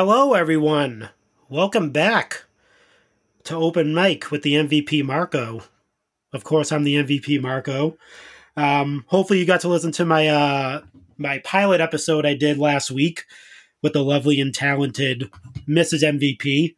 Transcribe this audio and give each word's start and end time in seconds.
Hello, 0.00 0.34
everyone. 0.34 1.08
Welcome 1.48 1.90
back 1.90 2.44
to 3.42 3.56
Open 3.56 3.92
Mic 3.92 4.30
with 4.30 4.42
the 4.42 4.52
MVP 4.52 5.02
Marco. 5.04 5.64
Of 6.32 6.44
course, 6.44 6.70
I'm 6.70 6.84
the 6.84 6.94
MVP 6.94 7.42
Marco. 7.42 7.98
Um, 8.56 9.04
hopefully, 9.08 9.40
you 9.40 9.44
got 9.44 9.62
to 9.62 9.68
listen 9.68 9.90
to 9.90 10.04
my 10.04 10.28
uh, 10.28 10.82
my 11.16 11.40
pilot 11.40 11.80
episode 11.80 12.24
I 12.24 12.34
did 12.34 12.58
last 12.58 12.92
week 12.92 13.24
with 13.82 13.92
the 13.92 14.04
lovely 14.04 14.40
and 14.40 14.54
talented 14.54 15.32
Mrs. 15.68 16.04
MVP. 16.04 16.76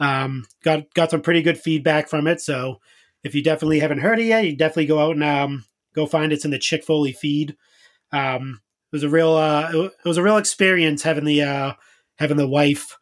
Um, 0.00 0.46
got 0.64 0.94
got 0.94 1.10
some 1.10 1.20
pretty 1.20 1.42
good 1.42 1.58
feedback 1.58 2.08
from 2.08 2.26
it. 2.26 2.40
So, 2.40 2.80
if 3.22 3.34
you 3.34 3.42
definitely 3.42 3.80
haven't 3.80 4.00
heard 4.00 4.18
it 4.18 4.24
yet, 4.24 4.46
you 4.46 4.56
definitely 4.56 4.86
go 4.86 4.98
out 4.98 5.14
and 5.14 5.24
um, 5.24 5.66
go 5.94 6.06
find 6.06 6.32
it. 6.32 6.36
It's 6.36 6.46
in 6.46 6.52
the 6.52 6.58
Chick 6.58 6.84
Foley 6.84 7.12
feed. 7.12 7.54
Um, 8.12 8.62
it 8.90 8.96
was 8.96 9.02
a 9.02 9.10
real 9.10 9.34
uh, 9.34 9.70
it 9.74 10.08
was 10.08 10.16
a 10.16 10.22
real 10.22 10.38
experience 10.38 11.02
having 11.02 11.26
the 11.26 11.42
uh, 11.42 11.72
having 12.22 12.36
the 12.36 12.48
wife 12.48 12.96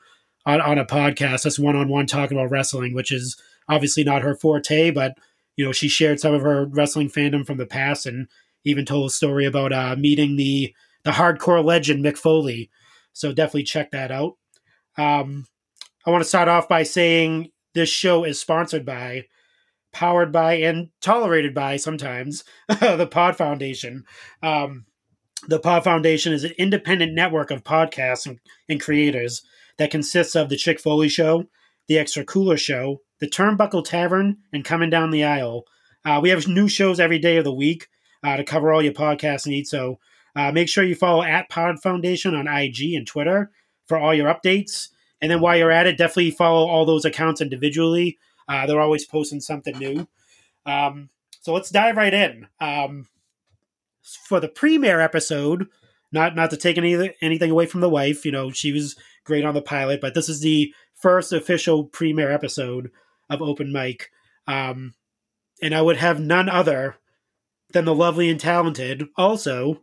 on, 0.47 0.60
on 0.62 0.79
a 0.79 0.87
podcast, 0.87 1.45
us 1.45 1.59
one 1.59 1.77
on 1.77 1.88
one 1.88 2.06
talking 2.06 2.37
about 2.37 2.51
wrestling, 2.51 2.95
which 2.95 3.12
is 3.12 3.37
obviously 3.69 4.02
not 4.02 4.23
her 4.23 4.34
forte, 4.34 4.91
but 4.91 5.16
you 5.56 5.65
know 5.65 5.73
she 5.73 5.88
shared 5.88 6.19
some 6.19 6.33
of 6.33 6.41
her 6.42 6.65
wrestling 6.65 7.11
fandom 7.11 7.47
from 7.47 7.59
the 7.59 7.66
past 7.66 8.06
and 8.06 8.28
even 8.64 8.87
told 8.87 9.06
a 9.06 9.11
story 9.11 9.45
about 9.45 9.73
uh, 9.73 9.95
meeting 9.97 10.37
the 10.37 10.75
the 11.05 11.12
hardcore 11.12 11.62
legend 11.62 12.03
Mick 12.03 12.17
Foley. 12.17 12.70
So 13.12 13.33
definitely 13.33 13.64
check 13.64 13.91
that 13.91 14.11
out. 14.11 14.36
Um, 14.97 15.47
I 16.06 16.11
want 16.11 16.22
to 16.22 16.28
start 16.28 16.48
off 16.48 16.69
by 16.69 16.83
saying 16.83 17.50
this 17.75 17.91
show 17.91 18.25
is 18.25 18.41
sponsored 18.41 18.87
by, 18.87 19.27
powered 19.92 20.33
by, 20.33 20.55
and 20.55 20.89
tolerated 21.03 21.55
by 21.55 21.77
sometimes 21.77 22.44
the 22.69 23.09
Pod 23.11 23.37
Foundation. 23.37 24.05
Um, 24.42 24.87
the 25.51 25.59
Pod 25.59 25.83
Foundation 25.83 26.33
is 26.33 26.45
an 26.45 26.53
independent 26.59 27.12
network 27.12 27.51
of 27.51 27.65
podcasts 27.65 28.25
and, 28.25 28.39
and 28.69 28.81
creators 28.81 29.43
that 29.79 29.91
consists 29.91 30.37
of 30.37 30.48
The 30.48 30.56
Chick 30.56 30.79
Foley 30.79 31.09
Show, 31.09 31.47
The 31.89 31.98
Extra 31.98 32.25
Cooler 32.25 32.56
Show, 32.56 33.03
The 33.19 33.27
Turnbuckle 33.27 33.84
Tavern, 33.84 34.37
and 34.53 34.65
Coming 34.65 34.91
Down 34.91 35.11
the 35.11 35.25
Aisle. 35.25 35.65
Uh, 36.05 36.21
we 36.23 36.28
have 36.28 36.47
new 36.47 36.69
shows 36.69 37.01
every 37.01 37.19
day 37.19 37.37
of 37.37 37.43
the 37.43 37.53
week 37.53 37.89
uh, 38.23 38.37
to 38.37 38.45
cover 38.45 38.73
all 38.73 38.81
your 38.81 38.93
podcast 38.93 39.48
needs. 39.48 39.71
So 39.71 39.98
uh, 40.37 40.53
make 40.53 40.69
sure 40.69 40.84
you 40.84 40.95
follow 40.95 41.25
at 41.25 41.51
Pod 41.51 41.83
Foundation 41.83 42.37
on 42.37 42.47
IG 42.47 42.95
and 42.95 43.05
Twitter 43.05 43.51
for 43.89 43.98
all 43.98 44.15
your 44.15 44.33
updates. 44.33 44.91
And 45.21 45.33
then 45.33 45.41
while 45.41 45.56
you're 45.56 45.73
at 45.73 45.89
it, 45.89 45.98
definitely 45.98 46.31
follow 46.31 46.69
all 46.69 46.87
those 46.87 47.05
accounts 47.05 47.41
individually. 47.41 48.19
Uh, 48.48 48.67
they're 48.67 48.81
always 48.81 49.05
posting 49.05 49.41
something 49.41 49.77
new. 49.77 50.06
Um, 50.65 51.11
so 51.41 51.53
let's 51.53 51.71
dive 51.71 51.97
right 51.97 52.15
in. 52.15 52.47
Um, 52.61 53.09
for 54.03 54.41
the 54.41 54.48
premiere 54.48 55.01
episode, 55.01 55.67
not 56.12 56.34
not 56.34 56.51
to 56.51 56.56
take 56.56 56.79
any, 56.79 57.15
anything 57.20 57.51
away 57.51 57.67
from 57.67 57.81
the 57.81 57.89
wife, 57.89 58.25
you 58.25 58.33
know, 58.33 58.51
she 58.51 58.73
was 58.73 58.97
great 59.25 59.45
on 59.45 59.55
the 59.55 59.62
pilot, 59.62 60.01
but 60.01 60.15
this 60.15 60.29
is 60.29 60.41
the 60.41 60.73
first 60.95 61.33
official 61.33 61.84
premiere 61.84 62.31
episode 62.31 62.91
of 63.28 63.41
Open 63.41 63.73
Mic. 63.73 64.11
Um, 64.47 64.95
and 65.62 65.75
I 65.75 65.83
would 65.83 65.98
have 65.98 66.21
none 66.21 66.48
other 66.48 66.97
than 67.73 67.84
the 67.84 67.95
lovely 67.95 68.28
and 68.28 68.41
talented, 68.41 69.06
also 69.17 69.83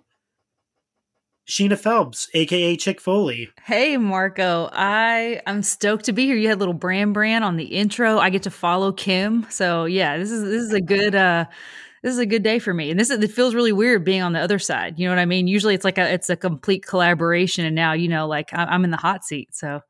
Sheena 1.47 1.77
Phelps, 1.77 2.29
aka 2.33 2.75
Chick 2.75 2.99
Foley. 2.99 3.49
Hey 3.63 3.95
Marco, 3.95 4.69
I 4.73 5.41
I'm 5.47 5.63
stoked 5.63 6.05
to 6.05 6.13
be 6.13 6.25
here. 6.25 6.35
You 6.35 6.49
had 6.49 6.59
little 6.59 6.73
Bran 6.73 7.13
Bran 7.13 7.41
on 7.41 7.55
the 7.55 7.63
intro. 7.63 8.17
I 8.17 8.29
get 8.29 8.43
to 8.43 8.51
follow 8.51 8.91
Kim, 8.91 9.45
so 9.49 9.85
yeah, 9.85 10.17
this 10.17 10.29
is 10.29 10.43
this 10.43 10.63
is 10.63 10.73
a 10.73 10.81
good 10.81 11.15
uh 11.15 11.45
this 12.03 12.13
is 12.13 12.19
a 12.19 12.25
good 12.25 12.43
day 12.43 12.59
for 12.59 12.73
me. 12.73 12.91
And 12.91 12.99
this 12.99 13.09
is, 13.09 13.23
it 13.23 13.31
feels 13.31 13.55
really 13.55 13.71
weird 13.71 14.03
being 14.03 14.21
on 14.21 14.33
the 14.33 14.39
other 14.39 14.59
side. 14.59 14.99
You 14.99 15.07
know 15.07 15.11
what 15.11 15.19
I 15.19 15.25
mean? 15.25 15.47
Usually 15.47 15.73
it's 15.73 15.85
like 15.85 15.97
a 15.97 16.13
it's 16.13 16.29
a 16.29 16.35
complete 16.35 16.85
collaboration, 16.85 17.65
and 17.65 17.75
now 17.75 17.93
you 17.93 18.07
know 18.07 18.27
like 18.27 18.49
I'm 18.53 18.83
in 18.83 18.91
the 18.91 18.97
hot 18.97 19.23
seat. 19.23 19.55
So 19.55 19.81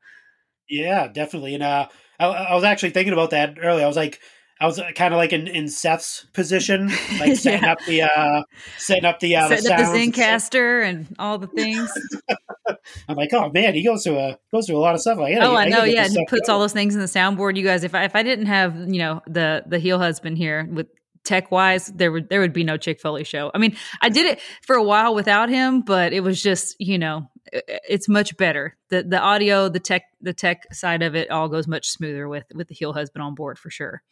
yeah, 0.68 1.08
definitely. 1.08 1.54
And 1.54 1.62
uh, 1.62 1.88
I, 2.18 2.26
I 2.26 2.54
was 2.54 2.64
actually 2.64 2.90
thinking 2.90 3.12
about 3.12 3.30
that 3.30 3.58
earlier. 3.60 3.84
I 3.84 3.88
was 3.88 3.96
like, 3.96 4.20
I 4.60 4.66
was 4.66 4.80
kind 4.96 5.14
of 5.14 5.18
like 5.18 5.32
in, 5.32 5.46
in 5.46 5.68
Seth's 5.68 6.26
position, 6.32 6.88
like 7.20 7.36
setting 7.36 7.62
yeah. 7.62 7.72
up 7.72 7.78
the 7.86 8.02
uh, 8.02 8.42
setting 8.76 9.04
up 9.04 9.20
the 9.20 9.36
uh, 9.36 9.48
setting 9.48 9.64
the, 9.64 9.74
up 9.74 9.92
the 9.92 9.98
Zencastr 9.98 10.84
and, 10.84 11.06
and 11.06 11.16
all 11.18 11.38
the 11.38 11.46
things. 11.46 11.90
I'm 13.08 13.16
like, 13.16 13.32
oh 13.32 13.50
man, 13.50 13.74
he 13.74 13.84
goes 13.84 14.02
through 14.02 14.18
a 14.18 14.38
goes 14.52 14.66
through 14.66 14.76
a 14.76 14.80
lot 14.80 14.94
of 14.94 15.00
stuff. 15.00 15.18
Like, 15.18 15.36
oh, 15.40 15.54
I, 15.54 15.64
I 15.64 15.68
know, 15.68 15.84
yeah. 15.84 16.04
And 16.04 16.12
he 16.12 16.26
puts 16.26 16.48
all 16.48 16.58
those 16.58 16.72
things 16.72 16.94
in 16.94 17.00
the 17.00 17.06
soundboard. 17.06 17.56
You 17.56 17.62
guys, 17.62 17.84
if 17.84 17.94
I, 17.94 18.04
if 18.04 18.16
I 18.16 18.24
didn't 18.24 18.46
have 18.46 18.76
you 18.92 18.98
know 18.98 19.22
the 19.28 19.62
the 19.66 19.78
heel 19.78 19.98
husband 19.98 20.38
here 20.38 20.68
with 20.70 20.88
tech 21.28 21.50
wise, 21.52 21.86
there 21.86 22.10
would 22.10 22.28
there 22.28 22.40
would 22.40 22.52
be 22.52 22.64
no 22.64 22.76
Chick 22.76 23.00
Foley 23.00 23.22
show. 23.24 23.50
I 23.54 23.58
mean, 23.58 23.76
I 24.02 24.08
did 24.08 24.26
it 24.26 24.40
for 24.62 24.74
a 24.74 24.82
while 24.82 25.14
without 25.14 25.48
him, 25.48 25.82
but 25.82 26.12
it 26.12 26.20
was 26.20 26.42
just 26.42 26.74
you 26.80 26.98
know 26.98 27.30
it's 27.52 28.08
much 28.08 28.36
better. 28.36 28.76
the 28.90 29.02
The 29.02 29.20
audio, 29.20 29.68
the 29.68 29.80
tech, 29.80 30.02
the 30.20 30.32
tech 30.34 30.62
side 30.74 31.02
of 31.02 31.14
it 31.14 31.30
all 31.30 31.48
goes 31.48 31.66
much 31.68 31.88
smoother 31.88 32.28
with 32.28 32.44
with 32.54 32.68
the 32.68 32.74
heel 32.74 32.92
husband 32.92 33.22
on 33.22 33.34
board 33.34 33.58
for 33.58 33.70
sure. 33.70 34.02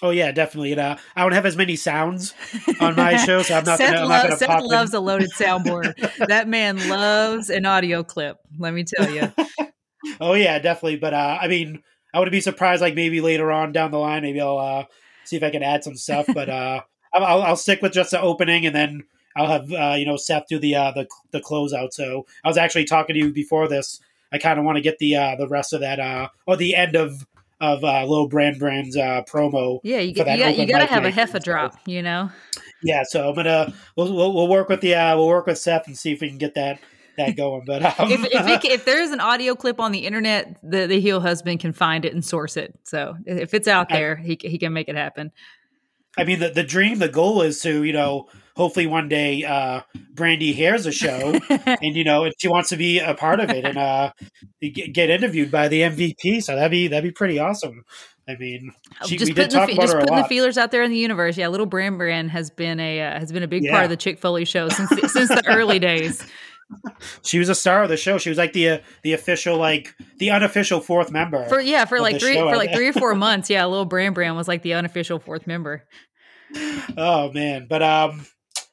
Oh 0.00 0.10
yeah, 0.10 0.32
definitely. 0.32 0.72
And 0.72 0.80
uh, 0.80 0.96
I 1.14 1.22
don't 1.22 1.32
have 1.32 1.46
as 1.46 1.56
many 1.56 1.76
sounds 1.76 2.34
on 2.80 2.96
my 2.96 3.16
show, 3.16 3.42
so 3.42 3.54
I'm 3.54 3.64
not. 3.64 3.78
Seth, 3.78 3.94
gonna, 3.94 4.06
lo- 4.06 4.22
gonna 4.22 4.36
Seth 4.36 4.62
loves 4.62 4.92
in. 4.92 4.96
a 4.96 5.00
loaded 5.00 5.30
soundboard. 5.32 6.26
that 6.26 6.48
man 6.48 6.88
loves 6.88 7.50
an 7.50 7.66
audio 7.66 8.02
clip. 8.02 8.38
Let 8.58 8.74
me 8.74 8.84
tell 8.84 9.10
you. 9.10 9.32
oh 10.20 10.34
yeah, 10.34 10.58
definitely. 10.58 10.96
But 10.96 11.14
uh, 11.14 11.38
I 11.40 11.46
mean, 11.46 11.82
I 12.12 12.18
would 12.18 12.30
be 12.32 12.40
surprised. 12.40 12.82
Like 12.82 12.94
maybe 12.94 13.20
later 13.20 13.52
on 13.52 13.70
down 13.72 13.90
the 13.90 13.98
line, 13.98 14.22
maybe 14.22 14.40
I'll 14.40 14.58
uh, 14.58 14.84
see 15.24 15.36
if 15.36 15.42
I 15.42 15.50
can 15.50 15.62
add 15.62 15.84
some 15.84 15.96
stuff. 15.96 16.26
But 16.32 16.48
uh, 16.48 16.80
I'll, 17.14 17.42
I'll 17.42 17.56
stick 17.56 17.82
with 17.82 17.92
just 17.92 18.10
the 18.10 18.20
opening, 18.20 18.66
and 18.66 18.74
then 18.74 19.04
I'll 19.36 19.48
have 19.48 19.72
uh, 19.72 19.96
you 19.98 20.06
know 20.06 20.16
Seth 20.16 20.46
do 20.48 20.58
the 20.58 20.74
uh, 20.74 20.92
the 20.92 21.08
the 21.30 21.40
closeout. 21.40 21.92
So 21.92 22.26
I 22.44 22.48
was 22.48 22.56
actually 22.56 22.84
talking 22.84 23.14
to 23.14 23.20
you 23.20 23.32
before 23.32 23.68
this. 23.68 24.00
I 24.32 24.38
kind 24.38 24.58
of 24.58 24.64
want 24.64 24.76
to 24.76 24.82
get 24.82 24.98
the 24.98 25.16
uh, 25.16 25.36
the 25.36 25.48
rest 25.48 25.72
of 25.72 25.80
that 25.80 26.00
uh, 26.00 26.28
or 26.46 26.56
the 26.56 26.74
end 26.74 26.96
of 26.96 27.26
of 27.60 27.84
uh, 27.84 28.04
Lil 28.04 28.28
Brand 28.28 28.58
Brand's 28.58 28.96
uh, 28.96 29.22
promo. 29.22 29.78
Yeah, 29.84 29.98
you, 29.98 30.08
you, 30.08 30.14
got, 30.14 30.58
you 30.58 30.66
gotta 30.66 30.86
have 30.86 31.04
a 31.04 31.12
heffa 31.12 31.42
drop, 31.42 31.78
you 31.86 32.02
know. 32.02 32.30
Yeah, 32.82 33.04
so 33.04 33.28
I'm 33.28 33.36
gonna 33.36 33.72
we'll, 33.96 34.12
we'll, 34.12 34.34
we'll 34.34 34.48
work 34.48 34.68
with 34.68 34.80
the 34.80 34.94
uh, 34.94 35.16
we'll 35.16 35.28
work 35.28 35.46
with 35.46 35.58
Seth 35.58 35.86
and 35.86 35.96
see 35.96 36.12
if 36.12 36.20
we 36.20 36.28
can 36.28 36.38
get 36.38 36.54
that 36.54 36.80
that 37.26 37.36
going. 37.36 37.62
But 37.66 37.82
um, 37.82 38.10
if 38.10 38.24
if, 38.24 38.46
it, 38.46 38.64
if, 38.72 38.84
there's 38.84 39.10
an 39.10 39.20
audio 39.20 39.54
clip 39.54 39.80
on 39.80 39.92
the 39.92 40.06
internet, 40.06 40.58
the 40.62 40.86
the 40.86 41.00
heel 41.00 41.20
husband 41.20 41.60
can 41.60 41.72
find 41.72 42.04
it 42.04 42.12
and 42.14 42.24
source 42.24 42.56
it. 42.56 42.78
So 42.84 43.16
if 43.26 43.54
it's 43.54 43.68
out 43.68 43.88
there, 43.88 44.18
I, 44.18 44.22
he 44.22 44.38
he 44.40 44.58
can 44.58 44.72
make 44.72 44.88
it 44.88 44.96
happen. 44.96 45.32
I 46.16 46.24
mean, 46.24 46.40
the 46.40 46.50
the 46.50 46.62
dream, 46.62 46.98
the 46.98 47.08
goal 47.08 47.42
is 47.42 47.60
to 47.62 47.84
you 47.84 47.92
know 47.92 48.28
hopefully 48.54 48.86
one 48.86 49.08
day 49.08 49.44
uh, 49.44 49.80
Brandy 50.12 50.52
hears 50.52 50.84
a 50.86 50.92
show 50.92 51.38
and 51.48 51.96
you 51.96 52.04
know 52.04 52.24
if 52.24 52.34
she 52.38 52.48
wants 52.48 52.68
to 52.68 52.76
be 52.76 52.98
a 52.98 53.14
part 53.14 53.40
of 53.40 53.50
it 53.50 53.64
and 53.64 53.78
uh, 53.78 54.12
get 54.60 55.10
interviewed 55.10 55.50
by 55.50 55.68
the 55.68 55.82
MVP. 55.82 56.42
So 56.42 56.54
that'd 56.54 56.70
be 56.70 56.88
that'd 56.88 57.04
be 57.04 57.12
pretty 57.12 57.38
awesome. 57.38 57.84
I 58.28 58.36
mean, 58.36 58.72
oh, 59.02 59.06
she, 59.06 59.16
just 59.16 59.32
putting, 59.32 59.48
the, 59.48 59.74
just 59.74 59.94
putting 59.98 60.16
the 60.16 60.24
feelers 60.24 60.56
out 60.56 60.70
there 60.70 60.82
in 60.82 60.90
the 60.92 60.98
universe. 60.98 61.36
Yeah, 61.36 61.48
little 61.48 61.66
Bran 61.66 61.98
Bran 61.98 62.28
has 62.28 62.50
been 62.50 62.78
a 62.78 63.00
uh, 63.00 63.18
has 63.18 63.32
been 63.32 63.42
a 63.42 63.48
big 63.48 63.64
yeah. 63.64 63.72
part 63.72 63.84
of 63.84 63.90
the 63.90 63.96
Chick 63.96 64.18
Foley 64.18 64.44
show 64.44 64.68
since 64.68 64.90
the, 64.90 65.08
since 65.08 65.28
the 65.28 65.42
early 65.48 65.78
days. 65.78 66.24
She 67.22 67.38
was 67.38 67.48
a 67.48 67.54
star 67.54 67.82
of 67.82 67.88
the 67.88 67.96
show. 67.96 68.18
She 68.18 68.28
was 68.28 68.38
like 68.38 68.52
the 68.52 68.68
uh, 68.68 68.78
the 69.02 69.12
official, 69.12 69.56
like 69.56 69.94
the 70.18 70.30
unofficial 70.30 70.80
fourth 70.80 71.10
member. 71.10 71.46
For 71.48 71.60
yeah, 71.60 71.84
for 71.84 72.00
like 72.00 72.20
three 72.20 72.36
for 72.36 72.56
like 72.56 72.72
three 72.72 72.88
or 72.88 72.92
four 72.92 73.14
months. 73.16 73.50
Yeah, 73.50 73.64
little 73.66 73.84
Bran 73.84 74.12
Bran 74.12 74.36
was 74.36 74.48
like 74.48 74.62
the 74.62 74.74
unofficial 74.74 75.18
fourth 75.18 75.46
member. 75.46 75.84
Oh 76.96 77.32
man, 77.32 77.66
but 77.68 77.82
um, 77.82 78.26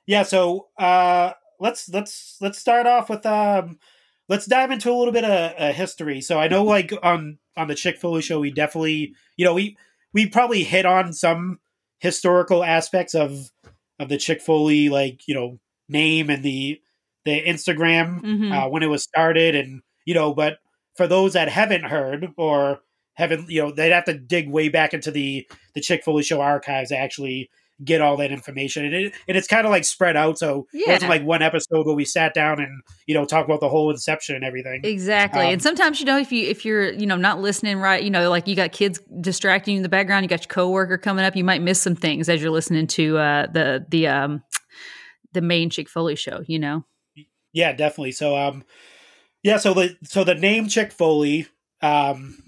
yeah. 0.05 0.23
So 0.23 0.67
uh, 0.77 1.33
let's 1.59 1.89
let's 1.89 2.37
let's 2.41 2.59
start 2.59 2.87
off 2.87 3.09
with 3.09 3.25
um, 3.25 3.79
let's 4.27 4.45
dive 4.45 4.71
into 4.71 4.91
a 4.91 4.97
little 4.97 5.13
bit 5.13 5.23
of 5.23 5.53
uh, 5.57 5.73
history. 5.73 6.21
So 6.21 6.39
I 6.39 6.47
know 6.47 6.63
like 6.63 6.91
on 7.03 7.39
on 7.57 7.67
the 7.67 7.75
Chick 7.75 7.97
Foley 7.97 8.21
show, 8.21 8.39
we 8.39 8.51
definitely 8.51 9.13
you 9.37 9.45
know 9.45 9.53
we 9.53 9.77
we 10.13 10.27
probably 10.27 10.63
hit 10.63 10.85
on 10.85 11.13
some 11.13 11.59
historical 11.99 12.63
aspects 12.63 13.13
of 13.13 13.51
of 13.99 14.09
the 14.09 14.17
Chick 14.17 14.41
Foley 14.41 14.89
like 14.89 15.27
you 15.27 15.35
know 15.35 15.59
name 15.87 16.29
and 16.29 16.43
the 16.43 16.81
the 17.25 17.41
Instagram 17.41 18.21
mm-hmm. 18.21 18.51
uh, 18.51 18.67
when 18.69 18.83
it 18.83 18.87
was 18.87 19.03
started, 19.03 19.55
and 19.55 19.81
you 20.05 20.13
know, 20.13 20.33
but 20.33 20.57
for 20.95 21.07
those 21.07 21.33
that 21.33 21.49
haven't 21.49 21.83
heard 21.83 22.27
or 22.37 22.79
haven't, 23.13 23.49
you 23.49 23.61
know, 23.61 23.71
they'd 23.71 23.91
have 23.91 24.05
to 24.05 24.13
dig 24.13 24.49
way 24.49 24.69
back 24.69 24.93
into 24.93 25.11
the 25.11 25.47
the 25.73 25.81
Chick 25.81 26.03
Foley 26.03 26.23
Show 26.23 26.41
archives 26.41 26.89
to 26.89 26.97
actually 26.97 27.49
get 27.83 28.01
all 28.01 28.17
that 28.17 28.31
information, 28.31 28.85
and 28.85 28.93
it 28.93 29.13
and 29.27 29.37
it's 29.37 29.47
kind 29.47 29.65
of 29.65 29.71
like 29.71 29.85
spread 29.85 30.17
out. 30.17 30.37
So 30.37 30.67
yeah. 30.73 30.89
it 30.89 30.93
wasn't 30.93 31.09
like 31.09 31.23
one 31.23 31.41
episode 31.41 31.85
where 31.85 31.95
we 31.95 32.05
sat 32.05 32.33
down 32.33 32.59
and 32.59 32.81
you 33.07 33.13
know 33.13 33.25
talk 33.25 33.45
about 33.45 33.59
the 33.59 33.69
whole 33.69 33.89
inception 33.89 34.35
and 34.35 34.43
everything. 34.43 34.81
Exactly, 34.83 35.45
um, 35.45 35.53
and 35.53 35.61
sometimes 35.61 35.99
you 35.99 36.05
know 36.05 36.17
if 36.17 36.31
you 36.31 36.47
if 36.47 36.65
you're 36.65 36.91
you 36.91 37.05
know 37.05 37.15
not 37.15 37.39
listening 37.39 37.77
right, 37.77 38.03
you 38.03 38.09
know, 38.09 38.29
like 38.29 38.47
you 38.47 38.55
got 38.55 38.71
kids 38.71 38.99
distracting 39.21 39.73
you 39.73 39.79
in 39.79 39.83
the 39.83 39.89
background, 39.89 40.23
you 40.23 40.29
got 40.29 40.41
your 40.41 40.49
coworker 40.49 40.97
coming 40.97 41.23
up, 41.23 41.35
you 41.35 41.43
might 41.43 41.61
miss 41.61 41.81
some 41.81 41.95
things 41.95 42.29
as 42.29 42.41
you're 42.41 42.51
listening 42.51 42.87
to 42.87 43.17
uh, 43.17 43.47
the 43.51 43.85
the 43.89 44.07
um 44.07 44.43
the 45.33 45.41
main 45.41 45.69
Chick 45.69 45.89
Foley 45.89 46.15
show. 46.15 46.41
You 46.47 46.59
know. 46.59 46.85
Yeah, 47.53 47.73
definitely. 47.73 48.11
So, 48.11 48.35
um, 48.37 48.63
yeah. 49.43 49.57
So 49.57 49.73
the 49.73 49.97
so 50.03 50.23
the 50.23 50.35
name 50.35 50.67
Chick 50.67 50.91
Foley. 50.91 51.47
Um, 51.81 52.43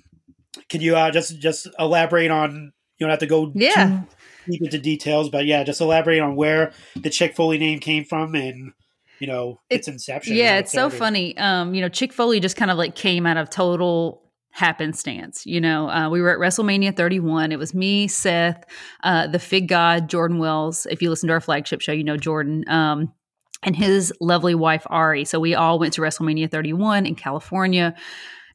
can 0.69 0.81
you 0.81 0.95
uh, 0.95 1.11
just 1.11 1.39
just 1.39 1.67
elaborate 1.79 2.31
on? 2.31 2.73
You 2.97 3.05
don't 3.05 3.09
have 3.09 3.19
to 3.19 3.27
go 3.27 3.51
yeah. 3.55 4.01
deep 4.47 4.61
into 4.61 4.77
details, 4.77 5.29
but 5.29 5.45
yeah, 5.45 5.63
just 5.63 5.81
elaborate 5.81 6.19
on 6.19 6.35
where 6.35 6.71
the 6.95 7.09
Chick 7.09 7.35
Foley 7.35 7.57
name 7.57 7.79
came 7.79 8.03
from 8.03 8.35
and 8.35 8.73
you 9.19 9.27
know 9.27 9.59
its 9.69 9.87
inception. 9.87 10.35
Yeah, 10.35 10.57
it's 10.57 10.71
so 10.71 10.89
funny. 10.89 11.37
Um, 11.37 11.73
you 11.73 11.81
know, 11.81 11.89
Chick 11.89 12.13
Foley 12.13 12.39
just 12.39 12.57
kind 12.57 12.69
of 12.69 12.77
like 12.77 12.95
came 12.95 13.25
out 13.25 13.37
of 13.37 13.49
total 13.49 14.21
happenstance. 14.51 15.45
You 15.45 15.61
know, 15.61 15.89
uh, 15.89 16.09
we 16.09 16.21
were 16.21 16.31
at 16.31 16.39
WrestleMania 16.39 16.95
31. 16.95 17.51
It 17.51 17.59
was 17.59 17.73
me, 17.73 18.07
Seth, 18.07 18.63
uh, 19.03 19.27
the 19.27 19.39
Fig 19.39 19.67
God, 19.67 20.09
Jordan 20.09 20.39
Wells. 20.39 20.85
If 20.89 21.01
you 21.01 21.09
listen 21.09 21.27
to 21.27 21.33
our 21.33 21.41
flagship 21.41 21.81
show, 21.81 21.93
you 21.93 22.03
know 22.03 22.17
Jordan. 22.17 22.65
Um, 22.67 23.13
and 23.63 23.75
his 23.75 24.13
lovely 24.19 24.55
wife 24.55 24.85
Ari. 24.89 25.25
So 25.25 25.39
we 25.39 25.55
all 25.55 25.79
went 25.79 25.93
to 25.93 26.01
WrestleMania 26.01 26.49
31 26.49 27.05
in 27.05 27.15
California. 27.15 27.95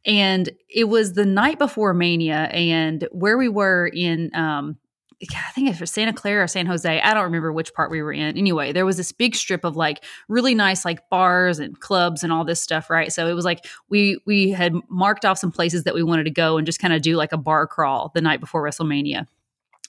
And 0.04 0.50
it 0.68 0.84
was 0.84 1.14
the 1.14 1.26
night 1.26 1.58
before 1.58 1.92
Mania, 1.92 2.48
and 2.52 3.08
where 3.10 3.36
we 3.36 3.48
were 3.48 3.88
in 3.92 4.30
um, 4.34 4.76
I 5.22 5.50
think 5.52 5.70
it 5.70 5.80
was 5.80 5.90
Santa 5.90 6.12
Clara 6.12 6.44
or 6.44 6.46
San 6.46 6.66
Jose. 6.66 7.00
I 7.00 7.14
don't 7.14 7.24
remember 7.24 7.52
which 7.52 7.72
part 7.72 7.90
we 7.90 8.02
were 8.02 8.12
in. 8.12 8.36
Anyway, 8.36 8.72
there 8.72 8.84
was 8.84 8.98
this 8.98 9.12
big 9.12 9.34
strip 9.34 9.64
of 9.64 9.74
like 9.74 10.04
really 10.28 10.54
nice 10.54 10.84
like 10.84 11.08
bars 11.08 11.58
and 11.58 11.78
clubs 11.80 12.22
and 12.22 12.32
all 12.32 12.44
this 12.44 12.60
stuff, 12.60 12.90
right? 12.90 13.10
So 13.12 13.26
it 13.26 13.32
was 13.32 13.44
like 13.44 13.64
we 13.88 14.20
we 14.26 14.50
had 14.50 14.74
marked 14.90 15.24
off 15.24 15.38
some 15.38 15.50
places 15.50 15.84
that 15.84 15.94
we 15.94 16.02
wanted 16.02 16.24
to 16.24 16.30
go 16.30 16.58
and 16.58 16.66
just 16.66 16.80
kind 16.80 16.92
of 16.92 17.00
do 17.02 17.16
like 17.16 17.32
a 17.32 17.38
bar 17.38 17.66
crawl 17.66 18.10
the 18.14 18.20
night 18.20 18.40
before 18.40 18.62
WrestleMania 18.62 19.26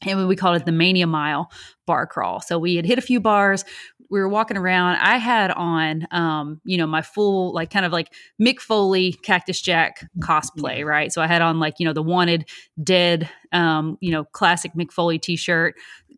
and 0.06 0.28
we 0.28 0.36
called 0.36 0.56
it 0.58 0.66
the 0.66 0.72
Mania 0.72 1.08
Mile 1.08 1.52
bar 1.86 2.06
crawl. 2.08 2.42
So 2.42 2.60
we 2.60 2.76
had 2.76 2.86
hit 2.86 2.98
a 2.98 3.02
few 3.02 3.20
bars. 3.20 3.66
We 4.10 4.20
were 4.20 4.30
walking 4.30 4.58
around. 4.58 4.98
I 4.98 5.18
had 5.18 5.52
on, 5.52 6.08
um, 6.12 6.62
you 6.64 6.78
know, 6.78 6.88
my 6.88 7.02
full 7.02 7.54
like 7.54 7.70
kind 7.72 7.86
of 7.86 7.92
like 7.92 8.14
Mick 8.42 8.60
Foley 8.60 9.14
Cactus 9.14 9.60
Jack 9.62 10.10
cosplay, 10.20 10.86
right? 10.86 11.12
So 11.12 11.22
I 11.22 11.28
had 11.28 11.42
on 11.42 11.60
like 11.60 11.76
you 11.80 11.86
know 11.86 11.94
the 11.94 12.04
wanted 12.04 12.50
dead, 12.82 13.30
um, 13.52 13.98
you 14.00 14.12
know, 14.12 14.24
classic 14.24 14.74
Mick 14.76 14.92
Foley 14.92 15.20
T-shirt, 15.20 15.76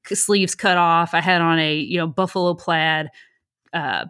sleeves 0.08 0.56
cut 0.56 0.78
off. 0.78 1.14
I 1.14 1.22
had 1.22 1.42
on 1.42 1.60
a 1.60 1.76
you 1.76 1.98
know 1.98 2.08
buffalo 2.08 2.54
plaid 2.54 3.10
uh, 3.74 4.06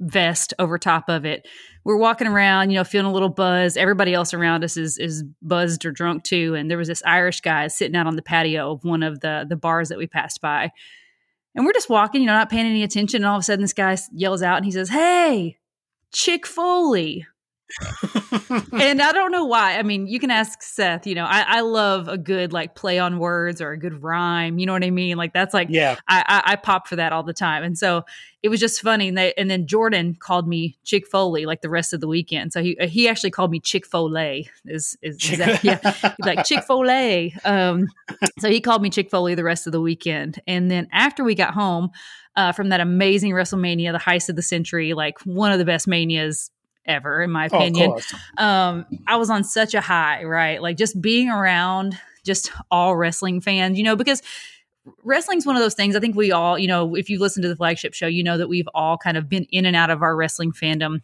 vest 0.00 0.54
over 0.58 0.78
top 0.78 1.08
of 1.08 1.24
it. 1.24 1.46
We're 1.84 1.96
walking 1.96 2.26
around, 2.26 2.70
you 2.70 2.76
know, 2.76 2.84
feeling 2.84 3.06
a 3.06 3.12
little 3.12 3.28
buzz. 3.30 3.76
Everybody 3.76 4.12
else 4.12 4.34
around 4.34 4.64
us 4.64 4.76
is 4.76 4.98
is 4.98 5.24
buzzed 5.42 5.84
or 5.84 5.92
drunk 5.92 6.24
too. 6.24 6.54
And 6.54 6.70
there 6.70 6.78
was 6.78 6.88
this 6.88 7.02
Irish 7.06 7.40
guy 7.40 7.68
sitting 7.68 7.96
out 7.96 8.06
on 8.06 8.16
the 8.16 8.22
patio 8.22 8.72
of 8.72 8.84
one 8.84 9.02
of 9.02 9.20
the 9.20 9.46
the 9.48 9.56
bars 9.56 9.88
that 9.88 9.98
we 9.98 10.06
passed 10.06 10.40
by. 10.40 10.72
And 11.54 11.64
we're 11.64 11.72
just 11.72 11.90
walking, 11.90 12.20
you 12.20 12.26
know, 12.26 12.34
not 12.34 12.50
paying 12.50 12.66
any 12.66 12.82
attention. 12.82 13.22
And 13.22 13.26
all 13.26 13.36
of 13.36 13.40
a 13.40 13.44
sudden 13.44 13.62
this 13.62 13.72
guy 13.72 13.96
yells 14.12 14.42
out 14.42 14.58
and 14.58 14.64
he 14.64 14.70
says, 14.70 14.90
Hey, 14.90 15.58
Chick 16.12 16.46
Foley 16.46 17.26
and 18.72 19.00
I 19.00 19.12
don't 19.12 19.30
know 19.30 19.44
why. 19.44 19.78
I 19.78 19.82
mean, 19.82 20.06
you 20.06 20.18
can 20.18 20.30
ask 20.30 20.62
Seth. 20.62 21.06
You 21.06 21.14
know, 21.14 21.24
I, 21.24 21.44
I, 21.46 21.60
love 21.60 22.08
a 22.08 22.18
good 22.18 22.52
like 22.52 22.74
play 22.74 22.98
on 22.98 23.18
words 23.18 23.60
or 23.60 23.72
a 23.72 23.78
good 23.78 24.02
rhyme. 24.02 24.58
You 24.58 24.66
know 24.66 24.72
what 24.72 24.84
I 24.84 24.90
mean? 24.90 25.16
Like 25.16 25.32
that's 25.32 25.54
like 25.54 25.68
yeah. 25.70 25.96
I, 26.08 26.24
I, 26.26 26.52
I 26.52 26.56
pop 26.56 26.88
for 26.88 26.96
that 26.96 27.12
all 27.12 27.22
the 27.22 27.32
time. 27.32 27.62
And 27.62 27.78
so 27.78 28.04
it 28.42 28.48
was 28.48 28.58
just 28.58 28.80
funny. 28.80 29.08
And, 29.08 29.18
they, 29.18 29.32
and 29.34 29.50
then 29.50 29.66
Jordan 29.66 30.16
called 30.18 30.48
me 30.48 30.78
Chick 30.84 31.06
Foley 31.06 31.46
like 31.46 31.60
the 31.60 31.68
rest 31.68 31.92
of 31.92 32.00
the 32.00 32.08
weekend. 32.08 32.52
So 32.52 32.62
he 32.62 32.76
he 32.80 33.08
actually 33.08 33.30
called 33.30 33.50
me 33.50 33.60
Chick 33.60 33.86
Foley. 33.86 34.48
Is 34.66 34.96
is, 35.02 35.30
is 35.30 35.38
that, 35.38 35.62
yeah? 35.62 35.78
He's 36.16 36.26
like 36.26 36.44
Chick 36.44 36.64
Foley. 36.64 37.34
Um, 37.44 37.88
so 38.38 38.48
he 38.48 38.60
called 38.60 38.82
me 38.82 38.90
Chick 38.90 39.10
Foley 39.10 39.34
the 39.34 39.44
rest 39.44 39.66
of 39.66 39.72
the 39.72 39.80
weekend. 39.80 40.40
And 40.46 40.70
then 40.70 40.88
after 40.92 41.24
we 41.24 41.34
got 41.34 41.54
home. 41.54 41.90
Uh, 42.36 42.52
from 42.52 42.68
that 42.68 42.78
amazing 42.78 43.32
WrestleMania, 43.32 43.90
the 43.90 43.98
heist 43.98 44.28
of 44.28 44.36
the 44.36 44.40
century, 44.40 44.94
like 44.94 45.18
one 45.22 45.50
of 45.50 45.58
the 45.58 45.64
best 45.64 45.88
manias 45.88 46.52
ever, 46.90 47.22
in 47.22 47.30
my 47.30 47.48
oh, 47.50 47.56
opinion. 47.56 47.94
Oh, 48.38 48.44
um, 48.44 48.86
I 49.06 49.16
was 49.16 49.30
on 49.30 49.44
such 49.44 49.74
a 49.74 49.80
high, 49.80 50.24
right? 50.24 50.60
Like 50.60 50.76
just 50.76 51.00
being 51.00 51.28
around 51.28 51.98
just 52.24 52.52
all 52.70 52.96
wrestling 52.96 53.40
fans, 53.40 53.78
you 53.78 53.84
know, 53.84 53.96
because 53.96 54.22
wrestling's 55.04 55.46
one 55.46 55.56
of 55.56 55.62
those 55.62 55.74
things. 55.74 55.96
I 55.96 56.00
think 56.00 56.16
we 56.16 56.32
all, 56.32 56.58
you 56.58 56.68
know, 56.68 56.94
if 56.94 57.08
you 57.08 57.18
listen 57.18 57.42
to 57.42 57.48
the 57.48 57.56
flagship 57.56 57.94
show, 57.94 58.06
you 58.06 58.22
know 58.22 58.38
that 58.38 58.48
we've 58.48 58.68
all 58.74 58.98
kind 58.98 59.16
of 59.16 59.28
been 59.28 59.46
in 59.50 59.64
and 59.64 59.76
out 59.76 59.90
of 59.90 60.02
our 60.02 60.16
wrestling 60.16 60.52
fandom 60.52 61.00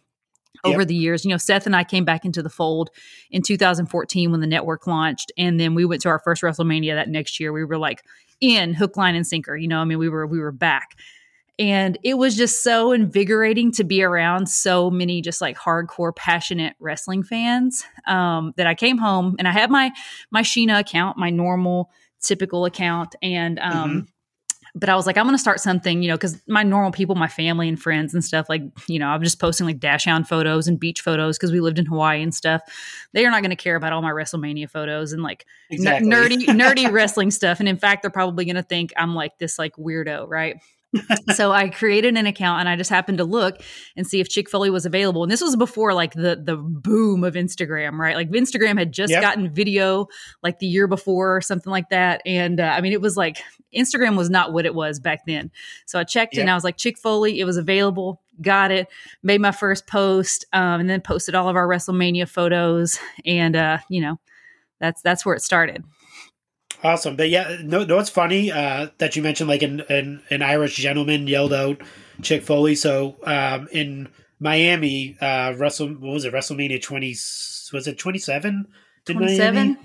over 0.63 0.81
yep. 0.81 0.87
the 0.87 0.95
years. 0.95 1.23
You 1.23 1.31
know, 1.31 1.37
Seth 1.37 1.65
and 1.65 1.75
I 1.75 1.83
came 1.83 2.05
back 2.05 2.25
into 2.25 2.41
the 2.41 2.49
fold 2.49 2.89
in 3.31 3.41
2014 3.41 4.31
when 4.31 4.41
the 4.41 4.47
network 4.47 4.87
launched, 4.87 5.31
and 5.37 5.59
then 5.59 5.75
we 5.75 5.85
went 5.85 6.01
to 6.03 6.09
our 6.09 6.19
first 6.19 6.41
WrestleMania 6.41 6.95
that 6.95 7.09
next 7.09 7.39
year. 7.39 7.53
We 7.53 7.63
were 7.63 7.77
like 7.77 8.03
in 8.41 8.73
hook, 8.73 8.97
line, 8.97 9.15
and 9.15 9.25
sinker. 9.25 9.55
You 9.55 9.67
know, 9.67 9.79
I 9.79 9.85
mean, 9.85 9.99
we 9.99 10.09
were 10.09 10.25
we 10.25 10.39
were 10.39 10.51
back 10.51 10.97
and 11.59 11.97
it 12.03 12.15
was 12.17 12.35
just 12.35 12.63
so 12.63 12.91
invigorating 12.91 13.71
to 13.71 13.83
be 13.83 14.03
around 14.03 14.47
so 14.47 14.91
many 14.91 15.21
just 15.21 15.41
like 15.41 15.57
hardcore 15.57 16.15
passionate 16.15 16.75
wrestling 16.79 17.23
fans 17.23 17.83
um, 18.07 18.53
that 18.57 18.67
i 18.67 18.75
came 18.75 18.97
home 18.97 19.35
and 19.39 19.47
i 19.47 19.51
had 19.51 19.69
my 19.69 19.91
my 20.31 20.41
sheena 20.41 20.79
account 20.79 21.17
my 21.17 21.29
normal 21.29 21.89
typical 22.21 22.65
account 22.65 23.15
and 23.21 23.59
um, 23.59 23.89
mm-hmm. 23.89 23.99
but 24.75 24.89
i 24.89 24.95
was 24.95 25.05
like 25.05 25.17
i'm 25.17 25.25
gonna 25.25 25.37
start 25.37 25.59
something 25.59 26.01
you 26.01 26.07
know 26.07 26.15
because 26.15 26.41
my 26.47 26.63
normal 26.63 26.91
people 26.91 27.15
my 27.15 27.27
family 27.27 27.67
and 27.67 27.81
friends 27.81 28.13
and 28.13 28.23
stuff 28.23 28.47
like 28.49 28.63
you 28.87 28.99
know 28.99 29.07
i'm 29.07 29.23
just 29.23 29.39
posting 29.39 29.65
like 29.65 29.79
dachshund 29.79 30.27
photos 30.27 30.67
and 30.67 30.79
beach 30.79 31.01
photos 31.01 31.37
because 31.37 31.51
we 31.51 31.59
lived 31.59 31.79
in 31.79 31.85
hawaii 31.85 32.21
and 32.21 32.33
stuff 32.33 32.61
they 33.13 33.25
are 33.25 33.31
not 33.31 33.41
going 33.41 33.51
to 33.51 33.55
care 33.55 33.75
about 33.75 33.93
all 33.93 34.01
my 34.01 34.11
wrestlemania 34.11 34.69
photos 34.69 35.13
and 35.13 35.21
like 35.21 35.45
exactly. 35.69 36.11
n- 36.11 36.23
nerdy 36.23 36.45
nerdy 36.45 36.91
wrestling 36.91 37.31
stuff 37.31 37.59
and 37.59 37.69
in 37.69 37.77
fact 37.77 38.01
they're 38.01 38.11
probably 38.11 38.45
going 38.45 38.55
to 38.55 38.63
think 38.63 38.91
i'm 38.97 39.13
like 39.13 39.37
this 39.37 39.59
like 39.59 39.75
weirdo 39.75 40.27
right 40.27 40.57
so 41.33 41.51
I 41.51 41.69
created 41.69 42.15
an 42.15 42.27
account 42.27 42.61
and 42.61 42.69
I 42.69 42.75
just 42.75 42.89
happened 42.89 43.17
to 43.17 43.23
look 43.23 43.61
and 43.95 44.07
see 44.07 44.19
if 44.19 44.29
Chick 44.29 44.49
Foley 44.49 44.69
was 44.69 44.85
available. 44.85 45.23
And 45.23 45.31
this 45.31 45.41
was 45.41 45.55
before 45.55 45.93
like 45.93 46.13
the 46.13 46.41
the 46.41 46.55
boom 46.55 47.23
of 47.23 47.33
Instagram, 47.35 47.97
right? 47.97 48.15
Like 48.15 48.29
Instagram 48.31 48.77
had 48.77 48.91
just 48.91 49.11
yep. 49.11 49.21
gotten 49.21 49.53
video 49.53 50.07
like 50.43 50.59
the 50.59 50.67
year 50.67 50.87
before 50.87 51.35
or 51.35 51.41
something 51.41 51.71
like 51.71 51.89
that. 51.89 52.21
And 52.25 52.59
uh, 52.59 52.73
I 52.75 52.81
mean, 52.81 52.93
it 52.93 53.01
was 53.01 53.17
like 53.17 53.41
Instagram 53.75 54.17
was 54.17 54.29
not 54.29 54.53
what 54.53 54.65
it 54.65 54.73
was 54.73 54.99
back 54.99 55.25
then. 55.27 55.51
So 55.85 55.99
I 55.99 56.03
checked 56.03 56.35
yep. 56.35 56.41
and 56.41 56.49
I 56.49 56.55
was 56.55 56.63
like 56.63 56.77
Chick 56.77 56.97
Foley, 56.97 57.39
it 57.39 57.45
was 57.45 57.57
available. 57.57 58.21
Got 58.41 58.71
it. 58.71 58.87
Made 59.23 59.41
my 59.41 59.51
first 59.51 59.87
post, 59.87 60.45
um, 60.53 60.79
and 60.79 60.89
then 60.89 61.01
posted 61.01 61.33
all 61.33 61.49
of 61.49 61.55
our 61.55 61.67
WrestleMania 61.67 62.29
photos. 62.29 62.99
And 63.25 63.55
uh, 63.55 63.79
you 63.89 63.99
know, 63.99 64.19
that's 64.79 65.01
that's 65.01 65.25
where 65.25 65.35
it 65.35 65.41
started. 65.41 65.83
Awesome, 66.83 67.15
but 67.15 67.29
yeah, 67.29 67.57
no, 67.63 67.83
no, 67.83 67.97
it's 67.97 68.09
funny 68.09 68.51
uh, 68.51 68.87
that 68.99 69.15
you 69.15 69.23
mentioned 69.23 69.49
like 69.49 69.63
an, 69.63 69.81
an, 69.89 70.21
an 70.29 70.43
Irish 70.43 70.75
gentleman 70.75 71.27
yelled 71.27 71.53
out 71.53 71.81
Chick 72.21 72.43
Foley. 72.43 72.75
So 72.75 73.17
um, 73.23 73.67
in 73.71 74.09
Miami, 74.39 75.17
uh, 75.19 75.53
Wrestle 75.57 75.89
what 75.89 76.13
was 76.13 76.25
it? 76.25 76.33
WrestleMania 76.33 76.81
twenty 76.81 77.15
was 77.73 77.87
it 77.87 77.97
twenty 77.97 78.19
seven? 78.19 78.67
Twenty 79.05 79.35
seven, 79.35 79.77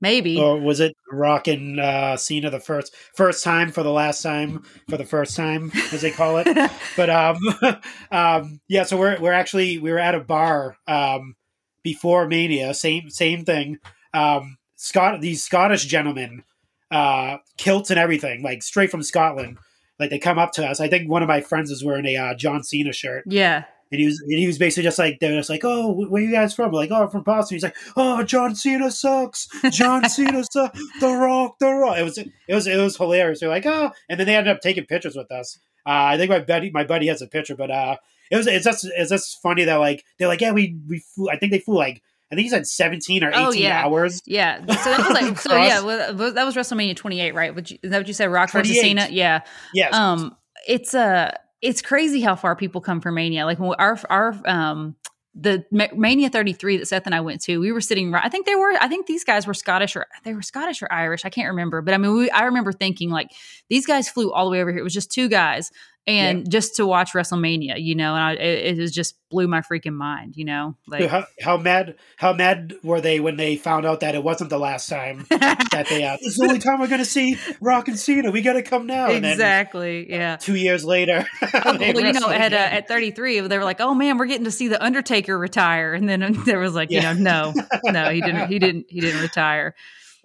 maybe, 0.00 0.38
or 0.38 0.58
was 0.58 0.80
it 0.80 0.96
Rock 1.10 1.48
and 1.48 1.78
uh, 1.80 2.16
Cena 2.16 2.48
the 2.48 2.60
first 2.60 2.94
first 3.14 3.44
time 3.44 3.70
for 3.70 3.82
the 3.82 3.92
last 3.92 4.22
time 4.22 4.62
for 4.88 4.96
the 4.96 5.04
first 5.04 5.36
time 5.36 5.72
as 5.92 6.00
they 6.00 6.10
call 6.10 6.38
it? 6.38 6.46
but 6.96 7.10
um, 7.10 7.36
um, 8.10 8.60
yeah, 8.68 8.84
so 8.84 8.96
we're 8.96 9.20
we're 9.20 9.32
actually 9.32 9.78
we 9.78 9.90
were 9.90 9.98
at 9.98 10.14
a 10.14 10.20
bar 10.20 10.76
um, 10.86 11.34
before 11.82 12.26
Mania, 12.26 12.72
same 12.72 13.10
same 13.10 13.44
thing. 13.44 13.78
Um, 14.14 14.57
Scott 14.78 15.20
these 15.20 15.42
Scottish 15.42 15.84
gentlemen, 15.84 16.44
uh, 16.90 17.38
kilts 17.58 17.90
and 17.90 17.98
everything, 17.98 18.42
like 18.42 18.62
straight 18.62 18.90
from 18.90 19.02
Scotland. 19.02 19.58
Like 19.98 20.10
they 20.10 20.20
come 20.20 20.38
up 20.38 20.52
to 20.52 20.64
us. 20.64 20.80
I 20.80 20.88
think 20.88 21.10
one 21.10 21.22
of 21.22 21.28
my 21.28 21.40
friends 21.40 21.70
was 21.70 21.84
wearing 21.84 22.06
a 22.06 22.16
uh, 22.16 22.34
John 22.34 22.62
Cena 22.62 22.92
shirt. 22.92 23.24
Yeah. 23.26 23.64
And 23.90 24.00
he 24.00 24.06
was 24.06 24.20
and 24.20 24.38
he 24.38 24.46
was 24.46 24.56
basically 24.56 24.84
just 24.84 24.98
like 24.98 25.18
they 25.18 25.30
were 25.30 25.38
just 25.38 25.50
like, 25.50 25.64
oh, 25.64 26.06
where 26.08 26.22
you 26.22 26.30
guys 26.30 26.54
from? 26.54 26.70
Like, 26.70 26.92
oh, 26.92 27.02
I'm 27.02 27.10
from 27.10 27.24
Boston. 27.24 27.56
He's 27.56 27.64
like, 27.64 27.76
oh, 27.96 28.22
John 28.22 28.54
Cena 28.54 28.90
sucks. 28.90 29.48
John 29.70 30.08
Cena 30.08 30.44
sucks. 30.44 30.80
The 31.00 31.12
Rock, 31.12 31.58
The 31.58 31.72
Rock. 31.72 31.98
It 31.98 32.04
was 32.04 32.18
it 32.18 32.30
was 32.48 32.66
it 32.68 32.76
was 32.76 32.96
hilarious. 32.96 33.40
They're 33.40 33.48
like, 33.48 33.66
oh, 33.66 33.90
and 34.08 34.20
then 34.20 34.26
they 34.28 34.36
ended 34.36 34.54
up 34.54 34.60
taking 34.60 34.86
pictures 34.86 35.16
with 35.16 35.32
us. 35.32 35.58
Uh, 35.84 36.12
I 36.12 36.16
think 36.18 36.30
my 36.30 36.40
buddy 36.40 36.70
my 36.70 36.84
buddy 36.84 37.08
has 37.08 37.22
a 37.22 37.26
picture, 37.26 37.56
but 37.56 37.70
uh, 37.70 37.96
it 38.30 38.36
was 38.36 38.46
it's 38.46 38.64
just 38.64 38.84
it's 38.84 39.10
just 39.10 39.42
funny 39.42 39.64
that 39.64 39.76
like 39.76 40.04
they're 40.18 40.28
like, 40.28 40.42
yeah, 40.42 40.52
we 40.52 40.76
we 40.88 41.00
flew. 41.00 41.30
I 41.30 41.36
think 41.36 41.50
they 41.50 41.58
flew 41.58 41.76
like 41.76 42.02
I 42.30 42.34
think 42.34 42.44
he 42.44 42.50
said 42.50 42.66
17 42.66 43.24
or 43.24 43.30
18 43.30 43.40
oh, 43.40 43.50
yeah. 43.52 43.84
hours. 43.84 44.22
Yeah. 44.26 44.58
So 44.58 44.90
that 44.90 44.98
was 44.98 45.22
like, 45.22 45.38
so 45.40 45.56
yeah, 45.56 45.80
well, 45.80 46.32
that 46.32 46.44
was 46.44 46.54
WrestleMania 46.54 46.94
28, 46.94 47.34
right? 47.34 47.54
Would 47.54 47.70
you, 47.70 47.78
is 47.82 47.90
that 47.90 47.98
what 47.98 48.06
you 48.06 48.12
said? 48.12 48.30
Rock 48.30 48.50
versus 48.50 48.78
Cena? 48.78 49.08
Yeah. 49.10 49.40
Yes. 49.72 49.94
Um, 49.94 50.36
it's 50.66 50.94
uh, 50.94 51.32
it's 51.62 51.80
crazy 51.80 52.20
how 52.20 52.36
far 52.36 52.54
people 52.54 52.80
come 52.80 53.00
from 53.00 53.14
Mania. 53.14 53.46
Like 53.46 53.58
our, 53.60 53.98
our, 54.10 54.40
um, 54.44 54.94
the 55.34 55.64
Mania 55.70 56.28
33 56.30 56.78
that 56.78 56.86
Seth 56.86 57.06
and 57.06 57.14
I 57.14 57.20
went 57.20 57.40
to, 57.42 57.58
we 57.58 57.70
were 57.72 57.80
sitting 57.80 58.10
right. 58.10 58.24
I 58.24 58.28
think 58.28 58.44
they 58.44 58.56
were, 58.56 58.72
I 58.80 58.88
think 58.88 59.06
these 59.06 59.24
guys 59.24 59.46
were 59.46 59.54
Scottish 59.54 59.94
or 59.94 60.06
they 60.24 60.34
were 60.34 60.42
Scottish 60.42 60.82
or 60.82 60.92
Irish. 60.92 61.24
I 61.24 61.30
can't 61.30 61.48
remember. 61.48 61.80
But 61.80 61.94
I 61.94 61.98
mean, 61.98 62.12
we, 62.12 62.30
I 62.30 62.44
remember 62.44 62.72
thinking 62.72 63.10
like 63.10 63.30
these 63.68 63.86
guys 63.86 64.08
flew 64.08 64.32
all 64.32 64.46
the 64.46 64.50
way 64.50 64.60
over 64.60 64.70
here. 64.70 64.80
It 64.80 64.84
was 64.84 64.94
just 64.94 65.12
two 65.12 65.28
guys 65.28 65.70
and 66.08 66.38
yep. 66.38 66.48
just 66.48 66.76
to 66.76 66.86
watch 66.86 67.12
WrestleMania, 67.12 67.74
you 67.76 67.94
know, 67.94 68.14
and 68.14 68.24
I, 68.24 68.32
it, 68.32 68.78
it 68.78 68.92
just 68.92 69.16
blew 69.28 69.46
my 69.46 69.60
freaking 69.60 69.92
mind, 69.92 70.36
you 70.36 70.46
know. 70.46 70.74
Like 70.86 71.04
how, 71.04 71.26
how, 71.42 71.58
mad, 71.58 71.96
how 72.16 72.32
mad 72.32 72.76
were 72.82 73.02
they 73.02 73.20
when 73.20 73.36
they 73.36 73.56
found 73.56 73.84
out 73.84 74.00
that 74.00 74.14
it 74.14 74.24
wasn't 74.24 74.48
the 74.48 74.58
last 74.58 74.88
time 74.88 75.26
that 75.30 75.86
they? 75.90 76.04
Uh, 76.04 76.16
this 76.16 76.28
is 76.28 76.36
the 76.36 76.46
only 76.46 76.60
time 76.60 76.80
we're 76.80 76.88
going 76.88 77.00
to 77.00 77.04
see 77.04 77.36
Rock 77.60 77.88
and 77.88 77.98
Cena. 77.98 78.30
We 78.30 78.40
got 78.40 78.54
to 78.54 78.62
come 78.62 78.86
now. 78.86 79.10
Exactly. 79.10 80.06
Then, 80.08 80.18
yeah. 80.18 80.36
two 80.36 80.56
years 80.56 80.82
later, 80.82 81.26
well, 81.52 81.78
you 81.78 82.12
know, 82.14 82.30
at 82.30 82.54
uh, 82.54 82.56
at 82.56 82.88
thirty 82.88 83.10
three, 83.10 83.40
they 83.40 83.58
were 83.58 83.64
like, 83.64 83.80
"Oh 83.80 83.92
man, 83.92 84.16
we're 84.16 84.26
getting 84.26 84.46
to 84.46 84.50
see 84.50 84.68
the 84.68 84.82
Undertaker 84.82 85.38
retire," 85.38 85.92
and 85.92 86.08
then 86.08 86.32
there 86.46 86.58
was 86.58 86.74
like, 86.74 86.90
yeah. 86.90 87.12
you 87.12 87.20
know, 87.20 87.52
no, 87.52 87.90
no, 87.92 88.10
he 88.10 88.22
didn't, 88.22 88.48
he 88.48 88.58
didn't, 88.58 88.86
he 88.88 89.00
didn't 89.00 89.20
retire. 89.20 89.74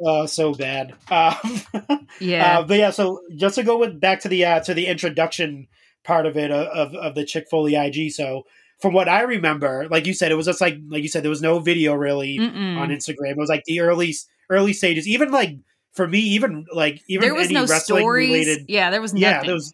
Uh, 0.05 0.27
so 0.27 0.53
bad. 0.53 0.93
Um, 1.09 2.07
yeah, 2.19 2.59
uh, 2.59 2.63
but 2.63 2.77
yeah. 2.77 2.89
So 2.91 3.21
just 3.35 3.55
to 3.55 3.63
go 3.63 3.77
with 3.77 3.99
back 3.99 4.21
to 4.21 4.27
the 4.29 4.45
uh, 4.45 4.59
to 4.61 4.73
the 4.73 4.87
introduction 4.87 5.67
part 6.03 6.25
of 6.25 6.37
it 6.37 6.51
uh, 6.51 6.69
of 6.73 6.93
of 6.95 7.15
the 7.15 7.25
Chick 7.25 7.47
Foley 7.49 7.75
IG. 7.75 8.11
So 8.11 8.43
from 8.79 8.93
what 8.93 9.07
I 9.07 9.21
remember, 9.21 9.87
like 9.89 10.05
you 10.05 10.13
said, 10.13 10.31
it 10.31 10.35
was 10.35 10.45
just 10.45 10.61
like 10.61 10.77
like 10.89 11.03
you 11.03 11.09
said, 11.09 11.23
there 11.23 11.29
was 11.29 11.41
no 11.41 11.59
video 11.59 11.93
really 11.93 12.37
Mm-mm. 12.37 12.77
on 12.77 12.89
Instagram. 12.89 13.31
It 13.31 13.37
was 13.37 13.49
like 13.49 13.63
the 13.65 13.79
early 13.79 14.13
early 14.49 14.73
stages. 14.73 15.07
Even 15.07 15.31
like 15.31 15.57
for 15.93 16.07
me, 16.07 16.19
even 16.19 16.65
like 16.73 17.01
even 17.07 17.21
there 17.21 17.33
was 17.35 17.45
any 17.45 17.53
no 17.55 17.65
wrestling 17.65 18.01
stories. 18.01 18.29
related. 18.29 18.65
yeah, 18.67 18.89
there 18.89 19.01
was 19.01 19.13
nothing. 19.13 19.21
Yeah, 19.23 19.43
there 19.43 19.53
was 19.53 19.73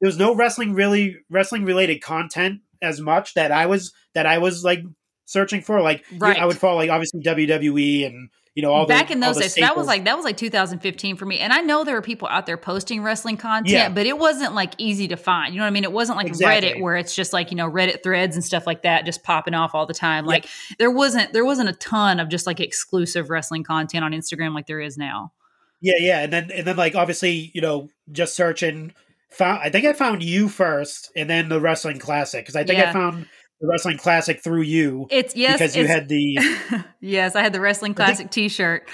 there 0.00 0.08
was 0.08 0.18
no 0.18 0.34
wrestling 0.34 0.74
really 0.74 1.16
wrestling 1.30 1.64
related 1.64 2.02
content 2.02 2.60
as 2.82 3.00
much 3.00 3.34
that 3.34 3.52
I 3.52 3.66
was 3.66 3.92
that 4.14 4.26
I 4.26 4.38
was 4.38 4.64
like 4.64 4.82
searching 5.26 5.62
for. 5.62 5.80
Like 5.80 6.04
Right. 6.18 6.38
I 6.38 6.44
would 6.44 6.58
follow 6.58 6.76
like 6.76 6.90
obviously 6.90 7.20
WWE 7.22 8.06
and 8.06 8.30
you 8.54 8.62
know 8.62 8.72
all 8.72 8.86
back 8.86 9.08
the, 9.08 9.12
in 9.14 9.20
those 9.20 9.36
days. 9.36 9.54
That 9.54 9.76
was 9.76 9.86
like 9.86 10.04
that 10.04 10.16
was 10.16 10.24
like 10.24 10.36
2015 10.36 11.16
for 11.16 11.24
me. 11.24 11.38
And 11.38 11.52
I 11.52 11.60
know 11.60 11.84
there 11.84 11.94
were 11.94 12.02
people 12.02 12.26
out 12.28 12.46
there 12.46 12.56
posting 12.56 13.02
wrestling 13.02 13.36
content, 13.36 13.68
Yeah. 13.70 13.88
but 13.88 14.06
it 14.06 14.18
wasn't 14.18 14.54
like 14.54 14.74
easy 14.78 15.08
to 15.08 15.16
find. 15.16 15.54
You 15.54 15.58
know 15.58 15.64
what 15.64 15.68
I 15.68 15.72
mean? 15.72 15.84
It 15.84 15.92
wasn't 15.92 16.18
like 16.18 16.26
Exactly. 16.26 16.70
Reddit 16.70 16.80
where 16.80 16.96
it's 16.96 17.14
just 17.14 17.32
like 17.32 17.50
you 17.50 17.56
know 17.56 17.70
Reddit 17.70 18.02
threads 18.02 18.34
and 18.36 18.44
stuff 18.44 18.66
like 18.66 18.82
that 18.82 19.04
just 19.04 19.22
popping 19.22 19.54
off 19.54 19.74
all 19.74 19.86
the 19.86 19.94
time. 19.94 20.26
Like 20.26 20.46
there 20.78 20.90
wasn't 20.90 21.32
there 21.32 21.44
wasn't 21.44 21.68
a 21.68 21.74
ton 21.74 22.18
of 22.20 22.28
just 22.28 22.46
like 22.46 22.60
exclusive 22.60 23.30
wrestling 23.30 23.62
content 23.64 24.04
on 24.04 24.12
Instagram 24.12 24.54
like 24.54 24.66
there 24.66 24.80
is 24.80 24.98
now. 24.98 25.32
Yeah, 25.80 25.94
yeah, 25.98 26.20
and 26.22 26.32
then 26.32 26.50
and 26.50 26.66
then 26.66 26.76
like 26.76 26.94
obviously 26.94 27.50
you 27.54 27.60
know 27.60 27.88
just 28.10 28.34
searching 28.34 28.92
found 29.30 29.60
I 29.62 29.70
think 29.70 29.86
I 29.86 29.92
found 29.92 30.22
you 30.24 30.48
first 30.48 31.12
and 31.14 31.30
then 31.30 31.48
the 31.48 31.60
wrestling 31.60 32.00
classic 32.00 32.42
because 32.42 32.56
I 32.56 32.64
think 32.64 32.80
Yeah. 32.80 32.90
I 32.90 32.92
found 32.92 33.26
the 33.60 33.66
wrestling 33.66 33.98
classic 33.98 34.42
through 34.42 34.62
you 34.62 35.06
It's 35.10 35.36
yes, 35.36 35.58
because 35.58 35.76
you 35.76 35.86
had 35.86 36.08
the 36.08 36.38
yes, 37.00 37.36
I 37.36 37.42
had 37.42 37.52
the 37.52 37.60
wrestling 37.60 37.94
think- 37.94 38.06
classic 38.06 38.30
T-shirt. 38.30 38.88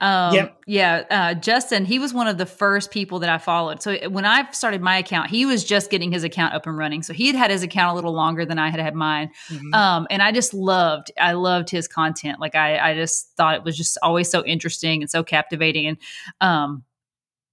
Um, 0.00 0.34
Yep. 0.34 0.58
Yeah, 0.66 1.02
uh, 1.10 1.34
Justin, 1.34 1.84
he 1.84 1.98
was 1.98 2.14
one 2.14 2.28
of 2.28 2.38
the 2.38 2.46
first 2.46 2.90
people 2.92 3.18
that 3.20 3.28
I 3.28 3.38
followed. 3.38 3.82
So 3.82 3.96
when 4.08 4.24
I 4.24 4.50
started 4.52 4.80
my 4.80 4.96
account, 4.98 5.28
he 5.30 5.44
was 5.44 5.64
just 5.64 5.90
getting 5.90 6.12
his 6.12 6.22
account 6.24 6.54
up 6.54 6.66
and 6.66 6.76
running. 6.78 7.02
So 7.02 7.12
he 7.12 7.26
had 7.26 7.36
had 7.36 7.50
his 7.50 7.62
account 7.62 7.92
a 7.92 7.94
little 7.94 8.12
longer 8.12 8.44
than 8.44 8.58
I 8.58 8.70
had 8.70 8.80
had 8.80 8.94
mine. 8.94 9.30
Mhm. 9.50 9.74
Um, 9.74 10.06
and 10.10 10.22
I 10.22 10.30
just 10.32 10.54
loved, 10.54 11.10
I 11.20 11.32
loved 11.32 11.68
his 11.70 11.88
content. 11.88 12.38
Like 12.40 12.54
I, 12.54 12.78
I 12.78 12.94
just 12.94 13.32
thought 13.36 13.56
it 13.56 13.64
was 13.64 13.76
just 13.76 13.98
always 14.02 14.30
so 14.30 14.44
interesting 14.44 15.02
and 15.02 15.10
so 15.10 15.22
captivating. 15.24 15.86
And 15.88 15.96
um, 16.40 16.84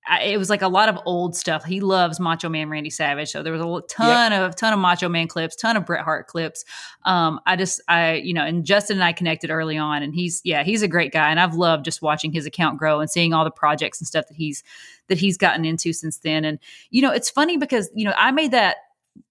I, 0.08 0.24
it 0.24 0.38
was 0.38 0.50
like 0.50 0.62
a 0.62 0.68
lot 0.68 0.90
of 0.90 0.98
old 1.06 1.36
stuff. 1.36 1.64
He 1.64 1.82
loves 1.82 2.20
Macho 2.20 2.50
Man 2.50 2.70
Randy 2.70 2.90
Savage, 2.90 3.30
so 3.30 3.44
there 3.44 3.54
was 3.54 3.62
a 3.62 3.88
ton 3.88 4.34
of 4.34 4.56
ton 4.56 4.74
of 4.74 4.80
Macho 4.80 5.10
Man 5.10 5.28
clips, 5.28 5.56
ton 5.56 5.78
of 5.78 5.86
Bret 5.86 6.04
Hart 6.04 6.28
clips. 6.28 6.66
Um, 7.06 7.40
I 7.46 7.56
just, 7.56 7.82
I, 7.88 8.16
you 8.16 8.34
know, 8.34 8.44
and 8.44 8.66
Justin 8.66 8.98
and 8.98 9.04
I 9.04 9.14
connected 9.14 9.52
early 9.52 9.78
on, 9.78 10.02
and 10.02 10.14
he's, 10.14 10.42
yeah, 10.44 10.64
he's 10.64 10.82
a 10.82 10.88
great 10.88 11.12
guy, 11.12 11.30
and 11.30 11.40
I've 11.40 11.54
loved 11.56 11.86
just 11.86 12.02
watching 12.02 12.32
his 12.32 12.46
account 12.46 12.80
grow 12.80 13.00
and 13.00 13.10
seeing 13.10 13.34
all 13.34 13.44
the 13.44 13.52
projects 13.52 14.00
and 14.00 14.08
stuff 14.08 14.28
that 14.28 14.36
he's 14.36 14.64
that 15.08 15.18
he's 15.18 15.38
gotten 15.38 15.66
into 15.66 15.94
since 15.94 16.18
then. 16.20 16.46
And 16.46 16.60
you 16.90 17.02
know, 17.02 17.12
it's 17.12 17.30
funny 17.30 17.58
because 17.58 17.90
you 17.94 18.06
know 18.06 18.14
I 18.18 18.32
made 18.32 18.52
that 18.52 18.78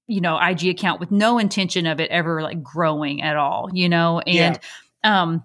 you 0.06 0.20
know 0.20 0.38
IG 0.38 0.66
account 0.66 1.00
with 1.00 1.10
no 1.10 1.38
intention 1.38 1.86
of 1.86 2.00
it 2.00 2.10
ever 2.10 2.42
like 2.42 2.62
growing 2.62 3.22
at 3.22 3.36
all, 3.36 3.68
you 3.72 3.88
know, 3.88 4.20
and 4.20 4.58
um 5.04 5.44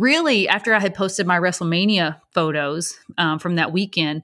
really 0.00 0.48
after 0.48 0.74
I 0.74 0.80
had 0.80 0.94
posted 0.94 1.26
my 1.26 1.38
WrestleMania 1.38 2.20
photos 2.34 2.94
um, 3.18 3.38
from 3.38 3.56
that 3.56 3.72
weekend, 3.72 4.22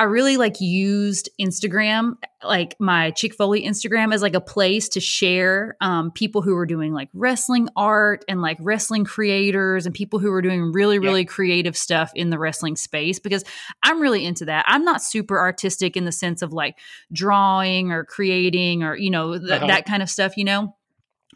I 0.00 0.04
really 0.04 0.36
like 0.36 0.60
used 0.60 1.28
Instagram, 1.40 2.12
like 2.44 2.76
my 2.78 3.10
Chick 3.10 3.34
Foley 3.34 3.64
Instagram, 3.64 4.14
as 4.14 4.22
like 4.22 4.34
a 4.36 4.40
place 4.40 4.88
to 4.90 5.00
share 5.00 5.76
um, 5.80 6.12
people 6.12 6.40
who 6.40 6.54
were 6.54 6.66
doing 6.66 6.92
like 6.92 7.08
wrestling 7.12 7.68
art 7.74 8.24
and 8.28 8.40
like 8.40 8.58
wrestling 8.60 9.04
creators 9.04 9.86
and 9.86 9.94
people 9.94 10.20
who 10.20 10.30
were 10.30 10.40
doing 10.40 10.70
really, 10.70 10.94
Yeah. 10.96 11.00
really 11.08 11.24
creative 11.24 11.76
stuff 11.76 12.12
in 12.14 12.30
the 12.30 12.38
wrestling 12.38 12.76
space 12.76 13.18
because 13.18 13.42
I'm 13.82 14.00
really 14.00 14.24
into 14.24 14.44
that. 14.44 14.64
I'm 14.68 14.84
not 14.84 15.02
super 15.02 15.36
artistic 15.40 15.96
in 15.96 16.04
the 16.04 16.12
sense 16.12 16.42
of 16.42 16.52
like 16.52 16.78
drawing 17.12 17.90
or 17.90 18.04
creating 18.04 18.84
or, 18.84 18.96
you 18.96 19.10
know, 19.10 19.36
th- 19.36 19.50
Uh-huh. 19.50 19.66
that 19.66 19.84
kind 19.84 20.00
of 20.04 20.08
stuff, 20.08 20.36
you 20.36 20.44
know? 20.44 20.76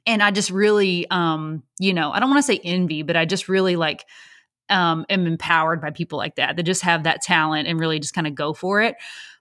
And 0.06 0.22
I 0.22 0.30
just 0.30 0.50
really, 0.50 1.06
um, 1.10 1.62
you 1.78 1.94
know, 1.94 2.10
I 2.10 2.20
don't 2.20 2.28
want 2.30 2.38
to 2.38 2.46
say 2.46 2.60
envy, 2.62 3.02
but 3.02 3.16
I 3.16 3.24
just 3.24 3.48
really 3.48 3.76
like 3.76 4.04
um, 4.68 5.04
am 5.08 5.26
empowered 5.26 5.80
by 5.80 5.90
people 5.90 6.18
like 6.18 6.36
that 6.36 6.56
that 6.56 6.62
just 6.64 6.82
have 6.82 7.04
that 7.04 7.22
talent 7.22 7.68
and 7.68 7.78
really 7.78 8.00
just 8.00 8.14
kind 8.14 8.26
of 8.26 8.34
go 8.34 8.52
for 8.52 8.80
it. 8.80 8.96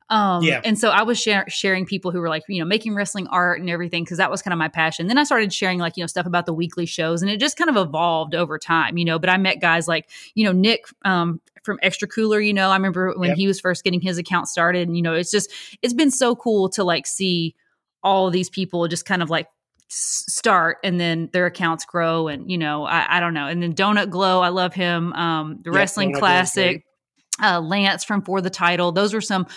Um, 0.09 0.43
Yeah. 0.43 0.59
And 0.65 0.77
so 0.77 0.89
I 0.89 1.03
was 1.03 1.17
share- 1.17 1.45
sharing 1.47 1.85
people 1.85 2.11
who 2.11 2.19
were 2.19 2.27
like, 2.27 2.43
you 2.49 2.59
know, 2.59 2.65
making 2.65 2.93
wrestling 2.95 3.27
art 3.27 3.61
and 3.61 3.69
everything 3.69 4.03
because 4.03 4.17
that 4.17 4.29
was 4.29 4.41
kind 4.41 4.51
of 4.51 4.57
my 4.59 4.67
passion. 4.67 5.07
Then 5.07 5.17
I 5.17 5.23
started 5.23 5.53
sharing 5.53 5.79
like, 5.79 5.95
you 5.95 6.03
know, 6.03 6.07
stuff 6.07 6.25
about 6.25 6.45
the 6.45 6.53
weekly 6.53 6.85
shows 6.85 7.21
and 7.21 7.31
it 7.31 7.39
just 7.39 7.55
kind 7.55 7.69
of 7.69 7.77
evolved 7.77 8.35
over 8.35 8.59
time, 8.59 8.97
you 8.97 9.05
know. 9.05 9.17
But 9.17 9.29
I 9.29 9.37
met 9.37 9.61
guys 9.61 9.87
like, 9.87 10.09
you 10.35 10.43
know, 10.43 10.51
Nick 10.51 10.83
um, 11.05 11.39
from 11.63 11.79
Extra 11.81 12.09
Cooler, 12.09 12.41
you 12.41 12.53
know, 12.53 12.71
I 12.71 12.75
remember 12.75 13.13
when 13.15 13.29
Yep. 13.29 13.37
he 13.37 13.47
was 13.47 13.61
first 13.61 13.85
getting 13.85 14.01
his 14.01 14.17
account 14.17 14.49
started. 14.49 14.87
And, 14.87 14.97
you 14.97 15.01
know, 15.01 15.13
it's 15.13 15.31
just, 15.31 15.49
it's 15.81 15.93
been 15.93 16.11
so 16.11 16.35
cool 16.35 16.67
to 16.71 16.83
like 16.83 17.07
see 17.07 17.55
all 18.03 18.27
of 18.27 18.33
these 18.33 18.49
people 18.49 18.85
just 18.89 19.05
kind 19.05 19.23
of 19.23 19.29
like 19.29 19.47
start 19.93 20.77
and 20.85 21.01
then 21.01 21.29
their 21.33 21.45
accounts 21.45 21.83
grow 21.83 22.29
and 22.29 22.49
you 22.49 22.57
know 22.57 22.85
I, 22.85 23.17
I 23.17 23.19
don't 23.19 23.33
know. 23.33 23.47
And 23.47 23.61
then 23.61 23.73
donut 23.73 24.09
glow 24.09 24.39
i 24.39 24.47
love 24.47 24.73
him 24.73 25.11
um 25.13 25.59
the 25.63 25.71
wrestling 25.71 26.13
classic 26.13 26.85
uh 27.43 27.59
lance 27.59 28.05
from 28.05 28.21
for 28.21 28.39
the 28.39 28.49
title. 28.49 28.93
Those 28.93 29.13
were 29.13 29.21
some 29.21 29.47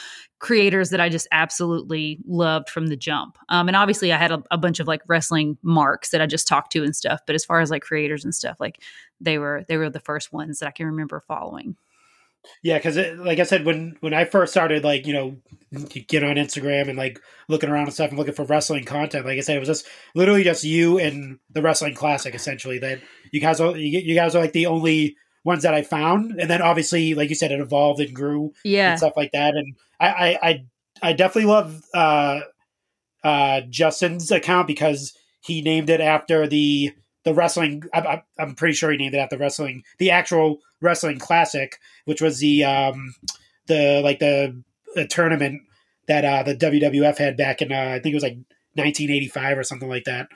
creators 0.40 0.90
that 0.90 1.00
i 1.00 1.08
just 1.08 1.28
absolutely 1.30 2.18
loved 2.26 2.68
from 2.68 2.88
the 2.88 2.96
jump. 2.96 3.38
Um 3.48 3.68
and 3.68 3.76
obviously 3.76 4.12
i 4.12 4.16
had 4.16 4.32
a, 4.32 4.42
a 4.50 4.58
bunch 4.58 4.80
of 4.80 4.88
like 4.88 5.02
wrestling 5.06 5.56
marks 5.62 6.10
that 6.10 6.20
i 6.20 6.26
just 6.26 6.48
talked 6.48 6.72
to 6.72 6.82
and 6.82 6.96
stuff 6.96 7.20
but 7.26 7.36
as 7.36 7.44
far 7.44 7.60
as 7.60 7.70
like 7.70 7.82
creators 7.82 8.24
and 8.24 8.34
stuff 8.34 8.58
like 8.58 8.82
they 9.20 9.38
were 9.38 9.64
they 9.68 9.76
were 9.76 9.88
the 9.88 10.00
first 10.00 10.32
ones 10.32 10.58
that 10.58 10.66
i 10.66 10.72
can 10.72 10.86
remember 10.86 11.20
following 11.28 11.76
Yeah, 12.62 12.78
because 12.78 12.96
like 13.18 13.38
I 13.38 13.44
said, 13.44 13.64
when 13.64 13.96
when 14.00 14.14
I 14.14 14.24
first 14.24 14.52
started, 14.52 14.84
like 14.84 15.06
you 15.06 15.12
know, 15.12 15.36
you 15.70 16.02
get 16.02 16.24
on 16.24 16.36
Instagram 16.36 16.88
and 16.88 16.98
like 16.98 17.20
looking 17.48 17.68
around 17.68 17.84
and 17.84 17.92
stuff 17.94 18.10
and 18.10 18.18
looking 18.18 18.34
for 18.34 18.44
wrestling 18.44 18.84
content. 18.84 19.26
Like 19.26 19.38
I 19.38 19.40
said, 19.40 19.56
it 19.56 19.60
was 19.60 19.68
just 19.68 19.86
literally 20.14 20.44
just 20.44 20.64
you 20.64 20.98
and 20.98 21.38
the 21.50 21.62
wrestling 21.62 21.94
classic. 21.94 22.34
Essentially, 22.34 22.78
that 22.78 23.00
you 23.32 23.40
guys 23.40 23.60
are 23.60 23.76
you, 23.76 23.98
you 24.00 24.14
guys 24.14 24.34
are 24.34 24.40
like 24.40 24.52
the 24.52 24.66
only 24.66 25.16
ones 25.44 25.62
that 25.62 25.74
I 25.74 25.82
found. 25.82 26.40
And 26.40 26.50
then 26.50 26.62
obviously, 26.62 27.14
like 27.14 27.28
you 27.28 27.34
said, 27.34 27.52
it 27.52 27.60
evolved 27.60 28.00
and 28.00 28.14
grew 28.14 28.52
yeah 28.64 28.90
and 28.90 28.98
stuff 28.98 29.14
like 29.16 29.32
that. 29.32 29.54
And 29.54 29.74
I 30.00 30.08
I 30.08 30.38
I, 30.42 30.64
I 31.02 31.12
definitely 31.12 31.50
love 31.50 31.82
uh, 31.94 32.40
uh, 33.22 33.60
Justin's 33.68 34.30
account 34.30 34.66
because 34.66 35.16
he 35.40 35.62
named 35.62 35.90
it 35.90 36.00
after 36.00 36.46
the 36.46 36.92
the 37.24 37.34
wrestling. 37.34 37.84
I, 37.92 38.22
I'm 38.38 38.54
pretty 38.54 38.74
sure 38.74 38.90
he 38.90 38.96
named 38.96 39.14
it 39.14 39.18
after 39.18 39.38
wrestling, 39.38 39.84
the 39.98 40.10
actual 40.10 40.58
wrestling 40.80 41.18
classic, 41.18 41.78
which 42.04 42.20
was 42.20 42.38
the 42.38 42.64
um 42.64 43.14
the 43.66 44.00
like 44.02 44.18
the, 44.18 44.62
the 44.94 45.06
tournament 45.06 45.62
that 46.06 46.24
uh 46.24 46.42
the 46.42 46.56
WWF 46.56 47.18
had 47.18 47.36
back 47.36 47.62
in 47.62 47.72
uh, 47.72 47.94
I 47.94 48.00
think 48.00 48.12
it 48.12 48.14
was 48.14 48.22
like 48.22 48.38
1985 48.74 49.58
or 49.58 49.62
something 49.62 49.88
like 49.88 50.04
that. 50.04 50.28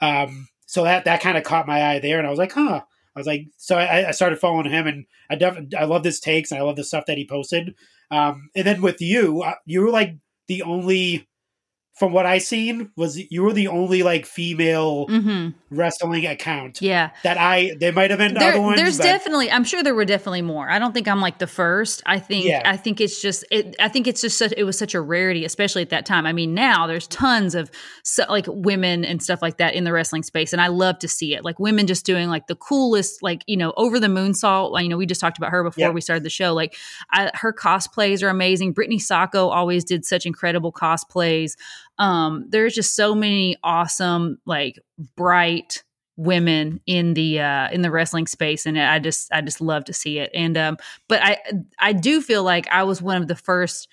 Um, 0.00 0.48
so 0.66 0.84
that 0.84 1.04
that 1.06 1.20
kind 1.20 1.36
of 1.36 1.44
caught 1.44 1.66
my 1.66 1.82
eye 1.82 1.98
there, 1.98 2.18
and 2.18 2.26
I 2.26 2.30
was 2.30 2.38
like, 2.38 2.52
huh. 2.52 2.82
I 3.16 3.18
was 3.18 3.26
like, 3.26 3.46
so 3.56 3.76
I, 3.76 4.08
I 4.08 4.10
started 4.12 4.38
following 4.38 4.70
him, 4.70 4.86
and 4.86 5.06
I 5.28 5.34
definitely 5.34 5.76
I 5.76 5.84
love 5.84 6.04
his 6.04 6.20
takes, 6.20 6.52
and 6.52 6.60
I 6.60 6.62
love 6.62 6.76
the 6.76 6.84
stuff 6.84 7.06
that 7.06 7.18
he 7.18 7.26
posted. 7.26 7.74
Um, 8.10 8.50
and 8.54 8.66
then 8.66 8.80
with 8.80 9.00
you, 9.00 9.42
uh, 9.42 9.54
you 9.64 9.82
were 9.82 9.90
like 9.90 10.16
the 10.46 10.62
only, 10.62 11.26
from 11.98 12.12
what 12.12 12.26
I 12.26 12.38
seen, 12.38 12.90
was 12.96 13.18
you 13.30 13.42
were 13.42 13.52
the 13.52 13.68
only 13.68 14.02
like 14.02 14.26
female 14.26 15.06
hmm 15.06 15.48
wrestling 15.70 16.24
account. 16.24 16.80
Yeah. 16.80 17.10
That 17.24 17.36
I. 17.36 17.72
There 17.78 17.92
might 17.92 18.08
have 18.10 18.18
been 18.18 18.32
There- 18.32 18.52
other 18.52 18.60
ones. 18.62 18.76
there's 18.80 18.96
but- 18.96 19.04
definitely 19.04 19.50
i'm 19.50 19.64
sure 19.64 19.82
there 19.82 19.94
were 19.94 20.06
definitely 20.06 20.40
more. 20.40 20.70
I 20.70 20.78
don't 20.78 20.92
think 20.94 21.06
i'm 21.08 21.20
like 21.20 21.38
the 21.38 21.46
first. 21.46 22.02
I 22.06 22.18
think 22.18 22.46
Yeah. 22.46 22.62
i 22.64 22.76
think 22.76 23.00
it's 23.00 23.20
just 23.20 23.44
it, 23.50 23.76
i 23.78 23.88
think 23.88 24.06
it's 24.06 24.20
just 24.22 24.38
such, 24.38 24.54
it 24.56 24.64
was 24.64 24.78
such 24.78 24.94
a 24.94 25.00
rarity 25.00 25.44
especially 25.44 25.82
at 25.82 25.90
that 25.90 26.06
time. 26.06 26.24
I 26.26 26.32
mean 26.32 26.54
now 26.54 26.86
there's 26.86 27.06
tons 27.08 27.54
of 27.54 27.70
so, 28.02 28.24
like 28.30 28.46
women 28.48 29.04
and 29.04 29.22
stuff 29.22 29.42
like 29.42 29.58
that 29.58 29.74
in 29.74 29.84
the 29.84 29.92
wrestling 29.92 30.22
space 30.22 30.52
and 30.54 30.62
i 30.62 30.68
love 30.68 30.98
to 31.00 31.08
see 31.08 31.34
it. 31.34 31.44
Like 31.44 31.58
women 31.58 31.86
just 31.86 32.06
doing 32.06 32.28
like 32.28 32.46
the 32.46 32.56
coolest 32.56 33.22
like 33.22 33.42
you 33.46 33.56
know 33.56 33.74
over 33.76 34.00
the 34.00 34.06
moonsault 34.06 34.70
like, 34.70 34.84
you 34.84 34.88
know 34.88 34.96
we 34.96 35.04
just 35.06 35.20
talked 35.20 35.36
about 35.38 35.50
her 35.50 35.62
before 35.62 35.92
we 35.92 36.00
started 36.00 36.22
the 36.24 36.30
show. 36.30 36.54
Like 36.54 36.76
I, 37.10 37.30
her 37.34 37.52
cosplays 37.52 38.22
are 38.22 38.28
amazing. 38.30 38.72
Brittany 38.72 38.98
sacco 38.98 39.48
always 39.48 39.84
did 39.84 40.04
such 40.06 40.24
incredible 40.24 40.72
cosplays 40.72 41.56
um 41.98 42.44
there's 42.48 42.74
just 42.74 42.94
so 42.94 43.14
many 43.14 43.56
awesome 43.62 44.38
like 44.46 44.78
bright 45.16 45.82
women 46.16 46.80
in 46.86 47.14
the 47.14 47.40
uh 47.40 47.68
in 47.70 47.82
the 47.82 47.90
wrestling 47.90 48.26
space 48.26 48.66
and 48.66 48.78
i 48.78 48.98
just 48.98 49.32
i 49.32 49.40
just 49.40 49.60
love 49.60 49.84
to 49.84 49.92
see 49.92 50.18
it. 50.18 50.30
And 50.34 50.58
um 50.58 50.76
but 51.08 51.22
i 51.22 51.38
i 51.78 51.92
do 51.92 52.20
feel 52.20 52.42
like 52.42 52.66
i 52.68 52.82
was 52.82 53.00
one 53.00 53.20
of 53.20 53.28
the 53.28 53.36
first 53.36 53.88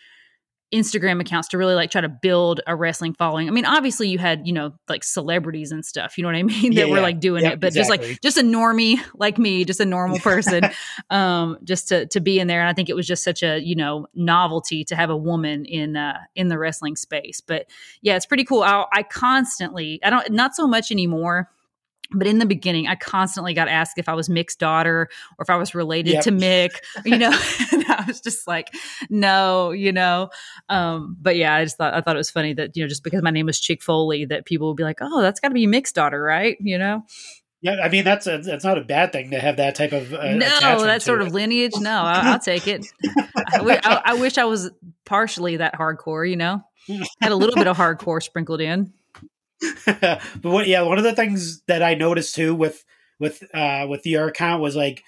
instagram 0.76 1.22
accounts 1.22 1.48
to 1.48 1.58
really 1.58 1.74
like 1.76 1.90
try 1.90 2.02
to 2.02 2.10
build 2.10 2.60
a 2.68 2.76
wrestling 2.76 3.14
following. 3.14 3.48
I 3.48 3.52
mean 3.52 3.66
obviously 3.66 4.10
you 4.10 4.18
had 4.18 4.46
you 4.46 4.54
know 4.54 4.74
like 4.90 5.04
celebrities 5.04 5.72
and 5.72 5.86
stuff 5.86 6.18
you 6.18 6.22
know 6.24 6.28
what 6.28 6.36
i 6.36 6.44
mean 6.54 6.74
that 6.76 6.82
Yeah, 6.82 6.86
were 6.88 6.98
yeah. 6.98 7.04
like 7.04 7.20
doing 7.20 7.44
Yep, 7.44 7.54
it 7.54 7.60
but 7.62 7.74
just 7.74 7.90
like 7.90 8.20
just 8.22 8.38
a 8.38 8.42
normie 8.42 9.00
like 9.16 9.38
me 9.38 9.64
just 9.66 9.80
a 9.80 9.86
normal 9.86 10.20
person 10.32 10.70
um 11.10 11.58
just 11.64 11.88
to 11.90 12.06
to 12.08 12.20
be 12.20 12.40
in 12.40 12.48
there 12.48 12.60
and 12.60 12.70
i 12.70 12.74
think 12.74 12.90
it 12.90 12.96
was 12.96 13.08
just 13.08 13.24
such 13.24 13.42
a 13.44 13.60
you 13.60 13.76
know 13.76 14.06
novelty 14.14 14.84
to 14.84 14.96
have 14.96 15.10
a 15.10 15.18
woman 15.18 15.66
in 15.66 15.96
uh 15.96 16.20
in 16.36 16.50
the 16.50 16.58
wrestling 16.58 16.96
space 16.96 17.42
but 17.42 17.68
yeah 18.02 18.16
it's 18.16 18.26
pretty 18.26 18.44
cool. 18.44 18.62
I, 18.64 18.86
I 18.94 19.04
constantly 19.04 20.00
i 20.04 20.10
don't 20.10 20.30
not 20.32 20.56
so 20.56 20.68
much 20.68 20.92
anymore 20.92 21.50
but 22.12 22.28
in 22.28 22.40
the 22.40 22.46
beginning, 22.46 22.88
I 22.88 22.96
constantly 22.96 23.54
got 23.54 23.68
asked 23.68 23.98
if 23.98 24.08
I 24.10 24.14
was 24.14 24.30
Mick's 24.30 24.56
daughter 24.56 25.10
or 25.38 25.44
if 25.44 25.50
I 25.50 25.56
was 25.56 25.74
related 25.76 26.14
Yep. 26.14 26.24
to 26.26 26.32
Mick, 26.32 26.72
you 27.06 27.18
know. 27.18 27.30
and 27.72 27.86
I 27.88 28.04
was 28.08 28.22
just 28.22 28.48
like, 28.48 28.70
no, 29.10 29.72
you 29.72 29.92
know. 29.92 30.30
Um, 30.70 31.18
but 31.22 31.36
yeah, 31.36 31.56
I 31.56 31.64
just 31.64 31.78
thought 31.78 31.94
I 31.94 32.02
thought 32.02 32.16
it 32.16 32.20
was 32.20 32.30
funny 32.32 32.54
that 32.54 32.76
you 32.78 32.84
know 32.84 32.88
just 32.90 33.04
because 33.04 33.22
my 33.22 33.32
name 33.32 33.46
was 33.46 33.60
Chick 33.60 33.82
Foley, 33.84 34.26
that 34.26 34.46
people 34.46 34.68
would 34.68 34.78
be 34.78 34.84
like, 34.84 35.00
oh, 35.02 35.22
that's 35.22 35.40
got 35.40 35.50
to 35.50 35.54
be 35.54 35.68
Mick's 35.68 35.92
daughter, 35.92 36.22
right? 36.22 36.58
You 36.60 36.78
know. 36.78 37.04
Yeah, 37.62 37.78
I 37.84 37.90
mean 37.90 38.04
that's 38.04 38.28
a, 38.28 38.38
that's 38.38 38.64
not 38.64 38.78
a 38.78 38.82
bad 38.84 39.12
thing 39.12 39.32
to 39.32 39.40
have 39.40 39.58
that 39.58 39.74
type 39.74 39.92
of 39.92 40.14
uh, 40.14 40.36
no, 40.36 40.84
that 40.86 41.02
sort 41.02 41.22
it. 41.22 41.28
of 41.28 41.34
lineage. 41.34 41.72
No, 41.80 42.02
I, 42.04 42.22
I'll 42.34 42.40
take 42.40 42.68
it. 42.68 42.86
I, 43.06 43.80
I- 43.84 44.02
I 44.06 44.14
wish 44.16 44.38
I 44.38 44.44
was 44.46 44.70
partially 45.06 45.58
that 45.58 45.74
hardcore, 45.74 46.30
you 46.30 46.36
know. 46.36 46.62
Had 47.22 47.32
a 47.32 47.36
little 47.36 47.56
bit 47.56 47.66
of 47.66 47.76
hardcore 47.76 48.22
sprinkled 48.22 48.62
in. 48.62 48.94
but 49.86 50.22
what, 50.44 50.68
yeah, 50.68 50.82
one 50.82 50.98
of 50.98 51.04
the 51.04 51.16
things 51.16 51.62
that 51.68 51.84
I 51.84 51.94
noticed 51.96 52.36
too 52.36 52.56
with 52.56 52.84
with 53.20 53.44
uh 53.54 53.86
with 53.90 54.06
your 54.06 54.28
account 54.28 54.62
was 54.62 54.76
like 54.76 55.04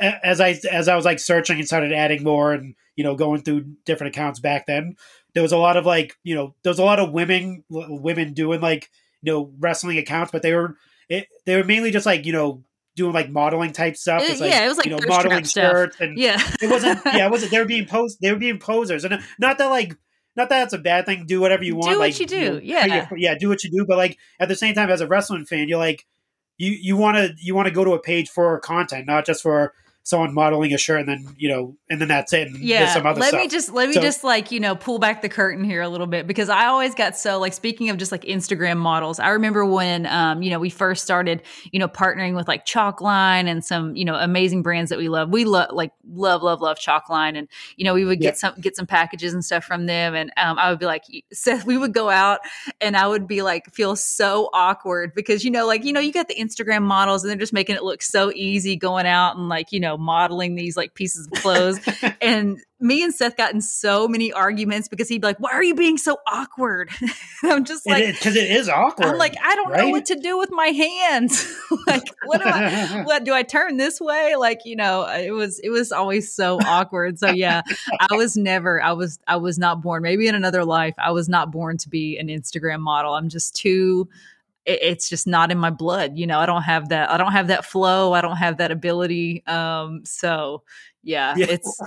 as 0.00 0.40
I 0.40 0.58
as 0.70 0.88
I 0.88 0.96
was 0.96 1.04
like 1.04 1.18
searching 1.18 1.58
and 1.58 1.66
started 1.66 1.92
adding 1.92 2.22
more 2.22 2.52
and 2.52 2.74
you 2.94 3.04
know 3.04 3.14
going 3.14 3.42
through 3.42 3.64
different 3.84 4.14
accounts 4.14 4.40
back 4.40 4.66
then, 4.66 4.96
there 5.34 5.42
was 5.42 5.52
a 5.52 5.58
lot 5.58 5.76
of 5.76 5.86
like 5.86 6.16
you 6.22 6.34
know 6.34 6.54
there 6.62 6.70
was 6.70 6.78
a 6.78 6.84
lot 6.84 6.98
of 7.00 7.12
women 7.12 7.64
women 7.70 8.32
doing 8.32 8.60
like 8.60 8.90
you 9.22 9.32
know 9.32 9.52
wrestling 9.58 9.98
accounts, 9.98 10.32
but 10.32 10.42
they 10.42 10.54
were 10.54 10.76
it, 11.08 11.28
they 11.44 11.56
were 11.56 11.64
mainly 11.64 11.90
just 11.90 12.06
like 12.06 12.26
you 12.26 12.32
know 12.32 12.62
doing 12.96 13.12
like 13.12 13.30
modeling 13.30 13.72
type 13.72 13.96
stuff. 13.96 14.22
It- 14.22 14.40
like, 14.40 14.50
yeah, 14.50 14.64
it 14.64 14.68
was 14.68 14.78
like 14.78 14.86
you 14.86 14.92
know 14.92 14.98
modeling 15.06 15.44
stuff. 15.44 15.70
skirts 15.70 16.00
and 16.00 16.18
Yeah, 16.18 16.40
it 16.62 16.70
wasn't 16.70 17.00
yeah 17.04 17.26
it 17.26 17.30
wasn't 17.32 17.50
they 17.50 17.58
were 17.58 17.64
being 17.64 17.86
pos 17.86 18.16
they 18.16 18.32
were 18.32 18.38
being 18.38 18.58
posers 18.58 19.04
and 19.04 19.22
not 19.38 19.58
that 19.58 19.66
like 19.66 19.96
not 20.36 20.48
that 20.50 20.64
it's 20.64 20.72
a 20.72 20.78
bad 20.78 21.06
thing 21.06 21.24
do 21.26 21.40
whatever 21.40 21.64
you 21.64 21.76
want. 21.76 21.92
Do 21.92 21.98
what 21.98 22.06
like 22.06 22.20
you 22.20 22.26
do, 22.26 22.52
know, 22.54 22.60
yeah. 22.62 23.08
yeah 23.16 23.34
do 23.38 23.48
what 23.48 23.64
you 23.64 23.70
do 23.70 23.84
but 23.86 23.96
like 23.96 24.18
at 24.38 24.48
the 24.48 24.56
same 24.56 24.74
time 24.74 24.90
as 24.90 25.00
a 25.00 25.06
wrestling 25.06 25.44
fan 25.46 25.68
you're 25.68 25.78
like 25.78 26.06
you 26.58 26.70
you 26.72 26.96
want 26.96 27.16
to 27.16 27.34
you 27.38 27.54
want 27.54 27.66
to 27.66 27.74
go 27.74 27.84
to 27.84 27.92
a 27.92 28.00
page 28.00 28.28
for 28.28 28.58
content 28.60 29.06
not 29.06 29.26
just 29.26 29.42
for 29.42 29.72
someone 30.06 30.32
modeling 30.32 30.72
a 30.72 30.78
shirt 30.78 31.00
and 31.00 31.08
then 31.08 31.34
you 31.36 31.48
know 31.48 31.76
and 31.90 32.00
then 32.00 32.06
that's 32.06 32.32
it 32.32 32.46
and 32.46 32.58
yeah 32.60 32.94
some 32.94 33.04
other 33.04 33.18
let 33.18 33.30
stuff 33.30 33.40
me 33.40 33.48
just 33.48 33.72
let 33.72 33.88
me 33.88 33.94
So- 33.94 34.00
just 34.00 34.22
like 34.22 34.52
you 34.52 34.60
know 34.60 34.76
pull 34.76 35.00
back 35.00 35.20
the 35.20 35.28
curtain 35.28 35.64
here 35.64 35.82
a 35.82 35.88
little 35.88 36.06
bit 36.06 36.28
because 36.28 36.48
i 36.48 36.66
always 36.66 36.94
got 36.94 37.16
so 37.16 37.40
like 37.40 37.52
speaking 37.52 37.90
of 37.90 37.96
just 37.96 38.12
like 38.12 38.22
instagram 38.22 38.76
models 38.76 39.18
i 39.18 39.30
remember 39.30 39.64
when 39.66 40.06
um 40.06 40.42
you 40.42 40.50
know 40.50 40.60
we 40.60 40.70
first 40.70 41.02
started 41.02 41.42
you 41.72 41.80
know 41.80 41.88
partnering 41.88 42.36
with 42.36 42.46
like 42.46 42.64
chalkline 42.64 43.46
and 43.48 43.64
some 43.64 43.96
you 43.96 44.04
know 44.04 44.14
amazing 44.14 44.62
brands 44.62 44.90
that 44.90 44.98
we 44.98 45.08
love 45.08 45.28
we 45.28 45.44
love 45.44 45.70
like 45.72 45.90
love 46.08 46.40
love 46.40 46.60
love 46.60 46.78
chalkline 46.78 47.36
and 47.36 47.48
you 47.76 47.84
know 47.84 47.92
we 47.92 48.04
would 48.04 48.20
get 48.20 48.26
Yep. 48.26 48.36
some 48.36 48.54
get 48.60 48.76
some 48.76 48.86
packages 48.86 49.34
and 49.34 49.44
stuff 49.44 49.64
from 49.64 49.86
them 49.86 50.14
and 50.14 50.30
um 50.36 50.56
i 50.56 50.70
would 50.70 50.78
be 50.78 50.86
like 50.86 51.02
seth 51.32 51.66
we 51.66 51.76
would 51.76 51.92
go 51.92 52.08
out 52.10 52.38
and 52.80 52.96
i 52.96 53.08
would 53.08 53.26
be 53.26 53.42
like 53.42 53.74
feel 53.74 53.96
so 53.96 54.50
awkward 54.52 55.14
because 55.16 55.44
you 55.44 55.50
know 55.50 55.66
like 55.66 55.84
you 55.84 55.92
know 55.92 55.98
you 55.98 56.12
got 56.12 56.28
the 56.28 56.36
instagram 56.36 56.82
models 56.82 57.24
and 57.24 57.30
they're 57.30 57.36
just 57.36 57.52
making 57.52 57.74
it 57.74 57.82
look 57.82 58.02
so 58.04 58.30
easy 58.36 58.76
going 58.76 59.04
out 59.06 59.36
and 59.36 59.48
like 59.48 59.72
you 59.72 59.80
know 59.80 59.95
modeling 59.98 60.54
these 60.54 60.76
like 60.76 60.94
pieces 60.94 61.26
of 61.26 61.32
clothes 61.42 61.80
and 62.20 62.58
me 62.78 63.02
and 63.02 63.14
Seth 63.14 63.36
got 63.36 63.54
in 63.54 63.60
so 63.60 64.06
many 64.06 64.32
arguments 64.32 64.88
because 64.88 65.08
he'd 65.08 65.22
be 65.22 65.26
like, 65.26 65.40
"Why 65.40 65.50
are 65.52 65.62
you 65.62 65.74
being 65.74 65.96
so 65.96 66.18
awkward?" 66.26 66.90
I'm 67.42 67.64
just 67.64 67.86
like, 67.86 68.14
because 68.14 68.36
it 68.36 68.50
is 68.50 68.68
awkward 68.68 69.06
I'm 69.06 69.18
like, 69.18 69.34
I 69.42 69.54
don't 69.54 69.72
know 69.72 69.88
what 69.88 70.06
to 70.06 70.14
do 70.16 70.36
with 70.36 70.50
my 70.50 70.66
hands. 70.66 71.54
like, 71.86 72.02
what 72.24 72.42
do 72.42 72.48
I? 72.48 73.02
What 73.06 73.24
do 73.24 73.32
I 73.32 73.42
turn 73.42 73.76
this 73.76 74.00
way? 74.00 74.36
Like, 74.36 74.60
you 74.64 74.76
know, 74.76 75.06
it 75.06 75.30
was 75.30 75.58
it 75.60 75.70
was 75.70 75.92
always 75.92 76.32
so 76.32 76.58
awkward. 76.60 77.18
So 77.18 77.30
yeah, 77.30 77.62
I 77.98 78.14
was 78.16 78.36
never, 78.36 78.82
I 78.82 78.92
was 78.92 79.18
I 79.26 79.36
was 79.36 79.58
not 79.58 79.80
born. 79.80 80.02
Maybe 80.02 80.28
in 80.28 80.34
another 80.34 80.64
life, 80.64 80.94
I 80.98 81.12
was 81.12 81.28
not 81.28 81.50
born 81.50 81.78
to 81.78 81.88
be 81.88 82.18
an 82.18 82.28
Instagram 82.28 82.80
model. 82.80 83.14
I'm 83.14 83.28
just 83.28 83.54
too. 83.54 84.08
It- 84.66 84.82
It's 84.82 85.08
just 85.08 85.26
not 85.26 85.50
in 85.52 85.58
my 85.58 85.70
blood, 85.70 86.12
you 86.18 86.26
know. 86.26 86.38
I 86.40 86.46
don't 86.46 86.62
have 86.62 86.88
that. 86.90 87.10
I 87.10 87.16
don't 87.16 87.32
have 87.32 87.48
that 87.48 87.64
flow. 87.64 88.12
I 88.12 88.20
don't 88.20 88.36
have 88.36 88.58
that 88.58 88.70
ability. 88.70 89.44
Um, 89.46 90.02
so 90.04 90.62
yeah, 91.02 91.34
Yeah. 91.36 91.46
it's. 91.50 91.80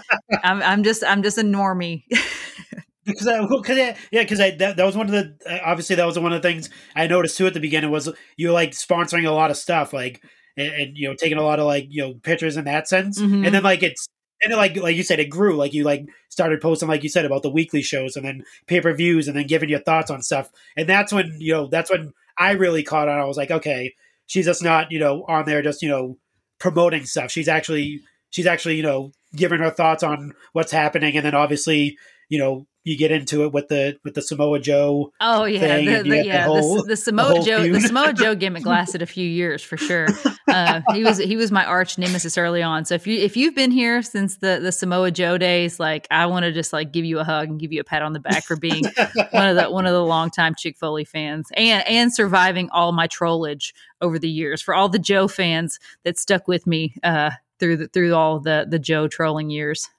I'm. 0.43 0.61
I'm 0.63 0.83
just. 0.83 1.03
I'm 1.03 1.21
just 1.23 1.37
a 1.37 1.43
normie. 1.43 2.03
because 3.05 3.27
I, 3.27 3.39
cause 3.45 3.77
I, 3.77 3.95
yeah, 4.11 4.21
because 4.23 4.39
I 4.39 4.51
that, 4.57 4.77
that 4.77 4.85
was 4.85 4.95
one 4.95 5.07
of 5.07 5.11
the 5.11 5.35
uh, 5.49 5.59
obviously 5.65 5.95
that 5.95 6.05
was 6.05 6.17
one 6.19 6.31
of 6.31 6.41
the 6.41 6.47
things 6.47 6.69
I 6.95 7.07
noticed 7.07 7.37
too 7.37 7.47
at 7.47 7.53
the 7.53 7.59
beginning 7.59 7.91
was 7.91 8.09
you 8.37 8.47
were 8.47 8.53
like 8.53 8.71
sponsoring 8.71 9.27
a 9.27 9.31
lot 9.31 9.51
of 9.51 9.57
stuff 9.57 9.93
like 9.93 10.21
and, 10.57 10.67
and 10.73 10.97
you 10.97 11.07
know 11.07 11.15
taking 11.15 11.37
a 11.37 11.41
lot 11.43 11.59
of 11.59 11.65
like 11.65 11.87
you 11.89 12.01
know 12.01 12.13
pictures 12.15 12.55
in 12.57 12.65
that 12.65 12.87
sense, 12.87 13.19
Mhm. 13.19 13.45
and 13.45 13.55
then 13.55 13.63
like 13.63 13.83
it's 13.83 14.07
and 14.41 14.51
then 14.51 14.57
like 14.59 14.77
like 14.77 14.95
you 14.95 15.03
said 15.03 15.19
it 15.19 15.29
grew 15.29 15.55
like 15.57 15.73
you 15.73 15.83
like 15.83 16.05
started 16.29 16.61
posting 16.61 16.87
like 16.87 17.03
you 17.03 17.09
said 17.09 17.25
about 17.25 17.41
the 17.41 17.49
weekly 17.49 17.81
shows 17.81 18.15
and 18.15 18.25
then 18.25 18.43
pay 18.67 18.79
per 18.79 18.93
views 18.93 19.27
and 19.27 19.35
then 19.35 19.47
giving 19.47 19.69
your 19.69 19.79
thoughts 19.81 20.11
on 20.11 20.21
stuff, 20.21 20.49
and 20.77 20.87
that's 20.87 21.11
when 21.11 21.35
you 21.39 21.51
know 21.53 21.67
that's 21.67 21.89
when 21.89 22.13
I 22.39 22.51
really 22.51 22.83
caught 22.83 23.09
on. 23.09 23.19
I 23.19 23.25
was 23.25 23.37
like, 23.37 23.51
okay, 23.51 23.93
she's 24.27 24.45
just 24.45 24.63
not 24.63 24.91
you 24.91 24.99
know 24.99 25.25
on 25.27 25.45
there 25.45 25.61
just 25.61 25.81
you 25.81 25.89
know 25.89 26.17
promoting 26.59 27.05
stuff. 27.05 27.31
She's 27.31 27.47
actually 27.47 28.01
she's 28.31 28.47
actually 28.47 28.77
you 28.77 28.83
know 28.83 29.11
giving 29.35 29.59
her 29.59 29.69
thoughts 29.71 30.03
on 30.03 30.33
what's 30.53 30.71
happening, 30.71 31.15
and 31.15 31.25
then 31.25 31.35
obviously 31.35 31.97
you 32.29 32.39
know 32.39 32.65
you 32.85 32.97
get 32.97 33.11
into 33.11 33.43
it 33.43 33.51
with 33.53 33.67
the 33.67 33.97
with 34.03 34.13
the 34.15 34.21
Samoa 34.21 34.59
Joe. 34.59 35.11
Oh 35.19 35.43
yeah, 35.43 35.77
the, 35.77 35.85
the, 35.85 35.91
have 35.91 36.03
the 36.05 36.25
yeah. 36.25 36.45
whole- 36.45 36.77
the, 36.77 36.83
the 36.89 36.97
Samoa 36.97 37.25
whole 37.25 37.43
Joe, 37.43 37.67
the. 37.67 37.81
Samoa 37.81 38.13
Joe 38.13 38.35
gimmick 38.43 38.65
lasted 38.65 39.01
a 39.01 39.05
few 39.05 39.27
years 39.27 39.61
for 39.61 39.77
sure. 39.77 40.07
Uh, 40.47 40.81
he 40.93 41.03
was 41.03 41.17
he 41.17 41.35
was 41.35 41.51
my 41.51 41.65
arch 41.65 41.97
nemesis 41.97 42.37
early 42.37 42.63
on. 42.63 42.85
So 42.85 42.95
if 42.95 43.05
you 43.05 43.19
if 43.19 43.35
you've 43.35 43.53
been 43.53 43.71
here 43.71 44.01
since 44.01 44.37
the 44.37 44.59
the 44.61 44.71
Samoa 44.71 45.11
Joe 45.11 45.37
days, 45.37 45.79
like 45.79 46.07
I 46.09 46.25
want 46.27 46.45
to 46.45 46.51
just 46.51 46.71
like 46.71 46.91
give 46.91 47.05
you 47.05 47.19
a 47.19 47.23
hug 47.23 47.49
and 47.49 47.59
give 47.59 47.73
you 47.73 47.81
a 47.81 47.83
pat 47.83 48.01
on 48.01 48.13
the 48.13 48.19
back 48.19 48.45
for 48.45 48.55
being 48.55 48.83
one 49.31 49.47
of 49.47 49.55
the 49.55 49.69
one 49.69 49.85
of 49.85 49.93
the 49.93 50.03
longtime 50.03 50.55
Chick 50.57 50.77
Foley 50.77 51.05
fans 51.05 51.49
and 51.55 51.85
and 51.87 52.13
surviving 52.13 52.69
all 52.71 52.91
my 52.91 53.07
trollage 53.07 53.73
over 54.01 54.17
the 54.17 54.29
years. 54.29 54.61
For 54.61 54.73
all 54.73 54.89
the 54.89 54.99
Joe 54.99 55.27
fans 55.27 55.79
that 56.03 56.17
stuck 56.17 56.47
with 56.47 56.65
me 56.65 56.95
uh, 57.03 57.31
through 57.59 57.77
the, 57.77 57.87
through 57.89 58.15
all 58.15 58.39
the 58.39 58.65
the 58.67 58.79
Joe 58.79 59.07
trolling 59.07 59.49
years. 59.49 59.89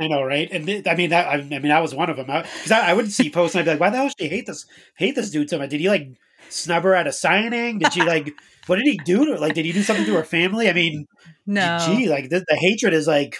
I 0.00 0.08
know, 0.08 0.22
right? 0.22 0.48
And 0.50 0.66
th- 0.66 0.86
I 0.86 0.94
mean, 0.94 1.10
that, 1.10 1.26
I, 1.28 1.34
I 1.34 1.58
mean, 1.58 1.70
I 1.70 1.80
was 1.80 1.94
one 1.94 2.08
of 2.08 2.16
them 2.16 2.26
because 2.26 2.72
I, 2.72 2.90
I, 2.90 2.94
would 2.94 3.12
see 3.12 3.28
posts 3.28 3.54
and 3.54 3.60
I'd 3.60 3.64
be 3.64 3.70
like, 3.72 3.80
"Why 3.80 3.90
the 3.90 3.98
hell 3.98 4.10
she 4.18 4.28
hate 4.28 4.46
this 4.46 4.64
hate 4.96 5.14
this 5.14 5.30
dude 5.30 5.50
so 5.50 5.58
much? 5.58 5.70
Did 5.70 5.80
he 5.80 5.88
like 5.90 6.08
snub 6.48 6.84
her 6.84 6.94
at 6.94 7.06
a 7.06 7.12
signing? 7.12 7.78
Did 7.78 7.92
she 7.92 8.02
like 8.02 8.32
what 8.66 8.76
did 8.76 8.86
he 8.86 8.98
do 9.04 9.26
to 9.26 9.32
her? 9.32 9.38
Like, 9.38 9.54
did 9.54 9.64
he 9.64 9.72
do 9.72 9.82
something 9.82 10.06
to 10.06 10.14
her 10.14 10.24
family? 10.24 10.68
I 10.68 10.72
mean, 10.72 11.06
No, 11.46 11.78
gee, 11.84 12.08
like 12.08 12.30
the, 12.30 12.44
the 12.48 12.56
hatred 12.56 12.94
is 12.94 13.06
like 13.06 13.36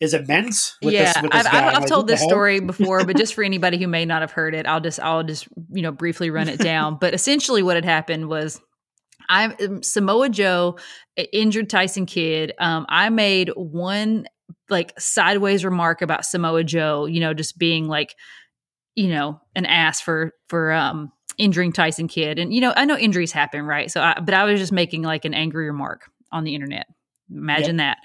is 0.00 0.14
immense. 0.14 0.76
With 0.82 0.94
yeah, 0.94 1.12
this, 1.12 1.22
with 1.22 1.32
this 1.32 1.46
I've, 1.46 1.52
guy. 1.52 1.58
I've, 1.58 1.74
I've 1.74 1.80
like, 1.82 1.88
told 1.88 2.08
this 2.08 2.20
hell? 2.20 2.28
story 2.28 2.60
before, 2.60 3.04
but 3.04 3.16
just 3.16 3.34
for 3.34 3.44
anybody 3.44 3.78
who 3.78 3.86
may 3.86 4.04
not 4.04 4.22
have 4.22 4.32
heard 4.32 4.54
it, 4.54 4.66
I'll 4.66 4.80
just 4.80 4.98
I'll 5.00 5.22
just 5.22 5.46
you 5.70 5.82
know 5.82 5.92
briefly 5.92 6.30
run 6.30 6.48
it 6.48 6.58
down. 6.58 6.98
but 7.00 7.14
essentially, 7.14 7.62
what 7.62 7.76
had 7.76 7.84
happened 7.84 8.28
was. 8.28 8.60
I'm 9.28 9.54
um, 9.64 9.82
Samoa 9.84 10.28
Joe 10.28 10.78
injured 11.32 11.70
Tyson 11.70 12.06
Kidd. 12.06 12.52
Um, 12.58 12.84
I 12.88 13.08
made 13.08 13.50
one 13.54 14.26
like 14.68 14.98
sideways 14.98 15.64
remark 15.64 16.02
about 16.02 16.24
Samoa 16.24 16.64
Joe, 16.64 17.06
you 17.06 17.20
know, 17.20 17.34
just 17.34 17.58
being 17.58 17.88
like, 17.88 18.14
you 18.94 19.08
know, 19.08 19.40
an 19.54 19.66
ass 19.66 20.00
for 20.00 20.32
for 20.48 20.72
um 20.72 21.12
injuring 21.38 21.72
Tyson 21.72 22.08
Kidd. 22.08 22.38
And 22.38 22.52
you 22.52 22.60
know, 22.60 22.72
I 22.76 22.84
know 22.84 22.96
injuries 22.96 23.32
happen, 23.32 23.64
right? 23.64 23.90
So 23.90 24.00
I 24.00 24.18
but 24.20 24.34
I 24.34 24.44
was 24.44 24.60
just 24.60 24.72
making 24.72 25.02
like 25.02 25.24
an 25.24 25.34
angry 25.34 25.66
remark 25.66 26.10
on 26.30 26.44
the 26.44 26.54
internet. 26.54 26.86
Imagine 27.30 27.76
that. 27.78 27.98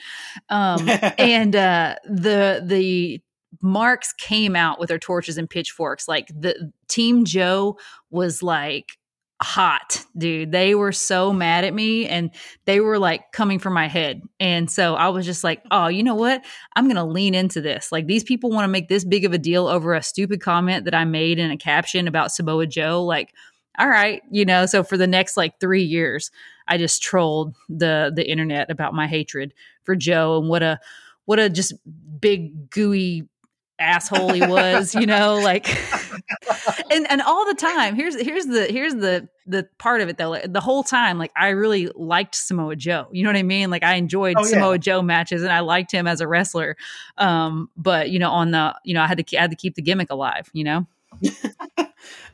Um 0.50 0.88
and 1.18 1.56
uh 1.56 1.96
the 2.06 2.62
the 2.66 3.22
marks 3.62 4.14
came 4.14 4.56
out 4.56 4.80
with 4.80 4.90
their 4.90 5.00
torches 5.00 5.38
and 5.38 5.50
pitchforks. 5.50 6.08
Like 6.08 6.28
the 6.28 6.72
team 6.88 7.26
Joe 7.26 7.78
was 8.10 8.44
like 8.44 8.97
hot, 9.42 10.04
dude. 10.18 10.52
They 10.52 10.74
were 10.74 10.92
so 10.92 11.32
mad 11.32 11.64
at 11.64 11.74
me 11.74 12.08
and 12.08 12.32
they 12.66 12.80
were 12.80 12.98
like 12.98 13.32
coming 13.32 13.60
for 13.60 13.70
my 13.70 13.88
head. 13.88 14.24
And 14.40 14.70
so 14.70 14.96
I 14.96 15.10
was 15.10 15.26
just 15.26 15.44
like, 15.44 15.62
oh, 15.70 15.88
you 15.88 16.04
know 16.04 16.16
what? 16.16 16.44
I'm 16.76 16.86
going 16.86 16.96
to 16.96 17.04
lean 17.04 17.36
into 17.36 17.62
this. 17.62 17.92
Like 17.92 18.08
these 18.08 18.24
people 18.24 18.50
want 18.50 18.64
to 18.64 18.72
make 18.72 18.90
this 18.90 19.06
big 19.06 19.26
of 19.26 19.34
a 19.34 19.38
deal 19.38 19.68
over 19.68 19.94
a 19.94 20.02
stupid 20.02 20.42
comment 20.42 20.86
that 20.86 20.96
I 20.96 21.06
made 21.06 21.38
in 21.38 21.52
a 21.52 21.58
caption 21.58 22.08
about 22.08 22.32
Samoa 22.32 22.66
Joe. 22.66 23.04
Like, 23.04 23.34
all 23.78 23.88
right, 23.88 24.24
you 24.32 24.44
know, 24.44 24.66
so 24.66 24.84
for 24.84 24.98
the 24.98 25.06
next 25.06 25.38
like 25.38 25.60
3 25.60 25.84
years, 25.84 26.32
I 26.68 26.78
just 26.78 27.04
trolled 27.04 27.56
the 27.70 28.12
the 28.14 28.30
internet 28.30 28.72
about 28.72 28.94
my 28.94 29.08
hatred 29.08 29.54
for 29.84 29.96
Joe 29.96 30.40
and 30.40 30.50
what 30.50 30.64
a 30.64 30.80
what 31.26 31.40
a 31.40 31.50
just 31.50 31.74
big 32.20 32.72
gooey 32.72 33.28
asshole 33.80 34.34
he 34.34 34.42
was, 34.42 34.96
you 34.96 35.06
know, 35.06 35.36
like 35.44 35.68
and 36.92 37.10
and 37.10 37.22
all 37.22 37.46
the 37.46 37.56
time. 37.56 37.96
Here's 37.96 38.20
here's 38.20 38.46
the 38.46 38.66
here's 38.66 38.96
the 38.96 39.28
the 39.46 39.68
part 39.78 40.02
of 40.02 40.10
it 40.10 40.18
though. 40.18 40.30
Like, 40.32 40.52
the 40.52 40.62
whole 40.62 40.84
time, 40.84 41.18
like 41.18 41.32
I 41.36 41.50
really 41.50 41.90
liked 41.96 42.36
Samoa 42.36 42.76
Joe. 42.76 43.08
You 43.12 43.24
know 43.24 43.30
what 43.30 43.38
I 43.38 43.44
mean? 43.44 43.70
Like 43.70 43.84
I 43.84 43.96
enjoyed 43.96 44.36
Oh, 44.38 44.44
yeah. 44.44 44.50
Samoa 44.50 44.78
Joe 44.78 45.02
matches 45.02 45.44
and 45.44 45.52
I 45.52 45.62
liked 45.62 45.92
him 45.92 46.08
as 46.08 46.22
a 46.22 46.28
wrestler. 46.28 46.78
Um, 47.18 47.70
but 47.78 48.10
you 48.10 48.20
know, 48.20 48.32
on 48.32 48.52
the 48.52 48.76
you 48.84 48.94
know, 48.94 49.02
I 49.02 49.08
had 49.08 49.26
to 49.26 49.38
I 49.38 49.42
had 49.42 49.52
to 49.52 49.56
keep 49.56 49.76
the 49.76 49.82
gimmick 49.82 50.10
alive. 50.10 50.50
You 50.54 50.64
know? 50.64 50.88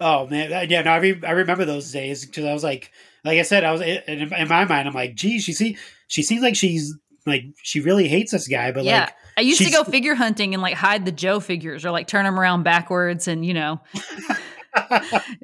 Oh 0.02 0.28
man, 0.28 0.70
yeah, 0.70 0.82
no, 0.82 0.92
I, 0.92 0.98
re- 0.98 1.22
I 1.26 1.32
remember 1.32 1.66
those 1.66 1.92
days 1.92 2.26
because 2.26 2.46
I 2.46 2.54
was 2.54 2.64
like, 2.64 2.92
like 3.24 3.40
I 3.40 3.44
said, 3.44 3.64
I 3.64 3.72
was 3.72 3.82
in, 3.82 4.34
in 4.34 4.48
my 4.48 4.66
mind, 4.66 4.88
I'm 4.88 4.94
like, 4.94 5.16
gee, 5.16 5.40
she 5.40 5.54
see, 5.54 5.78
she 6.08 6.24
seems 6.24 6.42
like 6.42 6.56
she's 6.56 6.96
like 7.26 7.44
she 7.62 7.80
really 7.80 8.08
hates 8.08 8.32
this 8.32 8.48
guy, 8.48 8.72
but 8.72 8.84
yeah. 8.84 9.02
like, 9.02 9.14
I 9.38 9.42
used 9.42 9.62
to 9.62 9.72
go 9.72 9.84
figure 9.84 10.16
hunting 10.16 10.54
and 10.54 10.62
like 10.62 10.76
hide 10.76 11.06
the 11.06 11.12
Joe 11.12 11.40
figures 11.40 11.86
or 11.86 11.92
like 11.92 12.08
turn 12.08 12.26
them 12.26 12.40
around 12.40 12.64
backwards 12.64 13.28
and 13.28 13.46
you 13.46 13.54
know 13.54 13.82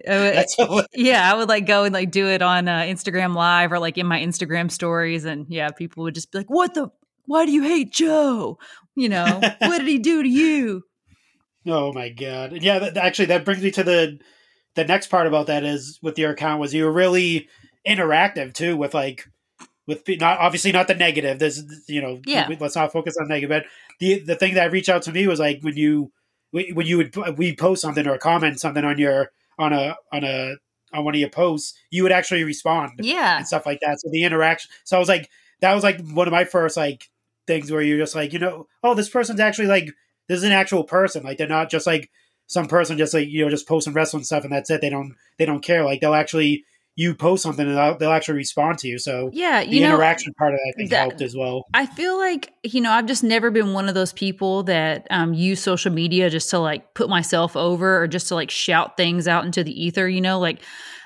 hilarious. 0.06 0.56
yeah, 0.94 1.32
I 1.32 1.36
would 1.36 1.50
like 1.50 1.66
go 1.66 1.84
and 1.84 1.94
like 1.94 2.12
do 2.12 2.28
it 2.28 2.42
on 2.42 2.68
uh, 2.68 2.82
Instagram 2.82 3.36
Live 3.36 3.72
or 3.72 3.80
like 3.80 3.98
in 3.98 4.08
my 4.08 4.20
Instagram 4.20 4.72
stories, 4.72 5.26
and 5.26 5.46
yeah, 5.50 5.70
people 5.70 6.04
would 6.04 6.16
just 6.16 6.32
be 6.32 6.40
like, 6.40 6.50
"What 6.50 6.74
the? 6.74 6.90
Why 7.26 7.46
do 7.46 7.52
you 7.52 7.64
hate 7.64 7.92
Joe? 7.92 8.58
You 8.96 9.10
know, 9.10 9.40
what 9.60 9.80
did 9.80 9.88
he 9.88 10.00
do 10.00 10.24
to 10.24 10.30
you?" 10.30 10.84
Oh 11.66 11.94
my 11.94 12.10
god! 12.10 12.54
Yeah, 12.62 12.80
that, 12.80 12.98
actually, 12.98 13.26
that 13.26 13.46
brings 13.46 13.64
me 13.64 13.72
to 13.72 13.84
the 13.84 14.20
the 14.76 14.86
next 14.86 15.08
part 15.08 15.28
about 15.28 15.48
that 15.48 15.64
is 15.64 16.00
with 16.02 16.18
your 16.18 16.32
account 16.32 16.60
was 16.60 16.74
you 16.74 16.86
were 16.86 16.92
really 16.92 17.50
interactive 17.88 18.54
too 18.54 18.78
with 18.78 18.94
like 18.94 19.26
with 19.90 20.08
not 20.22 20.40
obviously 20.40 20.72
not 20.72 20.88
the 20.88 20.96
negative. 20.96 21.40
There's 21.40 21.64
you 21.90 22.02
know 22.02 22.22
Yeah. 22.26 22.48
let's 22.60 22.76
not 22.76 22.92
focus 22.94 23.18
on 23.20 23.28
negative. 23.28 23.50
But 23.50 23.66
the 24.00 24.20
the 24.20 24.36
thing 24.36 24.54
that 24.54 24.72
reached 24.72 24.88
out 24.88 25.02
to 25.04 25.12
me 25.12 25.28
was 25.28 25.40
like 25.40 25.62
when 25.62 25.76
you 25.76 26.12
when 26.52 26.86
you 26.86 26.98
would 26.98 27.38
we 27.38 27.56
post 27.56 27.82
something 27.82 28.08
or 28.08 28.18
comment 28.18 28.60
something 28.60 28.86
on 28.86 28.98
your 28.98 29.32
on 29.58 29.74
a 29.74 29.96
on 30.14 30.24
a 30.24 30.56
on 30.94 31.04
one 31.04 31.14
of 31.16 31.20
your 31.20 31.30
posts, 31.30 31.74
you 31.92 32.04
would 32.04 32.12
actually 32.12 32.44
respond 32.44 32.94
Yeah, 33.00 33.38
and 33.38 33.48
stuff 33.48 33.66
like 33.66 33.80
that. 33.82 34.00
So 34.00 34.10
the 34.10 34.24
interaction. 34.24 34.72
So 34.86 34.96
I 34.96 35.00
was 35.00 35.10
like, 35.10 35.30
that 35.62 35.74
was 35.74 35.84
like 35.84 36.00
one 36.08 36.28
of 36.28 36.32
my 36.32 36.46
first 36.46 36.78
like 36.78 37.10
things 37.48 37.72
where 37.72 37.82
you're 37.82 37.98
just 38.00 38.16
like, 38.16 38.32
you 38.34 38.40
know, 38.40 38.68
oh, 38.84 38.94
this 38.94 39.10
person's 39.10 39.40
actually 39.40 39.68
like 39.68 39.86
this 40.28 40.38
is 40.38 40.44
an 40.44 40.52
actual 40.52 40.84
person. 40.84 41.24
Like 41.24 41.38
they're 41.38 41.48
not 41.48 41.70
just 41.70 41.86
like 41.88 42.10
some 42.48 42.68
person 42.68 42.98
just 42.98 43.14
like 43.14 43.28
you 43.28 43.44
know 43.44 43.50
just 43.52 43.68
posting 43.68 43.94
wrestling 43.94 44.24
stuff 44.24 44.44
and 44.44 44.54
that's 44.54 44.70
it. 44.70 44.82
They 44.82 44.90
don't 44.90 45.16
they 45.38 45.46
don't 45.46 45.64
care. 45.64 45.84
Like 45.84 46.00
they'll 46.02 46.16
actually 46.16 46.66
you 47.00 47.16
post 47.16 47.44
something 47.44 47.66
and 47.66 47.78
they'll, 47.78 47.98
they'll 47.98 48.12
actually 48.12 48.36
respond 48.36 48.78
to 48.78 48.90
you. 48.90 49.00
So 49.00 49.30
yeah. 49.32 49.64
the 49.64 49.80
know, 49.80 49.94
interaction 49.94 50.34
part 50.34 50.54
of 50.54 50.60
that 50.60 50.74
I 50.76 50.78
think 50.78 50.90
that- 50.90 51.00
helped 51.00 51.22
as 51.22 51.34
well. 51.34 51.66
I 51.74 51.86
feel 51.86 52.18
like, 52.18 52.52
you 52.62 52.82
know, 52.82 52.92
I've 52.92 53.06
just 53.06 53.24
never 53.24 53.52
been 53.52 53.72
one 53.72 53.88
of 53.88 53.96
those 53.96 54.12
people 54.12 54.64
that 54.64 55.08
um, 55.10 55.34
use 55.34 55.62
social 55.62 55.94
media 55.94 56.30
just 56.30 56.50
to 56.50 56.60
like 56.60 56.94
put 56.96 57.08
myself 57.08 57.56
over 57.56 58.02
or 58.02 58.08
just 58.10 58.28
to 58.28 58.36
like 58.36 58.52
shout 58.52 58.98
things 58.98 59.30
out 59.30 59.46
into 59.46 59.64
the 59.64 59.72
ether, 59.82 60.10
you 60.10 60.20
know, 60.20 60.40
like 60.40 60.62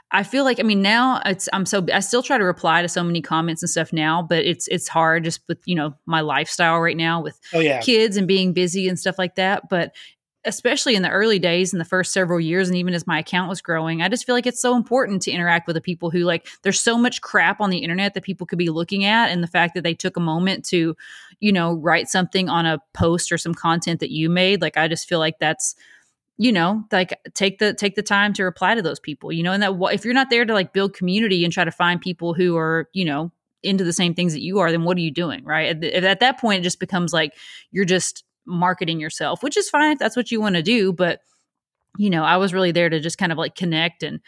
I 0.10 0.24
feel 0.24 0.44
like 0.44 0.60
I 0.60 0.64
mean 0.64 0.82
now 0.82 1.22
it's 1.26 1.48
I'm 1.54 1.68
so 1.68 1.86
I 1.94 2.00
still 2.00 2.24
try 2.24 2.40
to 2.40 2.44
reply 2.44 2.82
to 2.82 2.90
so 2.90 3.04
many 3.04 3.22
comments 3.22 3.62
and 3.62 3.70
stuff 3.70 3.94
now, 3.94 4.24
but 4.24 4.46
it's 4.46 4.68
it's 4.70 4.88
hard 4.88 5.24
just 5.26 5.42
with, 5.48 5.60
you 5.66 5.76
know, 5.76 5.94
my 6.08 6.22
lifestyle 6.22 6.80
right 6.80 6.98
now 6.98 7.22
with 7.22 7.40
Oh 7.54 7.60
yeah, 7.60 7.82
kids 7.82 8.18
and 8.18 8.28
being 8.28 8.52
busy 8.54 8.88
and 8.88 8.98
stuff 8.98 9.20
like 9.20 9.36
that. 9.36 9.70
But 9.70 9.94
especially 10.46 10.96
in 10.96 11.02
the 11.02 11.10
early 11.10 11.40
days 11.40 11.74
in 11.74 11.80
the 11.80 11.86
first 11.86 12.12
several 12.12 12.40
years 12.40 12.68
and 12.68 12.78
even 12.78 12.94
as 12.94 13.08
my 13.08 13.20
account 13.20 13.50
was 13.50 13.62
growing 13.62 14.02
i 14.02 14.10
just 14.10 14.26
feel 14.26 14.36
like 14.36 14.46
it's 14.46 14.62
so 14.62 14.76
important 14.76 15.22
to 15.22 15.32
interact 15.32 15.68
with 15.68 15.76
the 15.76 15.82
people 15.82 16.10
who 16.10 16.20
like 16.20 16.48
there's 16.64 16.80
so 16.80 16.98
much 16.98 17.22
crap 17.22 17.62
on 17.62 17.70
the 17.70 17.80
internet 17.80 18.14
that 18.14 18.24
people 18.24 18.46
could 18.46 18.60
be 18.60 18.70
looking 18.70 19.06
at 19.06 19.30
and 19.30 19.44
the 19.44 19.48
fact 19.48 19.74
that 19.74 19.84
they 19.84 19.94
took 19.94 20.18
a 20.18 20.22
moment 20.22 20.66
to 20.66 20.96
you 21.40 21.52
know 21.52 21.74
write 21.74 22.08
something 22.08 22.50
on 22.50 22.66
a 22.66 22.80
post 22.94 23.32
or 23.32 23.38
some 23.38 23.54
content 23.54 24.00
that 24.00 24.12
you 24.12 24.30
made 24.30 24.62
like 24.62 24.78
i 24.78 24.88
just 24.88 25.08
feel 25.08 25.20
like 25.20 25.40
that's 25.40 25.76
you 26.38 26.52
know 26.52 26.84
like 26.92 27.20
take 27.34 27.60
the 27.60 27.74
take 27.74 27.96
the 27.96 28.04
time 28.04 28.34
to 28.34 28.44
reply 28.44 28.76
to 28.76 28.82
those 28.82 29.00
people 29.00 29.32
you 29.32 29.44
know 29.44 29.52
and 29.52 29.62
that 29.62 29.74
if 29.94 30.04
you're 30.04 30.14
not 30.14 30.30
there 30.30 30.46
to 30.46 30.54
like 30.54 30.74
build 30.74 30.94
community 30.94 31.44
and 31.44 31.54
try 31.54 31.64
to 31.64 31.72
find 31.72 32.02
people 32.02 32.34
who 32.34 32.58
are 32.58 32.90
you 32.94 33.06
know 33.06 33.32
into 33.64 33.84
the 33.84 33.94
same 33.94 34.14
things 34.14 34.34
that 34.34 34.42
you 34.42 34.60
are 34.60 34.72
then 34.72 34.84
what 34.84 34.98
are 34.98 35.02
you 35.02 35.12
doing 35.12 35.44
right? 35.46 35.84
At, 35.84 36.04
at 36.04 36.20
that 36.20 36.40
point 36.40 36.60
it 36.60 36.64
just 36.64 36.80
becomes 36.80 37.14
like 37.14 37.34
you're 37.72 37.86
just 37.86 38.24
marketing 38.46 39.00
yourself 39.00 39.44
which 39.44 39.58
is 39.58 39.70
fine 39.70 39.92
if 39.92 40.00
that's 40.00 40.16
what 40.16 40.32
you 40.32 40.42
want 40.42 40.56
to 40.56 40.62
do 40.62 40.92
but 40.92 41.20
you 41.98 42.10
know 42.10 42.24
i 42.24 42.38
was 42.38 42.54
really 42.54 42.72
there 42.72 42.90
to 42.90 43.00
just 43.00 43.18
kind 43.18 43.32
of 43.32 43.38
like 43.38 43.56
connect 43.56 44.04
and 44.04 44.20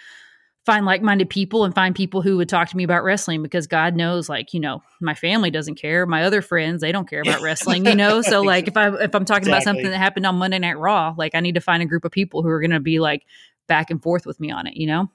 find 0.65 0.85
like-minded 0.85 1.29
people 1.29 1.63
and 1.63 1.75
find 1.75 1.93
people 1.93 2.23
who 2.23 2.37
would 2.37 2.49
talk 2.49 2.67
to 2.69 2.77
me 2.77 2.83
about 2.83 3.03
wrestling 3.03 3.43
because 3.43 3.67
god 3.67 3.95
knows 3.95 4.27
like 4.29 4.53
you 4.53 4.59
know 4.59 4.81
my 5.01 5.13
family 5.13 5.51
doesn't 5.51 5.75
care 5.75 6.05
my 6.05 6.23
other 6.23 6.41
friends 6.41 6.81
they 6.81 6.91
don't 6.91 7.09
care 7.09 7.21
about 7.21 7.41
wrestling 7.41 7.85
you 7.85 7.95
know 7.95 8.21
so 8.21 8.41
like 8.43 8.67
if 8.67 8.75
i 8.77 8.87
if 9.03 9.13
i'm 9.13 9.25
talking 9.25 9.47
about 9.47 9.63
something 9.63 9.89
that 9.89 9.97
happened 9.97 10.25
on 10.25 10.35
monday 10.35 10.59
night 10.59 10.77
raw 10.77 11.13
like 11.17 11.35
i 11.35 11.39
need 11.39 11.55
to 11.55 11.61
find 11.61 11.83
a 11.83 11.85
group 11.85 12.05
of 12.05 12.11
people 12.11 12.41
who 12.41 12.49
are 12.49 12.59
going 12.59 12.71
to 12.71 12.79
be 12.79 12.99
like 12.99 13.23
back 13.67 13.91
and 13.91 14.01
forth 14.01 14.25
with 14.25 14.39
me 14.39 14.51
on 14.51 14.65
it 14.65 14.75
you 14.75 14.87
know 14.87 15.09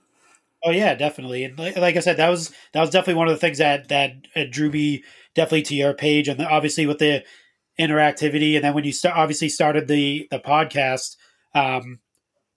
Oh 0.62 0.70
yeah, 0.70 0.94
definitely. 0.94 1.44
And 1.44 1.58
like, 1.58 1.76
like 1.76 1.96
I 1.96 2.00
said, 2.00 2.18
that 2.18 2.28
was 2.28 2.52
that 2.72 2.80
was 2.80 2.90
definitely 2.90 3.14
one 3.14 3.28
of 3.28 3.34
the 3.34 3.38
things 3.38 3.58
that 3.58 3.88
that 3.88 4.12
uh, 4.36 4.44
drew 4.50 4.70
me 4.70 5.02
definitely 5.34 5.62
to 5.62 5.74
your 5.74 5.94
page, 5.94 6.28
and 6.28 6.40
obviously 6.42 6.86
with 6.86 6.98
the 6.98 7.24
interactivity, 7.80 8.54
and 8.54 8.64
then 8.64 8.74
when 8.74 8.84
you 8.84 8.92
start 8.92 9.16
obviously 9.16 9.48
started 9.48 9.88
the 9.88 10.28
the 10.30 10.38
podcast, 10.38 11.16
um, 11.54 11.98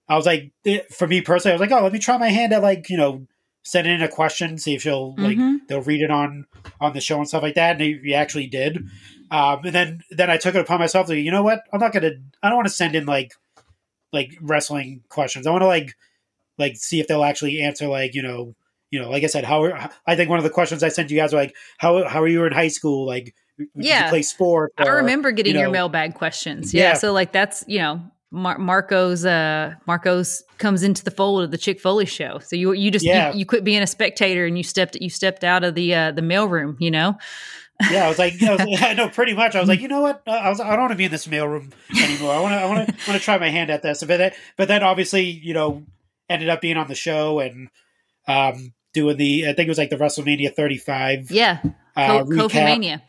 I 0.09 0.15
was 0.15 0.25
like, 0.25 0.51
it, 0.65 0.93
for 0.93 1.07
me 1.07 1.21
personally, 1.21 1.53
I 1.53 1.55
was 1.55 1.61
like, 1.69 1.71
oh, 1.71 1.83
let 1.83 1.93
me 1.93 1.99
try 1.99 2.17
my 2.17 2.29
hand 2.29 2.53
at 2.53 2.61
like 2.61 2.89
you 2.89 2.97
know 2.97 3.25
sending 3.63 3.93
in 3.95 4.01
a 4.01 4.09
question, 4.09 4.57
see 4.57 4.75
if 4.75 4.81
she'll 4.81 5.15
like 5.17 5.37
Mhm. 5.37 5.59
they'll 5.67 5.81
read 5.81 6.01
it 6.01 6.11
on 6.11 6.45
on 6.81 6.93
the 6.93 7.01
show 7.01 7.17
and 7.17 7.27
stuff 7.27 7.43
like 7.43 7.55
that, 7.55 7.73
and 7.73 7.81
he, 7.81 7.99
he 8.03 8.13
actually 8.13 8.47
did. 8.47 8.85
Um, 9.31 9.61
and 9.63 9.73
then 9.73 10.01
then 10.11 10.29
I 10.29 10.37
took 10.37 10.55
it 10.55 10.61
upon 10.61 10.79
myself 10.79 11.07
to 11.07 11.17
you 11.17 11.31
know 11.31 11.43
what, 11.43 11.63
I'm 11.71 11.79
not 11.79 11.93
gonna, 11.93 12.11
I 12.43 12.49
don't 12.49 12.57
want 12.57 12.67
to 12.67 12.73
send 12.73 12.93
in 12.95 13.05
like 13.05 13.33
like 14.11 14.37
wrestling 14.41 15.01
questions. 15.09 15.47
I 15.47 15.51
want 15.51 15.61
to 15.63 15.67
like 15.67 15.95
like 16.57 16.75
see 16.75 16.99
if 16.99 17.07
they'll 17.07 17.23
actually 17.23 17.61
answer 17.61 17.87
like 17.87 18.13
you 18.13 18.21
know 18.21 18.53
you 18.91 19.01
know 19.01 19.09
like 19.09 19.23
i 19.23 19.27
said 19.27 19.43
how 19.43 19.63
are, 19.63 19.89
i 20.05 20.15
think 20.15 20.29
one 20.29 20.37
of 20.37 20.43
the 20.43 20.51
questions 20.51 20.83
i 20.83 20.87
sent 20.87 21.09
you 21.09 21.17
guys 21.17 21.33
were 21.33 21.39
like 21.39 21.55
how 21.79 22.07
how 22.07 22.21
are 22.21 22.27
you 22.27 22.45
in 22.45 22.53
high 22.53 22.67
school 22.67 23.07
like 23.07 23.33
Yeah. 23.75 24.05
you 24.05 24.09
play 24.09 24.21
sport 24.23 24.73
I 24.77 24.87
remember 24.87 25.31
getting 25.31 25.53
you 25.55 25.61
your 25.61 25.69
mailbag 25.69 26.15
questions. 26.15 26.73
Yeah. 26.73 26.81
Yeah. 26.89 26.93
So 26.95 27.13
like 27.13 27.31
that's 27.31 27.63
you 27.67 27.79
know 27.79 28.01
Mar- 28.31 28.57
Marco's 28.57 29.25
uh 29.25 29.75
Marco's 29.85 30.43
comes 30.57 30.81
into 30.83 31.03
the 31.03 31.11
fold 31.11 31.43
of 31.43 31.51
the 31.51 31.57
Chick 31.57 31.79
Foley 31.79 32.05
show. 32.05 32.39
So 32.39 32.55
you 32.55 32.71
you 32.73 32.89
just 32.91 33.05
Yeah. 33.05 33.31
you, 33.33 33.39
you 33.39 33.45
quit 33.45 33.63
being 33.63 33.81
a 33.83 33.87
spectator 33.87 34.45
and 34.45 34.57
you 34.57 34.63
stepped 34.63 34.95
you 34.99 35.09
stepped 35.09 35.43
out 35.43 35.63
of 35.63 35.75
the 35.75 35.93
uh 35.93 36.11
the 36.11 36.21
mailroom. 36.23 36.75
You 36.79 36.91
know. 36.91 37.17
yeah 37.91 38.05
i 38.05 38.07
was 38.07 38.19
like 38.19 38.41
I, 38.41 38.51
was, 38.55 38.61
I 38.81 38.93
know 38.93 39.09
pretty 39.09 39.33
much 39.33 39.55
i 39.55 39.59
was 39.59 39.67
like 39.67 39.81
you 39.81 39.87
know 39.87 40.01
what 40.01 40.21
Uh, 40.27 40.31
i 40.31 40.47
was 40.49 40.59
i 40.61 40.69
don't 40.69 40.81
want 40.81 40.91
to 40.91 40.95
be 40.97 41.05
in 41.05 41.11
this 41.11 41.25
mailroom 41.27 41.73
anymore 41.99 42.31
i 42.31 42.39
want 42.39 42.53
to 42.53 42.59
i 42.59 42.65
want 42.65 42.87
to 42.87 42.93
want 43.09 43.19
to 43.19 43.25
try 43.25 43.37
my 43.39 43.49
hand 43.49 43.71
at 43.71 43.81
this 43.81 44.03
but 44.03 44.17
then, 44.17 44.31
but 44.57 44.67
then 44.67 44.83
obviously 44.83 45.23
you 45.23 45.55
know 45.55 45.83
ended 46.29 46.49
up 46.49 46.61
being 46.61 46.77
on 46.77 46.87
the 46.87 46.93
show 46.95 47.39
and 47.39 47.69
um 48.27 48.73
doing 48.93 49.17
the 49.17 49.45
i 49.49 49.53
think 49.53 49.65
it 49.65 49.69
was 49.69 49.79
like 49.79 49.89
the 49.89 49.97
wrestlemania 49.97 50.53
35 50.53 51.31
Yeah. 51.31 51.61
Uh, 51.95 52.23
Co- 52.23 52.25
Kofi. 52.25 52.55
Mania. 52.55 53.03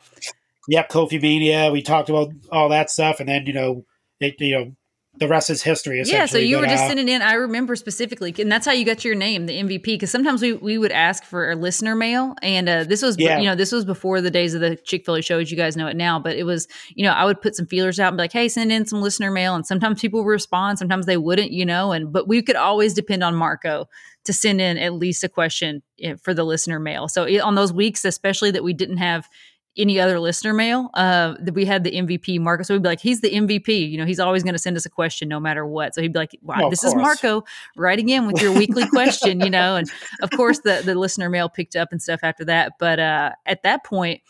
Yep, 0.68 0.90
Kofi 0.90 1.20
Mania. 1.20 1.70
We 1.70 1.82
talked 1.82 2.08
about 2.08 2.32
all 2.50 2.68
that 2.70 2.90
stuff, 2.90 3.20
and 3.20 3.28
then 3.28 3.46
you 3.46 3.52
know, 3.52 3.84
it, 4.20 4.40
you 4.40 4.54
know, 4.56 4.72
the 5.16 5.28
rest 5.28 5.48
is 5.50 5.62
history. 5.62 6.02
Yeah, 6.06 6.26
so 6.26 6.38
you 6.38 6.56
But, 6.56 6.62
were 6.62 6.66
just 6.68 6.84
uh, 6.84 6.88
sending 6.88 7.08
in. 7.08 7.22
I 7.22 7.34
remember 7.34 7.76
specifically, 7.76 8.34
and 8.38 8.50
that's 8.50 8.66
how 8.66 8.72
you 8.72 8.84
got 8.84 9.04
your 9.04 9.14
name, 9.14 9.46
the 9.46 9.52
MVP. 9.62 9.84
Because 9.84 10.10
sometimes 10.10 10.42
we, 10.42 10.54
we 10.54 10.76
would 10.78 10.90
ask 10.90 11.22
for 11.24 11.50
a 11.50 11.54
listener 11.56 11.94
mail, 11.94 12.34
and 12.42 12.68
uh, 12.68 12.84
this 12.84 13.02
was 13.02 13.16
Yeah. 13.18 13.38
you 13.38 13.44
know 13.44 13.54
this 13.54 13.72
was 13.72 13.84
before 13.84 14.20
the 14.20 14.30
days 14.30 14.54
of 14.54 14.60
the 14.60 14.74
Chick 14.76 15.04
Foley 15.04 15.22
show, 15.22 15.38
as 15.38 15.50
you 15.50 15.56
guys 15.56 15.76
know 15.76 15.86
it 15.86 15.96
now. 15.96 16.18
But 16.18 16.36
it 16.36 16.44
was 16.44 16.66
you 16.94 17.04
know 17.04 17.12
I 17.12 17.24
would 17.26 17.40
put 17.42 17.54
some 17.54 17.66
feelers 17.66 18.00
out 18.00 18.08
and 18.08 18.16
be 18.16 18.22
like, 18.22 18.32
hey, 18.32 18.48
send 18.48 18.72
in 18.72 18.86
some 18.86 19.02
listener 19.02 19.30
mail, 19.30 19.54
and 19.54 19.66
sometimes 19.66 20.00
people 20.00 20.24
would 20.24 20.30
respond, 20.30 20.78
sometimes 20.78 21.06
they 21.06 21.16
wouldn't, 21.18 21.52
you 21.52 21.66
know. 21.66 21.92
And 21.92 22.12
but 22.12 22.26
we 22.26 22.42
could 22.42 22.56
always 22.56 22.94
depend 22.94 23.22
on 23.22 23.34
Marco 23.34 23.88
to 24.24 24.32
send 24.32 24.60
in 24.60 24.78
at 24.78 24.92
least 24.94 25.24
a 25.24 25.28
question 25.28 25.82
eh, 26.00 26.14
for 26.22 26.34
the 26.34 26.44
listener 26.44 26.80
mail. 26.80 27.08
So 27.08 27.24
eh, 27.24 27.40
on 27.40 27.54
those 27.54 27.72
weeks, 27.72 28.04
especially 28.04 28.50
that 28.52 28.64
we 28.64 28.72
didn't 28.72 28.98
have 28.98 29.28
any 29.76 29.98
other 29.98 30.20
listener 30.20 30.54
mail 30.54 30.88
uh 30.94 31.34
that 31.40 31.52
we 31.52 31.64
had 31.64 31.82
the 31.82 31.90
mvp 31.90 32.38
marco 32.38 32.62
so 32.62 32.74
we'd 32.74 32.84
be 32.84 32.88
like 32.88 33.00
he's 33.00 33.22
the 33.22 33.30
mvp 33.30 33.90
you 33.90 33.98
know 33.98 34.06
he's 34.06 34.20
always 34.20 34.44
going 34.44 34.52
to 34.52 34.58
send 34.58 34.76
us 34.76 34.86
a 34.86 34.88
question 34.88 35.28
no 35.28 35.40
matter 35.40 35.66
what. 35.66 35.96
So 35.96 36.00
he'd 36.00 36.12
be 36.12 36.18
like 36.20 36.38
wow 36.42 36.66
of 36.66 36.70
this 36.70 36.84
is 36.84 36.94
marco. 36.94 37.42
Writing 37.76 38.08
in 38.08 38.28
with 38.28 38.40
your 38.40 38.52
weekly 38.52 38.86
question 38.88 39.40
you 39.40 39.50
know 39.50 39.74
and 39.74 39.90
of 40.22 40.30
course 40.30 40.60
the 40.60 40.82
the 40.84 40.94
listener 40.94 41.28
mail 41.28 41.48
picked 41.48 41.74
up 41.74 41.88
and 41.90 42.00
stuff 42.00 42.20
after 42.22 42.44
that. 42.44 42.74
But 42.78 43.00
uh 43.00 43.32
at 43.46 43.64
that 43.64 43.84
point 43.84 44.22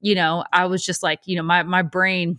you 0.00 0.14
know 0.14 0.44
i 0.52 0.66
was 0.66 0.84
just 0.84 1.02
like 1.02 1.20
you 1.26 1.36
know 1.36 1.42
my 1.42 1.62
my 1.62 1.82
brain 1.82 2.38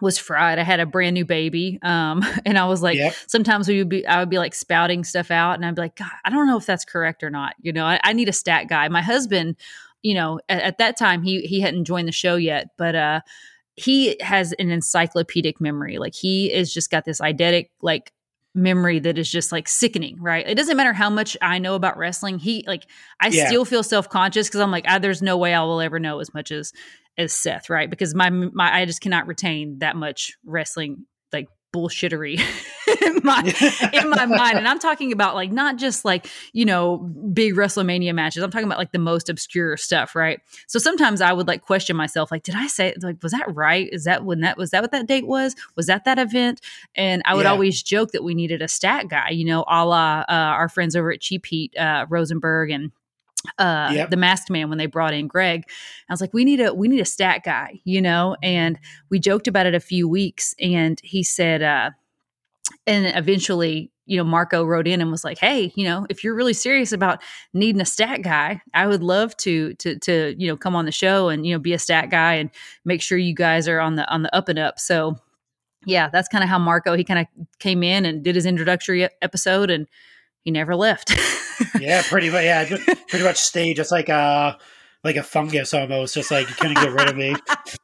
was 0.00 0.16
fried. 0.18 0.58
I 0.58 0.62
had 0.62 0.80
a 0.80 0.86
brand 0.86 1.14
new 1.14 1.24
baby 1.24 1.78
um 1.82 2.24
and 2.46 2.58
i 2.58 2.64
was 2.64 2.82
like 2.82 2.96
Yep. 2.96 3.14
sometimes 3.26 3.68
we 3.68 3.78
would 3.78 3.88
be 3.90 4.06
i 4.06 4.18
would 4.20 4.30
be 4.30 4.38
like 4.38 4.54
spouting 4.54 5.04
stuff 5.04 5.30
out 5.30 5.54
and 5.54 5.66
i'd 5.66 5.74
be 5.74 5.82
like 5.82 5.96
god 5.96 6.10
i 6.24 6.30
don't 6.30 6.46
know 6.46 6.56
if 6.56 6.64
that's 6.66 6.84
correct 6.84 7.22
or 7.22 7.30
not. 7.30 7.54
You 7.60 7.72
know 7.72 7.84
i, 7.84 8.00
I 8.02 8.12
need 8.12 8.28
a 8.28 8.32
stat 8.32 8.68
guy. 8.68 8.88
My 8.88 9.02
husband 9.02 9.56
you 10.02 10.14
know 10.14 10.40
at, 10.48 10.62
at 10.62 10.78
that 10.78 10.96
time 10.96 11.22
he 11.22 11.42
he 11.42 11.60
hadn't 11.60 11.84
joined 11.84 12.08
the 12.08 12.12
show 12.12 12.36
yet 12.36 12.68
but 12.78 12.94
uh 12.94 13.20
he 13.74 14.16
has 14.20 14.52
an 14.58 14.70
encyclopedic 14.70 15.58
memory. 15.58 15.96
Like 15.96 16.14
he 16.14 16.52
is 16.52 16.72
just 16.74 16.90
got 16.90 17.06
this 17.06 17.20
eidetic 17.22 17.70
like 17.80 18.12
memory 18.54 18.98
that 18.98 19.16
is 19.16 19.30
just 19.30 19.50
like 19.50 19.66
sickening 19.66 20.20
right? 20.20 20.46
It 20.46 20.56
doesn't 20.56 20.76
matter 20.76 20.92
how 20.92 21.08
much 21.08 21.38
i 21.40 21.58
know 21.58 21.74
about 21.74 21.96
wrestling 21.96 22.38
he 22.38 22.64
like 22.66 22.84
i 23.20 23.28
Yeah. 23.28 23.46
still 23.46 23.64
feel 23.64 23.82
self-conscious 23.82 24.48
because 24.48 24.60
i'm 24.60 24.70
like 24.70 24.84
ah, 24.86 24.98
there's 24.98 25.22
no 25.22 25.38
way 25.38 25.54
i 25.54 25.62
will 25.62 25.80
ever 25.80 25.98
know 25.98 26.18
as 26.20 26.34
much 26.34 26.50
as 26.52 26.72
as 27.18 27.32
seth 27.32 27.68
right 27.68 27.90
because 27.90 28.14
my 28.14 28.30
my 28.30 28.74
i 28.80 28.84
just 28.84 29.00
cannot 29.00 29.26
retain 29.26 29.78
that 29.78 29.96
much 29.96 30.32
wrestling 30.44 31.04
like 31.32 31.48
bullshittery 31.74 32.38
in 33.02 33.20
my 33.22 33.40
in 33.92 34.10
my 34.10 34.26
mind. 34.26 34.58
And 34.58 34.68
I'm 34.68 34.78
talking 34.78 35.12
about 35.12 35.34
like 35.34 35.50
not 35.50 35.76
just 35.76 36.04
like, 36.04 36.26
you 36.52 36.64
know, 36.64 36.98
big 36.98 37.54
WrestleMania 37.54 38.14
matches. 38.14 38.42
I'm 38.42 38.50
talking 38.50 38.66
about 38.66 38.78
like 38.78 38.92
the 38.92 38.98
most 38.98 39.28
obscure 39.28 39.76
stuff, 39.76 40.14
right? 40.14 40.40
So 40.66 40.78
sometimes 40.78 41.20
I 41.20 41.32
would 41.32 41.48
like 41.48 41.62
question 41.62 41.96
myself, 41.96 42.30
like, 42.30 42.42
did 42.42 42.54
I 42.54 42.66
say 42.66 42.94
like 43.02 43.22
was 43.22 43.32
that 43.32 43.46
right? 43.54 43.88
Is 43.90 44.04
that 44.04 44.24
when 44.24 44.40
that 44.40 44.58
was 44.58 44.70
that 44.70 44.82
what 44.82 44.90
that 44.90 45.06
date 45.06 45.26
was? 45.26 45.56
Was 45.76 45.86
that 45.86 46.04
that 46.04 46.18
event? 46.18 46.60
And 46.94 47.22
I 47.24 47.34
would 47.34 47.44
Yeah. 47.44 47.52
always 47.52 47.82
joke 47.82 48.12
that 48.12 48.22
we 48.22 48.34
needed 48.34 48.60
a 48.60 48.68
stat 48.68 49.08
guy, 49.08 49.30
you 49.30 49.44
know, 49.44 49.64
a 49.66 49.86
la 49.86 50.24
uh, 50.28 50.32
our 50.32 50.68
friends 50.68 50.94
over 50.94 51.10
at 51.10 51.20
Cheap 51.20 51.46
Heat, 51.46 51.76
uh, 51.76 52.06
Rosenberg 52.08 52.70
and 52.70 52.92
uh 53.58 53.90
Yep. 53.94 54.10
the 54.10 54.16
masked 54.16 54.50
man 54.50 54.68
when 54.68 54.78
they 54.78 54.86
brought 54.86 55.14
in 55.14 55.26
Greg. 55.26 55.64
I 56.08 56.12
was 56.12 56.20
like, 56.20 56.32
we 56.32 56.44
need 56.44 56.60
a 56.60 56.72
we 56.74 56.88
need 56.88 57.00
a 57.00 57.04
stat 57.04 57.42
guy, 57.44 57.80
you 57.84 58.00
know? 58.00 58.36
And 58.42 58.78
we 59.10 59.18
joked 59.18 59.48
about 59.48 59.66
it 59.66 59.74
a 59.74 59.80
few 59.80 60.08
weeks 60.08 60.54
and 60.60 61.00
he 61.02 61.22
said 61.22 61.62
uh 61.62 61.90
and 62.86 63.16
eventually 63.16 63.90
you 64.04 64.16
know, 64.18 64.24
Marco 64.24 64.64
wrote 64.64 64.88
in 64.88 65.00
and 65.00 65.10
was 65.10 65.24
like, 65.24 65.38
"Hey, 65.38 65.72
you 65.76 65.84
know, 65.84 66.06
if 66.10 66.24
you're 66.24 66.34
really 66.34 66.52
serious 66.54 66.92
about 66.92 67.22
needing 67.54 67.80
a 67.80 67.84
stat 67.84 68.22
guy, 68.22 68.60
I 68.74 68.86
would 68.86 69.02
love 69.02 69.36
to 69.38 69.74
to 69.74 69.98
to 70.00 70.34
you 70.36 70.48
know 70.48 70.56
come 70.56 70.74
on 70.74 70.86
the 70.86 70.92
show 70.92 71.28
and 71.28 71.46
you 71.46 71.54
know 71.54 71.58
be 71.60 71.72
a 71.72 71.78
stat 71.78 72.10
guy 72.10 72.34
and 72.34 72.50
make 72.84 73.00
sure 73.00 73.16
you 73.16 73.34
guys 73.34 73.68
are 73.68 73.78
on 73.80 73.94
the 73.96 74.06
on 74.10 74.22
the 74.22 74.34
up 74.34 74.48
and 74.48 74.58
up." 74.58 74.80
So, 74.80 75.16
yeah, 75.86 76.08
that's 76.08 76.28
kind 76.28 76.42
of 76.42 76.50
how 76.50 76.58
Marco 76.58 76.94
he 76.96 77.04
kind 77.04 77.20
of 77.20 77.46
came 77.60 77.82
in 77.82 78.04
and 78.04 78.22
did 78.24 78.34
his 78.34 78.44
introductory 78.44 79.08
episode 79.22 79.70
and 79.70 79.86
he 80.44 80.50
never 80.50 80.74
left. 80.74 81.16
yeah, 81.80 82.02
pretty 82.02 82.30
much. 82.30 82.44
Yeah, 82.44 82.64
pretty 83.08 83.24
much 83.24 83.38
stayed 83.38 83.76
just 83.76 83.90
like 83.92 84.08
uh 84.08 84.56
like 85.04 85.16
a 85.16 85.22
fungus 85.22 85.74
almost, 85.74 86.14
just 86.14 86.30
like 86.30 86.48
you 86.48 86.54
couldn't 86.54 86.76
get 86.76 86.92
rid 86.92 87.08
of 87.08 87.16
me. 87.16 87.34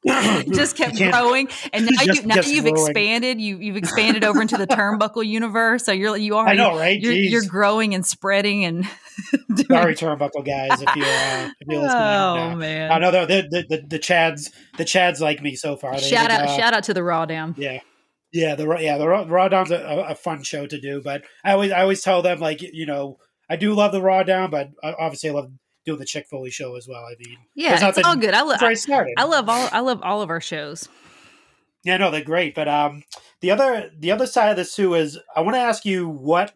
just 0.55 0.77
kept 0.77 0.97
growing, 1.11 1.49
and 1.73 1.87
now 1.87 2.05
just, 2.05 2.23
you 2.23 2.27
now 2.29 2.37
you've 2.37 2.64
growing. 2.64 2.90
expanded. 2.90 3.40
You 3.40 3.59
you've 3.59 3.77
expanded 3.77 4.25
over 4.25 4.40
into 4.40 4.57
the 4.57 4.66
turnbuckle 4.66 5.27
universe. 5.27 5.85
So 5.85 5.92
you're 5.92 6.16
you 6.16 6.37
are. 6.37 6.47
I 6.47 6.55
know, 6.55 6.77
right? 6.77 7.01
You're, 7.01 7.12
you're 7.12 7.47
growing 7.47 7.94
and 7.94 8.07
spreading 8.07 8.64
and. 8.64 8.87
Sorry, 9.68 9.97
turnbuckle 9.97 10.44
guys, 10.47 10.81
if 10.81 10.97
you 10.97 11.03
uh, 11.03 11.51
if 11.61 11.68
you're 11.68 11.83
listening. 11.83 12.03
Oh 12.03 12.55
man, 12.57 12.92
I 12.92 12.99
know 12.99 13.11
the 13.11 13.66
the, 13.68 13.85
the 13.85 13.99
Chads 13.99 14.53
the 14.77 14.85
Chads 14.85 15.21
like 15.21 15.42
me 15.42 15.57
so 15.57 15.77
far. 15.77 15.97
They 15.97 16.03
shout 16.03 16.31
out 16.31 16.42
uh, 16.42 16.57
shout 16.57 16.73
out 16.73 16.85
to 16.85 16.94
the 16.94 17.03
Raw 17.03 17.27
Down. 17.27 17.57
Yeah. 17.59 17.81
Yeah, 18.33 18.55
the 18.55 18.69
yeah 18.79 18.99
the 18.99 19.09
Raw, 19.09 19.25
raw 19.27 19.49
Down's 19.49 19.71
a, 19.71 20.05
a 20.09 20.14
fun 20.14 20.43
show 20.43 20.67
to 20.67 20.81
do, 20.81 21.01
but 21.03 21.25
I 21.45 21.53
always 21.53 21.73
I 21.73 21.81
always 21.81 22.03
tell 22.03 22.23
them 22.23 22.41
like 22.41 22.61
you 22.61 22.87
know 22.87 23.19
I 23.49 23.57
do 23.57 23.75
love 23.75 23.93
the 23.93 24.03
Raw 24.03 24.23
Down, 24.23 24.51
but 24.51 24.71
obviously 24.83 25.31
I 25.31 25.33
love 25.33 25.51
doing 25.87 25.99
the 25.99 26.05
Chick 26.05 26.27
Foley 26.31 26.51
show 26.51 26.77
as 26.77 26.87
well. 26.87 27.01
I 27.01 27.14
mean, 27.19 27.38
yeah, 27.55 27.88
it's 27.88 27.99
all 28.05 28.17
good. 28.17 28.35
I 28.35 28.43
love. 28.43 28.59
I, 28.62 28.75
I 29.17 29.25
love 29.25 29.49
all. 29.49 29.69
I 29.73 29.81
love 29.81 30.01
all 30.03 30.21
of 30.21 30.29
our 30.29 30.41
shows. 30.41 30.88
Yeah, 31.85 31.97
no, 31.97 32.11
they're 32.11 32.23
great. 32.23 32.55
But 32.55 32.69
um, 32.69 33.05
the 33.41 33.51
other 33.51 33.91
the 33.99 34.12
other 34.12 34.27
side 34.27 34.51
of 34.51 34.57
this 34.57 34.75
too 34.75 34.95
is 34.95 35.19
I 35.35 35.41
want 35.41 35.55
to 35.55 35.61
ask 35.61 35.87
you 35.87 36.09
what 36.09 36.53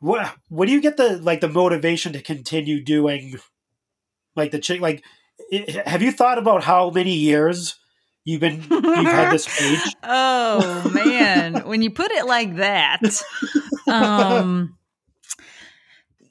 what 0.00 0.34
what 0.48 0.66
do 0.66 0.72
you 0.72 0.80
get 0.80 0.96
the 0.96 1.16
like 1.18 1.40
the 1.40 1.48
motivation 1.48 2.12
to 2.12 2.22
continue 2.22 2.82
doing 2.82 3.36
like 4.34 4.50
the 4.50 4.58
chick 4.58 4.80
like 4.80 5.02
it, 5.50 5.86
have 5.86 6.02
you 6.02 6.12
thought 6.12 6.38
about 6.38 6.64
how 6.64 6.90
many 6.90 7.14
years 7.14 7.76
you've 8.26 8.40
been 8.42 8.62
you've 8.70 9.06
had 9.06 9.32
this 9.32 9.46
page? 9.58 9.96
Oh 10.02 10.90
man. 10.94 11.66
When 11.66 11.80
you 11.80 11.90
put 11.90 12.10
it 12.12 12.26
like 12.26 12.56
that 12.56 13.00
um 13.88 14.76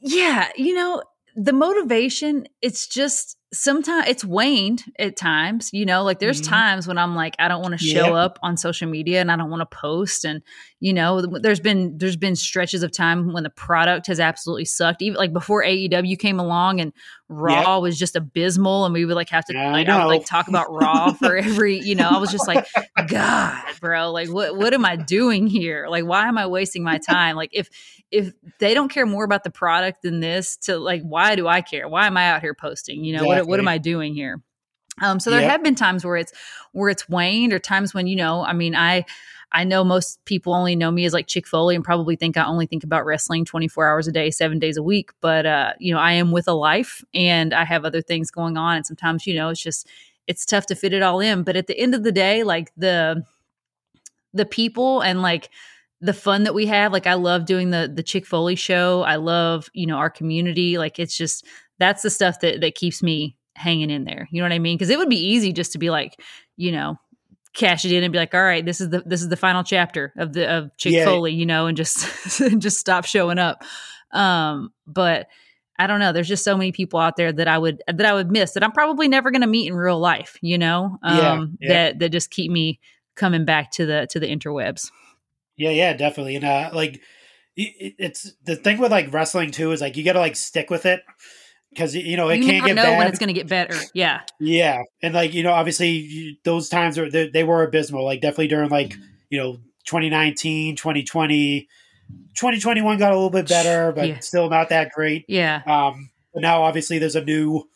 yeah 0.02 0.50
you 0.56 0.74
know 0.74 1.02
the 1.36 1.54
motivation 1.54 2.48
it's 2.62 2.88
just 2.88 3.38
sometimes 3.54 4.08
it's 4.08 4.26
waned 4.26 4.84
at 5.00 5.16
times 5.16 5.70
you 5.72 5.86
know 5.86 6.04
like 6.04 6.20
there's 6.20 6.42
mm-hmm. 6.42 6.52
times 6.54 6.88
when 6.88 6.98
i'm 6.98 7.16
like 7.16 7.36
i 7.40 7.48
don't 7.48 7.62
want 7.62 7.78
to 7.78 7.86
show 7.86 8.14
up 8.14 8.38
on 8.44 8.58
social 8.58 8.90
media 8.90 9.22
and 9.22 9.32
i 9.32 9.36
don't 9.36 9.50
want 9.50 9.62
to 9.62 9.78
post 9.78 10.26
and 10.26 10.42
you 10.80 10.94
know 10.94 11.22
there's 11.42 11.60
been 11.60 11.98
there's 11.98 12.18
been 12.18 12.36
stretches 12.36 12.84
of 12.84 12.92
time 12.92 13.34
when 13.34 13.44
the 13.44 13.50
product 13.50 14.06
has 14.06 14.20
absolutely 14.20 14.66
sucked. 14.66 15.02
Even 15.02 15.18
like 15.18 15.34
before 15.34 15.64
aew 15.64 16.20
came 16.20 16.40
along 16.40 16.80
and 16.80 16.94
raw 17.28 17.76
yep. 17.76 17.82
was 17.82 17.98
just 17.98 18.16
abysmal 18.16 18.86
and 18.86 18.94
we 18.94 19.04
would 19.04 19.16
like 19.16 19.30
have 19.30 19.44
to 19.46 19.54
yeah, 19.54 19.72
like, 19.72 19.90
I, 19.90 19.98
would 19.98 20.12
like 20.12 20.26
talk 20.26 20.48
about 20.48 20.72
raw 20.72 21.12
for 21.14 21.36
every 21.36 21.80
you 21.80 21.96
know 21.96 22.08
i 22.08 22.18
was 22.20 22.32
just 22.32 22.48
like 22.48 22.68
god 23.08 23.64
bro 23.82 24.12
like 24.12 24.32
what 24.32 24.56
what 24.56 24.76
am 24.76 24.86
i 24.86 24.96
doing 24.96 25.48
here 25.48 25.88
like 25.90 26.06
why 26.06 26.28
am 26.28 26.38
i 26.38 26.46
wasting 26.46 26.84
my 26.84 27.00
time 27.00 27.36
like 27.36 27.50
if 27.52 27.68
if 28.12 28.32
they 28.60 28.76
don't 28.76 28.90
care 28.90 29.08
more 29.08 29.24
about 29.24 29.44
the 29.44 29.50
product 29.50 30.04
than 30.04 30.20
this 30.20 30.56
to 30.58 30.78
like 30.78 31.02
why 31.02 31.36
do 31.36 31.48
i 31.48 31.62
care 31.62 31.88
why 31.88 32.06
am 32.06 32.16
i 32.16 32.30
out 32.30 32.42
here 32.42 32.54
posting 32.54 33.04
you 33.04 33.14
know 33.14 33.24
exactly. 33.24 33.42
what, 33.42 33.48
what 33.48 33.60
am 33.60 33.68
i 33.68 33.78
doing 33.80 34.14
here 34.14 34.42
um, 35.02 35.20
so 35.20 35.30
there 35.30 35.42
yep. 35.42 35.52
have 35.52 35.64
been 35.64 35.76
times 35.76 36.06
where 36.06 36.16
it's 36.16 36.32
where 36.72 36.90
it's 36.90 37.10
waned 37.10 37.52
or 37.52 37.60
times 37.60 37.94
when 37.94 38.06
you 38.06 38.16
know 38.16 38.46
i 38.46 38.54
mean 38.54 38.76
i 38.76 39.04
i 39.52 39.64
know 39.64 39.84
most 39.84 40.24
people 40.26 40.54
only 40.54 40.76
know 40.76 40.92
me 40.92 41.06
as 41.06 41.14
like 41.14 41.28
chick 41.28 41.48
foley 41.48 41.76
and 41.76 41.84
probably 41.84 42.16
think 42.16 42.38
i 42.38 42.46
only 42.46 42.66
think 42.66 42.84
about 42.84 43.06
wrestling 43.06 43.46
24 43.46 43.88
hours 43.88 44.08
a 44.08 44.12
day 44.12 44.30
seven 44.32 44.60
days 44.60 44.78
a 44.78 44.84
week 44.84 45.12
but 45.22 45.46
uh 45.46 45.74
you 45.80 45.94
know 45.94 46.00
i 46.00 46.12
am 46.12 46.32
with 46.32 46.48
a 46.48 46.54
life 46.54 47.04
and 47.14 47.54
i 47.54 47.64
have 47.64 47.86
other 47.86 48.02
things 48.02 48.32
going 48.32 48.58
on 48.58 48.78
and 48.78 48.86
sometimes 48.86 49.26
you 49.26 49.34
know 49.34 49.50
it's 49.50 49.62
just 49.62 49.88
it's 50.28 50.46
tough 50.46 50.66
to 50.66 50.76
fit 50.76 50.94
it 50.94 51.04
all 51.04 51.20
in 51.20 51.44
but 51.44 51.56
at 51.56 51.68
the 51.68 51.78
end 51.78 51.94
of 51.96 52.04
the 52.04 52.12
day 52.12 52.44
like 52.44 52.72
the 52.76 53.24
the 54.34 54.46
people 54.46 55.02
and 55.02 55.22
like 55.22 55.50
the 56.02 56.14
fun 56.14 56.44
that 56.44 56.54
we 56.54 56.66
have 56.66 56.92
like 56.92 57.08
i 57.08 57.14
love 57.14 57.46
doing 57.46 57.72
the 57.72 57.92
the 57.94 58.04
chick 58.04 58.26
foley 58.26 58.56
show 58.56 59.02
i 59.04 59.16
love 59.16 59.70
you 59.74 59.88
know 59.88 59.96
our 59.96 60.10
community 60.10 60.78
like 60.78 61.00
it's 61.00 61.18
just 61.18 61.46
that's 61.80 62.02
the 62.04 62.10
stuff 62.10 62.40
that 62.42 62.62
that 62.62 62.76
keeps 62.76 63.02
me 63.02 63.36
hanging 63.56 63.90
in 63.90 64.04
there 64.04 64.28
you 64.32 64.42
know 64.42 64.46
what 64.46 64.54
i 64.54 64.60
mean? 64.60 64.78
Because 64.78 64.90
it 64.90 64.98
would 64.98 65.10
be 65.10 65.16
easy 65.18 65.54
just 65.54 65.72
to 65.72 65.78
be 65.78 65.90
like 65.90 66.20
you 66.58 66.72
know 66.72 66.98
cash 67.56 67.86
it 67.86 67.92
in 67.92 68.04
and 68.04 68.12
be 68.12 68.20
like 68.20 68.34
all 68.34 68.44
right 68.44 68.66
this 68.66 68.82
is 68.82 68.90
the 68.90 69.02
this 69.06 69.22
is 69.22 69.30
the 69.30 69.38
final 69.38 69.64
chapter 69.64 70.14
of 70.18 70.34
the 70.34 70.48
of 70.48 70.76
chick 70.78 70.94
yeah. 70.94 71.06
foley 71.06 71.34
you 71.34 71.46
know 71.46 71.68
and 71.68 71.78
just 71.78 72.40
and 72.42 72.62
just 72.62 72.78
stop 72.78 73.06
showing 73.06 73.40
up 73.40 73.64
um 74.12 74.72
but 74.86 75.28
i 75.80 75.88
don't 75.88 76.00
know 76.00 76.12
there's 76.12 76.28
just 76.28 76.44
so 76.44 76.58
many 76.58 76.72
people 76.72 77.00
out 77.00 77.16
there 77.16 77.32
that 77.32 77.48
i 77.48 77.58
would 77.58 77.82
that 77.88 78.06
i 78.06 78.14
would 78.14 78.30
miss 78.30 78.52
that 78.52 78.64
i'm 78.64 78.72
probably 78.72 79.08
never 79.08 79.32
going 79.32 79.42
to 79.42 79.48
meet 79.48 79.68
in 79.68 79.74
real 79.74 80.00
life 80.00 80.38
you 80.42 80.58
know 80.58 80.98
um 81.02 81.58
yeah, 81.60 81.68
yeah. 81.68 81.74
that 81.74 82.00
that 82.00 82.10
just 82.10 82.30
keep 82.30 82.52
me 82.52 82.80
coming 83.16 83.46
back 83.46 83.72
to 83.72 83.86
the 83.86 84.06
to 84.10 84.20
the 84.20 84.28
interwebs 84.28 84.92
yeah, 85.58 85.70
yeah, 85.70 85.94
definitely. 85.94 86.36
And 86.36 86.46
uh, 86.46 86.70
like, 86.74 87.02
it's 87.58 88.34
the 88.44 88.58
thing 88.58 88.78
with 88.80 88.92
like 88.92 89.14
wrestling 89.14 89.52
too 89.52 89.72
is 89.72 89.80
like 89.80 89.96
you 89.96 90.04
got 90.04 90.14
to 90.14 90.20
like 90.20 90.36
stick 90.36 90.70
with 90.70 90.86
it 90.86 91.02
because 91.76 91.94
you 91.96 92.18
know 92.18 92.30
it 92.30 92.38
you 92.38 92.46
can't 92.46 92.66
get 92.66 92.76
know 92.76 92.84
bad. 92.84 92.98
when 92.98 93.08
it's 93.08 93.20
going 93.20 93.28
to 93.28 93.34
get 93.34 93.48
better. 93.48 93.76
Yeah, 93.94 94.22
yeah, 94.40 94.82
and 95.04 95.14
like 95.14 95.34
you 95.34 95.44
know, 95.44 95.52
obviously 95.52 96.40
those 96.44 96.70
times 96.70 96.98
are 96.98 97.10
they, 97.10 97.30
they 97.30 97.44
were 97.44 97.64
abysmal. 97.64 98.06
Like 98.06 98.22
definitely 98.22 98.48
during 98.48 98.70
like 98.70 98.96
you 99.30 99.40
know 99.40 99.58
2019, 99.86 100.76
2020. 100.76 101.68
2021 102.36 103.00
got 103.00 103.12
a 103.12 103.16
little 103.16 103.32
bit 103.32 103.48
better, 103.48 103.92
but 103.92 104.08
yeah. 104.08 104.20
still 104.20 104.48
not 104.48 104.70
that 104.70 104.92
great. 104.92 105.26
Yeah. 105.28 105.64
Um, 105.66 106.12
but 106.34 106.42
now 106.42 106.62
obviously 106.62 107.00
there's 107.00 107.16
a 107.16 107.24
new 107.24 107.68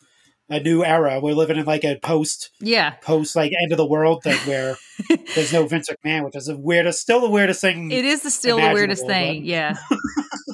a 0.50 0.60
new 0.60 0.84
era. 0.84 1.20
We're 1.20 1.34
living 1.34 1.56
in 1.56 1.64
like 1.64 1.84
a 1.84 1.96
post, 1.96 2.50
yeah, 2.60 2.90
post 3.02 3.36
like 3.36 3.52
end 3.62 3.72
of 3.72 3.78
the 3.78 3.86
world 3.86 4.22
thing 4.22 4.36
where 4.48 4.76
there's 5.34 5.52
no 5.52 5.66
Vince 5.66 5.88
McMahon, 5.88 6.24
which 6.24 6.36
is 6.36 6.46
the 6.46 6.58
weirdest, 6.58 7.00
still 7.00 7.20
the 7.20 7.30
weirdest 7.30 7.60
thing. 7.60 7.90
It 7.90 8.04
is 8.04 8.22
the 8.22 8.30
still 8.30 8.60
the 8.60 8.72
weirdest 8.72 9.06
thing, 9.06 9.40
but, 9.40 9.46
yeah. 9.46 9.76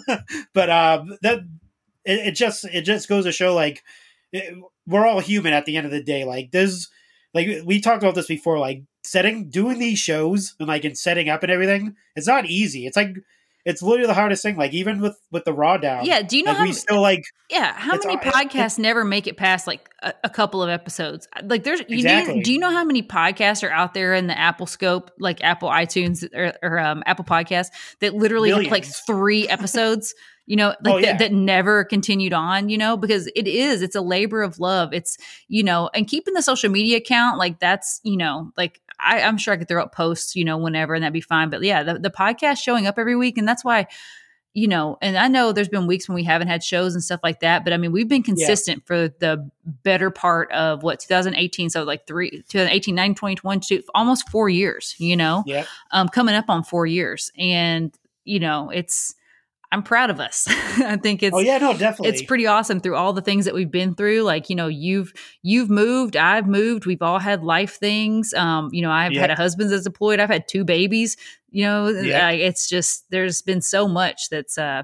but 0.55 0.71
um, 0.71 1.17
that 1.23 1.41
it, 2.07 2.29
it, 2.29 2.33
just 2.33 2.65
it 2.65 2.83
just 2.83 3.09
goes 3.09 3.25
to 3.25 3.33
show 3.33 3.55
like 3.55 3.83
it, 4.33 4.55
we're 4.87 5.07
all 5.07 5.21
human 5.21 5.53
at 5.53 5.67
the 5.67 5.77
end 5.77 5.87
of 5.87 5.93
the 5.93 6.03
day. 6.03 6.25
Like 6.25 6.51
there's 6.53 6.89
like 7.35 7.49
we 7.65 7.81
talked 7.81 8.03
about 8.03 8.15
this 8.15 8.27
before, 8.27 8.59
like 8.59 8.83
setting 9.05 9.51
doing 9.51 9.79
these 9.79 9.99
shows 9.99 10.55
and 10.59 10.69
like 10.69 10.85
in 10.85 10.95
setting 10.95 11.29
up 11.29 11.43
and 11.43 11.53
everything. 11.53 11.97
It's 12.15 12.27
not 12.27 12.47
easy. 12.47 12.87
It's 12.87 12.97
like 12.97 13.17
it's 13.67 13.83
literally 13.83 14.07
the 14.07 14.15
hardest 14.15 14.43
thing. 14.43 14.57
Like 14.57 14.73
even 14.73 15.01
with 15.01 15.19
with 15.33 15.45
the 15.45 15.53
raw 15.53 15.77
down. 15.77 16.05
Yeah. 16.05 16.23
Do 16.23 16.39
you 16.39 16.45
know 16.45 16.53
like, 16.53 16.59
how 16.59 16.65
we 16.65 16.73
still 16.73 17.03
like? 17.03 17.25
Yeah. 17.51 17.73
How 17.75 17.99
many 17.99 18.17
podcasts 18.17 18.79
never 18.79 19.05
make 19.05 19.27
it 19.27 19.37
past 19.37 19.67
like 19.67 19.89
a, 20.03 20.15
a, 20.23 20.31
couple 20.31 20.63
of 20.63 20.71
episodes? 20.71 21.27
Like 21.43 21.65
there's 21.65 21.81
you 21.89 21.97
exactly. 21.99 22.43
do 22.43 22.53
you 22.53 22.61
know 22.61 22.71
how 22.71 22.85
many 22.85 23.03
podcasts 23.03 23.67
are 23.67 23.73
out 23.73 23.93
there 23.93 24.15
in 24.15 24.29
the 24.29 24.39
Apple 24.39 24.67
Scope, 24.67 25.11
like 25.19 25.43
Apple 25.43 25.69
iTunes 25.69 26.25
or, 26.33 26.53
or 26.63 26.79
um, 26.79 27.03
Apple 27.07 27.25
Podcasts 27.25 27.71
that 28.01 28.15
literally 28.15 28.53
like 28.53 28.85
three 28.85 29.49
episodes. 29.49 30.15
you 30.47 30.57
know 30.57 30.75
like 30.83 30.95
oh, 30.95 30.97
yeah. 30.99 31.13
that, 31.13 31.19
that 31.19 31.33
never 31.33 31.85
continued 31.85 32.33
on 32.33 32.69
you 32.69 32.79
know 32.79 32.97
because 32.97 33.27
it 33.35 33.47
is 33.47 33.83
it's 33.83 33.97
a 33.97 34.01
labor 34.01 34.43
of 34.43 34.59
love 34.59 34.93
it's 34.93 35.19
you 35.49 35.63
know 35.63 35.91
and 35.93 36.09
keeping 36.09 36.35
the 36.35 36.43
social 36.43 36.71
media 36.71 36.97
account 36.97 37.39
like 37.39 37.59
that's 37.59 38.01
you 38.05 38.17
know 38.17 38.51
like 38.57 38.81
I, 38.99 39.21
am 39.21 39.39
sure 39.39 39.55
I 39.55 39.57
could 39.57 39.69
throw 39.69 39.83
up 39.83 39.95
posts, 39.95 40.37
you 40.37 40.45
know, 40.45 40.59
whenever 40.59 40.95
and 40.95 41.03
that'd 41.03 41.13
be 41.13 41.21
fine. 41.21 41.51
But 41.51 41.63
yeah, 41.63 41.83
the, 41.83 41.99
the 41.99 42.11
podcast 42.11 42.59
showing 42.59 42.87
up 42.87 42.99
every 42.99 43.17
week. 43.17 43.39
And 43.39 43.47
that's 43.47 43.65
why, 43.65 43.87
you 44.55 44.69
know, 44.69 44.97
and 45.03 45.19
I 45.19 45.29
know 45.29 45.53
there's 45.53 45.69
been 45.69 45.87
weeks 45.87 46.09
when 46.09 46.15
we 46.15 46.25
haven't 46.25 46.49
had 46.49 46.65
shows 46.65 46.95
and 46.95 47.05
stuff 47.05 47.21
like 47.23 47.41
that. 47.41 47.63
But 47.63 47.73
I 47.73 47.77
mean, 47.77 47.93
we've 47.93 48.09
been 48.09 48.23
consistent 48.23 48.79
yeah. 48.79 48.87
for 48.87 49.09
the 49.09 49.51
better 49.83 50.11
part 50.11 50.51
of 50.53 50.83
what 50.83 51.01
2018. 51.01 51.71
So 51.71 51.83
like 51.85 52.07
three, 52.07 52.31
2018, 52.49 52.95
9, 52.95 53.15
2021, 53.15 53.83
almost 53.95 54.29
four 54.31 54.49
years, 54.49 54.95
you 54.99 55.17
know, 55.17 55.45
yeah. 55.47 55.67
um, 55.91 56.09
coming 56.09 56.35
up 56.35 56.49
on 56.49 56.65
four 56.65 56.87
years. 56.87 57.31
And, 57.37 57.95
you 58.25 58.41
know, 58.41 58.71
it's, 58.71 59.15
I'm 59.73 59.83
proud 59.83 60.11
of 60.11 60.21
us. 60.21 60.47
I 60.49 60.97
think 60.97 61.23
it's 61.23 61.35
Oh 61.35 61.41
yeah, 61.41 61.59
no, 61.59 61.73
definitely. 61.73 62.11
It's 62.11 62.23
pretty 62.23 62.47
awesome 62.47 62.81
through 62.81 62.97
all 62.97 63.13
the 63.13 63.21
things 63.21 63.45
that 63.45 63.55
we've 63.55 63.71
been 63.71 63.95
through. 63.95 64.23
Like, 64.23 64.49
you 64.49 64.57
know, 64.57 64.69
you've 64.69 65.13
you've 65.43 65.71
moved, 65.71 66.17
I've 66.17 66.47
moved, 66.47 66.87
we've 66.87 67.03
all 67.03 67.19
had 67.19 67.43
life 67.43 67.79
things. 67.79 68.33
Um, 68.35 68.71
you 68.73 68.83
know, 68.83 68.91
I've 68.91 69.15
had 69.15 69.31
a 69.31 69.37
husband 69.37 69.71
that's 69.71 69.85
deployed, 69.85 70.21
I've 70.21 70.31
had 70.31 70.49
two 70.49 70.65
babies. 70.65 71.17
You 71.51 71.65
know, 71.65 71.87
uh, 71.87 72.33
it's 72.33 72.69
just 72.69 73.05
there's 73.11 73.43
been 73.43 73.61
so 73.61 73.89
much 73.89 74.29
that's 74.31 74.59
uh 74.59 74.83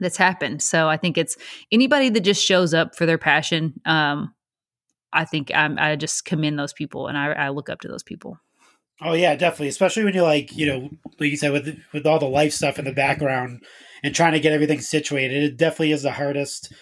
that's 0.00 0.16
happened. 0.16 0.62
So 0.62 0.88
I 0.88 0.96
think 0.96 1.18
it's 1.18 1.36
anybody 1.70 2.08
that 2.10 2.20
just 2.20 2.44
shows 2.44 2.74
up 2.74 2.96
for 2.96 3.06
their 3.06 3.18
passion. 3.18 3.80
Um, 3.84 4.34
I 5.12 5.24
think 5.24 5.52
I'm, 5.54 5.78
I 5.78 5.96
just 5.96 6.24
commend 6.24 6.58
those 6.58 6.72
people 6.72 7.06
and 7.06 7.16
I, 7.16 7.32
I 7.32 7.48
look 7.50 7.68
up 7.68 7.80
to 7.82 7.88
those 7.88 8.02
people. 8.02 8.40
Oh 9.00 9.12
yeah, 9.12 9.34
definitely. 9.36 9.68
Especially 9.68 10.04
when 10.04 10.14
you're 10.14 10.24
like, 10.24 10.56
you 10.56 10.66
know, 10.66 10.90
like 11.18 11.30
you 11.30 11.36
said, 11.36 11.52
with 11.52 11.78
with 11.92 12.06
all 12.06 12.18
the 12.18 12.26
life 12.26 12.52
stuff 12.52 12.78
in 12.78 12.84
the 12.84 12.92
background 12.92 13.62
and 14.04 14.14
trying 14.14 14.32
to 14.34 14.40
get 14.40 14.52
everything 14.52 14.80
situated. 14.80 15.42
It 15.42 15.56
definitely 15.56 15.90
is 15.92 16.02
the 16.02 16.12
hardest 16.12 16.72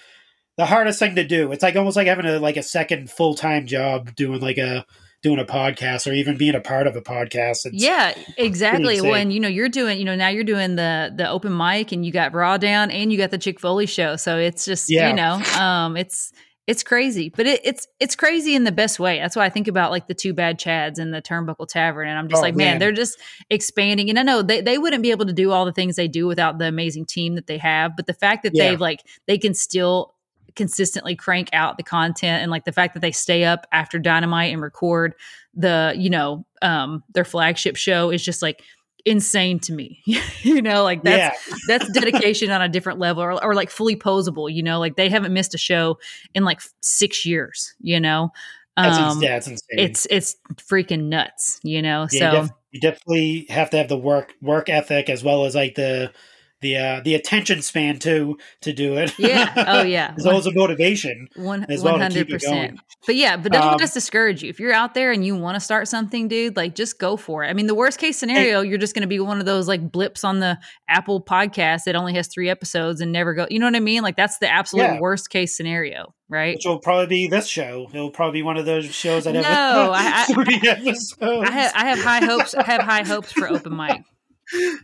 the 0.58 0.66
hardest 0.66 0.98
thing 0.98 1.14
to 1.14 1.24
do. 1.24 1.50
It's 1.52 1.62
like 1.62 1.76
almost 1.76 1.96
like 1.96 2.06
having 2.08 2.26
a 2.26 2.38
like 2.38 2.58
a 2.58 2.62
second 2.62 3.10
full 3.10 3.34
time 3.34 3.66
job 3.66 4.14
doing 4.14 4.40
like 4.40 4.58
a 4.58 4.84
doing 5.22 5.38
a 5.38 5.44
podcast 5.44 6.10
or 6.10 6.12
even 6.12 6.36
being 6.36 6.54
a 6.56 6.60
part 6.60 6.86
of 6.86 6.96
a 6.96 7.00
podcast. 7.00 7.64
It's 7.64 7.70
yeah, 7.72 8.12
exactly. 8.36 9.00
When 9.00 9.30
you 9.30 9.40
know 9.40 9.48
you're 9.48 9.68
doing, 9.68 9.98
you 9.98 10.04
know, 10.04 10.16
now 10.16 10.28
you're 10.28 10.44
doing 10.44 10.76
the 10.76 11.12
the 11.16 11.28
open 11.28 11.56
mic, 11.56 11.92
and 11.92 12.04
you 12.04 12.12
got 12.12 12.34
Raw 12.34 12.58
down, 12.58 12.90
and 12.90 13.10
you 13.12 13.16
got 13.16 13.30
the 13.30 13.38
Chick 13.38 13.60
Foley 13.60 13.86
show. 13.86 14.16
So 14.16 14.36
it's 14.36 14.64
just, 14.64 14.90
Yeah. 14.90 15.08
you 15.08 15.14
know, 15.14 15.34
um, 15.60 15.96
it's 15.96 16.32
it's 16.66 16.82
crazy, 16.84 17.28
but 17.28 17.46
it, 17.46 17.60
it's 17.64 17.88
it's 17.98 18.14
crazy 18.14 18.54
in 18.54 18.64
the 18.64 18.70
best 18.72 19.00
way. 19.00 19.18
That's 19.18 19.34
why 19.34 19.44
I 19.44 19.48
think 19.50 19.66
about 19.66 19.90
like 19.90 20.06
the 20.06 20.14
two 20.14 20.32
bad 20.32 20.60
Chads 20.60 20.98
and 20.98 21.12
the 21.12 21.20
Turnbuckle 21.20 21.66
Tavern, 21.68 22.06
and 22.08 22.16
I'm 22.18 22.28
just 22.28 22.38
Oh, 22.38 22.42
like, 22.42 22.54
man, 22.54 22.72
man. 22.74 22.78
they're 22.78 22.92
just 22.92 23.18
expanding. 23.50 24.08
And 24.10 24.18
I 24.18 24.22
know 24.22 24.42
they 24.42 24.60
they 24.60 24.78
wouldn't 24.78 25.02
be 25.02 25.10
able 25.10 25.26
to 25.26 25.32
do 25.32 25.50
all 25.50 25.64
the 25.64 25.72
things 25.72 25.96
they 25.96 26.08
do 26.08 26.26
without 26.26 26.58
the 26.58 26.66
amazing 26.66 27.06
team 27.06 27.34
that 27.34 27.46
they 27.48 27.58
have, 27.58 27.96
but 27.96 28.06
the 28.06 28.14
fact 28.14 28.44
that 28.44 28.52
Yeah. 28.54 28.70
they've 28.70 28.80
like 28.80 29.00
they 29.26 29.38
can 29.38 29.54
still 29.54 30.14
consistently 30.54 31.16
crank 31.16 31.48
out 31.54 31.78
the 31.78 31.82
content 31.82 32.42
and 32.42 32.50
like 32.50 32.64
the 32.66 32.72
fact 32.72 32.92
that 32.94 33.00
they 33.00 33.10
stay 33.10 33.42
up 33.44 33.66
after 33.72 33.98
dynamite 33.98 34.52
and 34.52 34.60
record 34.60 35.14
the 35.54 35.94
you 35.96 36.10
know 36.10 36.44
um 36.60 37.02
their 37.14 37.24
flagship 37.24 37.74
show 37.74 38.10
is 38.10 38.22
just 38.22 38.42
like 38.42 38.62
insane 39.04 39.58
to 39.58 39.72
me 39.72 40.00
you 40.42 40.62
know 40.62 40.82
like 40.82 41.02
that's 41.02 41.36
yeah, 41.48 41.56
that's 41.68 41.88
dedication 41.90 42.50
on 42.50 42.62
a 42.62 42.68
different 42.68 42.98
level 42.98 43.22
or, 43.22 43.42
or 43.44 43.54
like 43.54 43.70
fully 43.70 43.96
posable 43.96 44.52
you 44.52 44.62
know 44.62 44.78
like 44.78 44.96
they 44.96 45.08
haven't 45.08 45.32
missed 45.32 45.54
a 45.54 45.58
show 45.58 45.98
in 46.34 46.44
like 46.44 46.60
six 46.80 47.26
years 47.26 47.74
you 47.80 47.98
know? 48.00 48.30
That's, 48.76 48.98
um 48.98 49.22
it's 49.22 49.46
insane. 49.46 49.58
it's 49.70 50.06
it's 50.10 50.36
freaking 50.56 51.04
nuts 51.04 51.60
you 51.62 51.82
know? 51.82 52.06
Yeah, 52.10 52.18
so 52.18 52.32
you, 52.32 52.40
def- 52.40 52.50
you 52.70 52.80
definitely 52.80 53.46
have 53.50 53.70
to 53.70 53.76
have 53.76 53.88
the 53.88 53.98
work 53.98 54.34
work 54.40 54.68
ethic 54.68 55.10
as 55.10 55.22
well 55.22 55.44
as 55.44 55.54
like 55.54 55.74
the 55.74 56.12
the 56.62 56.76
uh, 56.76 57.00
the 57.04 57.14
attention 57.14 57.60
span 57.62 57.98
too 57.98 58.38
to 58.62 58.72
do 58.72 58.96
it. 58.96 59.18
yeah 59.18 59.52
oh 59.68 59.82
yeah 59.82 60.14
as 60.16 60.24
well 60.24 60.38
as 60.38 60.44
the 60.44 60.52
motivation. 60.54 61.28
One 61.36 61.64
as 61.68 61.82
well 61.82 61.94
one 61.94 62.00
to 62.00 62.04
hundred 62.06 62.26
keep 62.28 62.36
it 62.36 62.42
going. 62.42 62.60
percent. 62.70 62.80
But 63.06 63.16
yeah, 63.16 63.36
but 63.36 63.52
don't 63.52 63.62
Um, 63.62 63.80
us 63.82 63.92
discourage 63.92 64.42
you. 64.42 64.48
If 64.50 64.60
you're 64.60 64.72
out 64.72 64.94
there 64.94 65.10
and 65.12 65.26
you 65.26 65.36
want 65.36 65.56
to 65.56 65.60
start 65.60 65.88
something, 65.88 66.28
dude, 66.28 66.56
like 66.56 66.74
just 66.74 66.98
go 66.98 67.16
for 67.16 67.42
it. 67.44 67.48
I 67.48 67.52
mean, 67.52 67.66
the 67.66 67.74
worst 67.74 67.98
case 67.98 68.16
scenario, 68.16 68.60
you're 68.60 68.78
just 68.78 68.94
going 68.94 69.02
to 69.02 69.08
be 69.08 69.18
one 69.18 69.40
of 69.40 69.44
those 69.46 69.66
like 69.66 69.90
blips 69.90 70.22
on 70.24 70.38
the 70.38 70.56
Apple 70.88 71.20
podcast 71.22 71.80
that 71.86 71.96
only 71.96 72.14
has 72.14 72.28
three 72.28 72.48
episodes 72.48 73.00
and 73.00 73.10
never 73.12 73.34
go. 73.34 73.46
You 73.50 73.58
know 73.58 73.66
what 73.66 73.74
I 73.74 73.80
mean? 73.80 74.02
Like 74.02 74.16
that's 74.16 74.38
the 74.38 74.48
absolute 74.48 74.84
Yeah. 74.84 75.00
worst 75.00 75.30
case 75.30 75.56
scenario, 75.56 76.14
right? 76.28 76.54
Which 76.54 76.64
will 76.64 76.78
probably 76.78 77.06
be 77.06 77.26
this 77.28 77.48
show. 77.48 77.88
It'll 77.92 78.10
probably 78.12 78.38
be 78.38 78.42
one 78.44 78.56
of 78.56 78.66
those 78.66 78.84
shows 78.94 79.24
that 79.24 79.34
have 79.34 79.42
No, 79.44 79.92
I- 79.92 80.24
I- 80.28 80.66
episodes. 80.68 81.16
I 81.20 81.50
have 81.50 81.72
I 81.74 81.86
have 81.88 81.98
high 82.02 82.24
hopes. 82.24 82.54
I 82.54 82.62
have 82.64 82.82
high 82.82 83.02
hopes 83.04 83.32
for 83.32 83.48
open 83.48 83.76
mic. 83.76 84.02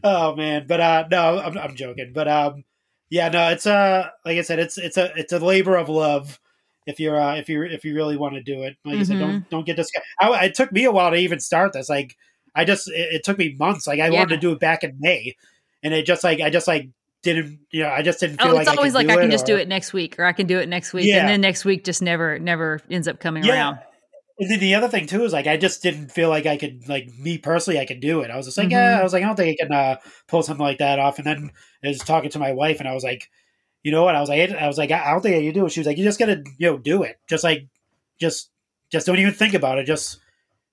Oh 0.05 0.35
man, 0.37 0.67
but 0.67 0.81
uh, 0.81 1.05
no, 1.11 1.39
I'm, 1.39 1.57
I'm 1.59 1.75
joking. 1.77 2.13
But 2.15 2.29
um, 2.29 2.65
yeah, 3.11 3.29
no, 3.29 3.51
it's 3.51 3.67
uh, 3.67 4.09
like 4.25 4.39
I 4.39 4.43
said, 4.43 4.59
it's 4.59 4.79
it's 4.79 4.97
a 4.97 5.13
it's 5.17 5.33
a 5.33 5.39
labor 5.39 5.77
of 5.77 5.89
love. 5.89 6.39
If 6.87 7.01
you're 7.01 7.21
uh, 7.21 7.37
if 7.37 7.49
you 7.49 7.63
if 7.65 7.85
you 7.85 7.95
really 7.95 8.17
want 8.17 8.35
to 8.35 8.43
do 8.43 8.63
it, 8.63 8.77
like 8.85 8.99
I 8.99 9.03
said, 9.03 9.19
don't 9.19 9.49
don't 9.51 9.67
get 9.67 9.77
this. 9.77 9.91
I, 10.21 10.47
it 10.47 10.55
took 10.55 10.73
me 10.73 10.85
a 10.85 10.91
while 10.93 11.11
to 11.11 11.17
even 11.17 11.39
start 11.41 11.73
this. 11.75 11.89
Like 11.89 12.17
I 12.55 12.65
just 12.65 12.89
it, 12.89 13.17
it 13.17 13.25
took 13.25 13.39
me 13.39 13.57
months. 13.59 13.87
Like 13.87 14.01
I 14.01 14.09
Yeah. 14.09 14.21
wanted 14.21 14.35
to 14.37 14.41
do 14.41 14.53
it 14.53 14.61
back 14.61 14.85
in 14.85 14.97
May, 14.99 15.37
and 15.83 15.93
it 15.93 16.07
just 16.07 16.25
like 16.25 16.41
I 16.41 16.49
just 16.51 16.67
like 16.67 16.89
didn't 17.23 17.59
you 17.71 17.83
know 17.83 17.91
I 17.91 18.01
just 18.03 18.21
didn't 18.21 18.41
feel 18.41 18.53
Oh, 18.53 18.55
like 18.55 18.67
it's 18.69 18.77
always 18.77 18.95
I 18.95 19.01
like 19.03 19.11
I 19.11 19.21
can 19.21 19.31
just 19.31 19.45
or- 19.45 19.55
do 19.55 19.57
it 19.57 19.69
next 19.69 19.93
week, 19.93 20.19
or 20.19 20.25
I 20.25 20.33
can 20.33 20.47
do 20.47 20.59
it 20.59 20.69
next 20.69 20.93
week, 20.95 21.07
Yeah. 21.07 21.19
and 21.21 21.29
then 21.29 21.41
next 21.43 21.65
week 21.67 21.85
just 21.85 22.01
never 22.01 22.39
never 22.39 22.81
ends 22.91 23.07
up 23.07 23.21
coming 23.21 23.45
Yeah. 23.45 23.53
around. 23.55 23.79
And 24.41 24.51
then 24.51 24.61
the 24.61 24.75
other 24.77 24.89
thing 24.89 25.07
too 25.07 25.25
is 25.25 25.33
like 25.33 25.47
I 25.49 25.57
just 25.57 25.83
didn't 25.83 26.13
feel 26.13 26.29
like 26.29 26.47
I 26.47 26.57
could 26.57 26.89
like 26.89 27.09
me 27.19 27.39
personally 27.39 27.81
I 27.81 27.87
could 27.87 28.01
do 28.01 28.21
it. 28.21 28.31
I 28.31 28.37
was 28.37 28.47
just 28.47 28.57
like, 28.59 28.69
Mhm. 28.69 28.73
yeah, 28.73 28.99
I 29.01 29.03
was 29.03 29.13
like, 29.13 29.23
I 29.25 29.27
don't 29.27 29.37
think 29.37 29.59
I 29.61 29.65
can 29.65 29.73
uh, 29.73 29.97
pull 30.29 30.43
something 30.43 30.65
like 30.65 30.79
that 30.79 30.99
off. 31.01 31.19
And 31.19 31.27
then 31.27 31.51
I 31.85 31.89
was 31.89 31.99
talking 31.99 32.31
to 32.31 32.39
my 32.39 32.53
wife, 32.53 32.79
and 32.81 32.89
I 32.89 32.95
was 32.95 33.03
like, 33.05 33.29
you 33.83 33.91
know 33.93 34.05
what? 34.05 34.15
I 34.15 34.21
was 34.21 34.29
like, 34.29 34.51
I 34.53 34.67
was 34.69 34.79
like, 34.79 34.91
I 34.93 35.11
don't 35.11 35.23
think 35.23 35.37
I 35.37 35.43
can 35.43 35.55
do 35.55 35.67
it. 35.67 35.73
She 35.73 35.81
was 35.81 35.87
like, 35.89 35.99
you 35.99 36.05
just 36.05 36.19
gotta 36.21 36.45
you 36.59 36.71
know 36.71 36.79
do 36.79 37.03
it. 37.03 37.17
Just 37.29 37.45
like 37.45 37.67
just 38.21 38.51
just 38.93 39.07
don't 39.07 39.19
even 39.19 39.35
think 39.35 39.55
about 39.55 39.79
it. 39.79 39.87
Just 39.87 40.21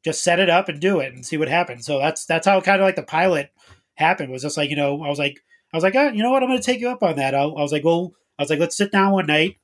just 0.04 0.24
set 0.24 0.40
it 0.40 0.50
up 0.50 0.70
and 0.70 0.80
do 0.82 1.00
it 1.00 1.14
and 1.14 1.26
see 1.26 1.38
what 1.38 1.50
happens. 1.50 1.86
So 1.86 2.00
that's 2.00 2.26
that's 2.26 2.48
how 2.48 2.62
kind 2.62 2.82
of 2.82 2.86
like 2.86 2.96
the 2.98 3.04
pilot 3.04 3.52
happened. 3.96 4.32
Was 4.32 4.44
just 4.44 4.58
like 4.58 4.70
you 4.70 4.76
know 4.76 5.04
I 5.04 5.10
was 5.10 5.20
like 5.20 5.40
I 5.74 5.78
was 5.78 5.84
like, 5.84 5.96
oh, 5.96 6.10
you 6.10 6.24
know 6.24 6.32
what? 6.32 6.44
I'm 6.44 6.50
gonna 6.50 6.62
take 6.62 6.82
you 6.82 6.90
up 6.90 7.04
on 7.04 7.16
that. 7.18 7.36
I, 7.36 7.42
I 7.44 7.62
was 7.62 7.72
like, 7.72 7.84
well, 7.84 8.14
I 8.40 8.44
was 8.44 8.50
like, 8.52 8.60
let's 8.60 8.78
sit 8.78 8.92
down 8.92 9.12
one 9.14 9.28
night. 9.28 9.58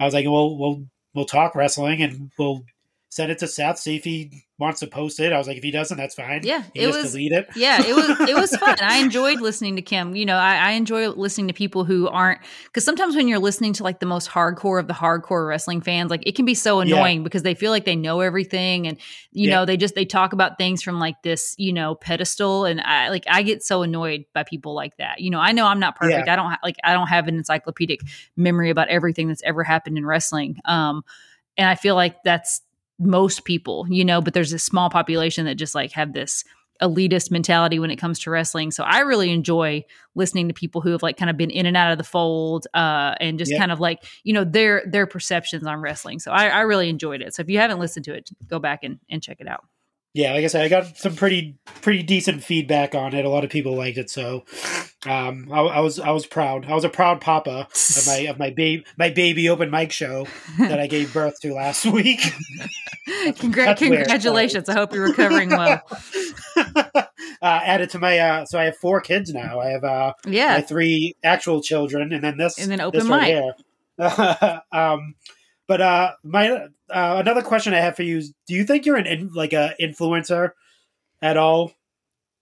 I 0.00 0.04
was 0.04 0.14
like, 0.14 0.26
well, 0.26 0.58
we'll 0.58 0.86
we'll 1.14 1.26
talk 1.26 1.54
wrestling 1.54 2.02
and 2.02 2.30
we'll 2.38 2.64
send 3.08 3.30
it 3.30 3.38
to 3.38 3.46
Seth, 3.46 3.78
see 3.78 3.96
if 3.96 4.04
he 4.04 4.42
wants 4.58 4.80
to 4.80 4.86
post 4.86 5.20
it. 5.20 5.32
I 5.32 5.38
was 5.38 5.46
like, 5.46 5.56
if 5.58 5.62
he 5.62 5.70
doesn't, 5.70 5.96
that's 5.96 6.14
fine. 6.14 6.40
Yeah, 6.42 6.62
he 6.74 6.80
it 6.80 6.86
just 6.86 7.02
was- 7.02 7.12
delete 7.12 7.32
it. 7.32 7.46
yeah 7.54 7.80
it 7.82 7.94
was 7.94 8.28
it 8.28 8.34
was 8.34 8.56
fun 8.56 8.76
i 8.80 8.98
enjoyed 9.02 9.40
listening 9.40 9.76
to 9.76 9.82
kim 9.82 10.16
you 10.16 10.24
know 10.26 10.36
i, 10.36 10.56
I 10.56 10.70
enjoy 10.72 11.08
listening 11.10 11.48
to 11.48 11.54
people 11.54 11.84
who 11.84 12.08
aren't 12.08 12.40
because 12.64 12.84
sometimes 12.84 13.14
when 13.14 13.28
you're 13.28 13.38
listening 13.38 13.72
to 13.74 13.82
like 13.84 14.00
the 14.00 14.06
most 14.06 14.28
hardcore 14.30 14.80
of 14.80 14.88
the 14.88 14.94
hardcore 14.94 15.46
wrestling 15.46 15.80
fans 15.82 16.10
like 16.10 16.22
it 16.26 16.34
can 16.34 16.44
be 16.46 16.54
so 16.54 16.80
Yeah. 16.80 16.96
annoying 16.96 17.22
because 17.22 17.42
they 17.42 17.54
feel 17.54 17.70
like 17.70 17.84
they 17.84 17.96
know 17.96 18.20
everything 18.20 18.86
and 18.86 18.98
you 19.30 19.48
Yeah. 19.48 19.56
know 19.56 19.64
they 19.66 19.76
just 19.76 19.94
they 19.94 20.04
talk 20.06 20.32
about 20.32 20.58
things 20.58 20.82
from 20.82 20.98
like 20.98 21.22
this 21.22 21.54
you 21.58 21.72
know 21.72 21.94
pedestal 21.94 22.64
and 22.64 22.80
i 22.80 23.08
like 23.10 23.24
i 23.28 23.42
get 23.42 23.62
so 23.62 23.82
annoyed 23.82 24.24
by 24.34 24.42
people 24.42 24.74
like 24.74 24.96
that 24.96 25.20
you 25.20 25.30
know 25.30 25.38
i 25.40 25.52
know 25.52 25.66
i'm 25.66 25.80
not 25.80 25.96
perfect 25.96 26.28
i 26.28 26.36
don't 26.36 26.50
ha- 26.52 26.60
like 26.62 26.76
i 26.82 26.92
don't 26.92 27.08
have 27.08 27.28
an 27.28 27.36
encyclopedic 27.36 28.00
memory 28.36 28.70
about 28.70 28.88
everything 28.88 29.28
that's 29.28 29.42
ever 29.44 29.62
happened 29.62 29.96
in 29.98 30.04
wrestling 30.06 30.56
um 30.64 31.02
and 31.58 31.68
i 31.68 31.74
feel 31.74 31.94
like 31.94 32.16
that's 32.24 32.62
most 32.98 33.44
people 33.44 33.86
you 33.88 34.04
know 34.04 34.20
but 34.20 34.32
there's 34.34 34.52
a 34.52 34.58
small 34.58 34.88
population 34.90 35.44
that 35.44 35.56
just 35.56 35.74
like 35.74 35.92
have 35.92 36.12
this 36.12 36.44
elitist 36.82 37.30
mentality 37.30 37.78
when 37.78 37.90
it 37.90 37.96
comes 37.96 38.18
to 38.18 38.30
wrestling. 38.30 38.70
So 38.70 38.84
I 38.84 38.98
really 38.98 39.30
enjoy 39.30 39.82
listening 40.14 40.48
to 40.48 40.52
people 40.52 40.82
who 40.82 40.90
have 40.90 41.02
like 41.02 41.16
kind 41.16 41.30
of 41.30 41.36
been 41.38 41.48
in 41.48 41.64
and 41.64 41.74
out 41.74 41.90
of 41.90 41.96
the 41.96 42.04
fold 42.04 42.66
uh, 42.74 43.14
and 43.18 43.38
just 43.38 43.50
Yeah. 43.50 43.58
kind 43.58 43.72
of 43.72 43.80
like, 43.80 44.04
you 44.24 44.34
know, 44.34 44.44
their 44.44 44.82
their 44.86 45.06
perceptions 45.06 45.66
on 45.66 45.80
wrestling. 45.80 46.18
So 46.18 46.32
I, 46.32 46.48
I 46.48 46.60
really 46.60 46.90
enjoyed 46.90 47.22
it. 47.22 47.34
So 47.34 47.40
if 47.40 47.48
you 47.48 47.58
haven't 47.58 47.78
listened 47.78 48.04
to 48.04 48.12
it, 48.14 48.28
go 48.46 48.58
back 48.58 48.80
and, 48.84 48.98
and 49.08 49.22
check 49.22 49.38
it 49.40 49.48
out. 49.48 49.64
Yeah, 50.16 50.32
like 50.32 50.44
I 50.44 50.46
said, 50.46 50.64
I 50.64 50.68
got 50.68 50.96
some 50.96 51.14
pretty 51.14 51.58
pretty 51.82 52.02
decent 52.02 52.42
feedback 52.42 52.94
on 52.94 53.12
it. 53.12 53.26
A 53.26 53.28
lot 53.28 53.44
of 53.44 53.50
people 53.50 53.76
liked 53.76 53.98
it, 53.98 54.08
so 54.08 54.44
um, 55.04 55.46
I, 55.52 55.60
I 55.60 55.80
was 55.80 56.00
I 56.00 56.10
was 56.10 56.24
proud. 56.24 56.64
I 56.64 56.74
was 56.74 56.84
a 56.84 56.88
proud 56.88 57.20
papa 57.20 57.68
of 57.70 58.06
my 58.06 58.16
of 58.20 58.38
my 58.38 58.48
baby 58.48 58.86
my 58.96 59.10
baby 59.10 59.50
open 59.50 59.70
mic 59.70 59.92
show 59.92 60.26
that 60.56 60.80
I 60.80 60.86
gave 60.86 61.12
birth 61.12 61.38
to 61.42 61.52
last 61.52 61.84
week. 61.92 62.20
Congra- 63.36 63.76
congratulations. 63.76 64.70
I 64.70 64.72
hope 64.72 64.94
you're 64.94 65.06
recovering 65.06 65.50
well. 65.50 65.82
uh, 66.56 67.02
added 67.42 67.90
to 67.90 67.98
my 67.98 68.18
uh, 68.18 68.46
so 68.46 68.58
I 68.58 68.64
have 68.64 68.78
four 68.78 69.02
kids 69.02 69.34
now. 69.34 69.60
I 69.60 69.68
have 69.68 69.84
uh, 69.84 70.12
my 70.24 70.62
three 70.62 71.14
actual 71.22 71.60
children, 71.60 72.14
and 72.14 72.24
then 72.24 72.38
this 72.38 72.58
And 72.58 72.70
then 72.70 72.80
open 72.80 73.06
right 73.06 73.34
mic. 73.34 73.54
here. 73.98 74.62
um, 74.72 75.14
but 75.68 75.80
uh, 75.80 76.12
my 76.22 76.50
uh, 76.50 76.68
another 76.90 77.42
question 77.42 77.74
I 77.74 77.78
have 77.80 77.96
for 77.96 78.02
you 78.02 78.18
is: 78.18 78.32
Do 78.46 78.54
you 78.54 78.64
think 78.64 78.86
you're 78.86 78.96
an 78.96 79.06
in, 79.06 79.32
like 79.34 79.52
a 79.52 79.74
influencer 79.80 80.50
at 81.22 81.36
all 81.36 81.72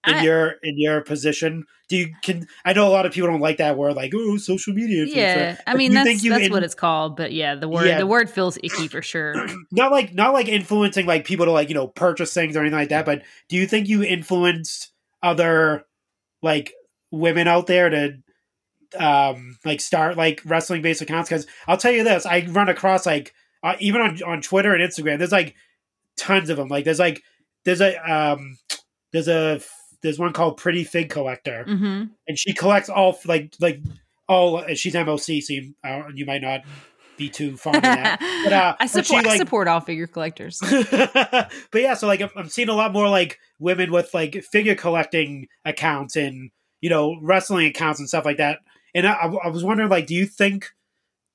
in 0.07 0.15
I- 0.15 0.23
your 0.23 0.49
in 0.63 0.79
your 0.79 1.01
position? 1.01 1.65
Do 1.87 1.97
you 1.99 2.15
can? 2.23 2.47
I 2.65 2.73
know 2.73 2.89
a 2.89 2.91
lot 2.91 3.05
of 3.05 3.13
people 3.13 3.29
don't 3.29 3.41
like 3.41 3.59
that 3.59 3.77
word, 3.77 3.95
like 3.95 4.13
oh, 4.15 4.39
social 4.39 4.73
media. 4.73 5.05
Influencer. 5.05 5.15
Yeah. 5.17 5.57
I 5.67 5.75
mean 5.77 5.93
that's 5.93 6.23
that's 6.23 6.47
in- 6.47 6.53
what 6.53 6.63
it's 6.63 6.75
called. 6.75 7.15
But 7.15 7.33
yeah, 7.33 7.55
the 7.57 7.69
word 7.69 7.87
Yeah. 7.87 7.99
the 7.99 8.07
word 8.07 8.31
feels 8.31 8.57
icky 8.63 8.89
for 8.89 9.03
sure. 9.03 9.35
not 9.71 9.93
like 9.93 10.15
not 10.15 10.33
like 10.33 10.49
influencing 10.49 11.05
like 11.05 11.27
people 11.27 11.45
to 11.45 11.53
like 11.53 11.69
you 11.69 11.75
know 11.75 11.87
purchase 11.89 12.33
things 12.33 12.57
or 12.57 12.61
anything 12.61 12.79
like 12.79 12.89
that 12.89 13.05
but 13.05 13.23
do 13.51 13.57
you 13.57 13.67
think 13.67 13.87
you 13.89 14.03
influenced 14.03 14.93
other 15.23 15.85
like 16.43 16.73
women 17.11 17.47
out 17.49 17.67
there 17.67 17.91
to 17.91 18.17
um 18.97 19.57
like 19.65 19.81
start 19.81 20.17
like 20.17 20.41
wrestling 20.45 20.83
based 20.83 21.03
accounts 21.03 21.29
because 21.29 21.47
i'll 21.67 21.77
tell 21.77 21.93
you 21.93 22.05
this 22.05 22.27
i 22.27 22.45
run 22.51 22.69
across 22.69 23.07
like 23.07 23.35
uh, 23.63 23.75
even 23.81 24.01
on 24.01 24.23
on 24.23 24.41
twitter 24.43 24.75
and 24.75 24.83
instagram 24.83 25.19
there's 25.19 25.33
like 25.33 25.55
tons 26.17 26.51
of 26.51 26.57
them 26.57 26.69
like 26.69 26.85
there's 26.85 26.99
like 26.99 27.23
there's 27.65 27.81
a 27.81 27.97
um 28.11 28.59
there's 29.13 29.29
a 29.29 29.61
there's 30.03 30.19
one 30.19 30.33
called 30.33 30.57
pretty 30.57 30.85
fig 30.85 31.11
collector 31.11 31.65
hmm 31.65 32.05
and 32.29 32.39
she 32.39 32.53
collects 32.53 32.89
all 32.89 33.19
like 33.25 33.55
like 33.61 33.81
all 34.29 34.63
she's 34.75 34.95
moc 34.95 35.21
so 35.21 35.33
you, 35.33 35.75
uh, 35.85 36.03
you 36.15 36.25
might 36.27 36.43
not 36.43 36.61
be 37.17 37.29
too 37.29 37.57
fond 37.57 37.77
of 37.77 37.83
that 37.83 38.21
But, 38.45 38.53
uh, 38.53 38.77
I 38.79 38.87
but 38.87 39.07
she, 39.07 39.15
support 39.15 39.27
I 39.27 39.37
support 39.39 39.69
all 39.69 39.81
figure 39.81 40.07
collectors. 40.07 40.61
but 40.91 41.51
yeah, 41.73 41.95
so 41.95 42.07
like 42.07 42.21
I'm, 42.21 42.31
I'm 42.37 42.49
seeing 42.49 42.69
a 42.69 42.75
lot 42.75 42.93
more 42.93 43.09
like 43.09 43.39
women 43.59 43.91
with 43.91 44.13
like 44.13 44.35
figure 44.45 44.75
collecting 44.75 45.49
accounts 45.65 46.17
and 46.17 46.51
you 46.81 46.91
know 46.91 47.17
wrestling 47.23 47.67
accounts 47.67 48.01
and 48.01 48.09
stuff 48.09 48.25
like 48.25 48.37
that. 48.37 48.59
And 48.95 49.07
I, 49.07 49.13
I 49.45 49.49
was 49.49 49.65
wondering, 49.65 49.89
like, 49.89 50.07
do 50.07 50.15
you 50.15 50.27
think 50.27 50.71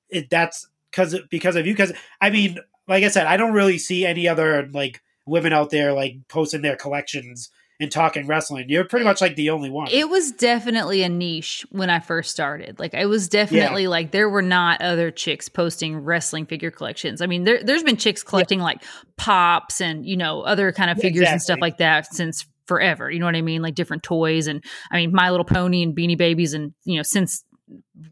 it, 0.08 0.30
that's 0.30 0.66
because 0.90 1.16
because 1.30 1.56
of 1.56 1.66
you? 1.66 1.72
Because 1.72 1.92
I 2.20 2.30
mean, 2.30 2.58
like 2.88 3.04
I 3.04 3.08
said, 3.08 3.26
I 3.26 3.36
don't 3.36 3.52
really 3.52 3.78
see 3.78 4.06
any 4.06 4.26
other 4.28 4.68
like 4.72 5.02
women 5.26 5.52
out 5.52 5.70
there 5.70 5.92
like 5.92 6.16
posting 6.28 6.62
their 6.62 6.76
collections 6.76 7.50
and 7.80 7.90
talking 7.90 8.26
wrestling. 8.26 8.66
You're 8.68 8.84
pretty 8.84 9.06
much 9.06 9.20
like 9.22 9.36
the 9.36 9.50
only 9.50 9.70
one. 9.70 9.88
It 9.90 10.08
was 10.08 10.32
definitely 10.32 11.02
a 11.02 11.08
niche 11.08 11.64
when 11.70 11.88
I 11.88 11.98
first 12.00 12.30
started. 12.30 12.78
Like 12.78 12.92
it 12.92 13.06
was 13.06 13.28
definitely 13.28 13.86
like 13.86 14.10
there 14.10 14.28
were 14.28 14.42
not 14.42 14.82
other 14.82 15.10
chicks 15.10 15.48
posting 15.48 15.96
wrestling 15.96 16.44
figure 16.46 16.70
collections. 16.70 17.22
I 17.22 17.26
mean, 17.26 17.44
there 17.44 17.62
there's 17.62 17.82
been 17.82 17.96
chicks 17.96 18.22
collecting 18.22 18.60
like 18.60 18.82
pops 19.16 19.80
and 19.80 20.04
you 20.04 20.16
know 20.16 20.42
other 20.42 20.72
kind 20.72 20.90
of 20.90 20.98
Yeah, 20.98 21.02
figures 21.02 21.28
and 21.28 21.40
stuff 21.40 21.58
like 21.60 21.78
that 21.78 22.12
since 22.14 22.46
forever. 22.66 23.10
You 23.10 23.18
know 23.18 23.26
what 23.26 23.36
I 23.36 23.42
mean? 23.42 23.62
Like 23.62 23.74
different 23.74 24.02
toys 24.02 24.46
and 24.46 24.62
I 24.90 24.96
mean 24.96 25.12
My 25.12 25.30
Little 25.30 25.44
Pony 25.44 25.82
and 25.82 25.96
Beanie 25.96 26.18
Babies 26.18 26.52
and 26.52 26.74
you 26.84 26.96
know 26.96 27.02
since 27.02 27.44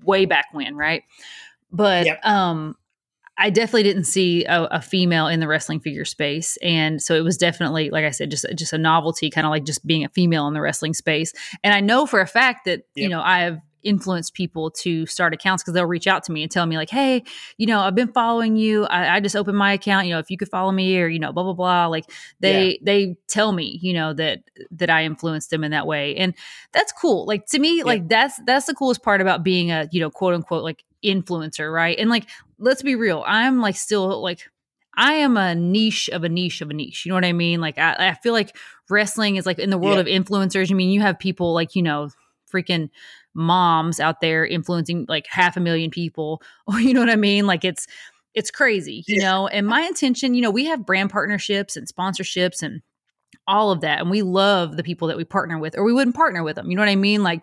way 0.04 0.24
back 0.24 0.46
when, 0.52 0.76
right? 0.76 1.02
But 1.70 2.06
Yep. 2.06 2.24
um 2.24 2.76
I 3.40 3.50
definitely 3.50 3.84
didn't 3.84 4.04
see 4.04 4.44
a, 4.46 4.64
a, 4.64 4.82
female 4.82 5.28
in 5.28 5.38
the 5.38 5.46
wrestling 5.46 5.78
figure 5.78 6.04
space, 6.04 6.58
and 6.60 7.00
so 7.00 7.14
it 7.14 7.22
was 7.22 7.36
definitely, 7.36 7.88
like 7.88 8.04
I 8.04 8.10
said, 8.10 8.32
just 8.32 8.44
just 8.56 8.72
a 8.72 8.78
novelty, 8.78 9.30
kind 9.30 9.46
of 9.46 9.52
like 9.52 9.64
just 9.64 9.86
being 9.86 10.04
a 10.04 10.08
female 10.08 10.48
in 10.48 10.54
the 10.54 10.60
wrestling 10.60 10.92
space. 10.92 11.32
And 11.62 11.72
I 11.72 11.80
know 11.80 12.04
for 12.04 12.20
a 12.20 12.26
fact 12.26 12.64
that 12.64 12.80
yep. 12.96 13.04
you 13.04 13.08
know 13.08 13.20
I 13.20 13.40
have 13.40 13.60
influenced 13.82 14.34
people 14.34 14.70
to 14.70 15.06
start 15.06 15.32
accounts 15.32 15.62
because 15.62 15.74
they'll 15.74 15.86
reach 15.86 16.06
out 16.06 16.24
to 16.24 16.32
me 16.32 16.42
and 16.42 16.50
tell 16.50 16.66
me 16.66 16.76
like, 16.76 16.90
hey, 16.90 17.22
you 17.56 17.66
know, 17.66 17.80
I've 17.80 17.94
been 17.94 18.12
following 18.12 18.56
you. 18.56 18.84
I, 18.86 19.16
I, 19.16 19.20
just 19.20 19.36
opened 19.36 19.56
my 19.56 19.72
account. 19.72 20.06
You 20.06 20.14
know, 20.14 20.18
if 20.18 20.30
you 20.30 20.36
could 20.36 20.48
follow 20.48 20.72
me 20.72 20.98
or 21.00 21.08
you 21.08 21.18
know, 21.18 21.32
blah 21.32 21.44
blah 21.44 21.52
blah. 21.52 21.86
Like 21.86 22.10
they 22.40 22.70
yeah. 22.70 22.76
they 22.82 23.16
tell 23.28 23.52
me, 23.52 23.78
you 23.82 23.94
know, 23.94 24.12
that 24.14 24.40
that 24.72 24.90
I 24.90 25.04
influenced 25.04 25.50
them 25.50 25.64
in 25.64 25.70
that 25.70 25.86
way, 25.86 26.16
and 26.16 26.34
that's 26.72 26.92
cool. 26.92 27.26
Like 27.26 27.46
to 27.46 27.58
me, 27.58 27.78
yeah. 27.78 27.84
like 27.84 28.08
that's 28.08 28.40
that's 28.44 28.66
the 28.66 28.74
coolest 28.74 29.02
part 29.02 29.20
about 29.20 29.42
being 29.42 29.70
a 29.70 29.88
you 29.90 30.00
know 30.00 30.10
quote 30.10 30.34
unquote 30.34 30.64
like 30.64 30.84
influencer, 31.04 31.72
right? 31.72 31.98
And 31.98 32.10
like 32.10 32.26
let's 32.58 32.82
be 32.82 32.94
real, 32.94 33.24
I'm 33.26 33.60
like 33.60 33.76
still 33.76 34.22
like 34.22 34.48
I 34.98 35.14
am 35.14 35.36
a 35.36 35.54
niche 35.54 36.08
of 36.08 36.24
a 36.24 36.28
niche 36.28 36.60
of 36.60 36.70
a 36.70 36.74
niche. 36.74 37.06
You 37.06 37.10
know 37.10 37.16
what 37.16 37.24
I 37.24 37.32
mean? 37.32 37.60
Like 37.60 37.78
I, 37.78 38.08
I 38.10 38.14
feel 38.14 38.32
like 38.32 38.56
wrestling 38.90 39.36
is 39.36 39.46
like 39.46 39.60
in 39.60 39.70
the 39.70 39.78
world 39.78 39.96
yeah. 39.96 40.00
of 40.00 40.24
influencers. 40.24 40.72
I 40.72 40.74
mean, 40.74 40.90
you 40.90 41.00
have 41.00 41.18
people 41.18 41.54
like 41.54 41.76
you 41.76 41.82
know 41.82 42.10
freaking 42.52 42.90
moms 43.38 44.00
out 44.00 44.20
there 44.20 44.44
influencing 44.44 45.06
like 45.08 45.26
half 45.28 45.56
a 45.56 45.60
million 45.60 45.90
people, 45.90 46.42
or 46.66 46.80
you 46.80 46.92
know 46.92 47.00
what 47.00 47.10
I 47.10 47.16
mean? 47.16 47.46
Like 47.46 47.64
it's 47.64 47.86
it's 48.34 48.50
crazy, 48.50 49.04
you 49.06 49.20
yeah. 49.20 49.30
know. 49.30 49.48
And 49.48 49.66
my 49.66 49.82
intention, 49.82 50.34
you 50.34 50.42
know, 50.42 50.50
we 50.50 50.66
have 50.66 50.84
brand 50.84 51.10
partnerships 51.10 51.76
and 51.76 51.86
sponsorships 51.86 52.62
and 52.62 52.82
all 53.46 53.70
of 53.70 53.80
that, 53.80 54.00
and 54.00 54.10
we 54.10 54.22
love 54.22 54.76
the 54.76 54.82
people 54.82 55.08
that 55.08 55.16
we 55.16 55.24
partner 55.24 55.58
with, 55.58 55.76
or 55.78 55.84
we 55.84 55.92
wouldn't 55.92 56.16
partner 56.16 56.42
with 56.42 56.56
them. 56.56 56.70
You 56.70 56.76
know 56.76 56.82
what 56.82 56.90
I 56.90 56.96
mean? 56.96 57.22
Like 57.22 57.42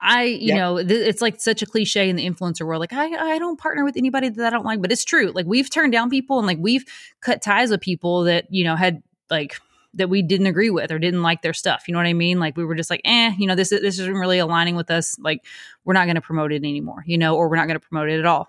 I, 0.00 0.24
you 0.24 0.48
yep. 0.48 0.56
know, 0.58 0.76
th- 0.82 1.08
it's 1.08 1.22
like 1.22 1.40
such 1.40 1.62
a 1.62 1.66
cliche 1.66 2.08
in 2.08 2.16
the 2.16 2.28
influencer 2.28 2.66
world. 2.66 2.80
Like, 2.80 2.92
I, 2.92 3.34
I 3.34 3.38
don't 3.38 3.58
partner 3.58 3.84
with 3.84 3.96
anybody 3.96 4.28
that 4.28 4.46
I 4.46 4.50
don't 4.50 4.64
like, 4.64 4.82
but 4.82 4.92
it's 4.92 5.04
true. 5.04 5.32
Like, 5.34 5.46
we've 5.46 5.70
turned 5.70 5.92
down 5.92 6.10
people 6.10 6.38
and 6.38 6.46
like 6.46 6.58
we've 6.60 6.84
cut 7.20 7.40
ties 7.40 7.70
with 7.70 7.80
people 7.80 8.24
that, 8.24 8.46
you 8.50 8.62
know, 8.64 8.76
had 8.76 9.02
like 9.30 9.56
that 9.96 10.08
we 10.08 10.22
didn't 10.22 10.46
agree 10.46 10.70
with 10.70 10.90
or 10.90 10.98
didn't 10.98 11.22
like 11.22 11.42
their 11.42 11.52
stuff. 11.52 11.84
You 11.86 11.92
know 11.92 11.98
what 11.98 12.06
I 12.06 12.12
mean? 12.12 12.38
Like, 12.38 12.56
we 12.56 12.64
were 12.64 12.74
just 12.74 12.90
like, 12.90 13.02
eh, 13.04 13.32
you 13.38 13.46
know, 13.46 13.54
this, 13.54 13.70
this 13.70 13.98
isn't 13.98 14.14
really 14.14 14.38
aligning 14.38 14.76
with 14.76 14.90
us. 14.90 15.18
Like, 15.18 15.44
we're 15.84 15.94
not 15.94 16.06
going 16.06 16.16
to 16.16 16.20
promote 16.20 16.52
it 16.52 16.64
anymore, 16.64 17.04
you 17.06 17.18
know, 17.18 17.36
or 17.36 17.48
we're 17.48 17.56
not 17.56 17.66
going 17.66 17.80
to 17.80 17.86
promote 17.86 18.08
it 18.08 18.18
at 18.18 18.26
all. 18.26 18.48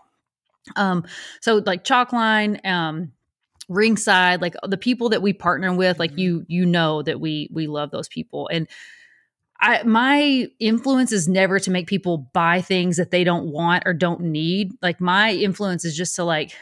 Um, 0.75 1.05
so 1.41 1.63
like 1.65 1.83
Chalkline, 1.83 2.65
um, 2.65 3.13
ringside 3.69 4.41
like 4.41 4.55
the 4.65 4.77
people 4.77 5.09
that 5.09 5.21
we 5.21 5.33
partner 5.33 5.73
with 5.73 5.99
like 5.99 6.11
mm-hmm. 6.11 6.19
you 6.19 6.45
you 6.47 6.65
know 6.65 7.01
that 7.01 7.19
we 7.19 7.49
we 7.51 7.67
love 7.67 7.91
those 7.91 8.07
people 8.07 8.47
and 8.47 8.65
I 9.59 9.83
my 9.83 10.47
influence 10.59 11.11
is 11.11 11.27
never 11.27 11.59
to 11.59 11.71
make 11.71 11.87
people 11.87 12.29
buy 12.33 12.61
things 12.61 12.97
that 12.97 13.11
they 13.11 13.23
don't 13.23 13.51
want 13.51 13.83
or 13.85 13.93
don't 13.93 14.21
need. 14.21 14.71
Like 14.81 15.01
my 15.01 15.33
influence 15.33 15.83
is 15.83 15.97
just 15.97 16.15
to 16.17 16.23
like 16.23 16.53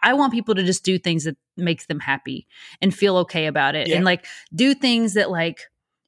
I 0.00 0.14
want 0.14 0.32
people 0.32 0.54
to 0.54 0.62
just 0.62 0.84
do 0.84 0.98
things 0.98 1.24
that 1.24 1.36
makes 1.56 1.86
them 1.86 2.00
happy 2.00 2.46
and 2.80 2.94
feel 2.94 3.16
okay 3.18 3.46
about 3.46 3.74
it 3.74 3.88
yeah. 3.88 3.96
and 3.96 4.04
like 4.04 4.26
do 4.54 4.74
things 4.74 5.14
that 5.14 5.30
like 5.30 5.62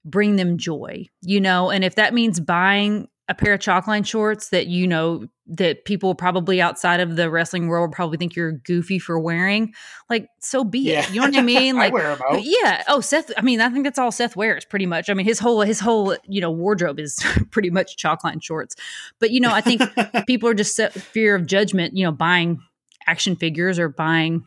bring 0.05 0.36
them 0.36 0.59
joy, 0.59 1.07
you 1.22 1.40
know? 1.40 1.70
And 1.70 1.84
if 1.84 1.94
that 1.96 2.14
means 2.14 2.40
buying 2.40 3.09
a 3.30 3.34
pair 3.34 3.53
of 3.53 3.61
chalkline 3.61 4.07
shorts 4.07 4.49
that 4.49 4.68
you 4.68 4.86
know 4.86 5.26
that 5.46 5.84
people 5.84 6.14
probably 6.14 6.62
outside 6.62 7.01
of 7.01 7.16
the 7.16 7.30
wrestling 7.30 7.68
world 7.68 7.92
probably 7.92 8.16
think 8.16 8.34
you're 8.34 8.53
goofy 8.53 8.99
for 8.99 9.18
wearing, 9.18 9.74
like 10.09 10.28
so 10.40 10.64
be 10.64 10.78
yeah. 10.78 11.01
it. 11.01 11.11
You 11.11 11.20
know 11.20 11.26
what 11.26 11.36
I 11.36 11.42
mean? 11.42 11.76
Like, 11.78 11.94
I 11.94 12.42
yeah. 12.42 12.82
Oh, 12.88 13.01
Seth. 13.01 13.30
I 13.36 13.42
mean, 13.42 13.61
I 13.61 13.68
think 13.68 13.84
that's 13.84 13.99
all 13.99 14.11
Seth 14.11 14.34
wears 14.34 14.64
pretty 14.64 14.86
much. 14.86 15.11
I 15.11 15.14
mean, 15.14 15.26
his 15.26 15.38
whole 15.38 15.61
his 15.61 15.78
whole 15.78 16.16
you 16.26 16.40
know 16.40 16.51
wardrobe 16.51 16.99
is 16.99 17.22
pretty 17.51 17.70
much 17.70 17.96
chalkline 17.96 18.42
shorts. 18.42 18.74
But 19.20 19.30
you 19.30 19.40
know, 19.40 19.53
I 19.53 19.61
think 19.61 19.82
people 20.26 20.49
are 20.49 20.55
just 20.55 20.74
set, 20.74 20.94
fear 20.94 21.34
of 21.34 21.46
judgment. 21.46 21.96
You 21.96 22.05
know, 22.05 22.12
buying 22.12 22.61
action 23.07 23.36
figures 23.36 23.78
or 23.78 23.90
buying 23.90 24.44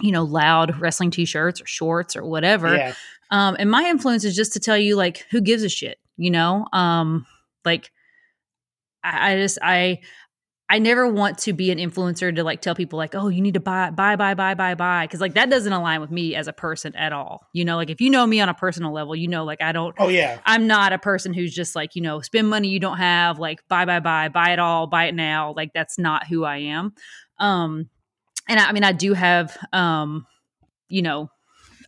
you 0.00 0.12
know 0.12 0.24
loud 0.24 0.78
wrestling 0.80 1.10
t-shirts 1.10 1.60
or 1.60 1.66
shorts 1.66 2.16
or 2.16 2.24
whatever. 2.24 2.74
Yeah. 2.74 2.94
Um, 3.30 3.56
and 3.58 3.70
my 3.70 3.84
influence 3.84 4.24
is 4.24 4.36
just 4.36 4.52
to 4.52 4.60
tell 4.60 4.78
you 4.78 4.96
like 4.96 5.24
who 5.30 5.40
gives 5.40 5.62
a 5.62 5.68
shit. 5.68 5.98
You 6.16 6.30
know, 6.30 6.66
um, 6.72 7.26
like 7.64 7.90
I, 9.04 9.32
I 9.32 9.36
just 9.36 9.58
I 9.62 10.00
I 10.68 10.80
never 10.80 11.06
want 11.06 11.38
to 11.38 11.52
be 11.52 11.70
an 11.70 11.78
influencer 11.78 12.34
to 12.34 12.42
like 12.42 12.60
tell 12.60 12.74
people 12.74 12.96
like, 12.96 13.14
oh, 13.14 13.28
you 13.28 13.40
need 13.40 13.54
to 13.54 13.60
buy, 13.60 13.90
buy, 13.90 14.16
buy, 14.16 14.34
buy, 14.34 14.54
buy, 14.54 14.74
buy, 14.74 15.06
because 15.06 15.20
like 15.20 15.34
that 15.34 15.48
doesn't 15.48 15.72
align 15.72 16.00
with 16.00 16.10
me 16.10 16.34
as 16.34 16.48
a 16.48 16.52
person 16.52 16.94
at 16.96 17.12
all. 17.12 17.46
You 17.52 17.64
know, 17.64 17.76
like 17.76 17.88
if 17.88 18.00
you 18.00 18.10
know 18.10 18.26
me 18.26 18.40
on 18.40 18.48
a 18.48 18.54
personal 18.54 18.92
level, 18.92 19.14
you 19.14 19.28
know, 19.28 19.44
like 19.44 19.62
I 19.62 19.70
don't. 19.70 19.94
Oh 19.98 20.08
yeah. 20.08 20.40
I'm 20.44 20.66
not 20.66 20.92
a 20.92 20.98
person 20.98 21.32
who's 21.32 21.54
just 21.54 21.76
like 21.76 21.94
you 21.94 22.02
know 22.02 22.20
spend 22.20 22.48
money 22.48 22.68
you 22.68 22.80
don't 22.80 22.96
have, 22.96 23.38
like 23.38 23.60
buy, 23.68 23.84
buy, 23.84 24.00
buy, 24.00 24.28
buy 24.28 24.50
it 24.50 24.58
all, 24.58 24.88
buy 24.88 25.04
it 25.04 25.14
now. 25.14 25.52
Like 25.54 25.72
that's 25.72 25.98
not 25.98 26.26
who 26.26 26.44
I 26.44 26.58
am. 26.58 26.94
Um, 27.38 27.88
and 28.48 28.60
I, 28.60 28.68
I 28.68 28.72
mean, 28.72 28.84
I 28.84 28.92
do 28.92 29.12
have 29.12 29.56
um, 29.72 30.26
you 30.88 31.02
know, 31.02 31.30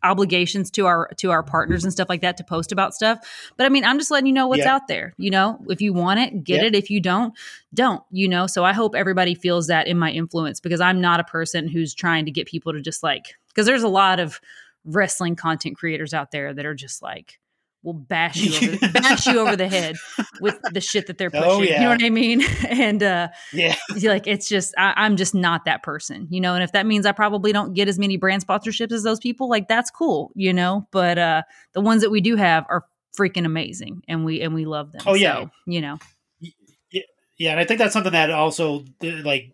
obligations 0.02 0.70
to 0.72 0.86
our 0.86 1.08
to 1.16 1.30
our 1.30 1.42
partners 1.42 1.84
and 1.84 1.92
stuff 1.92 2.08
like 2.08 2.20
that 2.20 2.36
to 2.36 2.44
post 2.44 2.72
about 2.72 2.94
stuff. 2.94 3.18
But 3.56 3.66
I 3.66 3.68
mean, 3.68 3.84
I'm 3.84 3.98
just 3.98 4.10
letting 4.10 4.26
you 4.26 4.32
know 4.32 4.46
what's 4.46 4.62
yeah. 4.62 4.74
out 4.74 4.88
there. 4.88 5.14
You 5.16 5.30
know, 5.30 5.58
if 5.68 5.80
you 5.80 5.92
want 5.92 6.20
it, 6.20 6.44
get 6.44 6.60
yeah. 6.60 6.68
it. 6.68 6.74
If 6.74 6.90
you 6.90 7.00
don't, 7.00 7.34
don't. 7.74 8.02
You 8.10 8.28
know. 8.28 8.46
So 8.46 8.64
I 8.64 8.72
hope 8.72 8.94
everybody 8.94 9.34
feels 9.34 9.66
that 9.68 9.86
in 9.86 9.98
my 9.98 10.10
influence 10.10 10.60
because 10.60 10.80
I'm 10.80 11.00
not 11.00 11.20
a 11.20 11.24
person 11.24 11.68
who's 11.68 11.94
trying 11.94 12.24
to 12.26 12.30
get 12.30 12.46
people 12.46 12.72
to 12.72 12.80
just 12.80 13.02
like 13.02 13.34
because 13.48 13.66
there's 13.66 13.82
a 13.82 13.88
lot 13.88 14.20
of 14.20 14.40
wrestling 14.84 15.36
content 15.36 15.76
creators 15.76 16.14
out 16.14 16.30
there 16.30 16.54
that 16.54 16.64
are 16.64 16.74
just 16.74 17.02
like 17.02 17.38
will 17.82 17.94
bash 17.94 18.36
you 18.36 18.72
over, 18.72 18.88
bash 18.92 19.26
you 19.26 19.38
over 19.38 19.56
the 19.56 19.68
head 19.68 19.96
with 20.40 20.58
the 20.72 20.80
shit 20.80 21.06
that 21.06 21.18
they're 21.18 21.30
oh, 21.34 21.38
pushing. 21.38 21.50
Oh, 21.50 21.62
yeah. 21.62 21.74
You 21.74 21.84
know 21.84 21.90
what 21.90 22.04
I 22.04 22.10
mean? 22.10 22.42
and 22.68 23.02
uh, 23.02 23.28
yeah, 23.52 23.74
like 24.02 24.26
it's 24.26 24.48
just 24.48 24.74
I, 24.76 25.06
am 25.06 25.16
just 25.16 25.34
not 25.34 25.64
that 25.64 25.82
person, 25.82 26.26
you 26.30 26.40
know. 26.40 26.54
And 26.54 26.62
if 26.62 26.72
that 26.72 26.86
means 26.86 27.06
I 27.06 27.12
probably 27.12 27.52
don't 27.52 27.74
get 27.74 27.88
as 27.88 27.98
many 27.98 28.16
brand 28.16 28.46
sponsorships 28.46 28.92
as 28.92 29.02
those 29.02 29.20
people, 29.20 29.48
like 29.48 29.68
that's 29.68 29.90
cool, 29.90 30.32
you 30.34 30.52
know. 30.52 30.86
But 30.90 31.18
uh, 31.18 31.42
the 31.72 31.80
ones 31.80 32.02
that 32.02 32.10
we 32.10 32.20
do 32.20 32.36
have 32.36 32.66
are 32.68 32.84
freaking 33.18 33.44
amazing, 33.44 34.02
and 34.08 34.24
we 34.24 34.42
and 34.42 34.54
we 34.54 34.64
love 34.64 34.92
them. 34.92 35.02
Oh 35.06 35.14
yeah, 35.14 35.44
so, 35.44 35.50
you 35.66 35.80
know. 35.80 35.98
Yeah, 36.40 37.02
yeah, 37.38 37.50
and 37.52 37.60
I 37.60 37.64
think 37.64 37.78
that's 37.78 37.92
something 37.92 38.12
that 38.12 38.30
also 38.30 38.84
like 39.02 39.52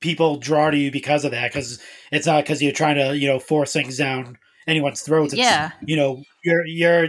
people 0.00 0.36
draw 0.36 0.70
to 0.70 0.76
you 0.76 0.90
because 0.92 1.24
of 1.24 1.32
that 1.32 1.50
because 1.50 1.80
it's 2.12 2.26
not 2.26 2.44
because 2.44 2.62
you're 2.62 2.72
trying 2.72 2.96
to 2.96 3.16
you 3.16 3.26
know 3.26 3.38
force 3.38 3.72
things 3.72 3.96
down 3.96 4.38
anyone's 4.68 5.00
throats. 5.02 5.32
It's, 5.32 5.40
yeah, 5.40 5.72
you 5.84 5.96
know, 5.96 6.22
you're 6.44 6.64
you're 6.66 7.08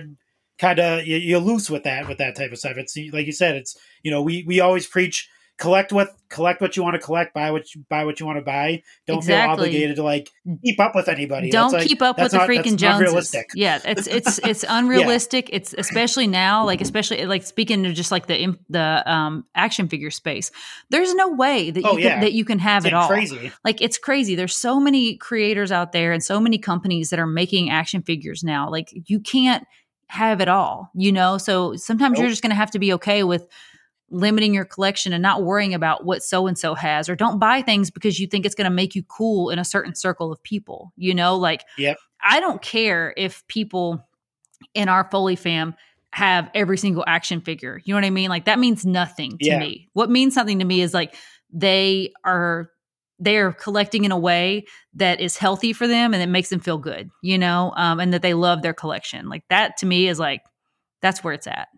kind 0.57 0.80
of 0.80 1.05
you're 1.05 1.39
loose 1.39 1.70
with 1.70 1.84
that 1.84 2.07
with 2.07 2.18
that 2.18 2.36
type 2.36 2.51
of 2.51 2.57
stuff. 2.57 2.78
It's 2.78 2.97
like 3.12 3.26
you 3.26 3.32
said, 3.32 3.55
it's 3.55 3.78
you 4.03 4.12
know 4.12 4.22
we 4.22 4.43
we 4.47 4.60
always 4.60 4.88
preach 4.88 5.30
collect 5.60 5.91
what 5.91 6.16
collect 6.30 6.62
what 6.62 6.78
you 6.78 6.84
want 6.84 6.93
to 6.93 6.99
collect, 6.99 7.34
buy 7.34 7.51
what 7.51 7.76
you 7.76 7.84
buy 7.89 8.05
what 8.05 8.20
you 8.20 8.26
want 8.26 8.38
to 8.38 8.41
buy. 8.41 8.82
Don't 9.05 9.18
exactly. 9.18 9.43
feel 9.43 9.51
obligated 9.51 9.95
to 9.97 10.03
like 10.03 10.30
keep 10.64 10.80
up 10.80 10.95
with 10.95 11.10
anybody. 11.10 11.51
Don't 11.51 11.74
like, 11.74 11.86
keep 11.86 12.01
up 12.01 12.18
with 12.18 12.34
not, 12.34 12.47
the 12.47 12.53
freaking 12.53 12.78
Joneses. 12.78 13.36
Yeah, 13.53 13.80
it's 13.84 14.07
it's 14.07 14.39
it's 14.39 14.66
unrealistic. 14.68 15.49
yeah. 15.49 15.57
It's 15.57 15.76
especially 15.78 16.28
now, 16.28 16.66
like 16.66 16.82
especially 16.82 17.26
like 17.26 17.43
speaking 17.43 17.84
to 17.84 17.93
just 17.93 18.12
like 18.12 18.28
the 18.28 18.57
the 18.70 19.03
um 19.12 19.45
action 19.53 19.89
figure 19.89 20.12
space. 20.12 20.51
There's 20.89 21.14
no 21.14 21.30
way 21.30 21.72
that 21.72 21.84
oh, 21.84 21.97
you 21.97 22.05
yeah. 22.05 22.12
can, 22.12 22.22
that 22.22 22.34
you 22.34 22.45
can 22.45 22.60
have 22.60 22.86
it's 22.86 22.88
it 22.88 22.93
all. 22.93 23.07
Crazy. 23.07 23.51
Like 23.66 23.82
it's 23.82 23.97
crazy. 23.97 24.36
There's 24.36 24.55
so 24.55 24.80
many 24.80 25.18
creators 25.18 25.72
out 25.72 25.91
there 25.91 26.14
and 26.14 26.24
so 26.24 26.39
many 26.39 26.57
companies 26.57 27.10
that 27.10 27.20
are 27.20 27.28
making 27.28 27.70
action 27.70 28.01
figures 28.01 28.43
now. 28.43 28.70
Like 28.70 28.93
you 28.93 29.20
can't 29.20 29.68
have 30.07 30.41
it 30.41 30.47
all, 30.47 30.89
you 30.95 31.12
know? 31.12 31.38
So 31.38 31.76
sometimes 31.76 32.14
nope. 32.14 32.22
you're 32.22 32.30
just 32.30 32.41
going 32.41 32.49
to 32.49 32.55
have 32.55 32.72
to 32.72 32.80
be 32.80 32.93
okay 32.93 33.24
with 33.24 33.47
limiting 34.12 34.53
your 34.53 34.66
collection 34.66 35.14
and 35.14 35.22
not 35.22 35.43
worrying 35.43 35.74
about 35.74 36.05
what 36.05 36.24
so 36.24 36.47
and 36.47 36.57
so 36.57 36.74
has 36.74 37.10
or 37.10 37.16
don't 37.16 37.39
buy 37.39 37.62
things 37.62 37.91
because 37.91 38.20
you 38.20 38.28
think 38.28 38.45
it's 38.45 38.55
going 38.55 38.70
to 38.70 38.76
make 38.76 38.95
you 38.95 39.03
cool 39.03 39.49
in 39.49 39.60
a 39.60 39.66
certain 39.66 39.95
circle 39.95 40.32
of 40.32 40.41
people 40.43 40.91
you 40.95 41.14
know? 41.14 41.36
Like 41.36 41.64
yep. 41.78 41.97
i 42.22 42.39
don't 42.39 42.62
care 42.62 43.14
if 43.18 43.45
people 43.47 44.05
in 44.74 44.89
our 44.89 45.10
foley 45.10 45.36
fam 45.36 45.76
have 46.12 46.49
every 46.53 46.78
single 46.78 47.03
action 47.07 47.39
figure 47.41 47.80
you 47.84 47.93
know 47.93 47.97
what 47.97 48.05
i 48.05 48.10
mean? 48.10 48.30
Like 48.30 48.45
that 48.45 48.60
means 48.60 48.86
nothing 48.86 49.38
to 49.39 49.45
yeah. 49.45 49.60
me. 49.60 49.89
What 49.93 50.10
means 50.10 50.34
something 50.34 50.60
to 50.60 50.66
me 50.66 50.82
is 50.82 50.93
like 50.93 51.16
they 51.51 52.12
are 52.24 52.72
they 53.20 53.38
are 53.38 53.51
collecting 53.51 54.05
in 54.05 54.12
a 54.12 54.18
way 54.18 54.66
that 54.93 55.20
is 55.20 55.38
healthy 55.38 55.74
for 55.74 55.88
them 55.88 56.14
and 56.14 56.24
it 56.24 56.28
makes 56.28 56.49
them 56.49 56.60
feel 56.60 56.78
good 56.78 57.10
you 57.22 57.38
know? 57.38 57.74
Um, 57.76 57.99
and 57.99 58.14
that 58.14 58.22
they 58.22 58.34
love 58.34 58.62
their 58.62 58.74
collection. 58.74 59.30
Like 59.30 59.43
that 59.49 59.78
to 59.78 59.86
me 59.86 60.07
is 60.07 60.20
like 60.20 60.41
that's 61.01 61.24
where 61.24 61.34
it's 61.34 61.47
at 61.47 61.70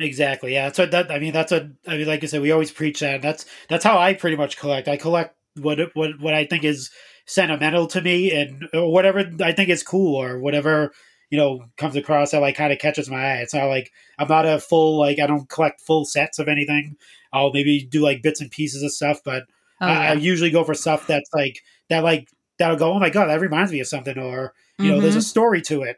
Exactly. 0.00 0.54
Yeah. 0.54 0.70
So 0.72 0.86
that 0.86 1.10
I 1.10 1.18
mean 1.18 1.32
that's 1.32 1.52
a 1.52 1.70
I 1.86 1.96
mean 1.96 2.06
like 2.06 2.22
I 2.22 2.26
said 2.26 2.42
we 2.42 2.52
always 2.52 2.70
preach 2.70 3.00
that. 3.00 3.22
That's 3.22 3.46
that's 3.68 3.84
how 3.84 3.98
I 3.98 4.14
pretty 4.14 4.36
much 4.36 4.56
collect. 4.56 4.88
I 4.88 4.96
collect 4.96 5.34
what 5.56 5.78
what 5.94 6.20
what 6.20 6.34
I 6.34 6.44
think 6.44 6.64
is 6.64 6.90
sentimental 7.26 7.86
to 7.88 8.00
me 8.00 8.30
and 8.32 8.68
or 8.72 8.92
whatever 8.92 9.30
I 9.42 9.52
think 9.52 9.68
is 9.68 9.82
cool 9.82 10.14
or 10.16 10.38
whatever 10.38 10.92
you 11.30 11.36
know 11.36 11.64
comes 11.76 11.96
across 11.96 12.30
that 12.30 12.40
like 12.40 12.56
kind 12.56 12.72
of 12.72 12.78
catches 12.78 13.10
my 13.10 13.16
eye. 13.16 13.38
It's 13.38 13.54
not 13.54 13.66
like 13.66 13.90
I'm 14.18 14.28
not 14.28 14.46
a 14.46 14.60
full 14.60 14.98
like 14.98 15.18
I 15.18 15.26
don't 15.26 15.48
collect 15.48 15.80
full 15.80 16.04
sets 16.04 16.38
of 16.38 16.48
anything. 16.48 16.96
I'll 17.32 17.52
maybe 17.52 17.84
do 17.84 18.00
like 18.00 18.22
bits 18.22 18.40
and 18.40 18.50
pieces 18.50 18.82
of 18.82 18.92
stuff, 18.92 19.20
but 19.24 19.44
oh, 19.80 19.86
I, 19.86 19.92
yeah. 19.92 20.10
I, 20.10 20.12
usually 20.14 20.50
go 20.50 20.64
for 20.64 20.74
stuff 20.74 21.06
that's 21.06 21.28
like 21.34 21.60
that 21.90 22.04
like 22.04 22.28
that'll 22.58 22.76
go. 22.76 22.92
Oh 22.92 23.00
my 23.00 23.10
god, 23.10 23.26
that 23.26 23.40
reminds 23.40 23.72
me 23.72 23.80
of 23.80 23.88
something, 23.88 24.18
or 24.18 24.54
you 24.78 24.84
mm-hmm. 24.84 24.94
know, 24.94 25.00
there's 25.00 25.16
a 25.16 25.18
mm-hmm. 25.18 25.24
story 25.24 25.62
to 25.62 25.82
it. 25.82 25.96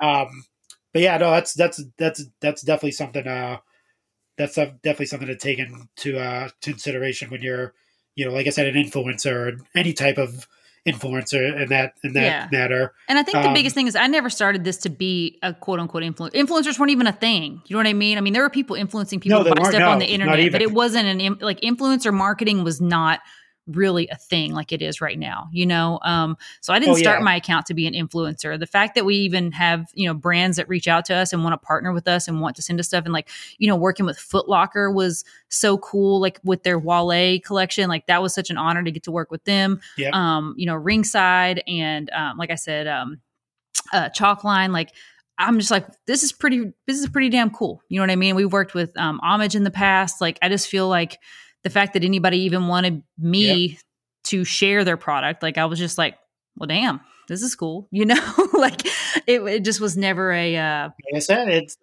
Um, 0.00 0.44
but 0.92 1.02
yeah, 1.02 1.16
no, 1.18 1.30
that's 1.30 1.54
that's 1.54 1.82
that's 1.98 2.24
that's 2.40 2.62
definitely 2.62 2.92
something. 2.92 3.26
Uh, 3.26 3.58
that's 4.38 4.54
definitely 4.54 5.06
something 5.06 5.28
to 5.28 5.36
take 5.36 5.58
into 5.58 6.18
uh, 6.18 6.48
consideration 6.62 7.30
when 7.30 7.42
you're 7.42 7.74
you 8.14 8.26
know, 8.26 8.32
like 8.32 8.46
I 8.46 8.50
said, 8.50 8.66
an 8.66 8.82
influencer 8.82 9.32
or 9.32 9.58
any 9.74 9.92
type 9.94 10.18
of 10.18 10.46
influencer 10.86 11.60
in 11.62 11.68
that 11.70 11.94
in 12.02 12.12
that 12.14 12.22
Yeah. 12.22 12.48
matter. 12.50 12.92
And 13.08 13.18
I 13.18 13.22
think 13.22 13.42
the 13.42 13.48
Um, 13.48 13.54
biggest 13.54 13.74
thing 13.74 13.86
is 13.86 13.96
I 13.96 14.06
never 14.06 14.28
started 14.28 14.64
this 14.64 14.78
to 14.78 14.90
be 14.90 15.38
a 15.42 15.54
quote 15.54 15.78
unquote 15.80 16.02
influencer. 16.02 16.32
Influencers 16.32 16.78
weren't 16.78 16.90
even 16.90 17.06
a 17.06 17.12
thing. 17.12 17.62
You 17.66 17.76
know 17.76 17.78
what 17.78 17.86
I 17.86 17.92
mean? 17.92 18.18
I 18.18 18.20
mean, 18.20 18.32
there 18.32 18.42
were 18.42 18.50
people 18.50 18.76
influencing 18.76 19.20
people 19.20 19.38
No, 19.38 19.44
to 19.44 19.50
buy 19.54 19.60
weren't. 19.60 19.82
on 19.82 19.98
the 19.98 20.06
internet, 20.12 20.52
but 20.52 20.60
it 20.60 20.72
wasn't 20.72 21.06
an 21.06 21.20
im- 21.20 21.38
like 21.40 21.60
influencer 21.60 22.12
marketing 22.12 22.64
was 22.64 22.80
not 22.80 23.20
really 23.66 24.08
a 24.08 24.16
thing 24.16 24.52
like 24.52 24.72
it 24.72 24.82
is 24.82 25.00
right 25.00 25.18
now. 25.18 25.48
You 25.52 25.66
know, 25.66 26.00
um, 26.02 26.36
so 26.60 26.72
I 26.72 26.78
didn't 26.78 26.94
Oh, 26.94 26.98
start 26.98 27.20
yeah. 27.20 27.24
my 27.24 27.36
account 27.36 27.66
to 27.66 27.74
be 27.74 27.86
an 27.86 27.94
influencer. 27.94 28.58
The 28.58 28.66
fact 28.66 28.94
that 28.96 29.04
we 29.04 29.14
even 29.16 29.52
have 29.52 29.86
you 29.94 30.06
know 30.08 30.14
brands 30.14 30.56
that 30.56 30.68
reach 30.68 30.88
out 30.88 31.04
to 31.06 31.14
us 31.14 31.32
and 31.32 31.44
want 31.44 31.54
to 31.54 31.64
partner 31.66 31.92
with 31.92 32.08
us 32.08 32.26
and 32.28 32.40
want 32.40 32.56
to 32.56 32.62
send 32.62 32.80
us 32.80 32.88
stuff 32.88 33.04
and 33.04 33.12
like 33.12 33.28
you 33.58 33.68
know 33.68 33.76
working 33.76 34.04
with 34.06 34.18
Foot 34.18 34.48
Locker 34.48 34.90
was 34.90 35.24
so 35.48 35.78
cool. 35.78 36.20
Like 36.20 36.40
with 36.44 36.62
their 36.64 36.78
Wale 36.78 37.38
collection, 37.40 37.88
like 37.88 38.06
that 38.06 38.20
was 38.22 38.34
such 38.34 38.50
an 38.50 38.58
honor 38.58 38.82
to 38.82 38.90
get 38.90 39.04
to 39.04 39.10
work 39.12 39.30
with 39.30 39.44
them 39.44 39.80
Yep. 39.96 40.12
um, 40.14 40.54
you 40.56 40.66
know, 40.66 40.74
ringside 40.74 41.62
and 41.66 42.10
um, 42.10 42.38
like 42.38 42.50
I 42.50 42.56
said, 42.56 42.86
um, 42.86 43.20
uh, 43.92 44.08
chalk 44.08 44.44
line. 44.44 44.72
Like 44.72 44.90
I'm 45.38 45.58
just 45.58 45.70
like, 45.70 45.86
this 46.06 46.22
is 46.22 46.32
pretty, 46.32 46.72
this 46.86 46.98
is 46.98 47.08
pretty 47.08 47.28
damn 47.28 47.50
cool. 47.50 47.82
You 47.88 47.98
know 47.98 48.02
what 48.02 48.10
I 48.10 48.16
mean? 48.16 48.36
We've 48.36 48.52
worked 48.52 48.74
with 48.74 48.96
um, 48.96 49.18
homage 49.22 49.54
in 49.56 49.64
the 49.64 49.70
past. 49.70 50.20
Like 50.20 50.38
I 50.42 50.48
just 50.48 50.68
feel 50.68 50.88
like 50.88 51.18
the 51.64 51.70
fact 51.70 51.94
that 51.94 52.04
anybody 52.04 52.38
even 52.40 52.66
wanted 52.68 53.02
me 53.18 53.78
to 54.24 54.44
share 54.44 54.84
their 54.84 54.96
product, 54.96 55.42
like 55.42 55.58
I 55.58 55.64
was 55.66 55.78
just 55.78 55.98
like, 55.98 56.16
well, 56.56 56.66
damn, 56.66 57.00
this 57.28 57.42
is 57.42 57.54
cool. 57.54 57.88
You 57.92 58.04
know, 58.06 58.48
like 58.52 58.84
it, 59.26 59.42
it 59.42 59.64
just 59.64 59.80
was 59.80 59.96
never 59.96 60.32
a. 60.32 60.56
Uh, 60.56 60.84
like 61.12 61.16
I 61.16 61.18
said, 61.20 61.48
it's 61.48 61.76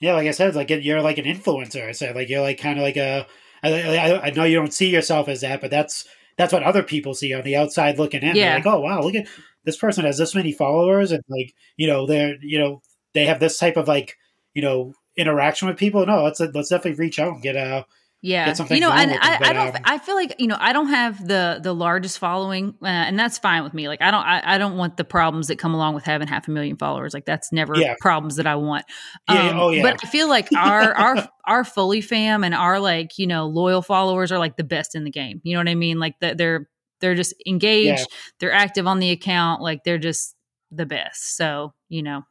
yeah, 0.00 0.14
like 0.14 0.28
I 0.28 0.30
said, 0.30 0.48
it's 0.48 0.56
like 0.56 0.70
you're 0.70 1.02
like 1.02 1.18
an 1.18 1.24
influencer. 1.24 1.86
I 1.88 1.92
said, 1.92 2.14
like 2.14 2.28
you're 2.28 2.40
like 2.40 2.58
kind 2.58 2.78
of 2.78 2.82
like 2.84 2.96
a. 2.96 3.26
I, 3.62 3.96
I, 3.96 4.26
I 4.26 4.30
know 4.30 4.44
you 4.44 4.56
don't 4.56 4.72
see 4.72 4.90
yourself 4.90 5.28
as 5.28 5.40
that, 5.40 5.60
but 5.60 5.70
that's 5.70 6.06
that's 6.36 6.52
what 6.52 6.62
other 6.62 6.84
people 6.84 7.14
see 7.14 7.34
on 7.34 7.42
the 7.42 7.56
outside 7.56 7.98
looking 7.98 8.22
in. 8.22 8.34
They're 8.36 8.46
Yeah. 8.50 8.54
like, 8.54 8.66
oh 8.66 8.80
wow, 8.80 9.00
look 9.00 9.16
at 9.16 9.26
this 9.64 9.76
person 9.76 10.04
has 10.04 10.18
this 10.18 10.34
many 10.34 10.52
followers, 10.52 11.10
and 11.10 11.24
like 11.28 11.52
you 11.76 11.88
know 11.88 12.06
they're 12.06 12.36
you 12.40 12.58
know 12.58 12.80
they 13.14 13.26
have 13.26 13.40
this 13.40 13.58
type 13.58 13.76
of 13.76 13.88
like 13.88 14.16
you 14.54 14.62
know 14.62 14.94
interaction 15.18 15.68
with 15.68 15.76
people. 15.76 16.06
No, 16.06 16.22
let's 16.24 16.40
let's 16.40 16.68
definitely 16.70 16.98
reach 16.98 17.18
out 17.18 17.34
and 17.34 17.42
get 17.42 17.56
a 17.56 17.84
Yeah, 18.22 18.46
get 18.46 18.56
something 18.56 18.76
you 18.76 18.80
know, 18.80 18.90
and 18.90 19.12
I, 19.12 19.38
I 19.42 19.52
don't. 19.52 19.74
um, 19.76 19.82
I 19.84 19.98
feel 19.98 20.14
like 20.14 20.34
you 20.38 20.46
know, 20.46 20.56
I 20.58 20.72
don't 20.72 20.88
have 20.88 21.26
the 21.26 21.60
the 21.62 21.72
largest 21.74 22.18
following, 22.18 22.74
uh, 22.82 22.86
and 22.86 23.18
that's 23.18 23.38
fine 23.38 23.62
with 23.64 23.74
me. 23.74 23.88
Like, 23.88 24.00
I 24.02 24.10
don't. 24.10 24.22
I, 24.24 24.54
I 24.54 24.58
don't 24.58 24.76
want 24.76 24.96
the 24.96 25.04
problems 25.04 25.48
that 25.48 25.58
come 25.58 25.74
along 25.74 25.94
with 25.94 26.04
having 26.04 26.26
half 26.28 26.48
a 26.48 26.50
million 26.50 26.76
followers. 26.76 27.14
Like, 27.14 27.26
that's 27.26 27.52
never 27.52 27.76
Yeah. 27.76 27.94
problems 28.00 28.36
that 28.36 28.46
I 28.46 28.56
want. 28.56 28.84
Um, 29.28 29.36
Yeah, 29.36 29.60
oh, 29.60 29.70
yeah. 29.70 29.82
But 29.82 30.00
I 30.02 30.08
feel 30.08 30.28
like 30.28 30.48
our 30.56 30.92
our 30.94 31.28
our 31.46 31.64
Foley 31.64 32.00
fam 32.00 32.44
and 32.44 32.54
our 32.54 32.80
like 32.80 33.18
you 33.18 33.26
know 33.26 33.46
loyal 33.46 33.82
followers 33.82 34.32
are 34.32 34.38
like 34.38 34.56
the 34.56 34.64
best 34.64 34.94
in 34.94 35.04
the 35.04 35.10
game. 35.10 35.40
You 35.44 35.54
know 35.54 35.60
what 35.60 35.68
I 35.68 35.74
mean? 35.74 35.98
Like 36.00 36.18
that 36.20 36.38
they're 36.38 36.68
they're 37.00 37.14
just 37.14 37.34
engaged. 37.46 37.86
Yeah. 38.10 38.16
They're 38.40 38.52
active 38.52 38.86
on 38.86 38.98
the 38.98 39.10
account. 39.10 39.62
Like 39.62 39.84
they're 39.84 39.98
just 39.98 40.34
the 40.72 40.86
best. 40.86 41.36
So 41.36 41.72
you 41.88 42.02
know, 42.02 42.22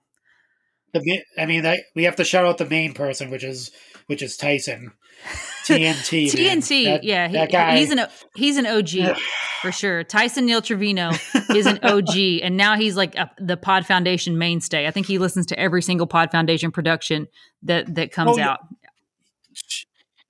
the 0.94 1.22
I 1.38 1.46
mean, 1.46 1.64
that, 1.64 1.80
we 1.96 2.04
have 2.06 2.16
to 2.18 2.24
shout 2.24 2.46
out 2.46 2.58
the 2.58 2.66
main 2.66 2.94
person, 2.94 3.30
which 3.30 3.44
is 3.44 3.72
which 4.08 4.22
is 4.22 4.38
Tyson. 4.38 4.92
TNT. 5.66 6.32
TNT. 6.32 6.86
That- 6.86 7.04
yeah, 7.04 7.28
he, 7.28 7.34
that 7.34 7.52
guy. 7.52 7.78
he's 7.78 7.92
an 7.92 8.00
he's 8.36 8.58
an 8.58 8.66
OG. 8.66 9.18
for 9.62 9.72
sure. 9.72 10.04
Tyson 10.04 10.46
Neil 10.46 10.62
Trevino 10.62 11.12
is 11.50 11.66
an 11.66 11.80
OG, 11.84 12.16
and 12.44 12.56
now 12.56 12.76
he's 12.78 12.96
like 12.96 13.16
a, 13.16 13.30
the 13.40 13.58
Pod 13.58 13.86
Foundation 13.86 14.38
mainstay. 14.38 14.88
I 14.88 14.92
think 14.92 15.08
he 15.08 15.18
listens 15.18 15.46
to 15.48 15.60
every 15.60 15.82
single 15.82 16.08
Pod 16.08 16.32
Foundation 16.32 16.72
production 16.72 17.28
that 17.64 17.94
that 17.96 18.12
comes 18.12 18.38
Oh, 18.38 18.42
out. 18.42 18.60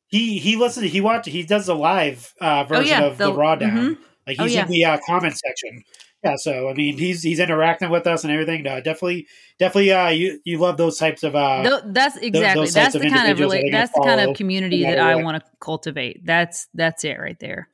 he 0.07 0.39
he 0.39 0.55
listens. 0.55 0.91
He 0.91 1.01
watch. 1.01 1.27
He 1.27 1.43
does 1.43 1.67
a 1.67 1.73
live 1.75 2.33
uh, 2.41 2.63
version 2.63 2.85
Oh, 2.95 2.99
yeah, 2.99 3.03
of 3.05 3.17
the, 3.17 3.27
the- 3.27 3.33
raw 3.33 3.55
down. 3.55 3.71
mhm. 3.77 3.97
Like 4.25 4.37
Oh, 4.39 4.43
he's 4.43 4.55
yeah. 4.55 4.65
in 4.65 4.71
the 4.71 4.85
uh, 4.85 4.97
comment 5.05 5.37
section. 5.37 5.83
Yeah, 6.23 6.35
so 6.37 6.67
I 6.67 6.73
mean, 6.73 6.97
he's 6.97 7.21
he's 7.21 7.39
interacting 7.39 7.89
with 7.89 8.07
us 8.07 8.23
and 8.23 8.33
everything. 8.33 8.63
No, 8.63 8.77
definitely, 8.81 9.27
definitely. 9.59 9.91
Uh, 9.91 10.09
you 10.09 10.39
you 10.43 10.57
love 10.57 10.77
those 10.77 10.97
types 10.97 11.23
of 11.23 11.35
uh, 11.35 11.81
that's 11.85 12.17
exactly 12.17 12.65
those 12.65 12.73
that's 12.73 12.93
types 12.93 13.03
the 13.03 13.07
of 13.07 13.13
kind 13.13 13.31
of 13.31 13.37
rela- 13.37 13.71
that's 13.71 13.93
the 13.93 14.01
kind 14.01 14.21
of 14.21 14.35
community 14.35 14.83
that 14.83 14.99
I 14.99 15.15
want 15.15 15.43
to 15.43 15.51
cultivate. 15.61 16.25
That's 16.25 16.67
that's 16.73 17.03
it 17.03 17.19
right 17.19 17.39
there. 17.39 17.69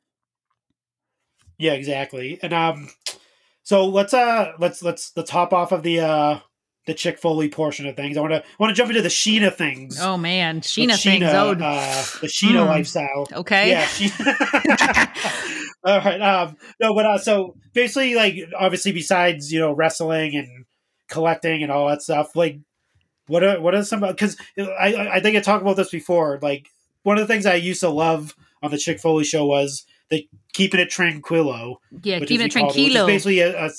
yeah, 1.57 1.73
exactly. 1.73 2.39
And 2.41 2.53
um, 2.53 2.89
so 3.63 3.85
let's 3.85 4.13
uh 4.13 4.51
let's 4.59 4.83
let's 4.83 5.13
let's 5.15 5.31
hop 5.31 5.53
off 5.53 5.71
of 5.71 5.83
the 5.83 6.01
uh 6.01 6.39
the 6.85 6.93
Chick 6.93 7.17
Foley 7.19 7.49
portion 7.49 7.85
of 7.87 7.95
things. 7.95 8.17
I 8.17 8.21
want 8.21 8.33
to 8.33 8.43
want 8.59 8.71
to 8.71 8.75
jump 8.75 8.89
into 8.89 9.01
the 9.01 9.09
Sheena 9.09 9.53
things. 9.53 9.97
Oh 10.01 10.17
man, 10.17 10.57
The 10.57 10.61
Sheena 10.61 11.01
things. 11.01 11.23
Oh, 11.25 11.51
uh, 11.51 12.03
the 12.21 12.27
Sheena 12.27 12.61
Hmm. 12.63 12.67
lifestyle. 12.67 13.27
okay. 13.33 13.69
Yeah. 13.69 13.85
She- 13.87 14.11
All 15.85 15.99
right. 15.99 16.21
Um, 16.21 16.57
no, 16.79 16.93
but 16.95 17.05
uh, 17.05 17.17
so 17.17 17.55
basically, 17.73 18.15
like, 18.15 18.35
obviously, 18.57 18.91
besides 18.93 19.51
you 19.51 19.59
know 19.59 19.73
wrestling 19.73 20.35
and 20.35 20.65
collecting 21.09 21.61
and 21.63 21.71
all 21.71 21.87
that 21.89 22.01
stuff, 22.01 22.35
like, 22.35 22.59
what 23.27 23.43
are 23.43 23.59
what 23.59 23.75
are 23.75 23.83
some? 23.83 23.99
Because 24.01 24.37
I 24.57 25.09
I 25.13 25.19
think 25.19 25.35
I 25.35 25.41
talked 25.41 25.61
about 25.61 25.75
this 25.75 25.89
before. 25.89 26.39
Like, 26.41 26.69
one 27.03 27.17
of 27.17 27.27
the 27.27 27.33
things 27.33 27.45
I 27.45 27.55
used 27.55 27.81
to 27.81 27.89
love 27.89 28.35
on 28.61 28.71
the 28.71 28.77
Chick 28.77 28.99
Foley 28.99 29.25
show 29.25 29.45
was 29.45 29.85
the 30.09 30.27
keeping 30.53 30.79
it 30.79 30.89
tranquilo, 30.89 31.77
yeah, 32.03 32.19
keeping 32.19 32.41
it 32.41 32.55
we 32.55 32.61
called 32.61 32.75
which 32.75 32.87
is 32.89 32.95
tranquilo. 32.95 33.05
basically 33.07 33.39
a, 33.39 33.65
a, 33.65 33.69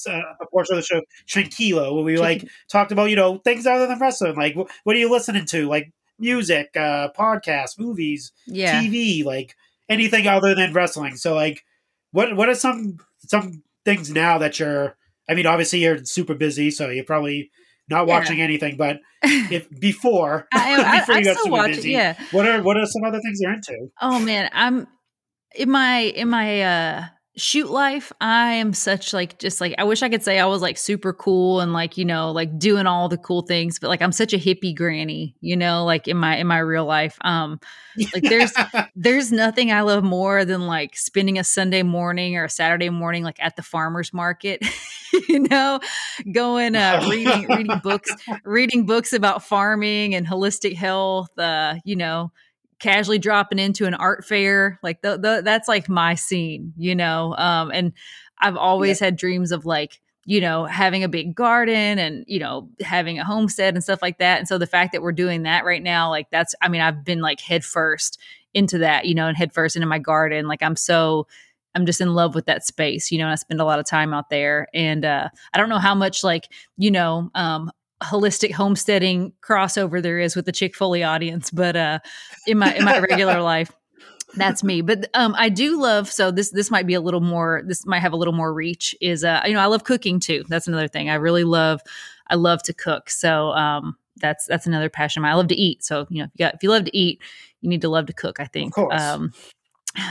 a 0.41 0.47
portion 0.51 0.77
of 0.77 0.83
the 0.83 0.87
show 0.87 1.01
tranquilo, 1.29 1.95
where 1.95 2.05
we 2.05 2.17
like 2.19 2.45
talked 2.71 2.93
about 2.93 3.11
you 3.11 3.17
know 3.17 3.39
things 3.39 3.67
other 3.67 3.87
than 3.87 3.99
wrestling. 3.99 4.37
Like, 4.37 4.55
wh- 4.55 4.71
what 4.85 4.97
are 4.97 4.99
you 4.99 5.11
listening 5.11 5.47
to? 5.47 5.69
Like 5.69 5.93
music, 6.19 6.71
uh, 6.77 7.09
podcasts, 7.19 7.79
movies, 7.79 8.33
Yeah. 8.47 8.81
TV, 8.83 9.25
like 9.25 9.57
anything 9.89 10.27
other 10.27 10.55
than 10.55 10.73
wrestling. 10.73 11.17
So 11.17 11.35
like 11.35 11.65
what 12.13 12.37
what 12.37 12.49
are 12.49 12.55
some 12.55 12.99
some 13.19 13.63
things 13.85 14.11
now 14.11 14.39
that 14.39 14.59
you're 14.59 14.97
I 15.29 15.35
mean 15.35 15.47
obviously 15.47 15.81
you're 15.81 16.05
super 16.05 16.35
busy 16.35 16.71
so 16.71 16.89
you're 16.89 17.05
probably 17.05 17.51
not 17.91 18.07
Yeah. 18.07 18.15
watching 18.15 18.41
anything 18.41 18.77
but 18.79 19.01
if 19.23 19.69
before 19.79 20.47
I, 20.55 21.01
before 21.01 21.15
I 21.17 21.19
you 21.19 21.25
got 21.25 21.37
super 21.39 21.51
watch 21.51 21.71
it. 21.71 21.77
busy 21.77 21.91
Yeah. 21.91 22.15
what 22.31 22.49
are 22.49 22.63
what 22.63 22.77
are 22.79 22.87
some 22.87 23.03
other 23.05 23.21
things 23.21 23.39
you're 23.43 23.53
into? 23.53 23.91
Oh 24.01 24.19
man, 24.21 24.49
I'm 24.53 24.87
in 25.57 25.71
my 25.71 25.99
in 26.01 26.29
my 26.29 26.63
uh 26.63 27.05
shoot 27.37 27.69
life 27.69 28.13
i 28.21 28.53
am 28.53 28.73
such 28.73 29.13
like 29.13 29.41
just 29.41 29.61
like 29.61 29.75
i 29.77 29.83
wish 29.83 30.05
i 30.05 30.09
could 30.09 30.23
say 30.23 30.39
i 30.39 30.47
was 30.47 30.63
like 30.63 30.79
super 30.79 31.13
cool 31.13 31.61
and 31.61 31.73
like 31.73 31.99
you 31.99 32.05
know 32.05 32.31
like 32.31 32.57
doing 32.61 32.87
all 32.87 33.09
the 33.09 33.19
cool 33.19 33.43
things 33.43 33.81
but 33.81 33.89
like 33.89 34.01
i'm 34.01 34.13
such 34.13 34.33
a 34.33 34.37
hippie 34.39 34.73
granny 34.75 35.35
you 35.41 35.57
know 35.57 35.85
like 35.85 36.07
in 36.07 36.17
my 36.17 36.37
in 36.37 36.47
my 36.47 36.59
real 36.59 36.85
life. 36.85 37.19
Um 37.23 37.59
Like, 38.13 38.23
there's- 38.23 38.55
there's 38.95 39.33
nothing 39.33 39.73
i 39.73 39.81
love 39.81 40.05
more 40.05 40.45
than 40.45 40.69
like 40.69 40.97
spending 40.97 41.37
a 41.39 41.43
sunday 41.45 41.83
morning 41.83 42.37
or 42.37 42.45
a 42.45 42.49
saturday 42.51 42.89
morning 42.91 43.25
like 43.25 43.41
at 43.41 43.57
the 43.57 43.63
farmers 43.63 44.13
market 44.13 44.65
you 45.29 45.41
know 45.41 45.81
going 46.33 46.77
uh 46.77 47.05
reading 47.11 47.49
reading 47.49 47.81
books 47.83 48.15
reading 48.45 48.87
books 48.87 49.13
about 49.13 49.43
farming 49.43 50.15
and 50.15 50.25
holistic 50.27 50.77
health 50.77 51.37
uh 51.39 51.75
you 51.85 51.97
know 51.97 52.31
casually 52.85 53.19
dropping 53.19 53.59
into 53.59 53.87
an 53.87 53.95
art 53.95 54.27
fair 54.27 54.79
like 54.83 55.01
the, 55.01 55.17
the, 55.17 55.41
that's 55.43 55.69
like 55.69 55.89
my 55.89 56.15
scene 56.15 56.75
you 56.77 56.95
know 56.95 57.35
um 57.39 57.71
and 57.73 57.95
i've 58.41 58.59
always 58.59 59.01
had 59.01 59.17
dreams 59.17 59.53
of 59.53 59.65
like 59.65 60.03
you 60.27 60.39
know 60.39 60.67
having 60.67 61.03
a 61.03 61.09
big 61.09 61.35
garden 61.35 61.99
and 61.99 62.27
you 62.29 62.39
know 62.39 62.69
having 62.83 63.19
a 63.19 63.25
homestead 63.25 63.73
and 63.73 63.83
stuff 63.83 64.03
like 64.03 64.19
that 64.19 64.39
and 64.39 64.47
so 64.47 64.59
the 64.59 64.67
fact 64.67 64.93
that 64.93 65.01
we're 65.01 65.13
doing 65.13 65.45
that 65.45 65.65
right 65.65 65.83
now 65.83 66.11
like 66.11 66.29
that's 66.31 66.55
i 66.61 66.69
mean 66.69 66.83
i've 66.83 67.07
been 67.07 67.23
like 67.23 67.41
head 67.41 67.65
first 67.65 68.21
into 68.53 68.77
that 68.77 69.07
you 69.07 69.15
know 69.15 69.29
and 69.29 69.39
head 69.39 69.55
first 69.55 69.77
into 69.77 69.89
my 69.89 69.99
garden 69.99 70.47
like 70.47 70.63
i'm 70.63 70.77
so 70.77 71.27
i'm 71.75 71.87
just 71.87 72.03
in 72.03 72.13
love 72.13 72.35
with 72.35 72.45
that 72.45 72.67
space 72.67 73.11
you 73.11 73.17
know 73.17 73.25
and 73.25 73.33
i 73.33 73.37
spend 73.37 73.63
a 73.63 73.65
lot 73.65 73.79
of 73.79 73.87
time 73.87 74.13
out 74.13 74.29
there 74.29 74.69
and 74.75 75.07
uh 75.07 75.27
i 75.55 75.59
don't 75.59 75.71
know 75.71 75.79
how 75.79 75.95
much 75.95 76.23
like 76.23 76.49
you 76.77 76.91
know 76.91 77.31
um 77.35 77.71
holistic 78.03 78.53
homesteading 78.53 79.33
crossover 79.43 80.03
there 80.03 80.19
is 80.19 80.37
with 80.37 80.47
the 80.47 80.53
Chick 80.53 80.75
Foley 80.75 81.03
audience, 81.03 81.51
but 81.51 81.77
uh, 81.77 81.99
in 82.47 82.59
my 82.59 82.75
in 82.75 82.85
my 82.85 82.99
regular 82.99 83.41
life, 83.43 83.71
that's 84.37 84.65
me. 84.65 84.81
But 84.81 85.09
um, 85.15 85.35
I 85.39 85.49
do 85.49 85.81
love. 85.81 86.11
So 86.11 86.31
this 86.31 86.51
this 86.51 86.71
might 86.71 86.87
be 86.87 86.95
a 86.95 87.01
little 87.01 87.21
more. 87.21 87.63
This 87.67 87.87
might 87.87 88.01
have 88.01 88.13
a 88.13 88.17
little 88.17 88.35
more 88.35 88.53
reach. 88.53 88.95
Is 89.01 89.25
uh, 89.25 89.43
you 89.47 89.55
know, 89.55 89.61
I 89.61 89.67
love 89.67 89.85
cooking 89.85 90.21
too. 90.21 90.45
That's 90.49 90.69
another 90.69 90.89
thing. 90.89 91.09
I 91.09 91.15
really 91.15 91.45
love. 91.45 91.81
I 92.29 92.35
love 92.37 92.63
to 92.65 92.73
cook. 92.73 93.11
So 93.11 93.51
um, 93.51 93.97
that's 94.17 94.47
that's 94.47 94.67
another 94.67 94.89
passion. 94.89 95.21
of 95.21 95.23
mine. 95.23 95.33
I 95.33 95.37
love 95.37 95.49
to 95.49 95.57
eat. 95.57 95.85
So 95.85 96.07
you 96.11 96.19
know, 96.19 96.25
if 96.25 96.31
you 96.35 96.45
got 96.45 96.55
if 96.55 96.63
you 96.63 96.71
love 96.71 96.85
to 96.85 96.97
eat, 96.97 97.21
you 97.61 97.69
need 97.69 97.83
to 97.83 97.89
love 97.89 98.07
to 98.07 98.13
cook. 98.13 98.41
I 98.41 98.47
think. 98.47 98.75
course. 98.75 99.01
Um, 99.01 99.33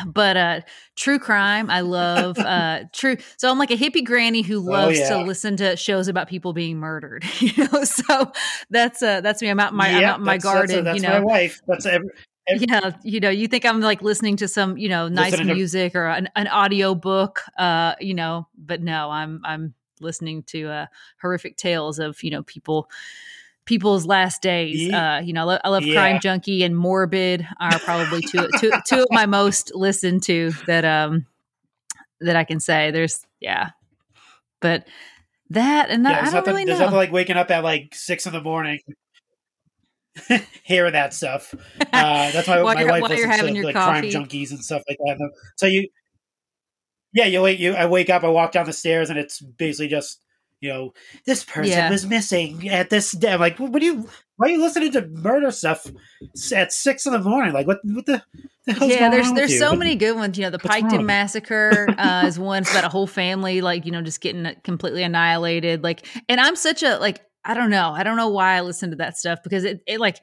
but 0.08 0.38
uh 0.38 0.62
true 0.96 1.20
crime 1.20 1.70
i 1.70 1.82
love 1.82 2.38
uh 2.40 2.82
true 2.94 3.18
so 3.38 3.50
i'm 3.50 3.58
like 3.60 3.72
a 3.72 3.76
hippie 3.78 4.04
granny 4.04 4.42
who 4.42 4.60
loves 4.60 4.98
yeah. 5.00 5.10
to 5.10 5.24
listen 5.24 5.58
to 5.58 5.76
shows 5.76 6.08
about 6.08 6.28
people 6.28 6.54
being 6.54 6.78
murdered 6.78 7.24
you 7.40 7.52
know 7.58 7.84
so 7.84 8.32
that's 8.70 9.02
uh 9.04 9.22
that's 9.22 9.42
me 9.42 9.50
i'm 9.50 9.60
out 9.60 9.72
in 9.72 9.78
my 9.78 9.90
i'm 9.90 10.02
Yep, 10.02 10.10
out 10.14 10.20
in 10.20 10.26
my 10.26 10.38
that's- 10.38 10.44
that's- 10.44 10.68
garden 10.72 10.86
that's, 10.86 11.02
you 11.04 11.08
my 11.10 11.20
know 11.20 11.26
wife 11.26 11.62
that's 11.68 11.86
every, 11.86 12.10
every 12.48 12.68
yeah 12.70 12.92
you 13.04 13.20
know 13.20 13.30
you 13.30 13.48
think 13.48 13.66
i'm 13.66 13.82
like 13.82 14.02
listening 14.02 14.38
to 14.38 14.48
some 14.48 14.78
you 14.78 14.90
know 14.90 15.08
nice 15.08 15.32
Listening 15.32 15.50
to- 15.50 15.56
music 15.56 15.96
or 15.96 16.08
an, 16.08 16.30
an 16.36 16.48
audio 16.48 16.96
book 16.96 17.42
uh 17.58 17.96
you 18.00 18.14
know 18.14 18.48
but 18.58 18.82
no 18.82 19.10
i'm 19.10 19.42
i'm 19.44 19.74
listening 20.00 20.44
to 20.44 20.68
uh 20.70 20.86
horrific 21.22 21.56
tales 21.58 22.00
of 22.00 22.22
you 22.24 22.32
know 22.32 22.44
people 22.44 22.90
people's 23.66 24.06
last 24.06 24.42
days. 24.42 24.90
Uh, 24.92 25.22
you 25.24 25.34
know, 25.34 25.60
I 25.64 25.70
love 25.70 25.84
Yeah. 25.86 25.94
Crime 25.94 26.20
Junkie 26.20 26.64
and 26.64 26.76
Morbid 26.76 27.48
are 27.60 27.80
probably 27.80 28.22
two, 28.22 28.50
two, 28.60 28.74
two 28.86 29.02
of 29.02 29.08
my 29.12 29.26
most 29.26 29.72
listened 29.76 30.24
to 30.24 30.52
that 30.68 30.86
um 30.86 31.26
that 32.22 32.36
I 32.36 32.44
can 32.44 32.60
say. 32.60 32.92
There's 32.92 33.26
yeah, 33.40 33.72
but 34.62 34.88
that 35.50 35.90
and 35.90 36.06
Yeah, 36.06 36.12
that, 36.12 36.18
I 36.18 36.22
there's 36.22 36.34
don't 36.34 36.40
nothing, 36.40 36.54
really 36.54 36.66
there's 36.66 36.80
nothing 36.80 36.98
like 36.98 37.12
waking 37.12 37.38
up 37.38 37.52
at 37.52 37.64
like 37.64 37.94
six 37.94 38.26
in 38.26 38.34
the 38.34 38.42
morning, 38.42 38.80
hearing 40.64 40.94
that 40.94 41.14
stuff. 41.14 41.54
Uh, 41.94 42.32
that's 42.32 42.48
why 42.48 42.62
my 42.64 42.86
wife 42.86 43.02
listens 43.10 43.38
to 43.38 43.66
like 43.66 43.76
crime 43.76 44.04
junkies 44.06 44.52
and 44.52 44.64
stuff 44.64 44.84
like 44.88 44.98
that. 45.00 45.32
So 45.58 45.68
you, 45.68 45.88
yeah, 47.14 47.26
you 47.26 47.42
wait. 47.42 47.60
You, 47.60 47.74
I 47.74 47.86
wake 47.86 48.10
up, 48.10 48.24
I 48.24 48.30
walk 48.30 48.54
down 48.54 48.66
the 48.66 48.74
stairs, 48.74 49.10
and 49.10 49.20
it's 49.20 49.40
basically 49.42 49.88
just 49.90 50.20
you 50.64 50.70
know 50.70 50.94
this 51.26 51.44
person 51.44 51.72
Yeah. 51.72 51.90
was 51.90 52.06
missing 52.06 52.70
at 52.70 52.90
this 52.90 53.12
day. 53.12 53.34
I'm 53.34 53.40
like, 53.40 53.60
what, 53.60 53.80
do 53.80 53.86
you? 53.86 54.10
Why 54.38 54.48
are 54.48 54.52
you 54.52 54.62
listening 54.62 54.92
to 54.94 55.06
murder 55.08 55.52
stuff 55.52 55.86
at 56.56 56.72
six 56.72 57.06
in 57.06 57.12
the 57.12 57.20
morning? 57.20 57.54
Like, 57.54 57.68
what? 57.68 57.80
What 57.84 58.06
the? 58.06 58.24
the 58.66 58.88
yeah, 58.88 59.10
there's 59.10 59.32
there's 59.34 59.52
you? 59.52 59.60
so 59.60 59.76
many 59.76 59.96
good 59.96 60.16
ones. 60.16 60.38
You 60.38 60.46
know, 60.46 60.50
the 60.50 60.60
Piketon 60.60 61.06
massacre 61.06 61.94
uh, 61.98 62.24
is 62.26 62.40
one. 62.40 62.62
It's 62.62 62.72
about 62.72 62.86
a 62.86 62.90
whole 62.90 63.08
family, 63.08 63.62
like 63.62 63.86
you 63.86 63.92
know, 63.92 64.02
just 64.02 64.22
getting 64.22 64.56
completely 64.64 65.04
annihilated. 65.04 65.84
Like, 65.84 66.08
and 66.30 66.40
I'm 66.40 66.56
such 66.56 66.82
a 66.82 66.98
like 66.98 67.22
I 67.46 67.54
don't 67.54 67.70
know, 67.70 67.92
I 67.92 68.04
don't 68.04 68.16
know 68.16 68.30
why 68.30 68.56
I 68.56 68.62
listen 68.62 68.92
to 68.92 68.96
that 68.98 69.18
stuff 69.18 69.40
because 69.44 69.66
it, 69.66 69.82
it 69.86 70.00
like 70.00 70.18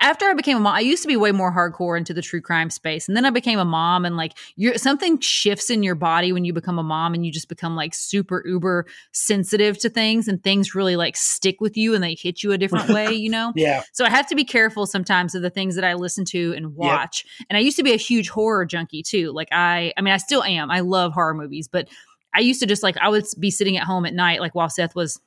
after 0.00 0.26
I 0.26 0.34
became 0.34 0.56
a 0.56 0.60
mom, 0.60 0.74
I 0.74 0.80
used 0.80 1.02
to 1.02 1.08
be 1.08 1.16
way 1.16 1.30
more 1.30 1.52
hardcore 1.52 1.98
into 1.98 2.14
the 2.14 2.22
true 2.22 2.40
crime 2.40 2.70
space, 2.70 3.06
and 3.06 3.16
then 3.16 3.24
I 3.24 3.30
became 3.30 3.58
a 3.58 3.64
mom, 3.64 4.04
and 4.04 4.16
like 4.16 4.32
you're 4.56 4.78
something 4.78 5.20
shifts 5.20 5.70
in 5.70 5.82
your 5.82 5.94
body 5.94 6.32
when 6.32 6.44
you 6.44 6.52
become 6.52 6.78
a 6.78 6.82
mom, 6.82 7.14
and 7.14 7.24
you 7.24 7.32
just 7.32 7.48
become 7.48 7.76
like 7.76 7.94
super 7.94 8.42
uber 8.46 8.86
sensitive 9.12 9.78
to 9.78 9.90
things, 9.90 10.28
and 10.28 10.42
things 10.42 10.74
really 10.74 10.96
like 10.96 11.16
stick 11.16 11.60
with 11.60 11.76
you, 11.76 11.94
and 11.94 12.02
they 12.02 12.14
hit 12.14 12.42
you 12.42 12.52
a 12.52 12.58
different 12.58 12.88
way, 12.90 13.12
you 13.12 13.30
know. 13.30 13.52
Yeah, 13.54 13.82
So 13.92 14.04
I 14.04 14.10
have 14.10 14.26
to 14.28 14.34
be 14.34 14.44
careful 14.44 14.86
sometimes 14.86 15.34
of 15.34 15.42
the 15.42 15.50
things 15.50 15.74
that 15.74 15.84
I 15.84 15.94
listen 15.94 16.24
to 16.26 16.54
and 16.56 16.74
watch. 16.74 17.24
And 17.48 17.56
I 17.56 17.60
used 17.60 17.76
to 17.76 17.82
be 17.82 17.92
a 17.92 17.96
huge 17.96 18.28
horror 18.30 18.64
junkie 18.64 19.02
too. 19.02 19.32
Like 19.32 19.48
I 19.52 19.92
I 19.96 20.00
mean 20.00 20.14
I 20.14 20.18
still 20.18 20.42
am. 20.42 20.70
I 20.70 20.80
love 20.80 21.12
horror 21.12 21.34
movies, 21.34 21.68
but 21.68 21.88
I 22.34 22.40
used 22.40 22.60
to 22.60 22.66
just 22.66 22.82
like 22.82 22.96
I 22.98 23.08
would 23.08 23.24
be 23.38 23.50
sitting 23.50 23.76
at 23.76 23.84
home 23.84 24.06
at 24.06 24.14
night 24.14 24.40
like 24.40 24.54
while 24.54 24.70
Seth 24.70 24.94
was 24.94 25.20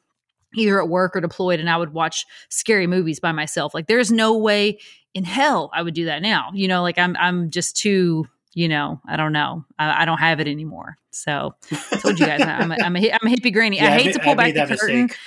either 0.56 0.82
at 0.82 0.90
work 0.90 1.16
or 1.16 1.22
deployed 1.22 1.60
and 1.60 1.70
I 1.70 1.78
would 1.78 1.94
watch 1.94 2.26
scary 2.50 2.88
movies 2.88 3.20
by 3.20 3.32
myself. 3.32 3.74
Like 3.74 3.88
there's 3.88 4.12
no 4.12 4.38
way 4.38 4.80
in 5.14 5.24
hell 5.24 5.70
I 5.74 5.82
would 5.82 5.94
do 5.94 6.06
that 6.06 6.22
now. 6.22 6.52
You 6.54 6.68
know, 6.68 6.82
like 6.82 6.98
I'm 6.98 7.16
I'm 7.18 7.50
just 7.50 7.78
too, 7.78 8.28
you 8.54 8.68
know, 8.68 9.02
I 9.08 9.16
don't 9.16 9.34
know. 9.34 9.66
I, 9.78 10.04
I 10.04 10.06
don't 10.06 10.20
have 10.20 10.40
it 10.40 10.48
anymore. 10.48 10.98
So 11.12 11.56
I 11.92 11.98
told 11.98 12.20
you 12.20 12.26
guys 12.26 12.42
I'm 12.42 12.72
a, 12.72 12.76
I'm 12.76 12.96
a, 12.96 13.12
I'm 13.12 13.28
a 13.28 13.36
hippie 13.36 13.54
granny. 13.54 13.78
Yeah, 13.78 13.92
I 13.92 13.96
I 13.96 14.00
hate 14.00 14.06
ma- 14.08 14.12
to 14.14 14.20
pull 14.20 14.36
made 14.36 14.56
back 14.56 14.70
the 14.70 14.78
curtain 14.78 15.04
mistake. 15.04 15.20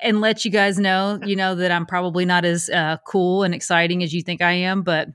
and 0.00 0.20
let 0.20 0.44
you 0.44 0.50
guys 0.50 0.78
know, 0.78 1.20
you 1.24 1.36
know, 1.36 1.54
that 1.54 1.70
I'm 1.70 1.86
probably 1.86 2.24
not 2.24 2.44
as 2.44 2.68
uh, 2.70 2.96
cool 3.06 3.44
and 3.44 3.54
exciting 3.54 4.02
as 4.02 4.12
you 4.12 4.22
think 4.22 4.42
I 4.42 4.52
am. 4.52 4.82
But 4.82 5.08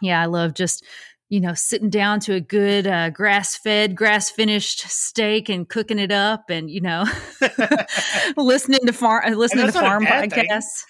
yeah, 0.00 0.20
I 0.20 0.26
love 0.26 0.54
just, 0.54 0.84
you 1.32 1.40
know, 1.40 1.54
sitting 1.54 1.88
down 1.88 2.20
to 2.20 2.34
a 2.34 2.40
good 2.40 2.86
uh, 2.86 3.08
grass 3.08 3.56
fed, 3.56 3.96
grass 3.96 4.28
finished 4.28 4.80
steak 4.80 5.48
and 5.48 5.66
cooking 5.66 5.98
it 5.98 6.12
up 6.12 6.50
and, 6.50 6.70
you 6.70 6.82
know, 6.82 7.06
listening 8.36 8.80
to 8.84 8.92
farm, 8.92 9.24
uh, 9.24 9.34
listening 9.34 9.64
to 9.64 9.72
that's 9.72 9.74
not 9.74 9.84
a 9.84 9.88
farm 9.88 10.04
podcasts. 10.04 10.84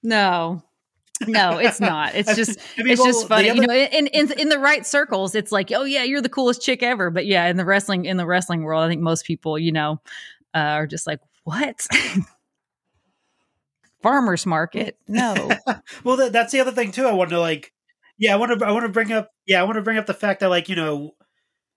No, 0.00 0.62
no, 1.26 1.58
it's 1.58 1.80
not. 1.80 2.14
It's 2.14 2.36
just, 2.36 2.60
I 2.78 2.84
mean, 2.84 2.92
it's 2.92 3.00
well, 3.00 3.08
just 3.08 3.26
funny, 3.26 3.50
other- 3.50 3.60
you 3.60 3.66
know. 3.66 3.74
In, 3.74 4.06
in 4.06 4.30
in 4.38 4.48
the 4.50 4.60
right 4.60 4.86
circles, 4.86 5.34
it's 5.34 5.50
like, 5.50 5.72
oh 5.72 5.82
yeah, 5.82 6.04
you're 6.04 6.22
the 6.22 6.28
coolest 6.28 6.62
chick 6.62 6.84
ever. 6.84 7.10
But 7.10 7.26
yeah, 7.26 7.46
in 7.46 7.56
the 7.56 7.64
wrestling 7.64 8.04
in 8.04 8.16
the 8.16 8.26
wrestling 8.26 8.62
world, 8.62 8.84
I 8.84 8.88
think 8.88 9.02
most 9.02 9.24
people, 9.24 9.58
you 9.58 9.72
know, 9.72 10.00
uh, 10.54 10.58
are 10.58 10.86
just 10.86 11.08
like, 11.08 11.18
what? 11.42 11.88
Farmers 14.00 14.46
market? 14.46 14.96
No. 15.08 15.50
well, 16.04 16.18
that, 16.18 16.30
that's 16.32 16.52
the 16.52 16.60
other 16.60 16.70
thing 16.70 16.92
too. 16.92 17.08
I 17.08 17.26
to 17.26 17.40
like, 17.40 17.72
yeah, 18.22 18.32
I 18.32 18.36
want 18.36 18.58
to, 18.58 18.64
I 18.64 18.70
want 18.70 18.84
to 18.86 18.88
bring 18.88 19.12
up, 19.12 19.30
yeah, 19.46 19.60
I 19.60 19.64
want 19.64 19.76
to 19.76 19.82
bring 19.82 19.98
up 19.98 20.06
the 20.06 20.14
fact 20.14 20.40
that 20.40 20.48
like, 20.48 20.68
you 20.68 20.76
know, 20.76 21.14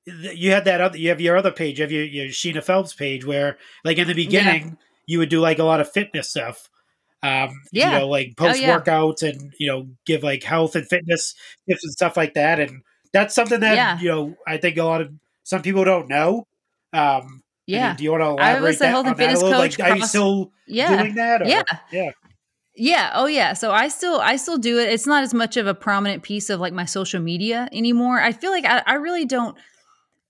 you 0.05 0.51
had 0.51 0.65
that 0.65 0.81
other, 0.81 0.97
you 0.97 1.09
have 1.09 1.19
your 1.19 1.35
other 1.35 1.51
page, 1.51 1.79
you 1.79 1.83
have 1.83 1.91
your, 1.91 2.03
your 2.03 2.27
Sheena 2.27 2.63
Phelps 2.63 2.93
page 2.93 3.25
where, 3.25 3.57
like, 3.83 3.97
in 3.97 4.07
the 4.07 4.13
beginning, 4.13 4.77
you 5.07 5.17
would 5.19 5.29
do 5.29 5.39
like 5.39 5.57
a 5.59 5.63
lot 5.63 5.81
of 5.81 5.91
fitness 5.91 6.29
stuff. 6.29 6.69
Um, 7.23 7.49
Yeah. 7.71 7.93
you 7.93 7.99
know, 7.99 8.07
like 8.07 8.33
Oh, 8.37 8.45
post 8.45 8.61
yeah. 8.61 8.79
workouts 8.79 9.23
and 9.27 9.51
you 9.57 9.67
know, 9.67 9.87
give 10.05 10.21
like 10.21 10.43
health 10.43 10.75
and 10.75 10.87
fitness 10.87 11.33
tips 11.67 11.83
and 11.83 11.91
stuff 11.93 12.15
like 12.17 12.35
that. 12.35 12.59
And 12.59 12.83
that's 13.13 13.33
something 13.33 13.61
that 13.61 13.75
Yeah. 13.75 13.99
you 13.99 14.09
know, 14.09 14.35
I 14.45 14.57
think 14.57 14.77
a 14.77 14.83
lot 14.83 15.01
of 15.01 15.11
some 15.43 15.63
people 15.63 15.83
don't 15.85 16.07
know. 16.07 16.45
Um, 16.93 17.01
I 17.01 17.21
mean, 17.21 17.41
Yeah. 17.65 17.95
do 17.95 18.03
you 18.03 18.11
want 18.11 18.21
to 18.21 18.27
I 18.27 18.51
elaborate 18.51 18.61
was 18.67 18.75
a 18.75 18.79
that, 18.79 18.89
health 18.89 19.05
and 19.07 19.13
on 19.15 19.17
that 19.17 19.23
a 19.23 19.37
fitness 19.37 19.41
coach 19.41 19.79
Like, 19.79 19.89
are 19.91 19.97
you 19.97 20.05
still 20.05 20.51
Yeah. 20.67 20.97
doing 21.01 21.15
that? 21.15 21.41
Or? 21.41 21.45
Yeah. 21.45 21.63
Yeah. 21.91 22.11
Yeah. 22.75 23.11
Oh, 23.13 23.25
yeah. 23.25 23.53
So 23.53 23.71
I 23.71 23.87
still, 23.87 24.19
I 24.19 24.35
still 24.35 24.57
do 24.57 24.79
it. 24.79 24.89
It's 24.89 25.07
not 25.07 25.23
as 25.23 25.33
much 25.33 25.57
of 25.57 25.67
a 25.67 25.73
prominent 25.73 26.23
piece 26.23 26.49
of 26.49 26.59
like 26.59 26.73
my 26.73 26.85
social 26.85 27.21
media 27.21 27.69
anymore. 27.71 28.19
I 28.19 28.31
feel 28.31 28.51
like 28.51 28.65
I, 28.65 28.83
I 28.85 28.93
really 28.95 29.25
don't. 29.25 29.57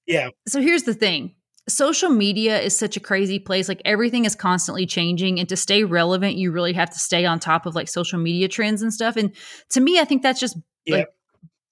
Yeah. 0.06 0.30
So 0.48 0.62
here's 0.62 0.84
the 0.84 0.94
thing. 0.94 1.36
Social 1.68 2.12
media 2.12 2.60
is 2.60 2.78
such 2.78 2.96
a 2.96 3.00
crazy 3.00 3.40
place. 3.40 3.68
Like 3.68 3.82
everything 3.86 4.26
is 4.26 4.36
constantly 4.36 4.86
changing. 4.86 5.40
And 5.40 5.50
to 5.50 5.56
stay 5.56 5.84
relevant, 5.84 6.36
you 6.36 6.52
really 6.52 6.74
have 6.74 6.92
to 6.92 7.00
stay 7.00 7.26
on 7.26 7.40
top 7.40 7.66
of 7.66 7.74
like 7.74 7.88
social 7.88 8.20
media 8.20 8.48
trends 8.48 8.84
and 8.84 8.94
stuff. 8.94 9.16
And 9.16 9.36
to 9.72 9.82
me, 9.82 10.00
I 10.00 10.06
think 10.06 10.22
that's 10.22 10.40
just 10.40 10.58
Yeah. 10.86 10.98
like 10.98 11.08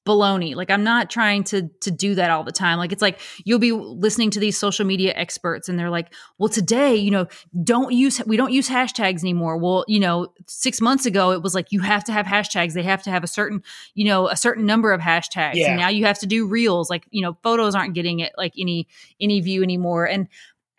baloney. 0.06 0.56
Like 0.56 0.70
I'm 0.70 0.84
not 0.84 1.10
trying 1.10 1.44
to 1.46 1.70
to 1.82 1.92
do 1.92 2.16
that 2.16 2.30
all 2.30 2.44
the 2.44 2.52
time. 2.52 2.78
Like 2.78 2.92
it's 2.92 3.02
like 3.02 3.20
you'll 3.46 3.60
be 3.60 3.72
listening 3.72 4.30
to 4.32 4.40
these 4.40 4.58
social 4.58 4.86
media 4.86 5.14
experts 5.16 5.70
and 5.70 5.80
they're 5.80 5.90
like, 5.90 6.14
"Well, 6.38 6.50
today, 6.50 6.96
you 6.96 7.10
know, 7.10 7.28
don't 7.64 7.94
use 7.94 8.22
we 8.26 8.36
don't 8.36 8.52
use 8.52 8.68
hashtags 8.68 9.22
anymore." 9.22 9.58
Well, 9.58 9.86
you 9.88 10.00
know, 10.00 10.28
6 10.48 10.82
months 10.82 11.06
ago 11.06 11.32
it 11.32 11.42
was 11.42 11.56
like 11.56 11.72
you 11.72 11.80
have 11.82 12.04
to 12.06 12.12
have 12.12 12.26
hashtags. 12.26 12.74
They 12.74 12.84
have 12.84 13.04
to 13.04 13.12
have 13.12 13.24
a 13.24 13.28
certain, 13.28 13.64
you 13.94 14.06
know, 14.06 14.28
a 14.28 14.36
certain 14.36 14.66
number 14.66 14.92
of 14.92 15.00
hashtags. 15.00 15.56
Yeah. 15.56 15.70
And 15.70 15.80
now 15.80 15.90
you 15.90 16.06
have 16.06 16.20
to 16.20 16.28
do 16.28 16.48
reels. 16.48 16.90
Like, 16.90 17.08
you 17.12 17.22
know, 17.22 17.38
photos 17.42 17.76
aren't 17.76 17.94
getting 17.94 18.20
it 18.20 18.34
like 18.38 18.54
any 18.58 18.88
any 19.22 19.40
view 19.40 19.64
anymore. 19.64 20.06
And 20.06 20.28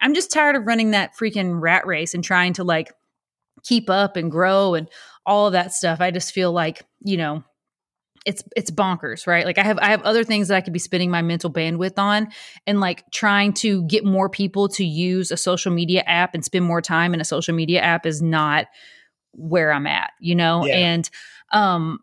I'm 0.01 0.15
just 0.15 0.31
tired 0.31 0.57
of 0.57 0.67
running 0.67 0.91
that 0.91 1.17
freaking 1.17 1.61
rat 1.61 1.87
race 1.87 2.13
and 2.13 2.23
trying 2.23 2.53
to 2.55 2.65
like 2.65 2.93
keep 3.63 3.89
up 3.89 4.17
and 4.17 4.31
grow 4.31 4.75
and 4.75 4.89
all 5.25 5.47
of 5.47 5.55
that 5.55 5.73
stuff. 5.73 6.03
I 6.03 6.11
just 6.11 6.33
feel 6.33 6.53
like, 6.53 6.83
you 7.03 7.17
know, 7.17 7.43
it's 8.25 8.43
it's 8.57 8.71
bonkers, 8.71 9.27
right? 9.27 9.45
Like 9.45 9.59
I 9.59 9.63
have 9.63 9.79
I 9.79 9.89
have 9.89 10.03
other 10.03 10.25
things 10.25 10.49
that 10.49 10.57
I 10.57 10.61
could 10.61 10.73
be 10.73 10.79
spending 10.79 11.11
my 11.11 11.23
mental 11.23 11.51
bandwidth 11.53 11.99
on 11.99 12.29
and 12.67 12.81
like 12.81 13.05
trying 13.11 13.53
to 13.55 13.83
get 13.85 14.05
more 14.05 14.29
people 14.29 14.69
to 14.71 14.85
use 14.85 15.31
a 15.31 15.37
social 15.37 15.73
media 15.73 16.03
app 16.07 16.35
and 16.35 16.45
spend 16.45 16.65
more 16.65 16.81
time 16.81 17.15
in 17.15 17.21
a 17.21 17.25
social 17.25 17.55
media 17.55 17.81
app 17.81 18.07
is 18.07 18.23
not 18.23 18.67
where 19.33 19.73
I'm 19.73 19.87
at, 19.87 20.13
you 20.21 20.35
know? 20.35 20.65
Yeah. 20.65 20.77
And 20.77 21.11
um 21.53 22.01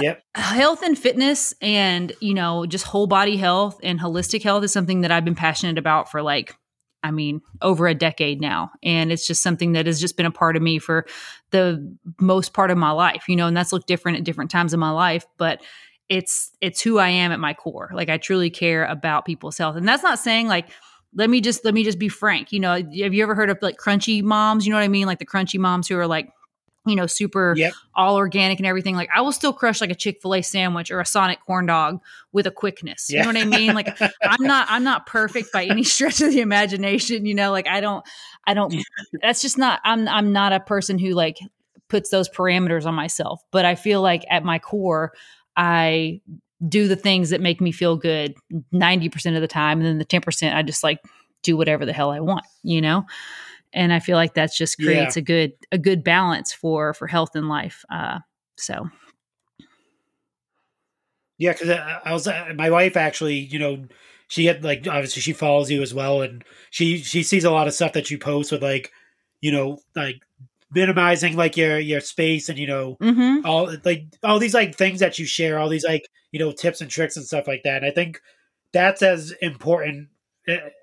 Yep. 0.00 0.22
health 0.34 0.82
and 0.82 0.98
fitness 0.98 1.54
and 1.60 2.12
you 2.20 2.34
know 2.34 2.66
just 2.66 2.84
whole 2.84 3.06
body 3.06 3.36
health 3.36 3.80
and 3.82 3.98
holistic 3.98 4.42
health 4.42 4.62
is 4.62 4.72
something 4.72 5.00
that 5.00 5.10
i've 5.10 5.24
been 5.24 5.34
passionate 5.34 5.78
about 5.78 6.10
for 6.10 6.22
like 6.22 6.54
i 7.02 7.10
mean 7.10 7.40
over 7.62 7.86
a 7.86 7.94
decade 7.94 8.40
now. 8.40 8.70
And 8.82 9.12
it's 9.12 9.26
just 9.26 9.42
something 9.42 9.72
that 9.72 9.86
has 9.86 10.00
just 10.00 10.16
been 10.16 10.26
a 10.26 10.30
part 10.30 10.56
of 10.56 10.62
me 10.62 10.78
for 10.78 11.06
the 11.50 11.96
most 12.20 12.52
part 12.52 12.70
of 12.70 12.78
my 12.78 12.90
life 12.90 13.24
you 13.28 13.36
know 13.36 13.46
and 13.46 13.56
that's 13.56 13.72
looked 13.72 13.88
different 13.88 14.18
at 14.18 14.24
different 14.24 14.50
times 14.50 14.72
in 14.74 14.80
my 14.80 14.90
life 14.90 15.26
but 15.38 15.62
it's 16.08 16.50
it's 16.60 16.80
who 16.80 16.98
i 16.98 17.08
am 17.08 17.32
at 17.32 17.40
my 17.40 17.54
core. 17.54 17.90
Like 17.92 18.08
i 18.08 18.18
truly 18.18 18.50
care 18.50 18.84
about 18.84 19.24
people's 19.24 19.58
health. 19.58 19.76
And 19.76 19.88
that's 19.88 20.02
not 20.02 20.18
saying 20.18 20.48
like 20.48 20.68
let 21.14 21.28
me 21.28 21.40
just 21.40 21.64
let 21.64 21.74
me 21.74 21.82
just 21.82 21.98
be 21.98 22.08
frank 22.08 22.52
you 22.52 22.60
know 22.60 22.74
have 22.74 23.14
you 23.14 23.22
ever 23.22 23.34
heard 23.34 23.50
of 23.50 23.58
like 23.62 23.76
crunchy 23.76 24.22
moms? 24.22 24.66
You 24.66 24.72
know 24.72 24.78
what 24.78 24.84
i 24.84 24.88
mean? 24.88 25.06
Like 25.06 25.18
the 25.18 25.26
crunchy 25.26 25.58
moms 25.58 25.88
who 25.88 25.96
are 25.98 26.06
like 26.06 26.30
you 26.86 26.96
know 26.96 27.06
super 27.06 27.54
Yep. 27.56 27.72
all 27.94 28.16
organic 28.16 28.58
and 28.58 28.66
everything. 28.66 28.96
Like 28.96 29.10
I 29.14 29.20
will 29.20 29.32
still 29.32 29.52
crush 29.52 29.80
like 29.80 29.90
a 29.90 29.94
Chick 29.94 30.20
Fil 30.22 30.34
A 30.34 30.42
sandwich 30.42 30.90
or 30.90 31.00
a 31.00 31.06
Sonic 31.06 31.40
corn 31.44 31.66
dog 31.66 32.00
with 32.32 32.46
a 32.46 32.50
quickness. 32.50 33.10
You 33.10 33.16
Yeah. 33.16 33.22
know 33.22 33.28
what 33.28 33.36
I 33.36 33.44
mean? 33.44 33.74
Like 33.74 34.00
I'm 34.22 34.42
not 34.42 34.66
I'm 34.70 34.84
not 34.84 35.06
perfect 35.06 35.52
by 35.52 35.64
any 35.64 35.82
stretch 35.84 36.20
of 36.20 36.30
the 36.32 36.40
imagination. 36.40 37.26
You 37.26 37.34
know, 37.34 37.50
like 37.50 37.66
I 37.66 37.80
don't 37.80 38.04
I 38.46 38.54
don't. 38.54 38.74
That's 39.22 39.42
just 39.42 39.58
not. 39.58 39.80
I'm 39.84 40.08
I'm 40.08 40.32
not 40.32 40.52
a 40.52 40.60
person 40.60 40.98
who 40.98 41.10
like 41.10 41.36
puts 41.88 42.08
those 42.10 42.28
parameters 42.28 42.86
on 42.86 42.94
myself. 42.94 43.42
But 43.50 43.64
I 43.64 43.74
feel 43.74 44.00
like 44.00 44.24
at 44.30 44.44
my 44.44 44.58
core, 44.58 45.12
I 45.56 46.20
do 46.66 46.88
the 46.88 46.96
things 46.96 47.30
that 47.30 47.40
make 47.40 47.60
me 47.60 47.72
feel 47.72 47.96
good 47.96 48.34
90% 48.72 49.34
of 49.34 49.40
the 49.40 49.48
time 49.48 49.78
and 49.78 49.86
then 49.86 49.98
the 49.98 50.04
10% 50.04 50.54
I 50.54 50.62
just 50.62 50.82
like 50.84 51.00
do 51.42 51.56
whatever 51.56 51.86
the 51.86 51.92
hell 51.92 52.10
I 52.10 52.20
want, 52.20 52.44
you 52.62 52.80
know? 52.82 53.04
And 53.72 53.92
I 53.92 54.00
feel 54.00 54.16
like 54.16 54.34
that's 54.34 54.56
just 54.56 54.78
Yeah. 54.78 54.86
creates 54.86 55.16
a 55.16 55.22
good 55.22 55.52
a 55.72 55.78
good 55.78 56.02
balance 56.04 56.52
for 56.52 56.94
for 56.94 57.06
health 57.06 57.30
and 57.34 57.48
life. 57.48 57.84
Uh 57.90 58.18
so 58.56 58.88
Yeah, 61.38 61.52
because 61.52 61.70
I, 61.70 62.00
I 62.04 62.12
was 62.12 62.26
uh, 62.28 62.52
my 62.54 62.70
wife 62.70 62.96
actually, 62.96 63.38
you 63.38 63.58
know, 63.58 63.86
she 64.28 64.44
had 64.46 64.62
like 64.62 64.86
obviously 64.86 65.22
she 65.22 65.32
follows 65.32 65.70
you 65.70 65.82
as 65.82 65.94
well, 65.94 66.20
and 66.22 66.44
she 66.70 66.98
she 66.98 67.22
sees 67.22 67.44
a 67.44 67.50
lot 67.50 67.66
of 67.66 67.74
stuff 67.74 67.94
that 67.94 68.10
you 68.10 68.18
post 68.18 68.52
with 68.52 68.62
like, 68.62 68.92
you 69.40 69.50
know, 69.50 69.78
like 69.96 70.16
minimizing 70.72 71.36
like 71.36 71.56
your 71.56 71.78
your 71.78 72.00
space 72.00 72.48
and 72.48 72.58
you 72.58 72.66
know 72.66 72.96
mhm. 73.02 73.44
all 73.44 73.74
like 73.84 74.04
all 74.22 74.38
these 74.38 74.54
like 74.54 74.76
things 74.76 75.00
that 75.00 75.18
you 75.18 75.24
share, 75.26 75.58
all 75.58 75.68
these 75.70 75.84
like 75.84 76.08
you 76.32 76.38
know 76.38 76.52
tips 76.52 76.80
and 76.82 76.90
tricks 76.90 77.16
and 77.16 77.26
stuff 77.26 77.48
like 77.48 77.62
that. 77.64 77.78
And 77.78 77.86
I 77.86 77.90
think 77.90 78.20
that's 78.72 79.02
as 79.02 79.32
important 79.42 80.08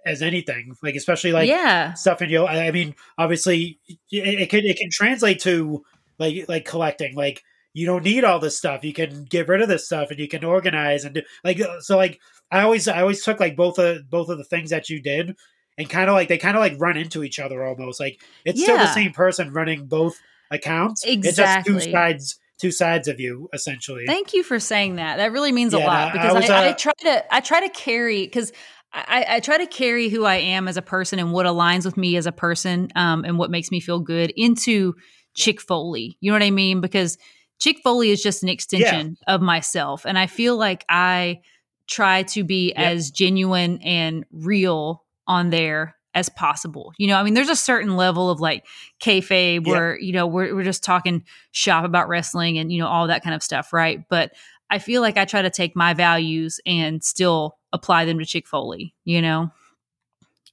as 0.06 0.22
anything. 0.22 0.76
Like 0.82 0.96
especially 0.96 1.32
like 1.32 1.50
yeah. 1.50 1.94
stuff 1.94 2.22
in 2.22 2.30
your. 2.30 2.48
I 2.48 2.72
mean, 2.72 2.96
obviously, 3.18 3.80
it, 3.88 3.98
it 4.12 4.50
can 4.50 4.66
it 4.66 4.78
can 4.78 4.90
translate 4.92 5.40
to 5.42 5.84
like 6.20 6.46
like 6.48 6.66
collecting. 6.66 7.16
Like 7.16 7.44
you 7.74 7.86
don't 7.86 8.04
need 8.04 8.24
all 8.24 8.40
this 8.40 8.58
stuff. 8.58 8.84
You 8.84 8.94
can 8.94 9.26
get 9.26 9.48
rid 9.48 9.62
of 9.62 9.70
this 9.70 9.86
stuff, 9.86 10.10
and 10.12 10.20
you 10.20 10.28
can 10.28 10.44
organize 10.44 11.06
and 11.06 11.16
do 11.16 11.22
like 11.44 11.60
so. 11.80 11.98
Like 11.98 12.20
I 12.52 12.62
always 12.62 12.88
I 12.88 13.02
always 13.02 13.24
took 13.24 13.40
like 13.40 13.56
both 13.56 13.78
of 13.78 14.10
both 14.10 14.30
of 14.30 14.38
the 14.38 14.44
things 14.44 14.70
that 14.70 14.90
you 14.90 15.02
did. 15.02 15.36
And 15.80 15.88
kind 15.88 16.10
of 16.10 16.16
like 16.16 16.28
they 16.28 16.40
kind 16.40 16.58
of 16.58 16.62
like 16.62 16.74
run 16.80 16.98
into 16.98 17.24
each 17.24 17.38
other 17.38 17.64
almost. 17.64 18.00
Like 18.00 18.20
it's 18.44 18.60
still 18.60 18.80
the 18.80 18.92
same 18.92 19.12
person 19.12 19.54
running 19.54 19.86
both 19.86 20.20
accounts. 20.52 21.04
exactly. 21.04 21.28
It's 21.30 21.38
just 21.38 21.86
two 21.86 21.92
sides, 21.92 22.40
two 22.58 22.72
sides 22.72 23.08
of 23.08 23.20
you 23.20 23.50
essentially. 23.54 24.06
Thank 24.06 24.34
you 24.34 24.44
for 24.44 24.60
saying 24.60 24.96
that. 24.96 25.18
That 25.18 25.32
really 25.32 25.52
means 25.52 25.74
a 25.74 25.80
lot 25.80 25.90
I- 25.90 26.10
I 26.10 26.12
because 26.14 26.30
I, 26.30 26.40
was, 26.40 26.50
I, 26.50 26.70
uh, 26.70 26.74
try 26.76 26.94
to 27.00 27.36
I 27.36 27.40
try 27.42 27.60
to 27.62 27.70
carry 27.70 28.26
because 28.26 28.52
I, 28.94 29.26
I 29.30 29.40
try 29.42 29.58
to 29.58 29.68
carry 29.68 30.10
who 30.10 30.24
I 30.24 30.36
am 30.36 30.68
as 30.68 30.78
a 30.78 30.82
person 30.82 31.20
and 31.20 31.32
what 31.32 31.46
aligns 31.46 31.86
with 31.86 31.98
me 31.98 32.16
as 32.18 32.26
a 32.26 32.32
person 32.32 32.90
um, 32.96 33.26
and 33.26 33.38
what 33.38 33.52
makes 33.52 33.70
me 33.70 33.80
feel 33.80 34.00
good 34.00 34.32
into 34.36 34.96
Chick 35.36 35.62
Foley. 35.62 36.18
You 36.20 36.32
know 36.32 36.36
what 36.36 36.44
I 36.44 36.52
mean? 36.52 36.82
Because 36.82 37.18
Chick 37.60 37.78
Foley 37.84 38.10
is 38.10 38.24
just 38.24 38.44
an 38.44 38.50
extension 38.50 39.18
of 39.28 39.42
myself, 39.42 40.06
and 40.06 40.18
I 40.18 40.28
feel 40.28 40.58
like 40.58 40.86
I 40.90 41.42
try 41.88 42.24
to 42.24 42.44
be 42.44 42.74
as 42.74 43.12
genuine 43.12 43.80
and 43.82 44.26
real 44.32 45.04
on 45.26 45.50
there 45.50 45.96
as 46.14 46.30
possible. 46.30 46.94
You 46.98 47.08
know, 47.08 47.16
I 47.16 47.24
mean, 47.24 47.34
there's 47.36 47.50
a 47.50 47.56
certain 47.56 47.96
level 47.96 48.30
of 48.30 48.40
like 48.40 48.66
kayfabe 49.02 49.68
where 49.68 50.00
you 50.00 50.14
know 50.14 50.28
we're 50.28 50.56
we're 50.56 50.64
just 50.64 50.84
talking 50.84 51.24
shop 51.52 51.86
about 51.86 52.10
wrestling 52.10 52.58
and 52.58 52.72
you 52.72 52.80
know 52.80 52.88
all 52.88 53.08
that 53.08 53.24
kind 53.24 53.36
of 53.36 53.44
stuff, 53.44 53.72
right? 53.72 54.04
But 54.10 54.32
I 54.70 54.80
feel 54.80 55.02
like 55.02 55.18
I 55.18 55.26
try 55.26 55.44
to 55.44 55.50
take 55.50 55.76
my 55.76 55.94
values 55.94 56.60
and 56.66 57.04
still 57.04 57.57
apply 57.74 58.06
them 58.06 58.20
to 58.20 58.26
Chick 58.26 58.48
Foley. 58.48 58.94
You 59.04 59.22
know. 59.22 59.52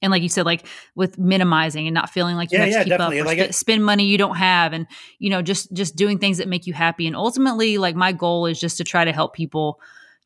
And 0.01 0.11
like 0.11 0.21
you 0.21 0.29
said, 0.29 0.45
like 0.45 0.67
with 0.95 1.17
minimizing 1.17 1.87
and 1.87 1.93
not 1.93 2.09
feeling 2.09 2.35
like 2.35 2.51
you 2.51 2.57
Yeah, 2.57 2.65
have 2.65 2.71
yeah, 2.73 2.83
to 2.83 2.89
keep 2.89 2.99
up 2.99 3.13
or 3.13 3.23
Like 3.23 3.39
sp- 3.39 3.53
spend 3.55 3.85
money 3.85 4.05
you 4.05 4.17
don't 4.17 4.35
have, 4.35 4.73
and 4.73 4.87
you 5.19 5.29
know, 5.29 5.41
just 5.41 5.71
just 5.73 5.95
doing 5.95 6.19
things 6.19 6.37
that 6.37 6.47
make 6.49 6.67
you 6.67 6.73
happy. 6.73 7.07
And 7.07 7.15
ultimately, 7.15 7.77
like 7.77 7.95
my 7.95 8.11
goal 8.11 8.45
is 8.45 8.59
just 8.59 8.77
to 8.77 8.83
try 8.83 9.05
to 9.05 9.13
help 9.13 9.33
people 9.33 9.79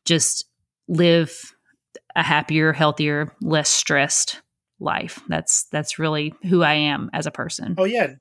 just 0.04 0.46
live 0.88 1.54
a 2.16 2.22
happier, 2.22 2.72
healthier, 2.72 3.32
less 3.40 3.68
stressed 3.70 4.42
life. 4.80 5.20
That's 5.28 5.64
that's 5.70 5.98
really 5.98 6.34
who 6.42 6.62
I 6.62 6.74
am 6.74 7.08
as 7.12 7.26
a 7.26 7.30
person. 7.30 7.76
Oh 7.78 7.84
yeah. 7.84 8.14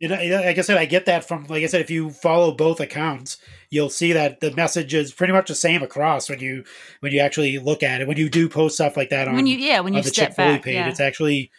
You 0.00 0.08
know, 0.08 0.14
like 0.14 0.58
I 0.58 0.60
said, 0.60 0.76
I 0.76 0.84
get 0.84 1.06
that 1.06 1.26
from 1.26 1.46
like 1.46 1.64
I 1.64 1.66
said, 1.66 1.80
if 1.80 1.90
you 1.90 2.10
follow 2.10 2.52
both 2.52 2.78
accounts, 2.78 3.36
you'll 3.68 3.90
see 3.90 4.12
that 4.12 4.38
the 4.40 4.52
message 4.52 4.94
is 4.94 5.12
pretty 5.12 5.32
much 5.32 5.48
the 5.48 5.56
same 5.56 5.82
across 5.82 6.30
when 6.30 6.38
you 6.38 6.64
when 7.00 7.12
you 7.12 7.18
actually 7.18 7.58
look 7.58 7.82
at 7.82 8.00
it. 8.00 8.06
When 8.06 8.16
you 8.16 8.28
do 8.28 8.48
post 8.48 8.76
stuff 8.76 8.96
like 8.96 9.10
that 9.10 9.26
on, 9.26 9.34
when 9.34 9.48
you 9.48 9.58
yeah, 9.58 9.80
when 9.80 9.94
you 9.94 10.02
the 10.02 10.08
step 10.10 10.28
Chick 10.28 10.36
back, 10.36 10.62
page, 10.62 10.74
yeah. 10.74 10.88
it's 10.88 11.00
actually 11.00 11.50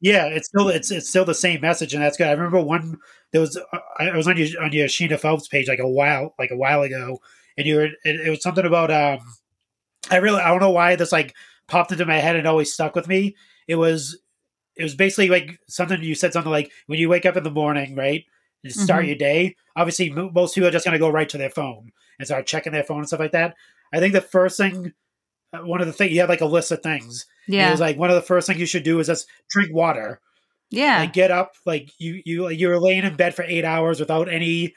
yeah, 0.00 0.26
it's 0.26 0.48
still 0.48 0.68
it's 0.68 0.90
it's 0.90 1.08
still 1.08 1.24
the 1.24 1.34
same 1.34 1.60
message, 1.60 1.94
and 1.94 2.02
that's 2.02 2.16
good. 2.16 2.28
I 2.28 2.32
remember 2.32 2.60
one 2.60 2.98
there 3.32 3.40
was 3.40 3.58
I 3.98 4.10
I 4.10 4.16
was 4.16 4.28
on 4.28 4.36
your 4.36 4.62
on 4.62 4.72
your 4.72 4.86
Sheena 4.86 5.18
Phelps 5.18 5.48
page 5.48 5.68
like 5.68 5.78
a 5.78 5.88
while 5.88 6.34
like 6.38 6.50
a 6.50 6.56
while 6.56 6.82
ago, 6.82 7.18
and 7.56 7.66
you 7.66 7.76
were 7.76 7.86
it, 7.86 7.96
it 8.04 8.30
was 8.30 8.42
something 8.42 8.66
about 8.66 8.90
um 8.90 9.18
I 10.10 10.16
really 10.16 10.40
I 10.40 10.48
don't 10.48 10.60
know 10.60 10.70
why 10.70 10.96
this 10.96 11.12
like 11.12 11.34
popped 11.66 11.92
into 11.92 12.06
my 12.06 12.18
head 12.18 12.36
and 12.36 12.46
always 12.46 12.72
stuck 12.72 12.94
with 12.94 13.08
me. 13.08 13.36
It 13.66 13.76
was 13.76 14.18
it 14.76 14.82
was 14.82 14.94
basically 14.94 15.28
like 15.28 15.58
something 15.68 16.02
you 16.02 16.14
said 16.14 16.32
something 16.32 16.52
like 16.52 16.70
when 16.86 16.98
you 16.98 17.08
wake 17.08 17.26
up 17.26 17.36
in 17.36 17.44
the 17.44 17.50
morning, 17.50 17.94
right? 17.94 18.24
And 18.64 18.72
start 18.72 19.04
Mhm. 19.04 19.08
your 19.08 19.16
day. 19.16 19.56
Obviously, 19.76 20.10
mo- 20.10 20.30
most 20.34 20.54
people 20.54 20.68
are 20.68 20.72
just 20.72 20.84
going 20.84 20.92
to 20.94 20.98
go 20.98 21.08
right 21.10 21.28
to 21.28 21.38
their 21.38 21.50
phone 21.50 21.92
and 22.18 22.26
start 22.26 22.46
checking 22.46 22.72
their 22.72 22.82
phone 22.84 22.98
and 22.98 23.06
stuff 23.06 23.20
like 23.20 23.32
that. 23.32 23.54
I 23.92 24.00
think 24.00 24.12
the 24.12 24.20
first 24.20 24.56
thing, 24.56 24.92
uh, 25.52 25.58
one 25.60 25.80
of 25.80 25.86
the 25.86 25.92
things 25.92 26.12
you 26.12 26.20
have 26.20 26.28
like 26.28 26.40
a 26.40 26.46
list 26.46 26.72
of 26.72 26.82
things. 26.82 27.26
And 27.46 27.54
It 27.54 27.58
yeah, 27.58 27.70
was 27.70 27.80
like 27.80 27.96
one 27.98 28.10
of 28.10 28.16
the 28.16 28.22
first 28.22 28.46
things 28.46 28.58
you 28.60 28.66
should 28.66 28.82
do 28.82 28.98
is 28.98 29.06
just 29.06 29.28
drink 29.50 29.72
water. 29.72 30.20
yeah, 30.70 30.98
Like 31.00 31.12
get 31.12 31.30
up, 31.30 31.54
like 31.64 31.90
you 31.98 32.22
you 32.24 32.48
you're 32.48 32.80
laying 32.80 33.04
in 33.04 33.14
bed 33.16 33.34
for 33.34 33.44
eight 33.44 33.64
hours 33.64 34.00
without 34.00 34.28
any 34.28 34.74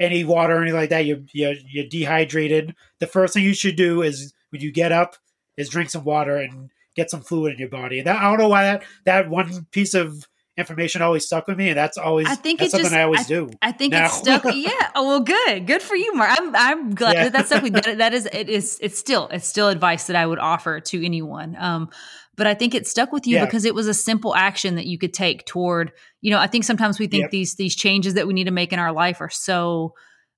any 0.00 0.24
water 0.24 0.56
or 0.56 0.62
anything 0.62 0.80
like 0.80 0.90
that. 0.90 1.04
You're 1.06 1.20
you're, 1.32 1.54
you're 1.68 1.88
dehydrated. 1.88 2.74
The 3.00 3.06
first 3.06 3.34
thing 3.34 3.44
you 3.44 3.54
should 3.54 3.76
do 3.76 4.02
is 4.02 4.32
when 4.50 4.60
you 4.62 4.72
get 4.72 4.92
up 4.92 5.16
is 5.56 5.68
drink 5.68 5.90
some 5.90 6.04
water 6.04 6.36
and 6.36 6.70
get 6.96 7.10
some 7.10 7.20
fluid 7.20 7.52
in 7.54 7.58
your 7.58 7.68
body. 7.68 7.98
And 7.98 8.06
that, 8.06 8.16
I 8.16 8.22
don't 8.22 8.38
know 8.38 8.48
why 8.48 8.62
that 8.64 8.82
that 9.04 9.28
one 9.28 9.66
piece 9.70 9.94
of 9.94 10.26
information 10.58 11.02
always 11.02 11.26
stuck 11.26 11.46
with 11.46 11.58
me, 11.58 11.68
and 11.68 11.76
that's 11.76 11.98
always 11.98 12.26
I 12.26 12.34
think 12.34 12.58
that's 12.60 12.68
it 12.68 12.70
something 12.72 12.84
just- 12.86 12.94
I 12.96 13.02
always 13.02 13.20
I- 13.20 13.24
do. 13.28 13.50
I 13.60 13.72
think 13.72 13.92
now. 13.92 14.06
it's 14.06 14.16
stuck. 14.16 14.44
Yeah. 14.54 14.70
Oh 14.94 15.06
well, 15.06 15.20
good. 15.20 15.66
Good 15.66 15.82
for 15.82 15.94
you, 15.96 16.14
Mark. 16.14 16.30
I'm 16.32 16.56
I'm 16.56 16.94
glad 16.94 17.12
Yeah. 17.14 17.24
that 17.24 17.32
that's 17.34 17.48
stuck 17.48 17.62
with 17.62 17.74
that. 17.74 17.98
That 17.98 18.14
is 18.14 18.26
it 18.32 18.48
is 18.48 18.78
it's 18.80 18.98
still 18.98 19.28
it's 19.28 19.46
still 19.46 19.68
advice 19.68 20.06
that 20.06 20.16
I 20.16 20.26
would 20.26 20.38
offer 20.38 20.80
to 20.80 21.04
anyone. 21.04 21.56
Um, 21.58 21.90
but 22.36 22.46
I 22.46 22.54
think 22.54 22.74
it 22.74 22.86
stuck 22.86 23.12
with 23.12 23.26
you 23.26 23.36
Yeah. 23.36 23.44
because 23.46 23.64
it 23.64 23.74
was 23.74 23.86
a 23.86 23.94
simple 23.94 24.34
action 24.34 24.74
that 24.76 24.86
you 24.86 24.98
could 24.98 25.12
take 25.14 25.44
toward. 25.46 25.92
You 26.22 26.30
know, 26.30 26.38
I 26.38 26.46
think 26.46 26.64
sometimes 26.64 26.98
we 26.98 27.06
think 27.06 27.22
Yep. 27.24 27.30
these 27.32 27.54
these 27.56 27.76
changes 27.76 28.14
that 28.14 28.26
we 28.26 28.32
need 28.34 28.44
to 28.44 28.50
make 28.50 28.72
in 28.72 28.78
our 28.78 28.92
life 28.92 29.20
are 29.20 29.30
so 29.30 29.92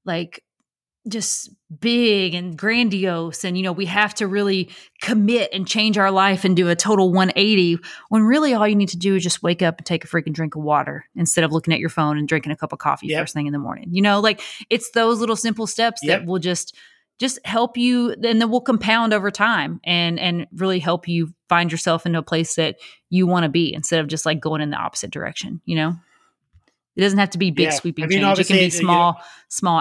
like 0.05 0.43
just 1.09 1.51
big 1.81 2.35
and 2.35 2.57
grandiose 2.57 3.45
and 3.45 3.57
you 3.57 3.63
know 3.63 3.73
we 3.73 3.85
have 3.87 4.15
to 4.15 4.27
really 4.27 4.71
commit 5.03 5.51
and 5.53 5.67
change 5.67 5.99
our 5.99 6.11
life 6.11 6.45
and 6.45 6.57
do 6.57 6.69
a 6.69 6.75
total 6.77 7.13
180 7.13 7.79
when 8.09 8.23
really 8.23 8.55
all 8.55 8.67
you 8.67 8.75
need 8.75 8.89
to 8.89 8.97
do 8.97 9.15
is 9.17 9.23
just 9.23 9.43
wake 9.43 9.61
up 9.63 9.77
and 9.79 9.87
take 9.87 10.03
a 10.05 10.07
freaking 10.07 10.33
drink 10.33 10.55
of 10.57 10.63
water 10.63 11.05
instead 11.15 11.45
of 11.45 11.53
looking 11.53 11.75
at 11.75 11.81
your 11.81 11.91
phone 11.91 12.17
and 12.17 12.27
drinking 12.27 12.53
a 12.53 12.57
cup 12.57 12.73
of 12.73 12.79
coffee 12.79 13.09
Yep. 13.09 13.23
first 13.23 13.35
thing 13.35 13.47
in 13.47 13.53
the 13.53 13.59
morning 13.59 13.89
you 13.93 14.01
know 14.01 14.19
like 14.21 14.41
it's 14.71 14.91
those 14.93 15.21
little 15.21 15.37
simple 15.37 15.67
steps 15.67 16.01
Yep. 16.03 16.21
that 16.21 16.27
will 16.27 16.39
just 16.39 16.75
just 17.19 17.39
help 17.45 17.77
you 17.77 18.13
and 18.13 18.41
then 18.41 18.49
we'll 18.51 18.61
compound 18.61 19.13
over 19.13 19.31
time 19.31 19.81
and 19.85 20.19
and 20.19 20.47
really 20.55 20.79
help 20.79 21.07
you 21.09 21.35
find 21.49 21.71
yourself 21.71 22.07
into 22.07 22.19
a 22.19 22.23
place 22.23 22.55
that 22.55 22.77
you 23.11 23.27
want 23.27 23.43
to 23.45 23.49
be 23.51 23.75
instead 23.75 24.01
of 24.01 24.07
just 24.07 24.25
like 24.25 24.41
going 24.41 24.61
in 24.63 24.71
the 24.71 24.77
opposite 24.77 25.11
direction 25.11 25.61
you 25.67 25.77
know 25.77 25.95
it 26.97 27.01
doesn't 27.03 27.19
have 27.19 27.31
to 27.31 27.39
be 27.39 27.51
big 27.51 27.67
Yeah. 27.67 27.71
sweeping 27.71 28.05
I 28.05 28.09
mean, 28.09 28.21
change 28.21 28.39
it 28.41 28.47
can 28.47 28.57
be 28.57 28.71
small 28.71 29.11
uh, 29.11 29.13
you 29.13 29.19
know- 29.19 29.23
small 29.49 29.81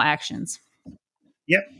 actions 1.56 1.78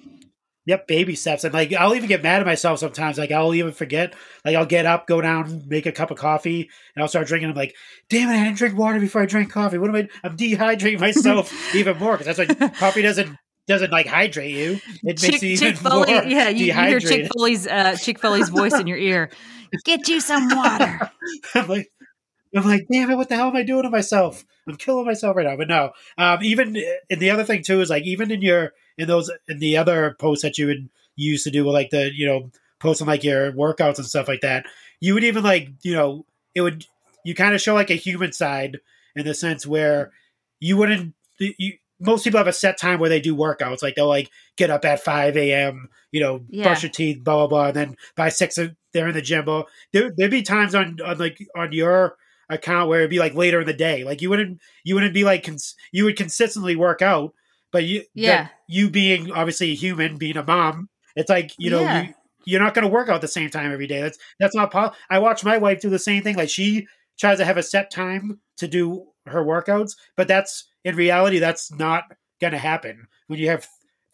Yep, 0.68 0.86
baby 0.86 1.14
steps. 1.14 1.44
And 1.44 1.54
like 1.54 1.72
I'll 1.72 1.94
even 1.94 2.08
get 2.10 2.22
mad 2.22 2.40
at 2.40 2.46
myself 2.46 2.78
sometimes. 2.80 3.16
Like 3.16 3.32
I'll 3.32 3.54
even 3.54 3.72
forget. 3.72 4.14
Like 4.44 4.54
I'll 4.54 4.66
get 4.66 4.84
up, 4.84 5.06
go 5.06 5.18
down, 5.18 5.64
make 5.66 5.86
a 5.86 5.92
cup 5.92 6.10
of 6.10 6.18
coffee, 6.18 6.68
and 6.94 7.02
I'll 7.02 7.08
start 7.08 7.26
drinking. 7.26 7.48
I'm 7.48 7.56
like, 7.56 7.74
damn 8.10 8.28
it, 8.28 8.38
I 8.38 8.44
didn't 8.44 8.58
drink 8.58 8.76
water 8.76 9.00
before 9.00 9.22
I 9.22 9.24
drank 9.24 9.50
coffee. 9.50 9.78
What 9.78 9.88
am 9.88 9.96
I? 9.96 10.08
I'm 10.22 10.36
dehydrating 10.36 11.00
myself 11.00 11.50
even 11.74 11.96
more 11.96 12.18
because 12.18 12.36
that's 12.36 12.50
like 12.50 12.74
coffee 12.74 13.00
doesn't 13.00 13.34
doesn't 13.66 13.90
like 13.90 14.08
hydrate 14.08 14.54
you. 14.54 14.78
It 15.04 15.22
makes 15.22 15.40
you 15.40 15.48
even 15.52 15.68
Chick 15.68 15.76
Foley, 15.78 16.12
more 16.12 16.24
yeah, 16.24 16.50
you, 16.50 16.66
you 16.66 16.74
hear. 16.74 17.00
Chick 17.00 17.30
Foley's 17.34 17.66
uh, 17.66 17.96
Chick 17.96 18.18
Fil 18.18 18.34
A's 18.34 18.50
voice 18.50 18.74
in 18.74 18.86
your 18.86 18.98
ear. 18.98 19.30
Get 19.86 20.06
you 20.06 20.20
some 20.20 20.54
water. 20.54 21.10
I'm 21.54 21.66
like, 21.66 21.90
I'm 22.54 22.66
like, 22.66 22.86
damn 22.92 23.10
it, 23.10 23.16
what 23.16 23.30
the 23.30 23.36
hell 23.36 23.48
am 23.48 23.56
I 23.56 23.62
doing 23.62 23.84
to 23.84 23.90
myself? 23.90 24.44
I'm 24.68 24.76
killing 24.76 25.06
myself 25.06 25.34
right 25.34 25.46
now. 25.46 25.56
But 25.56 25.68
no, 25.68 25.92
um, 26.18 26.40
even 26.42 26.76
and 27.08 27.20
the 27.20 27.30
other 27.30 27.44
thing 27.44 27.62
too 27.62 27.80
is 27.80 27.88
like 27.88 28.04
even 28.04 28.30
in 28.30 28.42
your 28.42 28.72
in 28.98 29.08
those 29.08 29.30
in 29.48 29.58
the 29.60 29.76
other 29.76 30.16
posts 30.18 30.42
that 30.42 30.58
you 30.58 30.66
would 30.66 30.88
use 31.16 31.44
to 31.44 31.50
do 31.50 31.68
like 31.70 31.90
the 31.90 32.10
you 32.14 32.26
know 32.26 32.50
posting 32.80 33.06
like 33.06 33.24
your 33.24 33.52
workouts 33.52 33.96
and 33.98 34.06
stuff 34.06 34.28
like 34.28 34.40
that, 34.42 34.66
you 35.00 35.14
would 35.14 35.24
even 35.24 35.42
like 35.42 35.70
you 35.82 35.94
know 35.94 36.26
it 36.54 36.60
would 36.60 36.84
you 37.24 37.34
kind 37.34 37.54
of 37.54 37.60
show 37.60 37.74
like 37.74 37.90
a 37.90 37.94
human 37.94 38.32
side 38.32 38.78
in 39.16 39.24
the 39.24 39.34
sense 39.34 39.66
where 39.66 40.12
you 40.60 40.76
wouldn't 40.76 41.14
you 41.38 41.74
most 42.00 42.22
people 42.22 42.38
have 42.38 42.46
a 42.46 42.52
set 42.52 42.78
time 42.78 43.00
where 43.00 43.08
they 43.08 43.20
do 43.20 43.34
workouts 43.34 43.82
like 43.82 43.94
they'll 43.96 44.06
like 44.08 44.30
get 44.56 44.70
up 44.70 44.84
at 44.84 45.00
5 45.00 45.36
a.m 45.36 45.88
you 46.12 46.20
know 46.20 46.40
Yeah. 46.48 46.64
brush 46.64 46.82
your 46.84 46.92
teeth 46.92 47.22
blah 47.24 47.34
blah 47.36 47.46
blah 47.46 47.66
and 47.66 47.76
then 47.76 47.96
by 48.16 48.28
six 48.28 48.56
uh, 48.58 48.68
they're 48.92 49.08
in 49.08 49.14
the 49.14 49.22
gym 49.22 49.44
but 49.44 49.66
there, 49.92 50.12
there'd 50.16 50.30
be 50.30 50.42
times 50.42 50.74
on 50.74 50.98
on 51.04 51.18
like 51.18 51.38
on 51.56 51.72
your 51.72 52.16
account 52.48 52.88
where 52.88 53.00
it'd 53.00 53.10
be 53.10 53.18
like 53.18 53.34
later 53.34 53.60
in 53.60 53.66
the 53.66 53.72
day 53.72 54.04
like 54.04 54.22
you 54.22 54.30
wouldn't 54.30 54.60
you 54.84 54.94
wouldn't 54.94 55.12
be 55.14 55.24
like 55.24 55.44
cons- 55.44 55.74
you 55.92 56.04
would 56.04 56.16
consistently 56.16 56.76
work 56.76 57.02
out 57.02 57.34
but 57.72 57.84
you 57.84 58.02
Yeah. 58.14 58.48
you 58.68 58.90
being 58.90 59.30
obviously 59.32 59.70
a 59.72 59.74
human 59.74 60.16
being 60.18 60.36
a 60.36 60.42
mom 60.44 60.88
it's 61.16 61.30
like 61.30 61.52
you 61.58 61.70
know 61.70 61.80
Yeah. 61.82 62.02
you 62.02 62.14
you're 62.44 62.62
not 62.62 62.72
going 62.74 62.84
to 62.86 62.92
work 62.92 63.08
out 63.08 63.16
at 63.16 63.20
the 63.20 63.28
same 63.28 63.50
time 63.50 63.72
every 63.72 63.86
day 63.86 64.00
that's 64.00 64.18
that's 64.38 64.54
not 64.54 64.70
possible 64.70 64.96
i 65.10 65.18
watch 65.18 65.44
my 65.44 65.58
wife 65.58 65.80
do 65.80 65.90
the 65.90 65.98
same 65.98 66.22
thing 66.22 66.36
like 66.36 66.48
she 66.50 66.86
tries 67.18 67.38
to 67.38 67.44
have 67.44 67.56
a 67.56 67.62
set 67.62 67.90
time 67.90 68.40
to 68.56 68.68
do 68.68 69.06
her 69.26 69.44
workouts 69.44 69.96
but 70.16 70.28
that's 70.28 70.68
in 70.84 70.96
reality 70.96 71.38
that's 71.38 71.70
not 71.72 72.04
going 72.40 72.52
to 72.52 72.58
happen 72.58 73.06
when 73.26 73.38
you 73.38 73.48
have 73.48 73.66